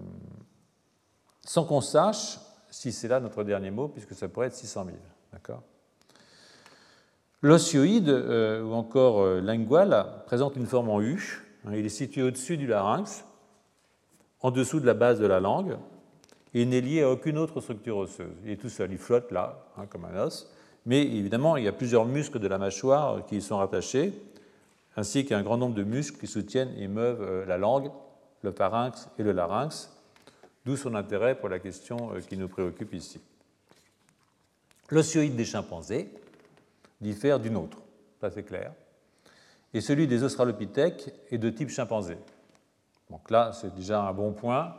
sans 1.46 1.66
qu'on 1.66 1.82
sache 1.82 2.40
si 2.70 2.94
c'est 2.94 3.10
là 3.10 3.20
notre 3.20 3.44
dernier 3.44 3.72
mot, 3.72 3.90
puisque 3.90 4.14
ça 4.14 4.30
pourrait 4.30 4.48
être 4.48 4.56
600 4.56 4.86
000. 4.86 4.98
D'accord? 5.34 5.62
L'osioïde, 7.42 8.08
euh, 8.08 8.64
ou 8.64 8.74
encore 8.74 9.22
euh, 9.22 9.42
lingual, 9.42 10.06
présente 10.26 10.56
une 10.56 10.66
forme 10.66 10.90
en 10.90 11.02
U. 11.02 11.44
Il 11.70 11.86
est 11.86 11.90
situé 11.90 12.24
au-dessus 12.24 12.58
du 12.58 12.68
larynx, 12.68 13.26
en 14.42 14.52
dessous 14.52 14.80
de 14.80 14.86
la 14.86 14.94
base 14.94 15.20
de 15.20 15.28
la 15.28 15.40
langue, 15.40 15.78
il 16.54 16.70
n'est 16.70 16.82
lié 16.82 17.04
à 17.04 17.10
aucune 17.10 17.38
autre 17.38 17.62
structure 17.62 17.98
osseuse. 17.98 18.36
Il 18.44 18.52
est 18.52 18.58
tout 18.58 18.70
seul, 18.70 18.92
il 18.92 18.98
flotte 18.98 19.32
là, 19.32 19.66
comme 19.90 20.06
un 20.06 20.26
os. 20.26 20.52
Mais 20.86 21.02
évidemment, 21.02 21.58
il 21.58 21.64
y 21.64 21.68
a 21.68 21.72
plusieurs 21.72 22.06
muscles 22.06 22.40
de 22.40 22.48
la 22.48 22.58
mâchoire 22.58 23.26
qui 23.26 23.38
y 23.38 23.42
sont 23.42 23.58
rattachés, 23.58 24.14
ainsi 24.98 25.26
qu'un 25.26 25.44
grand 25.44 25.58
nombre 25.58 25.76
de 25.76 25.84
muscles 25.84 26.20
qui 26.20 26.28
soutiennent 26.28 26.74
et 26.78 26.88
meuvent 26.88 27.22
euh, 27.22 27.46
la 27.46 27.58
langue, 27.58 27.92
le 28.42 28.52
pharynx 28.52 29.10
et 29.18 29.24
le 29.24 29.32
larynx, 29.32 29.96
d'où 30.66 30.76
son 30.76 30.96
intérêt 30.96 31.36
pour 31.36 31.50
la 31.50 31.60
question 31.60 32.14
euh, 32.14 32.20
qui 32.20 32.36
nous 32.36 32.48
préoccupe 32.48 32.94
ici. 32.94 33.22
L'osioïde 34.90 35.36
des 35.36 35.46
chimpanzés 35.46 36.10
diffère 37.00 37.40
d'une 37.40 37.56
autre, 37.56 37.78
ça 38.20 38.30
c'est 38.30 38.44
clair, 38.44 38.74
et 39.74 39.82
celui 39.82 40.08
des 40.08 40.24
australopithèques 40.24 41.14
est 41.32 41.38
de 41.38 41.50
type 41.50 41.70
chimpanzé. 41.70 42.18
Donc 43.12 43.30
là, 43.30 43.52
c'est 43.54 43.76
déjà 43.76 44.02
un 44.02 44.14
bon 44.14 44.32
point. 44.32 44.74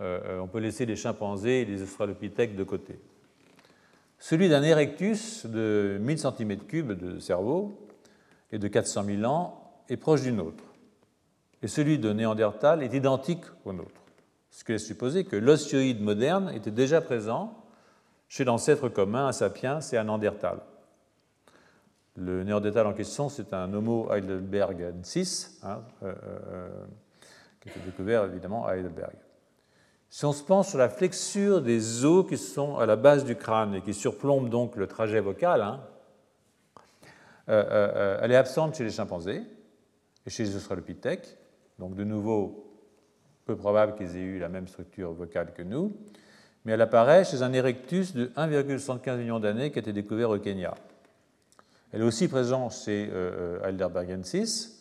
Euh, 0.00 0.40
on 0.40 0.48
peut 0.48 0.58
laisser 0.58 0.84
les 0.84 0.96
chimpanzés 0.96 1.62
et 1.62 1.64
les 1.64 1.82
australopithèques 1.82 2.56
de 2.56 2.64
côté. 2.64 3.00
Celui 4.18 4.48
d'un 4.48 4.62
erectus 4.62 5.46
de 5.46 5.98
1000 6.00 6.16
cm3 6.16 6.86
de 6.96 7.18
cerveau 7.18 7.88
et 8.50 8.58
de 8.58 8.68
400 8.68 9.04
000 9.04 9.24
ans 9.24 9.82
est 9.88 9.96
proche 9.96 10.22
du 10.22 10.32
nôtre. 10.32 10.64
Et 11.62 11.68
celui 11.68 11.98
de 11.98 12.12
Néandertal 12.12 12.82
est 12.82 12.92
identique 12.92 13.44
au 13.64 13.72
nôtre. 13.72 14.02
Ce 14.50 14.64
qui 14.64 14.72
laisse 14.72 14.86
supposer 14.86 15.24
que 15.24 15.36
l'osioïde 15.36 16.02
moderne 16.02 16.50
était 16.54 16.70
déjà 16.70 17.00
présent 17.00 17.62
chez 18.28 18.44
l'ancêtre 18.44 18.88
commun 18.88 19.28
à 19.28 19.32
Sapiens 19.32 19.80
et 19.80 19.96
à 19.96 20.04
Néandertal. 20.04 20.60
Le 22.16 22.42
Néandertal 22.42 22.86
en 22.86 22.94
question, 22.94 23.28
c'est 23.28 23.52
un 23.52 23.72
Homo 23.74 24.10
heidelbergensis, 24.10 25.60
hein, 25.62 25.82
euh, 26.02 26.14
euh, 26.24 26.68
qui 27.70 27.78
été 27.78 27.86
découvert 27.86 28.24
évidemment 28.24 28.66
à 28.66 28.76
Heidelberg. 28.76 29.16
Si 30.08 30.24
on 30.24 30.32
se 30.32 30.42
penche 30.42 30.68
sur 30.68 30.78
la 30.78 30.88
flexure 30.88 31.60
des 31.60 32.04
os 32.04 32.26
qui 32.28 32.38
sont 32.38 32.78
à 32.78 32.86
la 32.86 32.96
base 32.96 33.24
du 33.24 33.34
crâne 33.34 33.74
et 33.74 33.82
qui 33.82 33.92
surplombent 33.92 34.48
donc 34.48 34.76
le 34.76 34.86
trajet 34.86 35.20
vocal, 35.20 35.62
hein, 35.62 35.80
euh, 37.48 37.64
euh, 37.64 37.92
euh, 37.96 38.18
elle 38.22 38.32
est 38.32 38.36
absente 38.36 38.76
chez 38.76 38.84
les 38.84 38.90
chimpanzés 38.90 39.42
et 40.24 40.30
chez 40.30 40.44
les 40.44 40.56
australopithèques, 40.56 41.36
donc 41.78 41.94
de 41.94 42.04
nouveau 42.04 42.72
peu 43.44 43.56
probable 43.56 43.94
qu'ils 43.94 44.16
aient 44.16 44.20
eu 44.20 44.38
la 44.38 44.48
même 44.48 44.68
structure 44.68 45.12
vocale 45.12 45.52
que 45.52 45.62
nous, 45.62 45.96
mais 46.64 46.72
elle 46.72 46.80
apparaît 46.80 47.24
chez 47.24 47.42
un 47.42 47.52
erectus 47.52 48.14
de 48.14 48.26
1,75 48.36 49.18
million 49.18 49.38
d'années 49.38 49.70
qui 49.70 49.78
a 49.78 49.82
été 49.82 49.92
découvert 49.92 50.30
au 50.30 50.38
Kenya. 50.38 50.74
Elle 51.92 52.00
est 52.02 52.04
aussi 52.04 52.26
présente 52.26 52.72
chez 52.72 53.08
Heidelbergensis, 53.62 54.75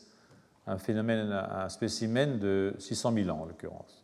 un 0.68 0.78
phénomène, 0.78 1.32
un 1.32 1.70
spécimen 1.70 2.40
de 2.40 2.74
600 2.80 3.14
000 3.14 3.30
ans 3.30 3.42
en 3.42 3.46
l'occurrence. 3.46 4.04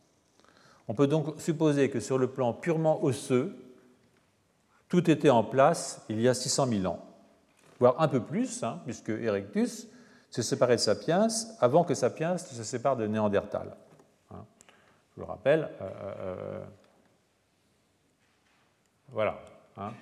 On 0.88 0.94
peut 0.94 1.08
donc 1.08 1.40
supposer 1.40 1.90
que 1.90 2.00
sur 2.00 2.18
le 2.18 2.28
plan 2.28 2.54
purement 2.54 3.04
osseux, 3.04 3.56
tout 4.90 5.10
était 5.10 5.30
en 5.30 5.44
place 5.44 6.06
il 6.10 6.20
y 6.22 6.28
a 6.28 6.34
600 6.34 6.68
000 6.68 6.86
ans 6.86 7.12
voire 7.82 8.00
un 8.00 8.08
peu 8.08 8.22
plus, 8.22 8.64
hein, 8.64 8.80
puisque 8.86 9.10
Erectus 9.10 9.88
s'est 10.30 10.44
séparé 10.44 10.76
de 10.76 10.82
Sapiens 10.82 11.28
avant 11.60 11.84
que 11.84 11.96
Sapiens 11.96 12.38
se 12.38 12.64
sépare 12.64 12.96
de 12.96 13.08
Néandertal. 13.08 13.76
Hein. 14.30 14.46
Je 15.16 15.22
le 15.22 15.26
rappelle. 15.26 15.68
Euh, 15.82 15.84
euh, 15.84 16.14
euh, 16.20 16.66
voilà. 19.10 19.40
Hein. 19.78 19.94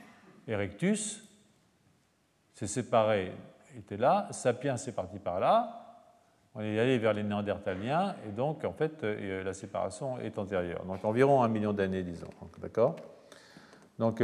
Erectus 0.45 1.23
s'est 2.53 2.68
séparé, 2.68 3.31
était 3.77 3.95
là, 3.95 4.27
Sapiens 4.31 4.76
est 4.76 4.91
parti 4.91 5.18
par 5.18 5.40
là, 5.40 5.89
on 6.56 6.62
est 6.62 6.80
allé 6.80 6.98
vers 6.98 7.14
les 7.14 7.24
Néandertaliens, 7.24 8.16
et 8.28 8.32
donc 8.32 8.66
en 8.66 8.74
fait 8.74 9.04
la 9.04 9.54
séparation 9.54 10.20
est 10.20 10.38
antérieure. 10.38 10.84
Donc 10.86 11.06
environ 11.06 11.44
un 11.44 11.48
million 11.48 11.74
d'années, 11.74 12.04
disons. 12.04 12.30
D'accord? 12.62 12.96
Donc 13.98 14.22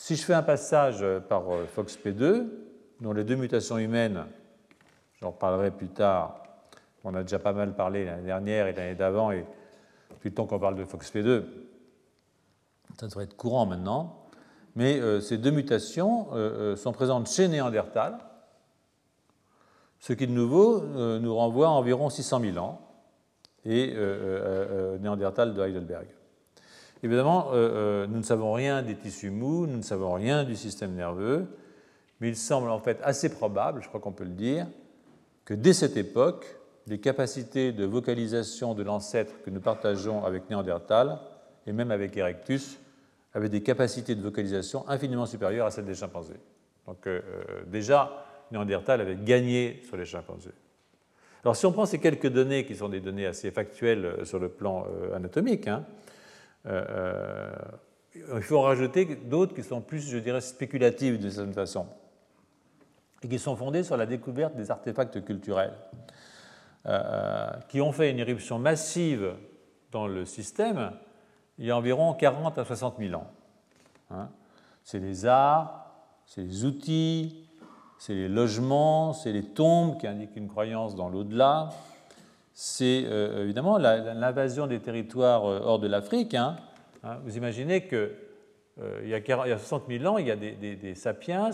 si 0.00 0.16
je 0.16 0.24
fais 0.24 0.32
un 0.32 0.42
passage 0.42 1.04
par 1.28 1.42
euh, 1.50 1.66
FOXP2, 1.76 2.46
dont 3.02 3.12
les 3.12 3.22
deux 3.22 3.36
mutations 3.36 3.76
humaines, 3.76 4.24
j'en 5.20 5.30
reparlerai 5.30 5.72
plus 5.72 5.88
tard, 5.88 6.42
on 7.04 7.14
a 7.14 7.20
déjà 7.20 7.38
pas 7.38 7.52
mal 7.52 7.74
parlé 7.74 8.06
l'année 8.06 8.24
dernière 8.24 8.66
et 8.66 8.72
l'année 8.72 8.94
d'avant, 8.94 9.30
et 9.30 9.44
depuis 10.08 10.30
le 10.30 10.34
temps 10.34 10.46
qu'on 10.46 10.58
parle 10.58 10.76
de 10.76 10.86
FOXP2, 10.86 11.44
ça 12.98 13.08
devrait 13.08 13.24
être 13.24 13.36
courant 13.36 13.66
maintenant, 13.66 14.24
mais 14.74 14.98
euh, 14.98 15.20
ces 15.20 15.36
deux 15.36 15.50
mutations 15.50 16.28
euh, 16.32 16.76
sont 16.76 16.92
présentes 16.92 17.28
chez 17.28 17.48
Néandertal, 17.48 18.16
ce 20.00 20.12
qui 20.12 20.26
de 20.26 20.32
nouveau 20.32 20.80
nous 21.18 21.34
renvoie 21.34 21.68
à 21.68 21.70
environ 21.70 22.10
600 22.10 22.40
000 22.40 22.58
ans, 22.58 22.80
et 23.64 23.94
Néandertal 25.00 25.54
de 25.54 25.62
Heidelberg. 25.62 26.08
Évidemment, 27.02 27.48
euh, 27.52 27.54
euh, 27.54 28.06
nous 28.06 28.18
ne 28.18 28.22
savons 28.22 28.52
rien 28.52 28.82
des 28.82 28.94
tissus 28.94 29.30
mous, 29.30 29.66
nous 29.66 29.78
ne 29.78 29.82
savons 29.82 30.12
rien 30.12 30.44
du 30.44 30.54
système 30.54 30.94
nerveux, 30.94 31.46
mais 32.20 32.28
il 32.28 32.36
semble 32.36 32.68
en 32.68 32.78
fait 32.78 32.98
assez 33.02 33.30
probable, 33.30 33.82
je 33.82 33.88
crois 33.88 34.00
qu'on 34.00 34.12
peut 34.12 34.24
le 34.24 34.30
dire, 34.30 34.66
que 35.46 35.54
dès 35.54 35.72
cette 35.72 35.96
époque, 35.96 36.58
les 36.86 37.00
capacités 37.00 37.72
de 37.72 37.86
vocalisation 37.86 38.74
de 38.74 38.82
l'ancêtre 38.82 39.32
que 39.42 39.50
nous 39.50 39.60
partageons 39.60 40.24
avec 40.24 40.50
Néandertal 40.50 41.18
et 41.66 41.72
même 41.72 41.90
avec 41.90 42.16
Erectus 42.16 42.78
avaient 43.32 43.48
des 43.48 43.62
capacités 43.62 44.14
de 44.14 44.22
vocalisation 44.22 44.86
infiniment 44.88 45.24
supérieures 45.24 45.66
à 45.66 45.70
celles 45.70 45.86
des 45.86 45.94
chimpanzés. 45.94 46.40
Donc 46.86 47.06
euh, 47.06 47.22
déjà, 47.66 48.26
Néandertal 48.52 49.00
avait 49.00 49.16
gagné 49.16 49.80
sur 49.86 49.96
les 49.96 50.04
chimpanzés. 50.04 50.50
Alors 51.42 51.56
si 51.56 51.64
on 51.66 51.72
prend 51.72 51.86
ces 51.86 51.98
quelques 51.98 52.28
données 52.28 52.66
qui 52.66 52.74
sont 52.74 52.88
des 52.88 53.00
données 53.00 53.26
assez 53.26 53.50
factuelles 53.50 54.24
sur 54.24 54.38
le 54.38 54.48
plan 54.48 54.86
anatomique, 55.14 55.68
hein, 55.68 55.86
euh, 56.66 56.84
euh, 56.90 58.36
il 58.36 58.42
faut 58.42 58.58
en 58.58 58.62
rajouter 58.62 59.04
d'autres 59.04 59.54
qui 59.54 59.62
sont 59.62 59.80
plus, 59.80 60.08
je 60.08 60.18
dirais, 60.18 60.40
spéculatives 60.40 61.18
de 61.18 61.30
cette 61.30 61.54
façon, 61.54 61.86
et 63.22 63.28
qui 63.28 63.38
sont 63.38 63.56
fondées 63.56 63.82
sur 63.82 63.96
la 63.96 64.06
découverte 64.06 64.56
des 64.56 64.70
artefacts 64.70 65.24
culturels, 65.24 65.74
euh, 66.86 67.50
qui 67.68 67.80
ont 67.80 67.92
fait 67.92 68.10
une 68.10 68.18
éruption 68.18 68.58
massive 68.58 69.34
dans 69.92 70.06
le 70.06 70.24
système 70.24 70.92
il 71.58 71.66
y 71.66 71.70
a 71.70 71.76
environ 71.76 72.14
40 72.14 72.56
à 72.56 72.64
60 72.64 72.96
000 72.98 73.14
ans. 73.14 73.26
Hein. 74.10 74.30
c'est 74.82 74.98
les 74.98 75.26
arts, 75.26 75.92
c'est 76.24 76.40
les 76.40 76.64
outils, 76.64 77.49
c'est 78.00 78.14
les 78.14 78.28
logements, 78.28 79.12
c'est 79.12 79.30
les 79.30 79.42
tombes 79.42 79.98
qui 79.98 80.06
indiquent 80.06 80.34
une 80.34 80.48
croyance 80.48 80.94
dans 80.94 81.10
l'au-delà, 81.10 81.68
c'est 82.54 83.04
euh, 83.04 83.44
évidemment 83.44 83.76
l'invasion 83.76 84.66
des 84.66 84.80
territoires 84.80 85.44
euh, 85.44 85.60
hors 85.62 85.78
de 85.78 85.86
l'Afrique. 85.86 86.34
Hein. 86.34 86.56
Hein, 87.04 87.18
vous 87.24 87.36
imaginez 87.36 87.86
qu'il 87.86 88.10
euh, 88.80 89.04
y, 89.04 89.14
a 89.14 89.58
60 89.58 89.82
000 89.86 90.06
ans, 90.06 90.16
il 90.16 90.26
y 90.26 90.30
a 90.30 90.36
des, 90.36 90.94
sapiens 90.94 91.50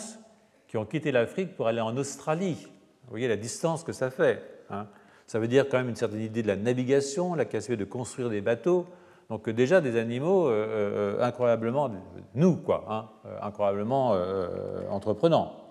qui 0.68 0.76
ont 0.76 0.84
quitté 0.84 1.10
l'Afrique 1.10 1.56
pour 1.56 1.66
aller 1.66 1.80
en 1.80 1.96
Australie. 1.96 2.58
Vous 2.62 3.10
voyez 3.10 3.26
la 3.26 3.36
distance 3.36 3.82
que 3.82 3.92
ça 3.92 4.10
fait. 4.10 4.40
Hein. 4.70 4.86
Ça 5.26 5.40
veut 5.40 5.48
dire 5.48 5.68
quand 5.68 5.78
même 5.78 5.88
une 5.88 5.96
certaine 5.96 6.20
idée 6.20 6.44
de 6.44 6.48
la 6.48 6.56
navigation, 6.56 7.34
la 7.34 7.44
capacité 7.44 7.76
de 7.76 7.84
construire 7.84 8.30
des 8.30 8.40
bateaux. 8.40 8.86
Donc 9.30 9.50
déjà 9.50 9.80
des 9.80 9.98
animaux 9.98 10.48
incroyablement, 11.20 11.90
nous 12.36 12.54
quoi, 12.54 13.20
incroyablement 13.42 14.14
entreprenants. 14.88 15.65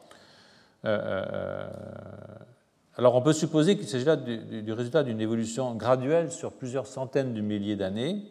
Alors 2.97 3.15
on 3.15 3.21
peut 3.21 3.33
supposer 3.33 3.77
qu'il 3.77 3.87
s'agit 3.87 4.05
là 4.05 4.15
du, 4.15 4.71
résultat 4.71 5.03
d'une 5.03 5.19
évolution 5.19 5.75
graduelle 5.75 6.31
sur 6.31 6.53
plusieurs 6.53 6.87
centaines 6.87 7.33
de 7.33 7.41
milliers 7.41 7.75
d'années. 7.75 8.21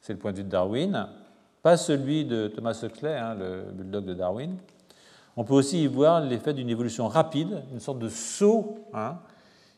C'est 0.00 0.12
le 0.12 0.18
point 0.18 0.32
de 0.32 0.38
vue 0.38 0.44
de 0.44 0.48
Darwin, 0.48 1.08
pas 1.62 1.76
celui 1.76 2.24
de 2.24 2.48
Thomas 2.48 2.78
Huxley, 2.82 3.16
hein, 3.16 3.34
le 3.34 3.70
bulldog 3.72 4.04
de 4.04 4.14
Darwin. 4.14 4.56
On 5.36 5.44
peut 5.44 5.54
aussi 5.54 5.84
y 5.84 5.86
voir 5.86 6.20
l'effet 6.20 6.52
d'une 6.52 6.68
évolution 6.68 7.06
rapide, 7.06 7.62
une 7.72 7.78
sorte 7.78 8.00
de 8.00 8.08
saut 8.08 8.78
hein, 8.92 9.18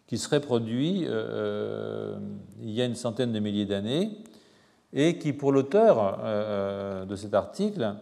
qui 0.07 0.17
serait 0.17 0.41
produit 0.41 1.05
euh, 1.05 1.11
euh, 1.11 2.19
il 2.62 2.71
y 2.71 2.81
a 2.81 2.87
une 2.87 2.95
centaine 2.95 3.33
de 3.33 3.39
milliers 3.41 3.67
d'années 3.67 4.11
et 4.95 5.19
qui, 5.19 5.35
pour 5.35 5.53
l'auteur 5.53 6.21
euh, 6.25 7.05
de 7.05 7.15
cet 7.15 7.35
article, 7.35 7.95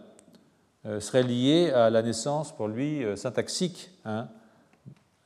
serait 0.83 1.23
lié 1.23 1.71
à 1.71 1.89
la 1.89 2.01
naissance, 2.01 2.55
pour 2.55 2.67
lui, 2.67 3.03
syntaxique 3.15 3.91
hein, 4.05 4.29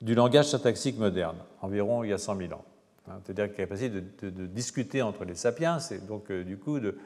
du 0.03 0.15
langage 0.15 0.49
syntaxique 0.49 0.97
moderne, 0.97 1.37
environ 1.61 2.03
il 2.03 2.09
y 2.09 2.13
a 2.13 2.17
100 2.17 2.37
000 2.37 2.53
ans. 2.53 2.65
Hein, 3.07 3.19
c'est-à-dire 3.23 3.45
la 3.45 3.53
capacité 3.53 3.89
de, 3.89 4.45
discuter 4.45 5.01
entre 5.01 5.25
les 5.25 5.35
sapiens, 5.35 5.79
c'est 5.79 6.05
donc 6.05 6.29
euh, 6.29 6.43
du 6.43 6.57
coup 6.57 6.79
de, 6.79 6.97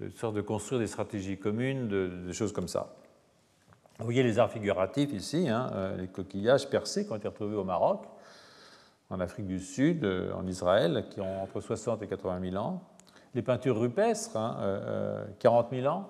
de, 0.00 0.08
sorte 0.10 0.34
de 0.34 0.40
construire 0.40 0.80
des 0.80 0.86
stratégies 0.86 1.38
communes, 1.38 1.88
de, 1.88 2.32
choses 2.32 2.52
comme 2.52 2.68
ça. 2.68 2.94
Vous 3.98 4.04
voyez 4.04 4.22
les 4.22 4.38
arts 4.38 4.50
figuratifs 4.50 5.12
ici, 5.12 5.48
hein, 5.48 5.70
euh, 5.74 5.96
les 5.96 6.08
coquillages 6.08 6.68
percés 6.68 7.06
qui 7.06 7.12
ont 7.12 7.16
été 7.16 7.28
retrouvés 7.28 7.56
au 7.56 7.64
Maroc, 7.64 8.04
en 9.10 9.20
Afrique 9.20 9.46
du 9.46 9.60
Sud, 9.60 10.04
euh, 10.04 10.32
en 10.34 10.46
Israël, 10.46 11.04
qui 11.10 11.20
ont 11.20 11.42
entre 11.42 11.60
60 11.60 12.02
et 12.02 12.06
80 12.06 12.50
000 12.50 12.56
ans. 12.56 12.82
Les 13.34 13.42
peintures 13.42 13.78
rupestres, 13.78 14.32
40 14.32 15.66
hein, 15.66 15.68
000 15.70 15.86
ans. 15.86 16.08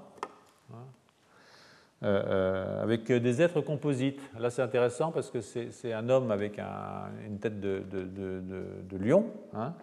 Euh, 2.05 2.23
euh, 2.27 2.83
avec 2.83 3.12
des 3.12 3.43
êtres 3.43 3.61
composites. 3.61 4.20
Là, 4.37 4.51
c'est 4.51 4.62
intéressant 4.62 5.12
parce 5.12 5.31
que 5.31 5.41
c'est 5.41 5.93
un 5.93 6.09
homme 6.09 6.33
avec 6.33 6.59
une 6.59 7.39
tête 7.39 7.61
de, 7.61 8.99
lion, 8.99 9.27
hein, 9.55 9.74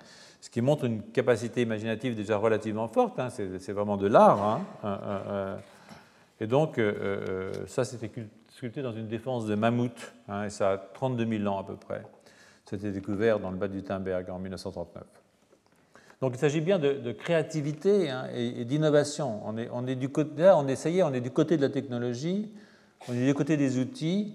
ce 0.41 0.49
qui 0.49 0.59
montre 0.61 0.83
une 0.83 1.01
capacité 1.01 1.61
imaginative 1.61 2.15
déjà 2.15 2.35
relativement 2.35 2.89
forte. 2.89 3.17
Hein, 3.19 3.29
c'est 3.29 3.71
vraiment 3.71 3.95
de 3.95 4.07
l'art. 4.07 4.43
Hein, 4.43 4.61
euh, 4.83 5.57
et 6.41 6.47
donc, 6.47 6.79
ça, 7.67 7.85
c'était 7.85 8.11
sculpté 8.49 8.81
dans 8.81 8.93
une 8.93 9.07
défense 9.07 9.45
de 9.45 9.55
mammouth, 9.55 10.13
et 10.45 10.49
ça 10.49 10.71
a 10.71 10.77
32 10.77 11.25
000 11.25 11.47
ans 11.47 11.59
à 11.59 11.63
peu 11.63 11.75
près. 11.75 12.03
C'était 12.65 12.91
découvert 12.91 13.39
dans 13.39 13.49
le 13.49 13.57
bas 13.57 13.69
du 13.69 13.81
Timberg 13.81 14.29
en 14.29 14.39
1939. 14.39 15.18
Donc 16.21 16.33
il 16.35 16.39
s'agit 16.39 16.59
bien 16.59 16.79
de, 16.79 17.11
créativité 17.13 18.09
hein, 18.09 18.27
et, 18.35 18.65
d'innovation. 18.65 19.41
On 19.45 19.57
est, 19.57 19.91
est 19.91 19.95
du 19.95 20.09
côté, 20.09 20.41
là, 20.41 20.57
on 20.57 20.65
on 20.65 21.13
est 21.13 21.21
du 21.21 21.31
côté 21.31 21.55
de 21.55 21.61
la 21.61 21.69
technologie, 21.69 22.51
on 23.07 23.13
est 23.13 23.25
du 23.25 23.33
côté 23.33 23.55
des 23.55 23.79
outils, 23.79 24.33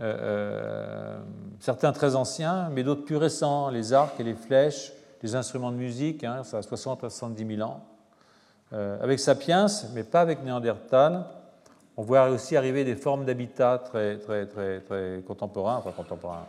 euh, 0.00 0.16
euh, 0.20 1.20
certains 1.60 1.92
très 1.92 2.14
anciens, 2.14 2.68
mais 2.72 2.84
d'autres 2.84 3.04
plus 3.04 3.16
récents, 3.16 3.68
les 3.68 3.92
arcs 3.92 4.18
et 4.20 4.24
les 4.24 4.34
flèches, 4.34 4.92
les 5.22 5.34
instruments 5.34 5.72
de 5.72 5.76
musique, 5.76 6.24
hein, 6.24 6.44
ça 6.44 6.58
a 6.58 6.62
60 6.62 7.04
à 7.04 7.10
70 7.10 7.56
000 7.56 7.68
ans. 7.68 7.84
Euh, 8.72 9.02
avec 9.02 9.18
Sapiens, 9.18 9.66
mais 9.94 10.04
pas 10.04 10.20
avec 10.20 10.42
Néandertal, 10.44 11.24
on 11.96 12.02
voit 12.02 12.30
aussi 12.30 12.56
arriver 12.56 12.84
des 12.84 12.96
formes 12.96 13.24
d'habitat 13.24 13.78
très, 13.78 14.18
très, 14.18 14.46
très, 14.46 14.80
très 14.80 15.22
contemporains, 15.26 15.82
enfin 15.84 15.92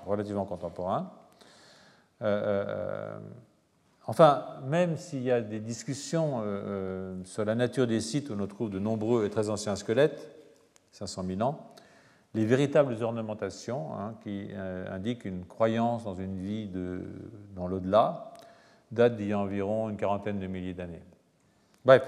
relativement 0.05 0.45
contemporains. 0.45 1.11
Enfin, 4.05 4.45
même 4.65 4.97
s'il 4.97 5.23
y 5.23 5.31
a 5.31 5.39
des 5.41 5.59
discussions 5.59 6.39
euh, 6.39 6.43
euh, 6.43 7.15
sur 7.23 7.45
la 7.45 7.55
nature 7.55 7.87
des 7.87 8.01
sites 8.01 8.29
où 8.29 8.33
on 8.37 8.47
trouve 8.47 8.69
de 8.69 8.79
nombreux 8.79 9.25
et 9.25 9.29
très 9.29 9.49
anciens 9.49 9.77
squelettes, 9.77 10.29
500 10.91 11.23
000 11.25 11.41
ans, 11.41 11.73
les 12.33 12.45
véritables 12.45 13.01
ornementations 13.01 13.93
hein, 13.97 14.15
qui 14.21 14.49
euh, 14.51 14.93
indiquent 14.93 15.23
une 15.23 15.45
croyance 15.45 16.03
dans 16.03 16.15
une 16.15 16.37
vie 16.37 16.69
dans 17.55 17.67
l'au-delà 17.67 18.33
datent 18.91 19.15
d'il 19.15 19.29
y 19.29 19.33
a 19.33 19.39
environ 19.39 19.89
une 19.89 19.97
quarantaine 19.97 20.39
de 20.39 20.47
milliers 20.47 20.73
d'années. 20.73 21.01
Bref, 21.85 22.03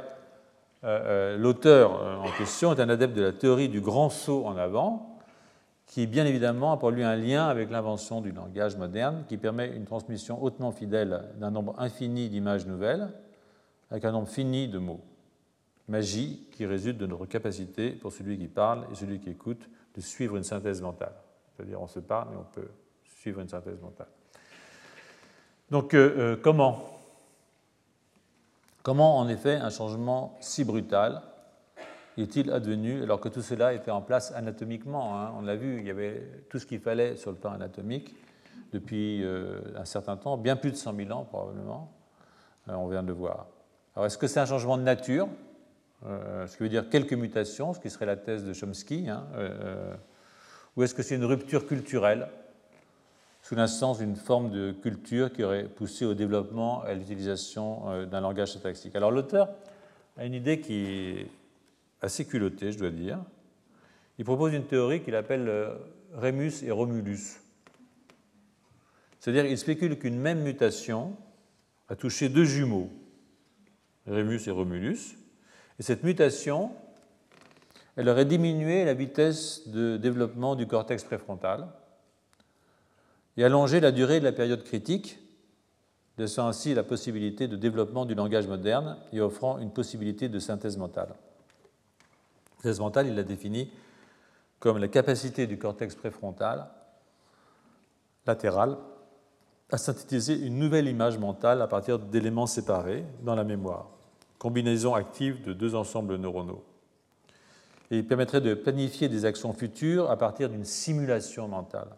l'auteur 0.84 2.22
en 2.24 2.30
question 2.38 2.72
est 2.72 2.80
un 2.80 2.90
adepte 2.90 3.16
de 3.16 3.24
la 3.24 3.32
théorie 3.32 3.70
du 3.70 3.82
grand 3.82 4.10
saut 4.10 4.46
en 4.46 4.56
avant, 4.56 5.15
qui 5.86 6.08
bien 6.08 6.26
évidemment 6.26 6.74
a 6.74 6.78
pour 6.78 6.92
lui 6.92 7.04
un 7.04 7.16
lien 7.16 7.48
avec 7.48 7.70
l'invention 7.70 8.22
du 8.22 8.32
langage 8.32 8.76
moderne, 8.78 9.24
qui 9.28 9.38
permet 9.38 9.68
une 9.76 9.86
transmission 9.86 10.42
hautement 10.44 10.72
fidèle 10.72 11.30
d'un 11.38 11.52
nombre 11.52 11.76
infini 11.80 12.30
d'images 12.30 12.66
nouvelles, 12.66 13.10
avec 13.92 14.04
un 14.06 14.12
nombre 14.12 14.28
fini 14.28 14.68
de 14.68 14.80
mots. 14.80 15.02
Magie 15.88 16.48
qui 16.52 16.66
résulte 16.66 16.98
de 16.98 17.06
notre 17.06 17.28
capacité, 17.28 17.92
pour 17.92 18.12
celui 18.12 18.38
qui 18.38 18.48
parle 18.48 18.88
et 18.92 18.96
celui 18.96 19.20
qui 19.20 19.30
écoute, 19.30 19.70
de 19.94 20.02
suivre 20.02 20.36
une 20.36 20.44
synthèse 20.44 20.82
mentale. 20.82 21.14
C'est-à-dire 21.56 21.82
on 21.82 21.88
se 21.88 22.00
parle 22.00 22.34
et 22.34 22.38
on 22.38 22.44
peut 22.44 22.70
suivre 23.04 23.40
une 23.40 23.48
synthèse 23.48 23.80
mentale. 23.80 24.08
Donc 25.70 25.94
euh, 25.94 26.16
euh, 26.18 26.36
comment? 26.36 26.84
Comment 28.84 29.18
en 29.18 29.28
effet 29.30 29.56
un 29.56 29.70
changement 29.70 30.38
si 30.42 30.64
brutal 30.64 31.22
est-il 32.24 32.52
advenu 32.52 33.04
alors 33.04 33.20
que 33.20 33.30
tout 33.30 33.42
cela 33.42 33.74
était 33.74 33.92
en 33.92 34.02
place 34.02 34.32
anatomiquement 34.32 35.20
hein? 35.20 35.34
On 35.38 35.42
l'a 35.42 35.56
vu, 35.56 35.80
il 35.80 35.86
y 35.86 35.90
avait 35.90 36.22
tout 36.50 36.60
ce 36.60 36.66
qu'il 36.66 36.80
fallait 36.80 37.18
sur 37.18 37.32
le 37.32 37.38
plan 37.38 37.52
anatomique 37.52 38.16
depuis 38.74 39.24
euh, 39.24 39.60
un 39.76 39.86
certain 39.86 40.18
temps, 40.18 40.38
bien 40.38 40.56
plus 40.56 40.72
de 40.72 40.76
100 40.76 40.96
000 40.96 41.12
ans 41.12 41.24
probablement, 41.24 41.92
euh, 42.70 42.74
on 42.74 42.88
vient 42.88 43.04
de 43.04 43.08
le 43.08 43.14
voir. 43.14 43.48
Alors 43.96 44.06
est-ce 44.06 44.18
que 44.18 44.28
c'est 44.28 44.40
un 44.40 44.46
changement 44.46 44.78
de 44.78 44.84
nature? 44.84 45.28
Euh, 46.06 46.46
Ce 46.48 46.58
qui 46.58 46.64
veut 46.64 46.70
dire 46.70 46.90
quelques 46.90 47.14
mutations, 47.14 47.74
ce 47.74 47.80
qui 47.80 47.90
serait 47.90 48.06
la 48.06 48.18
thèse 48.18 48.44
de 48.44 48.54
Chomsky, 48.54 49.10
hein, 49.10 49.26
ou 50.76 50.84
est-ce 50.84 50.94
que 50.94 51.04
c'est 51.04 51.16
une 51.16 51.26
rupture 51.26 51.66
culturelle? 51.66 52.28
Sous 53.42 53.56
l'instance 53.56 54.00
d'une 54.00 54.16
forme 54.16 54.50
de 54.50 54.72
culture 54.72 55.32
qui 55.32 55.44
aurait 55.44 55.66
poussé 55.66 56.04
au 56.04 56.14
développement 56.16 56.84
et 56.86 56.90
à 56.90 56.94
l'utilisation 56.96 58.06
d'un 58.08 58.20
langage 58.20 58.54
syntaxique 58.54 58.96
Alors 58.96 59.12
l'auteur 59.12 59.50
a 60.18 60.26
une 60.26 60.34
idée 60.34 60.60
qui 60.60 61.28
assez 62.02 62.26
culotté, 62.26 62.72
je 62.72 62.78
dois 62.78 62.92
dire. 62.92 63.20
Il 64.18 64.26
propose 64.26 64.54
une 64.54 64.66
théorie 64.66 65.02
qu'il 65.02 65.16
appelle 65.16 65.48
euh, 65.50 65.76
Remus 66.14 66.64
et 66.64 66.72
Romulus. 66.72 67.42
C'est-à-dire 69.20 69.46
qu'il 69.46 69.58
spécule 69.58 69.98
qu'une 69.98 70.20
même 70.20 70.42
mutation 70.42 71.16
a 71.90 71.96
touché 71.96 72.30
deux 72.30 72.46
jumeaux, 72.46 72.90
Remus 74.08 74.42
et 74.48 74.52
Romulus, 74.52 75.18
et 75.80 75.84
cette 75.84 76.04
mutation, 76.04 76.72
elle 77.96 78.08
aurait 78.08 78.26
diminué 78.26 78.86
la 78.86 78.94
vitesse 78.94 79.68
de 79.68 79.98
développement 79.98 80.56
du 80.56 80.68
cortex 80.68 81.04
préfrontal 81.04 81.68
et 83.38 83.44
allongé 83.44 83.80
la 83.80 83.92
durée 83.92 84.20
de 84.20 84.26
la 84.26 84.32
période 84.32 84.64
critique, 84.64 85.20
laissant 86.18 86.48
ainsi 86.48 86.74
la 86.74 86.84
possibilité 86.84 87.48
de 87.48 87.58
développement 87.58 88.06
du 88.06 88.16
langage 88.16 88.48
moderne 88.48 88.98
et 89.12 89.20
offrant 89.20 89.60
une 89.60 89.72
possibilité 89.72 90.30
de 90.30 90.40
synthèse 90.40 90.78
mentale 90.78 91.14
mentale, 92.80 93.08
il 93.08 93.16
l'a 93.16 93.24
défini 93.24 93.72
comme 94.60 94.78
la 94.78 94.88
capacité 94.88 95.48
du 95.48 95.58
cortex 95.58 95.96
préfrontal 95.96 96.68
latéral 98.26 98.78
à 99.72 99.78
synthétiser 99.78 100.36
une 100.40 100.58
nouvelle 100.58 100.88
image 100.88 101.18
mentale 101.18 101.62
à 101.62 101.68
partir 101.68 102.00
d'éléments 102.00 102.48
séparés 102.48 103.04
dans 103.24 103.36
la 103.36 103.44
mémoire, 103.44 103.90
combinaison 104.38 104.94
active 104.94 105.44
de 105.44 105.54
deux 105.54 105.76
ensembles 105.76 106.16
neuronaux. 106.16 106.64
Il 107.92 108.08
permettrait 108.08 108.42
de 108.42 108.54
planifier 108.54 109.10
des 109.10 109.26
actions 109.26 109.54
futures 109.54 110.10
à 110.10 110.18
partir 110.18 110.50
d'une 110.50 110.66
simulation 110.66 111.48
mentale. 111.48 111.90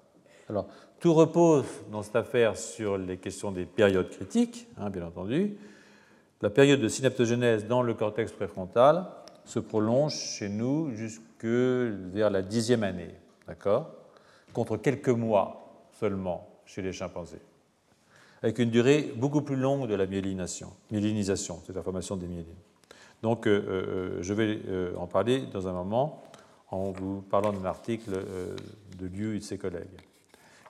Alors, 0.50 0.68
tout 1.00 1.14
repose 1.14 1.66
dans 1.92 2.04
cette 2.04 2.16
affaire 2.16 2.58
sur 2.58 2.98
les 2.98 3.18
questions 3.18 3.52
des 3.52 3.66
périodes 3.66 4.10
critiques, 4.10 4.68
hein, 4.78 4.90
bien 4.90 5.06
entendu. 5.06 5.58
La 6.42 6.50
période 6.50 6.82
de 6.82 6.88
synaptogenèse 6.88 7.68
dans 7.68 7.82
le 7.82 7.94
cortex 7.94 8.32
préfrontal 8.32 9.08
se 9.48 9.60
prolonge 9.60 10.14
chez 10.14 10.50
nous 10.50 10.92
jusque 10.96 11.24
vers 11.44 12.30
la 12.30 12.42
dixième 12.42 12.84
année, 12.84 13.16
d'accord? 13.48 13.92
Contre 14.54 14.78
quelques 14.78 15.10
mois 15.10 15.88
seulement 16.00 16.48
chez 16.66 16.82
les 16.82 16.92
chimpanzés, 16.94 17.42
avec 18.44 18.60
une 18.60 18.70
durée 18.70 19.14
beaucoup 19.16 19.42
plus 19.42 19.56
longue 19.56 19.88
de 19.88 19.96
la 19.96 20.06
myélinisation, 20.06 20.72
myélinisation 20.92 21.62
c'est 21.66 21.74
la 21.74 21.82
formation 21.82 22.18
des 22.18 22.28
myélines. 22.28 22.56
Donc, 23.24 23.48
euh, 23.48 23.64
euh, 23.68 24.18
je 24.22 24.34
vais 24.34 24.60
euh, 24.68 24.96
en 24.98 25.08
parler 25.08 25.46
dans 25.52 25.68
un 25.68 25.74
moment. 25.74 26.24
en 26.70 26.92
vous 26.92 27.22
parlant 27.22 27.54
d'un 27.54 27.66
article 27.66 28.12
de 29.00 29.08
Liu 29.08 29.38
et 29.38 29.40
de 29.40 29.44
ses 29.44 29.58
collègues. 29.58 30.02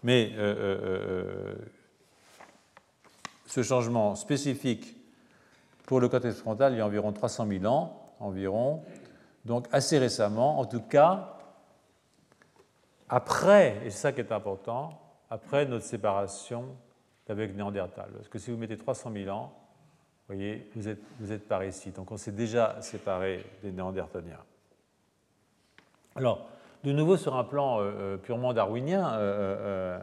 Mais 0.04 0.32
ce 3.48 3.64
changement 3.64 4.14
spécifique 4.16 4.96
pour 5.88 6.00
le 6.00 6.08
cortex 6.08 6.38
frontal 6.38 6.74
il 6.74 6.78
y 6.78 6.82
a 6.82 6.86
environ 6.86 7.12
300 7.12 7.48
000 7.48 7.66
ans, 7.66 7.97
environ, 8.20 8.84
donc 9.46 9.68
assez 9.72 9.98
récemment, 9.98 10.60
en 10.60 10.66
tout 10.66 10.82
cas, 10.82 11.38
après, 13.10 13.78
et 13.86 13.90
c'est 13.90 14.00
ça 14.00 14.12
qui 14.12 14.20
est 14.20 14.32
important, 14.32 15.00
après 15.30 15.66
notre 15.66 15.86
séparation 15.86 16.76
avec 17.30 17.56
Néandertal. 17.56 18.10
Parce 18.14 18.30
que 18.30 18.40
si 18.40 18.52
vous 18.52 18.58
mettez 18.58 18.78
300 18.78 19.12
000 19.14 19.30
ans, 19.36 19.54
vous 20.28 20.36
voyez, 20.36 20.70
vous 20.76 21.32
êtes, 21.32 21.48
par 21.48 21.64
ici. 21.64 21.92
Donc 21.92 22.12
on 22.12 22.18
s'est 22.18 22.32
déjà 22.32 22.82
séparé 22.82 23.46
des 23.64 23.72
Néandertaliens. 23.72 24.44
Alors, 26.16 26.48
de 26.84 26.92
nouveau 26.92 27.18
sur 27.18 27.36
un 27.36 27.44
plan 27.44 27.80
euh, 27.80 27.84
euh, 27.84 28.18
purement 28.18 28.54
darwinien, 28.54 29.14
euh, 29.16 30.00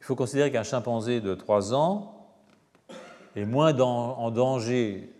il 0.00 0.04
faut 0.04 0.16
considérer 0.16 0.50
qu'un 0.50 0.62
chimpanzé 0.62 1.20
de 1.20 1.34
3 1.34 1.74
ans 1.74 2.34
est 3.36 3.44
moins 3.44 3.78
en 3.78 4.30
danger 4.30 5.12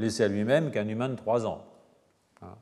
laissé 0.00 0.24
à 0.24 0.28
lui-même 0.28 0.70
qu'un 0.70 0.88
humain 0.88 1.08
de 1.08 1.14
3 1.14 1.46
ans. 1.46 1.64
Hein. 2.42 2.54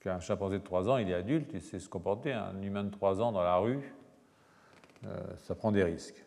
qu'un 0.00 0.18
chimpanzé 0.18 0.58
de 0.58 0.64
3 0.64 0.88
ans, 0.88 0.96
il 0.96 1.10
est 1.10 1.14
adulte, 1.14 1.50
il 1.54 1.62
sait 1.62 1.78
se 1.78 1.88
comporter. 1.88 2.32
Un 2.32 2.60
humain 2.62 2.84
de 2.84 2.90
3 2.90 3.20
ans 3.20 3.32
dans 3.32 3.42
la 3.42 3.56
rue, 3.56 3.94
ça 5.44 5.54
prend 5.54 5.70
des 5.70 5.84
risques 5.84 6.24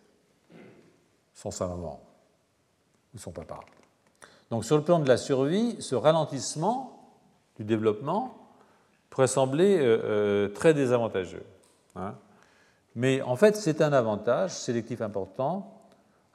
sans 1.35 1.51
sa 1.51 1.67
maman 1.67 2.01
ou 3.13 3.17
son 3.19 3.31
papa. 3.31 3.59
Donc 4.49 4.65
sur 4.65 4.77
le 4.77 4.83
plan 4.83 4.99
de 4.99 5.07
la 5.07 5.17
survie, 5.17 5.75
ce 5.81 5.95
ralentissement 5.95 7.13
du 7.57 7.63
développement 7.63 8.37
pourrait 9.09 9.27
sembler 9.27 9.77
euh, 9.77 10.01
euh, 10.03 10.47
très 10.49 10.73
désavantageux. 10.73 11.45
Hein. 11.95 12.15
Mais 12.95 13.21
en 13.21 13.35
fait, 13.35 13.55
c'est 13.55 13.81
un 13.81 13.93
avantage 13.93 14.51
sélectif 14.51 15.01
important 15.01 15.74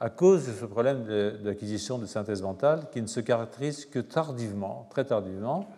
à 0.01 0.09
cause 0.09 0.47
de 0.47 0.53
ce 0.53 0.65
problème 0.65 1.05
d'acquisition 1.43 1.99
de, 1.99 2.07
synthèse 2.07 2.41
mentale 2.41 2.87
qui 2.91 3.03
ne 3.03 3.07
se 3.07 3.19
caractérise 3.19 3.85
que 3.85 3.99
tardivement, 3.99 4.87
très 4.89 5.05
tardivement, 5.05 5.69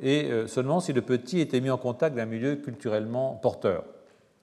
et 0.00 0.30
euh, 0.30 0.46
seulement 0.46 0.80
si 0.80 0.94
le 0.94 1.02
petit 1.02 1.38
était 1.38 1.60
mis 1.60 1.68
en 1.68 1.76
contact 1.76 2.16
d'un 2.16 2.24
milieu 2.24 2.56
culturellement 2.56 3.34
porteur. 3.34 3.84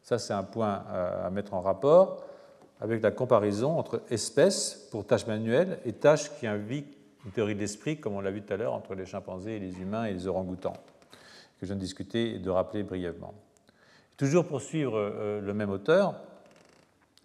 Ça, 0.03 0.19
c'est 0.19 0.34
un 0.34 0.44
point 0.44 0.84
à 1.23 1.30
mettre 1.31 1.56
en 1.56 1.61
rapport 1.61 2.23
avec 2.80 3.02
la 3.02 3.11
comparaison 3.11 3.77
entre 3.77 4.02
espèces 4.10 4.88
pour 4.91 5.06
tâches 5.06 5.27
manuelles 5.27 5.80
et 5.86 5.94
tâches 5.94 6.31
qui 6.40 6.48
invitent 6.48 6.95
une 7.26 7.31
théorie 7.31 7.56
de 7.56 7.60
l'esprit, 7.60 7.99
comme 7.99 8.14
on 8.14 8.22
l'a 8.22 8.31
vu 8.31 8.41
tout 8.41 8.53
à 8.53 8.57
l'heure, 8.57 8.73
entre 8.73 8.95
les 8.95 9.06
chimpanzés 9.06 9.57
et 9.57 9.60
les 9.60 9.81
humains 9.81 10.06
et 10.06 10.14
les 10.14 10.27
orang-outans, 10.27 10.73
que 11.60 11.64
je 11.64 11.65
viens 11.65 11.76
de 11.76 11.81
discuter 11.81 12.36
et 12.36 12.40
de 12.40 12.49
rappeler 12.49 12.84
brièvement. 12.84 13.34
Toujours 14.18 14.45
pour 14.45 14.61
suivre 14.61 14.98
euh, 14.98 15.41
le 15.41 15.53
même 15.53 15.69
auteur, 15.69 16.15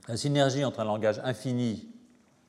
la 0.09 0.17
synergie 0.17 0.65
entre 0.65 0.81
un 0.81 0.85
langage 0.85 1.21
infini 1.25 1.89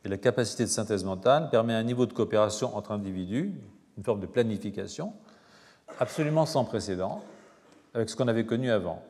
et 0.04 0.10
la 0.10 0.18
capacité 0.18 0.64
de 0.64 0.70
synthèse 0.70 1.04
mentale 1.04 1.50
permet 1.50 1.74
un 1.74 1.84
niveau 1.84 2.06
de 2.06 2.14
coopération 2.14 2.76
entre 2.76 2.92
individus, 2.92 3.54
une 3.98 4.04
forme 4.04 4.20
de 4.20 4.26
planification, 4.26 5.14
absolument 6.00 6.46
sans 6.46 6.66
précédent 6.66 7.24
avec 7.94 8.10
ce 8.10 8.16
qu'on 8.16 8.28
avait 8.28 8.46
connu 8.46 8.72
avant. 8.72 9.02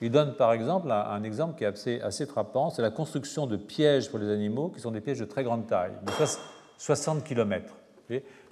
Il 0.00 0.12
donne 0.12 0.36
par 0.36 0.52
exemple 0.52 0.92
un, 0.92 1.22
exemple 1.24 1.56
qui 1.56 1.64
est 1.64 2.02
assez, 2.02 2.26
frappant, 2.26 2.70
c'est 2.70 2.82
la 2.82 2.90
construction 2.90 3.46
de 3.46 3.56
pièges 3.56 4.10
pour 4.10 4.20
les 4.20 4.30
animaux 4.30 4.68
qui 4.68 4.80
sont 4.80 4.92
des 4.92 5.00
pièges 5.00 5.18
de 5.18 5.24
très 5.24 5.42
grande 5.42 5.66
taille, 5.66 5.92
de 6.02 6.12
60 6.76 7.24
km. 7.24 7.74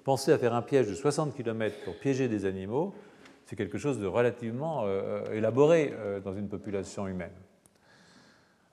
Pensez 0.02 0.32
à 0.32 0.38
faire 0.38 0.54
un 0.54 0.62
piège 0.62 0.88
de 0.88 0.94
60 0.94 1.36
km 1.36 1.76
pour 1.84 1.94
piéger 1.96 2.28
des 2.28 2.46
animaux, 2.46 2.94
c'est 3.44 3.54
quelque 3.54 3.78
chose 3.78 4.00
de 4.00 4.06
relativement 4.06 4.82
euh, 4.86 5.22
élaboré 5.32 5.94
euh, 5.94 6.18
dans 6.18 6.34
une 6.34 6.48
population 6.48 7.06
humaine. 7.06 7.30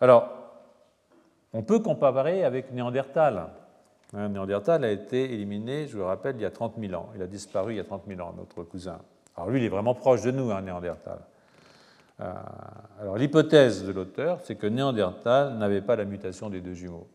Alors, 0.01 0.42
on 1.53 1.63
peut 1.63 1.79
comparer 1.79 2.43
avec 2.43 2.71
Néandertal. 2.71 3.47
Hein, 4.13 4.29
Néandertal 4.29 4.83
a 4.83 4.91
été 4.91 5.33
éliminé, 5.33 5.87
je 5.87 5.93
vous 5.93 5.99
le 5.99 6.05
rappelle, 6.05 6.35
il 6.35 6.41
y 6.41 6.45
a 6.45 6.51
30 6.51 6.75
000 6.79 6.93
ans. 6.93 7.09
Il 7.15 7.21
a 7.21 7.27
disparu 7.27 7.73
il 7.73 7.77
y 7.77 7.79
a 7.79 7.83
30 7.83 8.03
000 8.07 8.21
ans, 8.21 8.33
notre 8.37 8.63
cousin. 8.63 8.99
Alors 9.35 9.49
lui, 9.49 9.59
il 9.59 9.65
est 9.65 9.69
vraiment 9.69 9.95
proche 9.95 10.21
de 10.21 10.31
nous, 10.31 10.51
hein, 10.51 10.61
Néandertal. 10.61 11.19
Euh, 12.21 12.31
alors 13.01 13.17
l'hypothèse 13.17 13.85
de 13.85 13.91
l'auteur, 13.91 14.39
c'est 14.43 14.55
que 14.55 14.67
Néandertal 14.67 15.57
n'avait 15.57 15.81
pas 15.81 15.95
la 15.95 16.05
mutation 16.05 16.49
des 16.49 16.61
deux 16.61 16.73
jumeaux. 16.73 17.07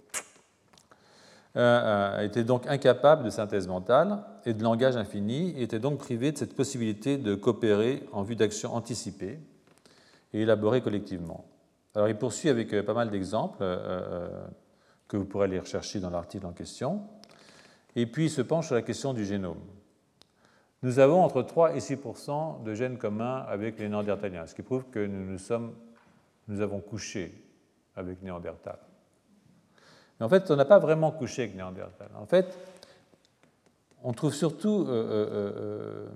Euh, 1.57 2.17
euh, 2.19 2.25
était 2.25 2.45
donc 2.45 2.67
incapable 2.67 3.25
de 3.25 3.31
synthèse 3.31 3.67
mentale 3.67 4.19
et 4.45 4.55
de 4.55 4.63
langage 4.63 4.97
infini, 4.97 5.51
et 5.57 5.63
était 5.63 5.79
donc 5.79 5.99
privé 5.99 6.31
de 6.31 6.39
cette 6.39 6.55
possibilité 6.55 7.17
de 7.17 7.35
coopérer 7.35 8.05
en 8.13 8.23
vue 8.23 8.37
d'actions 8.37 8.75
anticipées 8.75 9.39
et 10.33 10.43
élaborées 10.43 10.83
collectivement. 10.83 11.45
Alors 11.99 12.09
il 12.09 12.17
poursuit 12.17 12.49
avec 12.49 12.81
pas 12.83 12.95
mal 12.95 13.11
d'exemples 13.11 13.59
que 15.09 15.17
vous 15.17 15.25
pourrez 15.25 15.47
aller 15.47 15.59
rechercher 15.59 15.99
dans 15.99 16.11
l'article 16.11 16.47
en 16.47 16.53
question, 16.53 17.03
et 17.97 18.07
puis 18.07 18.27
il 18.27 18.31
se 18.31 18.41
penche 18.41 18.67
sur 18.67 18.77
la 18.77 18.83
question 18.83 19.13
du 19.13 19.25
génome. 19.25 19.59
Nous 20.85 21.01
avons 21.01 21.25
entre 21.25 21.43
3 21.43 21.75
et 21.75 21.81
6% 21.81 22.63
de 22.63 22.75
gènes 22.75 22.99
communs 22.99 23.39
avec 23.49 23.81
les 23.81 23.89
Néandertaliens, 23.89 24.47
ce 24.47 24.55
qui 24.55 24.63
prouve 24.63 24.85
que 24.85 25.05
nous, 25.05 25.37
nous, 26.47 26.61
avons 26.61 26.79
couché 26.79 27.45
avec 27.97 28.23
Néandertal. 28.23 28.79
Mais 30.21 30.27
en 30.27 30.29
fait, 30.29 30.49
on 30.53 30.57
n'a 30.57 30.65
pas 30.65 30.79
vraiment 30.79 31.11
couché 31.11 31.43
avec 31.43 31.57
Néandertal. 31.57 32.11
En 32.17 32.27
fait, 32.27 32.57
on 34.05 34.13
trouve 34.13 34.33
surtout, 34.33 34.87
euh, 34.89 34.93
euh, 34.93 35.29
euh, 35.33 36.07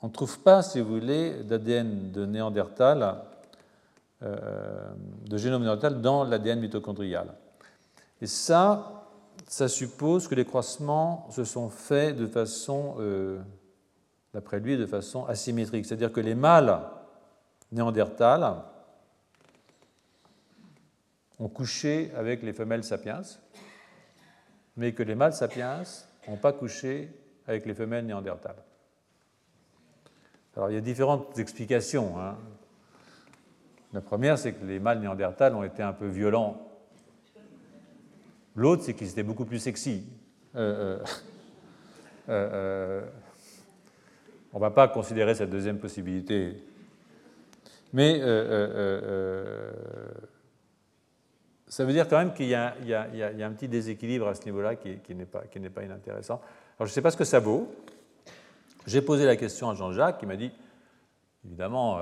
on 0.00 0.06
ne 0.06 0.12
trouve 0.12 0.38
pas, 0.40 0.62
si 0.62 0.80
vous 0.80 0.94
voulez, 0.94 1.44
d'ADN 1.44 2.12
de 2.12 2.24
Néandertal, 2.24 3.26
de 4.24 5.36
génome 5.36 5.62
Néandertal 5.62 6.00
dans 6.00 6.24
l'ADN 6.24 6.60
mitochondrial. 6.60 7.34
Et 8.20 8.26
ça, 8.26 9.04
ça 9.46 9.68
suppose 9.68 10.28
que 10.28 10.34
les 10.34 10.44
croisements 10.44 11.28
se 11.30 11.44
sont 11.44 11.68
faits 11.68 12.16
de 12.16 12.26
façon, 12.26 12.96
euh, 12.98 13.40
d'après 14.32 14.60
lui, 14.60 14.76
de 14.76 14.86
façon 14.86 15.26
asymétrique. 15.26 15.84
C'est-à-dire 15.86 16.12
que 16.12 16.20
les 16.20 16.34
mâles 16.34 16.80
néandertales 17.72 18.54
ont 21.38 21.48
couché 21.48 22.12
avec 22.16 22.42
les 22.42 22.52
femelles 22.52 22.84
sapiens, 22.84 23.22
mais 24.76 24.92
que 24.92 25.02
les 25.02 25.14
mâles 25.14 25.34
sapiens 25.34 25.82
n'ont 26.28 26.36
pas 26.36 26.52
couché 26.52 27.10
avec 27.46 27.66
les 27.66 27.74
femelles 27.74 28.06
néandertales. 28.06 28.62
Alors 30.56 30.70
il 30.70 30.74
y 30.74 30.78
a 30.78 30.80
différentes 30.80 31.38
explications. 31.38 32.18
Hein. 32.18 32.36
La 33.94 34.02
première, 34.02 34.38
c'est 34.38 34.52
que 34.52 34.66
les 34.66 34.78
mâles 34.78 35.00
néandertales 35.00 35.54
ont 35.54 35.64
été 35.64 35.82
un 35.82 35.92
peu 35.92 36.06
violents 36.06 36.60
L'autre, 38.56 38.82
c'est 38.84 38.94
qu'ils 38.94 39.10
étaient 39.10 39.22
beaucoup 39.22 39.44
plus 39.44 39.58
sexy. 39.58 40.04
Euh, 40.54 40.98
euh, 42.28 42.28
euh, 42.28 43.02
on 44.52 44.58
ne 44.58 44.60
va 44.60 44.70
pas 44.70 44.86
considérer 44.88 45.34
cette 45.34 45.50
deuxième 45.50 45.78
possibilité. 45.78 46.62
Mais 47.92 48.20
ça 51.66 51.84
veut 51.84 51.92
dire 51.92 52.08
quand 52.08 52.18
même 52.18 52.32
qu'il 52.32 52.46
y, 52.46 52.54
a 52.54 52.76
un 53.46 53.52
petit 53.52 53.68
déséquilibre 53.68 54.28
à 54.28 54.34
ce 54.34 54.44
niveau-là 54.44 54.76
qui, 54.76 55.14
n'est 55.14 55.24
pas, 55.24 55.82
inintéressant. 55.82 56.40
Alors 56.78 56.86
je 56.86 56.92
ne 56.92 56.94
sais 56.94 57.02
pas 57.02 57.10
ce 57.10 57.16
que 57.16 57.24
ça 57.24 57.40
vaut. 57.40 57.74
J'ai 58.86 59.02
posé 59.02 59.24
la 59.24 59.34
question 59.34 59.70
à 59.70 59.74
Jean-Jacques 59.74 60.18
qui 60.18 60.26
m'a 60.26 60.36
dit, 60.36 60.52
évidemment, 61.44 61.98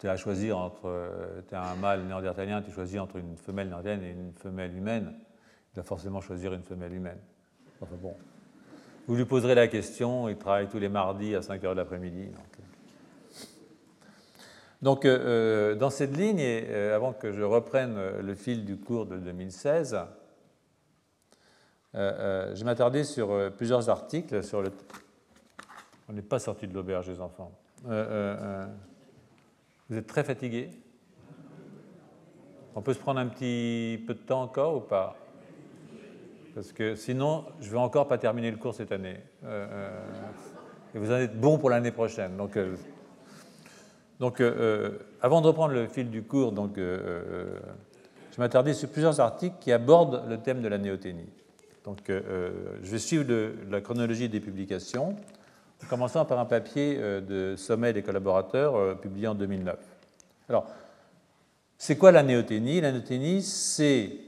tu 0.00 0.08
as 0.08 0.12
à 0.12 0.16
choisir 0.16 0.58
entre, 0.58 1.44
tu 1.48 1.54
es 1.54 1.58
un 1.58 1.76
mâle 1.76 2.04
néandertalien, 2.04 2.62
tu 2.62 2.72
choisis 2.72 2.98
entre 2.98 3.16
une 3.16 3.36
femelle 3.36 3.68
néandertalienne 3.68 4.04
et 4.04 4.10
une 4.10 4.32
femelle 4.32 4.74
humaine, 4.74 5.14
il 5.72 5.76
va 5.76 5.82
forcément 5.82 6.20
choisir 6.20 6.52
une 6.52 6.62
femelle 6.62 6.92
humaine. 6.92 7.20
Enfin 7.80 7.96
bon. 8.00 8.14
Vous 9.06 9.16
lui 9.16 9.24
poserez 9.24 9.54
la 9.54 9.68
question, 9.68 10.28
il 10.28 10.36
travaille 10.36 10.68
tous 10.68 10.78
les 10.78 10.88
mardis 10.88 11.34
à 11.34 11.42
5 11.42 11.62
h 11.62 11.70
de 11.70 11.76
l'après-midi. 11.76 12.28
Donc, 14.82 15.04
euh, 15.04 15.18
euh, 15.18 15.74
dans 15.74 15.90
cette 15.90 16.16
ligne, 16.16 16.38
et 16.38 16.66
euh, 16.68 16.96
avant 16.96 17.12
que 17.12 17.32
je 17.32 17.42
reprenne 17.42 17.98
le 18.20 18.34
fil 18.34 18.64
du 18.64 18.78
cours 18.78 19.06
de 19.06 19.18
2016, 19.18 19.98
je 21.92 22.64
m'attarder 22.64 23.04
sur 23.04 23.52
plusieurs 23.56 23.90
articles 23.90 24.42
sur 24.42 24.62
le. 24.62 24.70
On 26.08 26.12
n'est 26.12 26.22
pas 26.22 26.38
sorti 26.38 26.66
de 26.66 26.74
l'auberge, 26.74 27.08
les 27.08 27.20
enfants. 27.20 27.52
Vous 29.90 29.98
êtes 29.98 30.06
très 30.06 30.22
fatigués 30.22 30.70
On 32.76 32.80
peut 32.80 32.94
se 32.94 32.98
prendre 33.00 33.18
un 33.18 33.26
petit 33.26 34.00
peu 34.06 34.14
de 34.14 34.20
temps 34.20 34.42
encore 34.42 34.76
ou 34.76 34.80
pas? 34.80 35.16
Parce 36.54 36.72
que 36.72 36.94
sinon, 36.94 37.44
je 37.60 37.66
ne 37.66 37.72
vais 37.72 37.78
encore 37.78 38.06
pas 38.06 38.16
terminer 38.16 38.52
le 38.52 38.56
cours 38.56 38.74
cette 38.74 38.92
année. 38.92 39.16
Euh, 39.44 39.66
euh, 39.70 40.00
et 40.94 40.98
vous 40.98 41.10
en 41.10 41.16
êtes 41.16 41.38
bon 41.38 41.58
pour 41.58 41.70
l'année 41.70 41.90
prochaine. 41.90 42.36
Donc, 42.36 42.56
euh, 42.56 42.76
donc 44.20 44.40
avant 45.20 45.40
de 45.40 45.46
reprendre 45.48 45.74
le 45.74 45.88
fil 45.88 46.08
du 46.08 46.22
cours, 46.22 46.52
donc, 46.52 46.76
je 46.76 48.38
m'attardais 48.38 48.74
sur 48.74 48.88
plusieurs 48.90 49.18
articles 49.18 49.56
qui 49.60 49.72
abordent 49.72 50.22
le 50.28 50.38
thème 50.38 50.62
de 50.62 50.68
la 50.68 50.78
néothénie. 50.78 51.30
Donc, 51.84 51.98
je 52.08 52.90
vais 52.90 52.98
suivre 52.98 53.24
la 53.70 53.80
chronologie 53.80 54.28
des 54.28 54.40
publications 54.40 55.16
commençant 55.88 56.24
par 56.24 56.38
un 56.38 56.44
papier 56.44 56.96
de 56.96 57.54
Sommet 57.56 57.92
des 57.92 58.02
collaborateurs 58.02 58.98
publié 59.00 59.26
en 59.28 59.34
2009. 59.34 59.78
Alors, 60.48 60.66
c'est 61.78 61.96
quoi 61.96 62.12
la 62.12 62.22
néoténie 62.22 62.80
La 62.80 62.92
néoténie, 62.92 63.42
c'est 63.42 64.18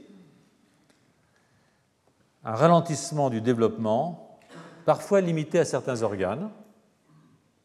un 2.43 2.55
ralentissement 2.55 3.29
du 3.29 3.41
développement, 3.41 4.39
parfois 4.85 5.21
limité 5.21 5.59
à 5.59 5.65
certains 5.65 6.01
organes, 6.01 6.49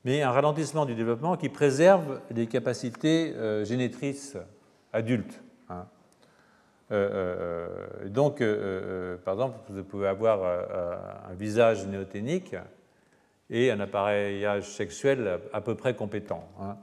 mais 0.05 0.23
un 0.23 0.31
ralentissement 0.31 0.87
du 0.87 0.95
développement 0.95 1.37
qui 1.37 1.49
préserve 1.49 2.21
les 2.31 2.47
capacités 2.47 3.35
euh, 3.35 3.65
génétrices 3.65 4.37
adultes. 4.93 5.43
Hein. 5.69 5.87
Euh, 6.91 7.69
euh, 8.05 8.09
donc, 8.09 8.43
par 9.25 9.35
exemple, 9.35 9.59
vous 9.69 9.85
pouvez 9.85 10.09
avoir 10.09 10.41
un 11.31 11.35
visage 11.35 11.87
néoténique 11.87 12.55
et 13.51 13.71
un 13.71 13.81
appareillage 13.81 14.65
sexuel 14.65 15.41
à 15.53 15.61
peu 15.61 15.75
près 15.75 15.95
compétent. 15.95 16.47
Hein. 16.61 16.77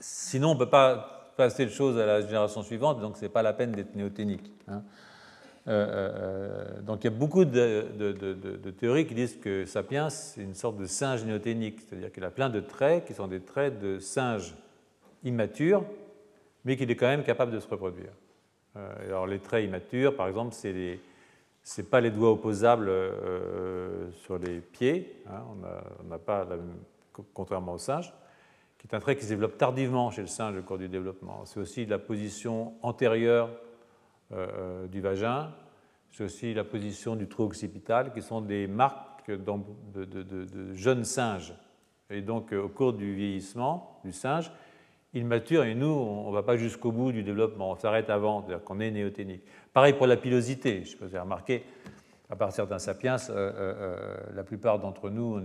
Sinon, 0.00 0.50
on 0.50 0.54
ne 0.54 0.58
peut 0.58 0.68
pas 0.68 1.32
passer 1.36 1.66
les 1.66 1.70
choses 1.70 1.98
à 1.98 2.06
la 2.06 2.20
génération 2.20 2.62
suivante, 2.62 3.00
donc 3.00 3.16
ce 3.16 3.22
n'est 3.22 3.28
pas 3.28 3.42
la 3.42 3.52
peine 3.52 3.72
d'être 3.72 3.94
néoténique. 3.94 4.52
Hein. 4.68 4.82
Euh, 5.66 5.72
euh, 5.72 6.12
euh, 6.76 6.82
donc 6.82 7.02
il 7.02 7.04
y 7.04 7.14
a 7.14 7.16
beaucoup 7.16 7.46
de, 7.46 8.70
théories 8.78 9.06
qui 9.06 9.14
disent 9.14 9.38
que 9.40 9.64
Sapiens 9.64 10.10
c'est 10.10 10.42
une 10.42 10.52
sorte 10.52 10.76
de 10.76 10.84
singe 10.84 11.24
néoténique, 11.24 11.80
c'est-à-dire 11.80 12.12
qu'il 12.12 12.22
a 12.24 12.30
plein 12.30 12.50
de 12.50 12.60
traits 12.60 13.06
qui 13.06 13.14
sont 13.14 13.28
des 13.28 13.40
traits 13.40 13.78
de 13.78 13.98
singe 13.98 14.54
immature, 15.22 15.82
mais 16.66 16.76
qu'il 16.76 16.90
est 16.90 16.96
quand 16.96 17.06
même 17.06 17.24
capable 17.24 17.52
de 17.52 17.60
se 17.60 17.68
reproduire. 17.68 18.12
alors 18.74 19.26
les 19.26 19.38
traits 19.38 19.64
immatures, 19.64 20.14
par 20.16 20.28
exemple, 20.28 20.54
c'est 20.54 20.98
n'est 21.78 21.84
pas 21.84 22.00
les 22.00 22.10
doigts 22.10 22.32
opposables 22.32 22.90
sur 24.12 24.38
les 24.38 24.60
pieds, 24.60 25.22
hein, 25.28 25.42
on 26.02 26.08
n'a 26.08 26.18
pas, 26.18 26.46
contrairement 27.32 27.74
au 27.74 27.78
singe, 27.78 28.12
qui 28.78 28.86
est 28.86 28.94
un 28.94 29.00
trait 29.00 29.16
qui 29.16 29.24
se 29.24 29.30
développe 29.30 29.56
tardivement 29.56 30.10
chez 30.10 30.20
le 30.20 30.26
singe 30.26 30.58
au 30.58 30.62
cours 30.62 30.78
du 30.78 30.88
développement. 30.88 31.44
C'est 31.46 31.60
aussi 31.60 31.86
la 31.86 31.98
position 31.98 32.74
antérieure 32.82 33.48
euh, 34.32 34.46
euh, 34.56 34.86
du 34.88 35.00
vagin, 35.00 35.52
c'est 36.10 36.24
aussi 36.24 36.54
la 36.54 36.64
position 36.64 37.16
du 37.16 37.26
trou 37.26 37.44
occipital, 37.44 38.12
qui 38.12 38.22
sont 38.22 38.40
des 38.40 38.66
marques 38.66 39.30
de, 39.30 40.74
jeunes 40.74 41.04
singes. 41.04 41.54
Et 42.10 42.20
donc, 42.20 42.52
euh, 42.52 42.62
au 42.62 42.68
cours 42.68 42.92
du 42.92 43.14
vieillissement 43.14 44.00
du 44.04 44.12
singe, 44.12 44.52
il 45.14 45.24
mature 45.24 45.64
et 45.64 45.74
nous, 45.74 45.86
on 45.86 46.28
ne 46.28 46.34
va 46.34 46.42
pas 46.42 46.56
jusqu'au 46.56 46.92
bout 46.92 47.12
du 47.12 47.22
développement, 47.22 47.70
on 47.70 47.76
s'arrête 47.76 48.10
avant, 48.10 48.42
c'est-à-dire 48.42 48.64
qu'on 48.64 48.80
est 48.80 48.90
néoténique. 48.90 49.42
Pareil 49.72 49.94
pour 49.94 50.06
la 50.06 50.16
pilosité, 50.16 50.82
je 50.84 50.90
sais 50.90 50.96
pas 50.96 51.04
si 51.06 51.10
vous 51.10 51.16
avez 51.16 51.24
remarqué, 51.24 51.64
à 52.30 52.36
partir 52.36 52.66
d'un 52.66 52.78
sapiens, 52.78 53.16
la 54.34 54.42
plupart 54.42 54.78
d'entre 54.78 55.10
nous, 55.10 55.40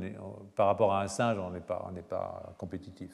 par 0.55 0.67
rapport 0.67 0.93
à 0.93 1.03
un 1.03 1.07
singe, 1.07 1.37
on 1.37 1.51
n'est 1.51 1.59
pas, 1.59 1.91
pas 2.09 2.53
compétitif. 2.57 3.11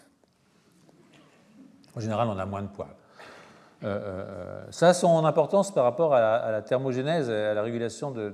En 1.95 1.99
général, 1.99 2.27
on 2.27 2.37
a 2.37 2.45
moins 2.45 2.61
de 2.61 2.67
poils. 2.67 2.87
Euh, 3.83 3.87
euh, 3.87 4.65
ça 4.71 4.89
a 4.89 4.93
son 4.93 5.25
importance 5.25 5.71
par 5.71 5.83
rapport 5.83 6.13
à 6.13 6.51
la, 6.51 6.61
thermogénèse, 6.61 7.29
à 7.29 7.53
la 7.53 7.61
régulation 7.61 8.11
de, 8.11 8.33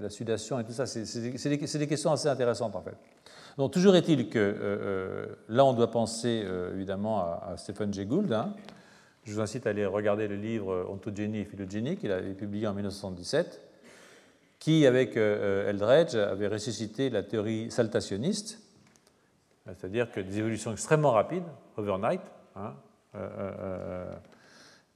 la 0.00 0.10
sudation 0.10 0.58
et 0.58 0.64
tout 0.64 0.72
ça. 0.72 0.86
C'est 0.86 1.48
des, 1.48 1.86
questions 1.88 2.12
assez 2.12 2.28
intéressantes 2.28 2.74
en 2.74 2.82
fait. 2.82 2.96
Donc 3.58 3.72
toujours 3.72 3.96
est-il 3.96 4.28
que 4.28 4.38
euh, 4.38 5.26
là 5.48 5.64
on 5.64 5.72
doit 5.72 5.90
penser 5.90 6.44
évidemment 6.74 7.20
à, 7.20 7.54
Stephen 7.56 7.92
Jay 7.92 8.06
Gould. 8.06 8.32
Hein. 8.32 8.54
Je 9.24 9.34
vous 9.34 9.40
incite 9.40 9.66
à 9.66 9.70
aller 9.70 9.86
regarder 9.86 10.28
le 10.28 10.36
livre 10.36 10.86
Ontogénie 10.88 11.40
et 11.40 11.44
phylogénie 11.44 11.96
qu'il 11.96 12.12
avait 12.12 12.34
publié 12.34 12.66
en 12.66 12.74
1977, 12.74 13.60
qui 14.58 14.86
avec 14.86 15.16
Eldredge 15.16 16.14
avait 16.14 16.48
ressuscité 16.48 17.10
la 17.10 17.22
théorie 17.22 17.70
saltationniste, 17.70 18.60
c'est-à-dire 19.66 20.10
que 20.10 20.20
des 20.20 20.38
évolutions 20.38 20.72
extrêmement 20.72 21.12
rapides, 21.12 21.44
overnight, 21.76 22.22
hein, 22.56 22.74
euh, 23.14 23.28
euh, 23.60 24.14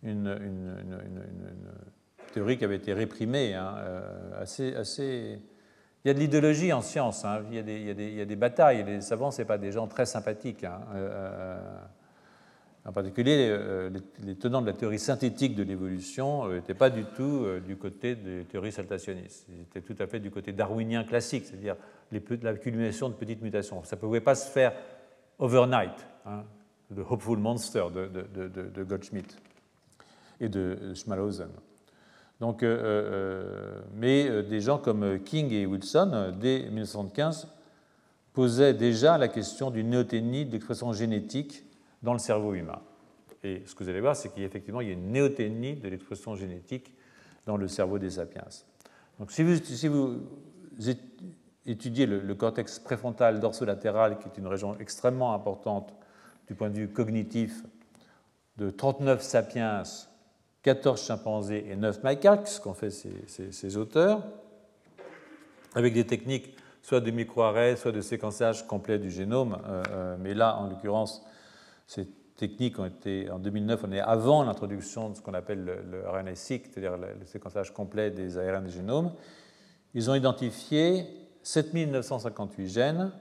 une, 0.05 0.79
théorie 2.33 2.59
qui 2.59 2.65
avait 2.65 2.77
été 2.77 2.93
réprimée, 2.93 3.55
hein, 3.55 3.75
euh, 3.79 4.43
assez... 4.43 5.39
Il 6.05 6.09
y 6.09 6.11
a 6.11 6.15
de 6.15 6.19
l'idéologie 6.19 6.71
en 6.73 6.83
science, 6.83 7.25
hein. 7.25 7.43
il, 7.51 7.57
y 7.57 8.21
a 8.21 8.25
des, 8.25 8.37
batailles, 8.37 8.85
les 8.85 9.01
savants, 9.01 9.31
ce 9.31 9.43
pas 9.43 9.57
des 9.57 9.73
gens 9.73 9.87
très 9.87 10.05
sympathiques. 10.05 10.65
Hein. 10.65 10.81
en 12.85 12.93
particulier, 12.93 13.57
les, 14.23 14.35
tenants 14.35 14.61
de 14.61 14.67
la 14.67 14.75
théorie 14.75 14.99
synthétique 14.99 15.55
de 15.55 15.63
l'évolution 15.63 16.47
n'étaient 16.49 16.75
pas 16.75 16.91
du 16.91 17.05
tout 17.07 17.47
du 17.67 17.77
côté 17.77 18.17
des 18.17 18.45
théories 18.45 18.73
saltationnistes. 18.73 19.47
Ils 19.49 19.63
étaient 19.63 19.81
tout 19.81 19.97
à 19.99 20.07
fait 20.07 20.21
du 20.21 20.31
côté 20.31 20.53
darwinien 20.53 21.05
classique, 21.05 21.47
c'est-à-dire 21.47 21.77
l'accumulation 22.13 23.09
de 23.09 23.15
petites 23.15 23.41
mutations. 23.41 23.83
Ça 23.85 23.97
ne 23.97 24.01
pouvait 24.03 24.21
pas 24.21 24.35
se 24.35 24.51
faire 24.51 24.75
overnight. 25.39 26.07
The 26.95 27.01
Hopeful 27.09 27.39
Monster 27.39 27.87
de, 27.93 28.85
Goldschmidt 28.85 29.37
et 30.41 30.49
de 30.49 30.93
Schmalhausen. 30.95 31.51
Donc, 32.41 32.63
euh, 32.63 32.79
euh, 32.83 33.81
mais 33.95 34.29
euh, 34.29 34.43
des 34.43 34.61
gens 34.61 34.79
comme 34.79 35.21
King 35.21 35.53
et 35.53 35.67
Wilson, 35.67 36.35
dès 36.39 36.65
1975, 36.65 37.49
posaient 38.33 38.75
déjà 38.75 39.19
la 39.19 39.29
question 39.29 39.71
d'une 39.71 39.91
néoténie 39.91 40.45
d'expression 40.45 40.93
génétique 40.93 41.65
dans 42.03 42.13
le 42.13 42.19
cerveau 42.19 42.55
humain. 42.55 42.81
Et 43.45 43.63
ce 43.67 43.75
que 43.75 43.85
vous 43.85 43.91
allez 43.91 44.01
voir, 44.01 44.17
c'est 44.17 44.31
qu'effectivement, 44.35 44.81
il 44.81 44.89
y 44.89 44.91
a 44.91 44.95
une 44.95 45.13
néoténie 45.13 45.75
de 45.77 45.89
l'expression 45.89 46.35
génétique 46.35 46.93
dans 47.47 47.57
le 47.57 47.69
cerveau 47.69 47.99
des 47.99 48.11
sapiens. 48.11 48.45
Donc, 49.21 49.31
si 49.31 49.43
vous, 49.89 50.21
étudiez 51.67 52.07
le 52.07 52.35
cortex 52.35 52.79
préfrontal 52.81 53.39
dorsolatéral, 53.39 54.19
qui 54.19 54.29
est 54.29 54.39
une 54.39 54.49
région 54.49 54.77
extrêmement 54.81 55.35
importante 55.35 55.95
du 56.49 56.55
point 56.55 56.71
de 56.71 56.77
vue 56.77 56.89
cognitif 56.89 57.63
de 58.57 58.71
39 58.71 59.23
sapiens, 59.23 59.83
14 60.65 61.01
chimpanzés 61.01 61.67
et 61.71 61.77
9 61.77 62.03
macaques, 62.03 62.49
ce 62.49 62.61
qu'ont 62.61 62.75
fait 62.75 62.91
ces, 62.91 63.77
auteurs, 63.77 64.23
avec 65.75 65.95
des 65.95 66.07
techniques 66.07 66.57
soit 66.83 67.01
de 67.01 67.11
microarrêt, 67.11 67.77
soit 67.77 67.93
de 67.93 68.01
séquençage 68.01 68.67
complet 68.67 68.99
du 68.99 69.11
génome. 69.11 69.59
Euh, 69.67 69.83
euh, 69.91 70.17
mais 70.19 70.35
là, 70.35 70.57
en 70.57 70.69
l'occurrence, 70.69 71.25
ces 71.87 72.07
techniques 72.37 72.79
ont 72.79 72.87
été, 72.87 73.31
en 73.31 73.39
2009, 73.39 73.85
on 73.87 73.93
est 73.93 74.01
avant 74.01 74.43
l'introduction 74.43 75.11
de 75.11 75.17
ce 75.17 75.23
qu'on 75.23 75.35
appelle 75.35 75.65
le, 75.65 76.09
RNA-seq, 76.09 76.67
c'est-à-dire 76.67 76.97
le, 76.99 77.25
séquençage 77.25 77.73
complet 77.73 78.11
des 78.11 78.37
ARN 78.37 78.65
du 78.65 78.73
génome. 78.73 79.13
Ils 79.95 80.11
ont 80.11 80.15
identifié 80.15 81.07
7958 81.43 82.69
gènes 82.69 83.13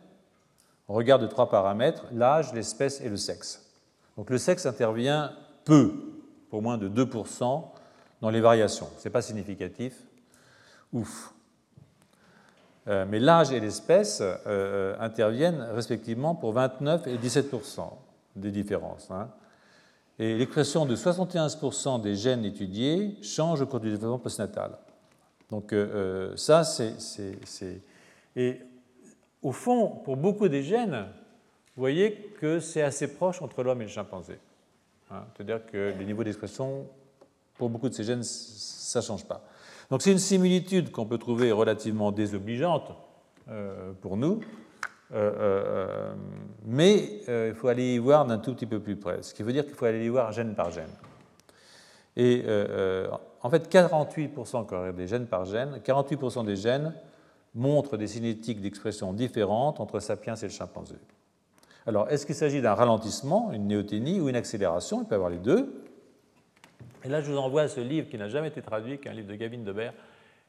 on 0.87 0.93
regarde 0.93 1.27
trois 1.29 1.49
paramètres, 1.49 2.05
l'âge, 2.11 2.53
l'espèce 2.53 3.01
et 3.01 3.09
le 3.09 3.17
sexe. 3.17 3.71
Donc 4.17 4.29
le 4.29 4.37
sexe 4.37 4.65
intervient 4.65 5.31
peu, 5.65 5.93
pour 6.53 6.61
moins 6.61 6.77
de 6.77 6.87
2% 6.87 7.63
dans 8.21 8.29
les 8.29 8.39
variations. 8.39 8.87
Ce 8.99 9.07
n'est 9.07 9.11
pas 9.11 9.23
significatif. 9.23 9.95
Ouf. 10.93 11.33
Euh, 12.87 13.07
mais 13.09 13.17
l'âge 13.19 13.51
et 13.51 13.59
l'espèce 13.59 14.21
euh, 14.21 14.95
interviennent 14.99 15.67
respectivement 15.73 16.35
pour 16.35 16.53
29 16.53 17.07
et 17.07 17.17
17% 17.17 17.89
des 18.35 18.51
différences. 18.51 19.09
Hein. 19.09 19.29
Et 20.19 20.37
l'expression 20.37 20.85
de 20.85 20.95
71% 20.95 21.99
des 22.01 22.13
gènes 22.13 22.45
étudiés 22.45 23.17
change 23.23 23.61
au 23.61 23.65
cours 23.65 23.79
du 23.79 23.89
développement 23.89 24.19
postnatal. 24.19 24.77
Donc 25.49 25.73
euh, 25.73 26.37
ça, 26.37 26.63
c'est... 26.63 26.93
Et 28.35 28.61
au 29.41 29.51
fond, 29.51 29.87
pour 30.05 30.17
beaucoup 30.17 30.47
des 30.47 30.61
gènes, 30.61 31.07
vous 31.75 31.81
voyez 31.81 32.13
que 32.39 32.59
c'est 32.59 32.83
assez 32.83 33.07
proche 33.07 33.41
entre 33.41 33.63
l'homme 33.63 33.81
et 33.81 33.85
le 33.85 33.89
chimpanzé. 33.89 34.37
Hein, 35.11 35.23
c'est-à-dire 35.35 35.65
que 35.65 35.93
les 35.97 36.05
niveaux 36.05 36.23
d'expression, 36.23 36.87
pour 37.57 37.69
beaucoup 37.69 37.89
de 37.89 37.93
ces 37.93 38.03
gènes, 38.03 38.23
ça 38.23 38.99
ne 38.99 39.05
change 39.05 39.25
pas. 39.25 39.43
Donc 39.89 40.01
c'est 40.01 40.11
une 40.11 40.19
similitude 40.19 40.91
qu'on 40.91 41.05
peut 41.05 41.17
trouver 41.17 41.51
relativement 41.51 42.11
désobligeante 42.11 42.91
euh, 43.49 43.91
pour 44.01 44.17
nous, 44.17 44.39
euh, 45.13 45.31
euh, 45.37 46.13
mais 46.65 47.21
il 47.27 47.53
faut 47.53 47.67
aller 47.67 47.95
y 47.95 47.97
voir 47.97 48.25
d'un 48.25 48.37
tout 48.37 48.53
petit 48.53 48.65
peu 48.65 48.79
plus 48.79 48.95
près, 48.95 49.21
ce 49.21 49.33
qui 49.33 49.43
veut 49.43 49.53
dire 49.53 49.65
qu'il 49.65 49.75
faut 49.75 49.85
aller 49.85 50.05
y 50.05 50.09
voir 50.09 50.31
gène 50.31 50.55
par 50.55 50.71
gène. 50.71 50.89
Et 52.15 52.43
en 53.41 53.49
fait, 53.49 53.71
48% 53.71 54.95
des 54.95 55.07
gènes 55.07 55.27
par 55.27 55.45
gène, 55.45 55.79
48% 55.83 56.45
des 56.45 56.55
gènes 56.55 56.93
montre 57.55 57.97
des 57.97 58.07
cinétiques 58.07 58.61
d'expression 58.61 59.13
différentes 59.13 59.79
entre 59.79 59.99
sapiens 59.99 60.35
et 60.35 60.45
le 60.45 60.49
chimpanzé. 60.49 60.95
Alors, 61.85 62.09
est-ce 62.09 62.25
qu'il 62.25 62.35
s'agit 62.35 62.61
d'un 62.61 62.73
ralentissement, 62.73 63.51
une 63.51 63.67
néoténie 63.67 64.21
ou 64.21 64.29
une 64.29 64.35
accélération? 64.35 65.01
Il 65.01 65.07
peut 65.07 65.15
y 65.15 65.15
avoir 65.15 65.29
les 65.29 65.37
deux. 65.37 65.83
Et 67.03 67.09
là, 67.09 67.21
je 67.21 67.29
vous 67.29 67.37
envoie 67.37 67.67
ce 67.67 67.81
livre 67.81 68.09
qui 68.09 68.17
n'a 68.17 68.29
jamais 68.29 68.47
été 68.47 68.61
traduit, 68.61 68.99
qui 68.99 69.07
est 69.07 69.11
un 69.11 69.13
livre 69.13 69.27
de 69.27 69.35
Gavin 69.35 69.57
Debert, 69.57 69.93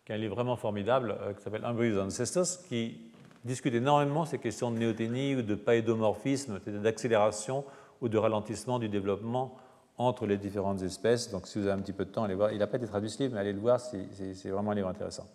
qui 0.04 0.12
est 0.12 0.14
un 0.14 0.18
livre 0.18 0.34
vraiment 0.36 0.56
formidable, 0.56 1.16
euh, 1.20 1.32
qui 1.32 1.42
s'appelle 1.42 1.64
Embryos 1.64 2.00
Ancestors, 2.00 2.46
qui 2.68 3.00
discute 3.44 3.74
énormément 3.74 4.24
ces 4.24 4.38
questions 4.38 4.70
de 4.70 4.78
néoténie 4.78 5.34
ou 5.34 5.42
de 5.42 5.54
paédomorphisme, 5.54 6.60
c'est-à-dire 6.62 6.82
d'accélération 6.82 7.64
ou 8.00 8.08
de 8.08 8.16
ralentissement 8.16 8.78
du 8.78 8.88
développement 8.88 9.56
entre 9.98 10.26
les 10.26 10.36
différentes 10.36 10.82
espèces. 10.82 11.30
Donc, 11.30 11.46
si 11.46 11.58
vous 11.58 11.66
avez 11.66 11.78
un 11.78 11.82
petit 11.82 11.92
peu 11.92 12.04
de 12.04 12.10
temps, 12.10 12.24
allez 12.24 12.34
voir. 12.34 12.52
Il 12.52 12.58
n'a 12.58 12.66
pas 12.66 12.76
été 12.76 12.86
traduit 12.86 13.10
ce 13.10 13.22
livre, 13.22 13.34
mais 13.34 13.40
allez 13.40 13.52
le 13.52 13.60
voir, 13.60 13.80
c'est 13.80 14.48
vraiment 14.50 14.70
un 14.70 14.74
livre 14.74 14.88
intéressant. 14.88 15.26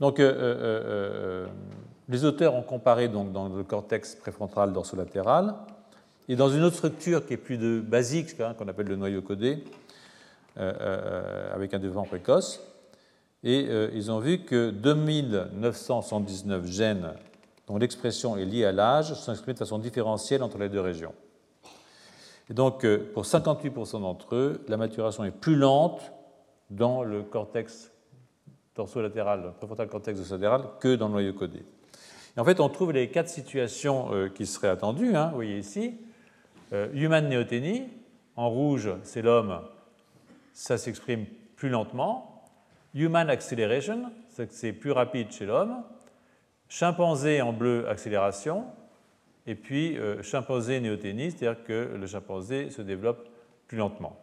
Donc, 0.00 0.18
euh, 0.20 0.32
euh, 0.34 1.46
Les 2.08 2.24
auteurs 2.24 2.54
ont 2.54 2.62
comparé 2.62 3.08
donc 3.08 3.32
dans 3.32 3.48
le 3.48 3.62
cortex 3.62 4.16
préfrontal 4.16 4.72
dorsolatéral 4.72 5.54
et 6.28 6.36
dans 6.36 6.48
une 6.48 6.62
autre 6.62 6.76
structure 6.76 7.26
qui 7.26 7.34
est 7.34 7.38
plus 7.38 7.80
basique, 7.80 8.40
hein, 8.40 8.54
qu'on 8.54 8.68
appelle 8.68 8.86
le 8.86 8.96
noyau 8.96 9.22
codé, 9.22 9.62
euh, 10.58 10.72
euh, 10.80 11.54
avec 11.54 11.74
un 11.74 11.78
développement 11.78 12.04
précoce. 12.04 12.60
Et 13.44 13.66
euh, 13.68 13.90
ils 13.94 14.10
ont 14.10 14.18
vu 14.18 14.40
que 14.40 14.70
2979 14.70 16.66
gènes 16.66 17.12
dont 17.66 17.76
l'expression 17.76 18.36
est 18.36 18.44
liée 18.44 18.64
à 18.64 18.72
l'âge 18.72 19.14
sont 19.14 19.32
exprimés 19.32 19.54
de 19.54 19.58
façon 19.58 19.78
différentielle 19.78 20.42
entre 20.42 20.58
les 20.58 20.68
deux 20.68 20.80
régions. 20.80 21.14
Et 22.50 22.54
donc, 22.54 22.84
pour 23.14 23.24
58% 23.24 24.00
d'entre 24.00 24.34
eux, 24.34 24.60
la 24.68 24.76
maturation 24.76 25.24
est 25.24 25.30
plus 25.30 25.56
lente 25.56 26.12
dans 26.70 27.04
le 27.04 27.22
cortex 27.22 27.90
dorsolatéral, 28.74 29.52
préfrontal 29.58 29.88
cortex 29.88 30.18
dorsolatéral, 30.18 30.62
que 30.80 30.96
dans 30.96 31.06
le 31.06 31.12
noyau 31.12 31.32
codé. 31.32 31.64
En 32.36 32.44
fait, 32.44 32.60
on 32.60 32.68
trouve 32.68 32.92
les 32.92 33.08
quatre 33.10 33.28
situations 33.28 34.30
qui 34.34 34.46
seraient 34.46 34.68
attendues. 34.68 35.14
Hein, 35.16 35.28
vous 35.28 35.36
voyez 35.36 35.58
ici, 35.58 35.98
human 36.72 37.28
néothénie, 37.28 37.88
en 38.36 38.48
rouge, 38.48 38.90
c'est 39.02 39.20
l'homme 39.20 39.60
ça 40.52 40.78
s'exprime 40.78 41.26
plus 41.56 41.68
lentement. 41.68 42.44
Human 42.94 43.28
acceleration, 43.30 44.12
c'est 44.28 44.72
plus 44.72 44.92
rapide 44.92 45.32
chez 45.32 45.46
l'homme. 45.46 45.82
Chimpanzé 46.68 47.42
en 47.42 47.52
bleu, 47.52 47.88
accélération. 47.88 48.66
Et 49.46 49.54
puis 49.54 49.98
euh, 49.98 50.22
chimpanzé 50.22 50.80
néothénie, 50.80 51.30
c'est-à-dire 51.30 51.64
que 51.64 51.96
le 51.98 52.06
chimpanzé 52.06 52.70
se 52.70 52.82
développe 52.82 53.28
plus 53.66 53.78
lentement. 53.78 54.16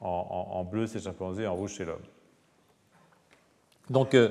En, 0.00 0.64
bleu, 0.64 0.86
c'est 0.86 1.00
chimpanzé, 1.00 1.46
en 1.46 1.54
rouge, 1.54 1.74
c'est 1.76 1.84
l'homme. 1.84 2.00
Donc, 3.90 4.14
euh, 4.14 4.30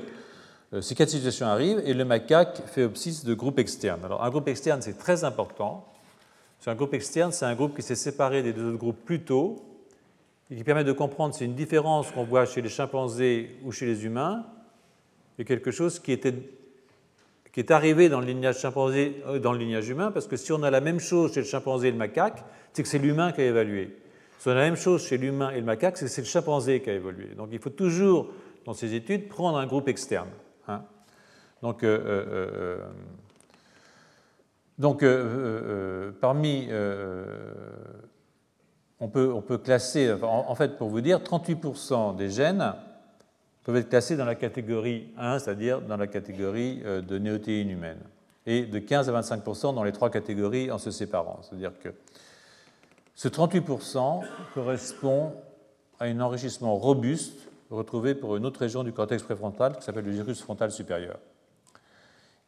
ces 0.80 0.94
quatre 0.94 1.10
situations 1.10 1.46
arrivent 1.46 1.82
et 1.84 1.94
le 1.94 2.04
macaque 2.04 2.62
fait 2.66 2.84
obscisse 2.84 3.24
de 3.24 3.34
groupe 3.34 3.58
externe. 3.58 4.04
Alors, 4.04 4.22
un 4.22 4.30
groupe 4.30 4.46
externe, 4.46 4.80
c'est 4.82 4.98
très 4.98 5.24
important. 5.24 5.84
Un 6.66 6.74
groupe 6.74 6.94
externe, 6.94 7.32
c'est 7.32 7.46
un 7.46 7.54
groupe 7.54 7.74
qui 7.74 7.82
s'est 7.82 7.96
séparé 7.96 8.42
des 8.42 8.52
deux 8.52 8.68
autres 8.68 8.78
groupes 8.78 9.04
plus 9.04 9.22
tôt 9.22 9.56
et 10.50 10.56
qui 10.56 10.62
permet 10.62 10.84
de 10.84 10.92
comprendre 10.92 11.34
si 11.34 11.44
une 11.44 11.54
différence 11.54 12.10
qu'on 12.10 12.24
voit 12.24 12.44
chez 12.44 12.60
les 12.60 12.68
chimpanzés 12.68 13.56
ou 13.64 13.72
chez 13.72 13.86
les 13.86 14.04
humains 14.04 14.44
est 15.38 15.44
quelque 15.44 15.70
chose 15.70 15.98
qui, 15.98 16.12
était, 16.12 16.34
qui 17.52 17.60
est 17.60 17.70
arrivé 17.70 18.08
dans 18.08 18.20
le 18.20 18.26
lignage 18.26 18.58
chimpanzé 18.58 19.22
euh, 19.26 19.38
dans 19.38 19.52
le 19.52 19.58
lignage 19.58 19.88
humain, 19.88 20.10
parce 20.10 20.26
que 20.26 20.36
si 20.36 20.52
on 20.52 20.62
a 20.62 20.70
la 20.70 20.80
même 20.80 21.00
chose 21.00 21.32
chez 21.32 21.40
le 21.40 21.46
chimpanzé 21.46 21.88
et 21.88 21.92
le 21.92 21.96
macaque, 21.96 22.44
c'est 22.72 22.82
que 22.82 22.88
c'est 22.88 22.98
l'humain 22.98 23.32
qui 23.32 23.40
a 23.40 23.46
évalué. 23.46 23.96
Si 24.38 24.48
on 24.48 24.52
a 24.52 24.56
la 24.56 24.62
même 24.62 24.76
chose 24.76 25.06
chez 25.06 25.16
l'humain 25.16 25.50
et 25.50 25.60
le 25.60 25.66
macaque, 25.66 25.96
c'est 25.96 26.04
que 26.04 26.10
c'est 26.10 26.22
le 26.22 26.26
chimpanzé 26.26 26.80
qui 26.80 26.90
a 26.90 26.94
évolué. 26.94 27.34
Donc 27.36 27.48
il 27.52 27.58
faut 27.58 27.70
toujours, 27.70 28.28
dans 28.66 28.74
ces 28.74 28.94
études, 28.94 29.28
prendre 29.28 29.56
un 29.56 29.66
groupe 29.66 29.88
externe. 29.88 30.28
Donc, 31.62 31.84
donc 34.78 35.04
parmi 36.20 36.68
on 39.00 39.08
peut, 39.08 39.58
classer, 39.58 40.14
en, 40.22 40.54
fait, 40.54 40.76
pour 40.76 40.90
vous 40.90 41.00
dire, 41.00 41.20
38% 41.20 42.16
des 42.16 42.28
gènes 42.28 42.74
peuvent 43.64 43.76
être 43.76 43.88
classés 43.88 44.16
dans 44.16 44.26
la 44.26 44.34
catégorie 44.34 45.08
1, 45.16 45.38
c'est-à-dire 45.38 45.80
dans 45.80 45.96
la 45.96 46.06
catégorie 46.06 46.82
euh, 46.84 47.00
de 47.00 47.18
néotéine 47.18 47.70
humaine, 47.70 48.00
et 48.46 48.66
de 48.66 48.78
15 48.78 49.08
à 49.08 49.20
25% 49.20 49.74
dans 49.74 49.84
les 49.84 49.92
trois 49.92 50.10
catégories 50.10 50.70
en 50.70 50.78
se 50.78 50.90
séparant. 50.90 51.40
C'est-à-dire 51.42 51.72
que 51.78 51.90
ce 53.14 53.28
38% 53.28 54.22
correspond 54.54 55.32
à 55.98 56.04
un 56.04 56.20
enrichissement 56.20 56.74
robuste 56.76 57.49
retrouvé 57.70 58.14
pour 58.14 58.36
une 58.36 58.44
autre 58.44 58.60
région 58.60 58.84
du 58.84 58.92
cortex 58.92 59.22
préfrontal 59.22 59.76
qui 59.76 59.82
s'appelle 59.82 60.04
le 60.04 60.12
gyrus 60.12 60.40
frontal 60.40 60.70
supérieur. 60.72 61.18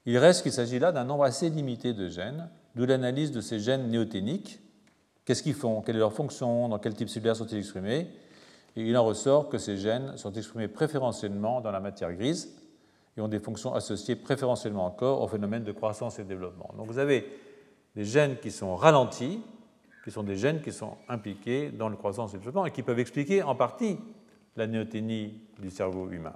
Il 0.05 0.19
reste 0.19 0.43
qu'il 0.43 0.53
s'agit 0.53 0.79
là 0.79 0.91
d'un 0.93 1.05
nombre 1.05 1.25
assez 1.25 1.49
limité 1.49 1.95
de 1.95 2.09
gènes, 2.09 2.51
d'où 2.75 2.87
l'analyse 2.87 3.31
de 3.31 3.41
ces 3.41 3.61
gènes 3.61 3.89
néoténiques 3.89 4.61
Qu'est-ce 5.25 5.45
qu'ils 5.45 5.55
font? 5.55 5.83
Quelle 5.83 5.97
est 5.97 6.01
leur 6.01 6.13
fonction? 6.13 6.69
Dans 6.69 6.79
quel 6.79 6.95
type 6.95 7.09
cellulaire 7.09 7.37
sont-ils 7.37 7.59
exprimés? 7.59 8.09
Et 8.75 8.83
il 8.83 8.97
en 8.97 9.05
ressort 9.05 9.49
que 9.49 9.59
ces 9.59 9.77
gènes 9.77 10.17
sont 10.17 10.33
exprimés 10.33 10.67
préférentiellement 10.67 11.61
dans 11.61 11.71
la 11.71 11.79
matière 11.79 12.13
grise 12.13 12.57
et 13.17 13.21
ont 13.21 13.29
des 13.29 13.39
fonctions 13.39 13.75
associées 13.75 14.17
préférentiellement 14.17 14.85
encore 14.85 15.21
au 15.21 15.29
phénomène 15.29 15.63
de 15.63 15.73
croissance 15.73 16.19
et 16.19 16.25
de 16.25 16.29
développement. 16.29 16.71
Donc 16.77 16.89
vous 16.89 16.99
avez 16.99 17.29
des 17.95 18.05
gènes 18.05 18.39
qui 18.39 18.51
sont 18.51 18.75
ralentis, 18.75 19.41
qui 20.03 20.11
sont 20.11 20.23
des 20.25 20.37
gènes 20.37 20.61
qui 20.61 20.73
sont 20.73 20.97
impliqués 21.09 21.71
dans 21.71 21.89
le 21.89 21.97
croissance 21.97 22.31
et 22.33 22.35
le 22.35 22.41
développement 22.41 22.67
et 22.67 22.73
qui 22.73 22.83
peuvent 22.83 22.99
expliquer 22.99 23.43
en 23.43 23.55
partie 23.55 23.99
la 24.57 24.67
néoténie 24.67 25.41
du 25.61 25.71
cerveau 25.71 26.11
humain. 26.11 26.35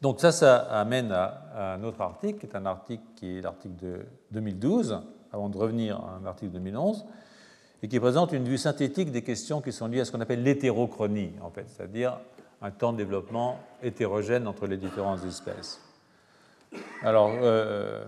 Donc 0.00 0.20
ça, 0.20 0.32
ça 0.32 0.56
amène 0.56 1.12
à 1.12 1.74
un 1.74 1.82
autre 1.84 2.00
article, 2.00 2.38
qui 2.38 2.46
est 2.46 2.56
un 2.56 2.64
article 2.64 3.02
qui 3.16 3.38
est 3.38 3.40
l'article 3.42 3.76
de 3.76 4.06
2012, 4.32 5.02
avant 5.32 5.48
de 5.48 5.58
revenir 5.58 5.96
à 5.98 6.18
un 6.22 6.26
article 6.26 6.52
de 6.52 6.58
2011, 6.58 7.04
et 7.82 7.88
qui 7.88 8.00
présente 8.00 8.32
une 8.32 8.44
vue 8.44 8.58
synthétique 8.58 9.10
des 9.10 9.22
questions 9.22 9.60
qui 9.60 9.72
sont 9.72 9.86
liées 9.86 10.00
à 10.00 10.04
ce 10.04 10.12
qu'on 10.12 10.20
appelle 10.20 10.42
l'hétérochronie, 10.42 11.32
en 11.42 11.50
fait, 11.50 11.66
c'est-à-dire 11.68 12.18
un 12.62 12.70
temps 12.70 12.92
de 12.92 12.98
développement 12.98 13.58
hétérogène 13.82 14.46
entre 14.46 14.66
les 14.66 14.76
différentes 14.76 15.24
espèces. 15.24 15.80
Alors, 17.02 17.30
euh, 17.42 18.04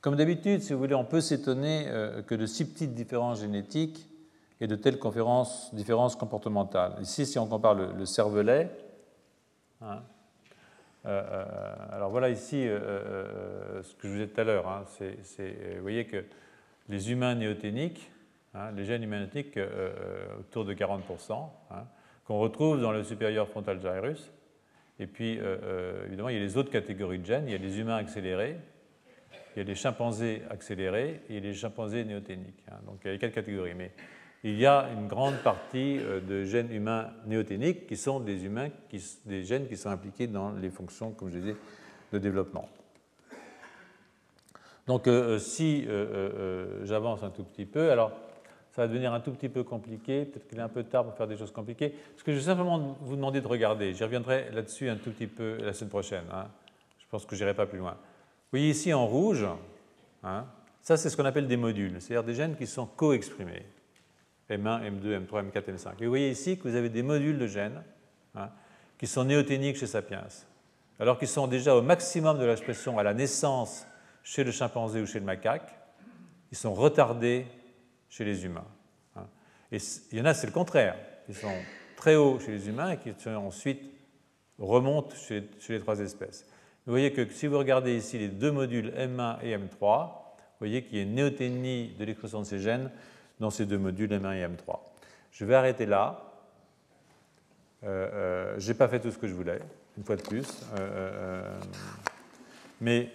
comme 0.00 0.16
d'habitude, 0.16 0.62
si 0.62 0.72
vous 0.72 0.78
voulez, 0.78 0.94
on 0.94 1.04
peut 1.04 1.20
s'étonner 1.20 1.86
euh, 1.88 2.22
que 2.22 2.34
de 2.34 2.46
si 2.46 2.64
petites 2.64 2.94
différences 2.94 3.40
génétiques 3.40 4.08
et 4.60 4.66
de 4.66 4.76
telles 4.76 4.98
différences 5.72 6.16
comportementales. 6.16 6.94
Ici, 7.00 7.26
si 7.26 7.38
on 7.38 7.46
compare 7.46 7.74
le, 7.74 8.06
cervelet, 8.06 8.70
hein, 9.82 10.02
euh, 11.04 11.74
alors 11.92 12.10
voilà 12.10 12.30
ici 12.30 12.66
ce 12.66 13.94
que 13.94 14.02
je 14.04 14.08
vous 14.08 14.14
disais 14.14 14.28
tout 14.28 14.40
à 14.40 14.44
l'heure. 14.44 14.66
Hein, 14.68 14.84
vous 14.98 15.82
voyez 15.82 16.06
que 16.06 16.24
les 16.88 17.10
humains 17.10 17.34
néothéniques, 17.34 18.10
hein, 18.54 18.70
les 18.76 18.84
gènes 18.84 19.02
humanétiques 19.02 19.56
euh, 19.56 19.68
euh, 19.68 20.40
autour 20.40 20.64
de 20.64 20.74
40%, 20.74 21.48
hein, 21.70 21.84
qu'on 22.24 22.38
retrouve 22.38 22.80
dans 22.80 22.92
le 22.92 23.04
supérieur 23.04 23.48
frontal 23.48 23.80
gyrus. 23.80 24.32
Et 24.98 25.06
puis, 25.06 25.38
euh, 25.38 26.06
évidemment, 26.06 26.30
il 26.30 26.36
y 26.36 26.38
a 26.38 26.42
les 26.42 26.56
autres 26.56 26.70
catégories 26.70 27.18
de 27.18 27.26
gènes. 27.26 27.46
Il 27.46 27.52
y 27.52 27.54
a 27.54 27.58
les 27.58 27.78
humains 27.78 27.96
accélérés, 27.96 28.56
il 29.54 29.58
y 29.58 29.62
a 29.62 29.64
les 29.64 29.74
chimpanzés 29.74 30.42
accélérés 30.50 31.20
et 31.28 31.40
les 31.40 31.52
chimpanzés 31.52 32.04
néothéniques. 32.04 32.64
Hein. 32.70 32.76
Donc, 32.86 33.00
il 33.04 33.08
y 33.08 33.10
a 33.10 33.12
les 33.12 33.18
quatre 33.18 33.34
catégories. 33.34 33.74
Mais 33.74 33.92
il 34.44 34.58
y 34.58 34.66
a 34.66 34.88
une 34.92 35.08
grande 35.08 35.36
partie 35.38 35.98
de 35.98 36.44
gènes 36.44 36.70
humains 36.70 37.10
néothéniques 37.26 37.86
qui 37.86 37.96
sont 37.96 38.20
des, 38.20 38.44
humains 38.44 38.68
des 39.24 39.44
gènes 39.44 39.66
qui 39.66 39.76
sont 39.76 39.90
impliqués 39.90 40.26
dans 40.26 40.52
les 40.52 40.70
fonctions, 40.70 41.10
comme 41.10 41.30
je 41.30 41.38
disais, 41.38 41.56
de 42.12 42.18
développement. 42.18 42.68
Donc 44.86 45.08
euh, 45.08 45.34
euh, 45.34 45.38
si 45.38 45.84
euh, 45.88 46.84
j'avance 46.84 47.22
un 47.22 47.30
tout 47.30 47.44
petit 47.44 47.64
peu, 47.64 47.90
alors 47.90 48.12
ça 48.70 48.82
va 48.82 48.88
devenir 48.88 49.12
un 49.12 49.20
tout 49.20 49.32
petit 49.32 49.48
peu 49.48 49.64
compliqué, 49.64 50.24
peut-être 50.24 50.46
qu'il 50.46 50.58
est 50.58 50.62
un 50.62 50.68
peu 50.68 50.84
tard 50.84 51.04
pour 51.04 51.14
faire 51.14 51.26
des 51.26 51.36
choses 51.36 51.50
compliquées. 51.50 51.94
Ce 52.16 52.22
que 52.22 52.32
je 52.32 52.38
vais 52.38 52.44
simplement 52.44 52.96
vous 53.00 53.16
demander 53.16 53.40
de 53.40 53.48
regarder, 53.48 53.94
j'y 53.94 54.04
reviendrai 54.04 54.50
là-dessus 54.52 54.88
un 54.88 54.96
tout 54.96 55.10
petit 55.10 55.26
peu 55.26 55.56
la 55.62 55.72
semaine 55.72 55.90
prochaine, 55.90 56.24
hein. 56.32 56.46
je 56.98 57.06
pense 57.10 57.26
que 57.26 57.34
je 57.34 57.42
n'irai 57.42 57.54
pas 57.54 57.66
plus 57.66 57.78
loin. 57.78 57.92
Vous 57.92 58.58
voyez 58.58 58.70
ici 58.70 58.92
en 58.92 59.06
rouge, 59.06 59.44
hein, 60.22 60.44
ça 60.82 60.96
c'est 60.96 61.10
ce 61.10 61.16
qu'on 61.16 61.24
appelle 61.24 61.48
des 61.48 61.56
modules, 61.56 62.00
c'est-à-dire 62.00 62.24
des 62.24 62.34
gènes 62.34 62.54
qui 62.54 62.66
sont 62.66 62.86
co-exprimés, 62.86 63.64
M1, 64.50 65.00
M2, 65.00 65.26
M3, 65.26 65.50
M4, 65.50 65.74
M5. 65.74 65.90
Et 65.98 66.04
vous 66.04 66.10
voyez 66.10 66.30
ici 66.30 66.56
que 66.56 66.68
vous 66.68 66.74
avez 66.74 66.88
des 66.88 67.02
modules 67.02 67.38
de 67.38 67.46
gènes 67.46 67.82
hein, 68.34 68.50
qui 68.98 69.06
sont 69.06 69.24
néothéniques 69.24 69.76
chez 69.76 69.86
Sapiens, 69.86 70.26
alors 70.98 71.18
qu'ils 71.18 71.28
sont 71.28 71.46
déjà 71.46 71.74
au 71.74 71.82
maximum 71.82 72.38
de 72.38 72.44
l'expression 72.44 72.98
à 72.98 73.02
la 73.02 73.14
naissance 73.14 73.86
chez 74.22 74.44
le 74.44 74.50
chimpanzé 74.50 75.00
ou 75.00 75.06
chez 75.06 75.18
le 75.18 75.24
macaque, 75.24 75.74
ils 76.50 76.56
sont 76.56 76.74
retardés 76.74 77.46
chez 78.08 78.24
les 78.24 78.44
humains. 78.44 78.66
Hein. 79.16 79.26
Et 79.72 79.78
il 80.12 80.18
y 80.18 80.20
en 80.20 80.24
a, 80.24 80.34
c'est 80.34 80.46
le 80.46 80.52
contraire. 80.52 80.96
Ils 81.28 81.34
sont 81.34 81.52
très 81.96 82.16
hauts 82.16 82.38
chez 82.38 82.52
les 82.52 82.68
humains 82.68 82.92
et 82.92 82.98
qui 82.98 83.12
ensuite 83.28 83.82
remontent 84.58 85.14
chez, 85.16 85.48
les 85.68 85.80
trois 85.80 85.98
espèces. 86.00 86.46
Vous 86.86 86.92
voyez 86.92 87.12
que 87.12 87.28
si 87.28 87.46
vous 87.46 87.58
regardez 87.58 87.96
ici 87.96 88.18
les 88.18 88.28
deux 88.28 88.52
modules 88.52 88.92
M1 88.96 89.38
et 89.42 89.56
M3, 89.56 90.08
vous 90.08 90.60
voyez 90.60 90.84
qu'il 90.84 90.96
y 90.96 91.00
a 91.00 91.02
une 91.02 91.14
néoténie 91.14 91.94
de 91.98 92.04
l'expression 92.04 92.40
de 92.40 92.46
ces 92.46 92.60
gènes 92.60 92.90
dans 93.40 93.50
ces 93.50 93.66
deux 93.66 93.78
modules 93.78 94.10
M1 94.10 94.34
et 94.36 94.46
M3. 94.46 94.78
Je 95.32 95.44
vais 95.44 95.54
arrêter 95.54 95.86
là. 95.86 96.22
Euh, 97.84 98.08
euh, 98.12 98.54
je 98.58 98.68
n'ai 98.68 98.74
pas 98.74 98.88
fait 98.88 99.00
tout 99.00 99.10
ce 99.10 99.18
que 99.18 99.28
je 99.28 99.34
voulais, 99.34 99.60
une 99.98 100.04
fois 100.04 100.16
de 100.16 100.22
plus. 100.22 100.46
Euh, 100.78 101.52
mais 102.80 103.10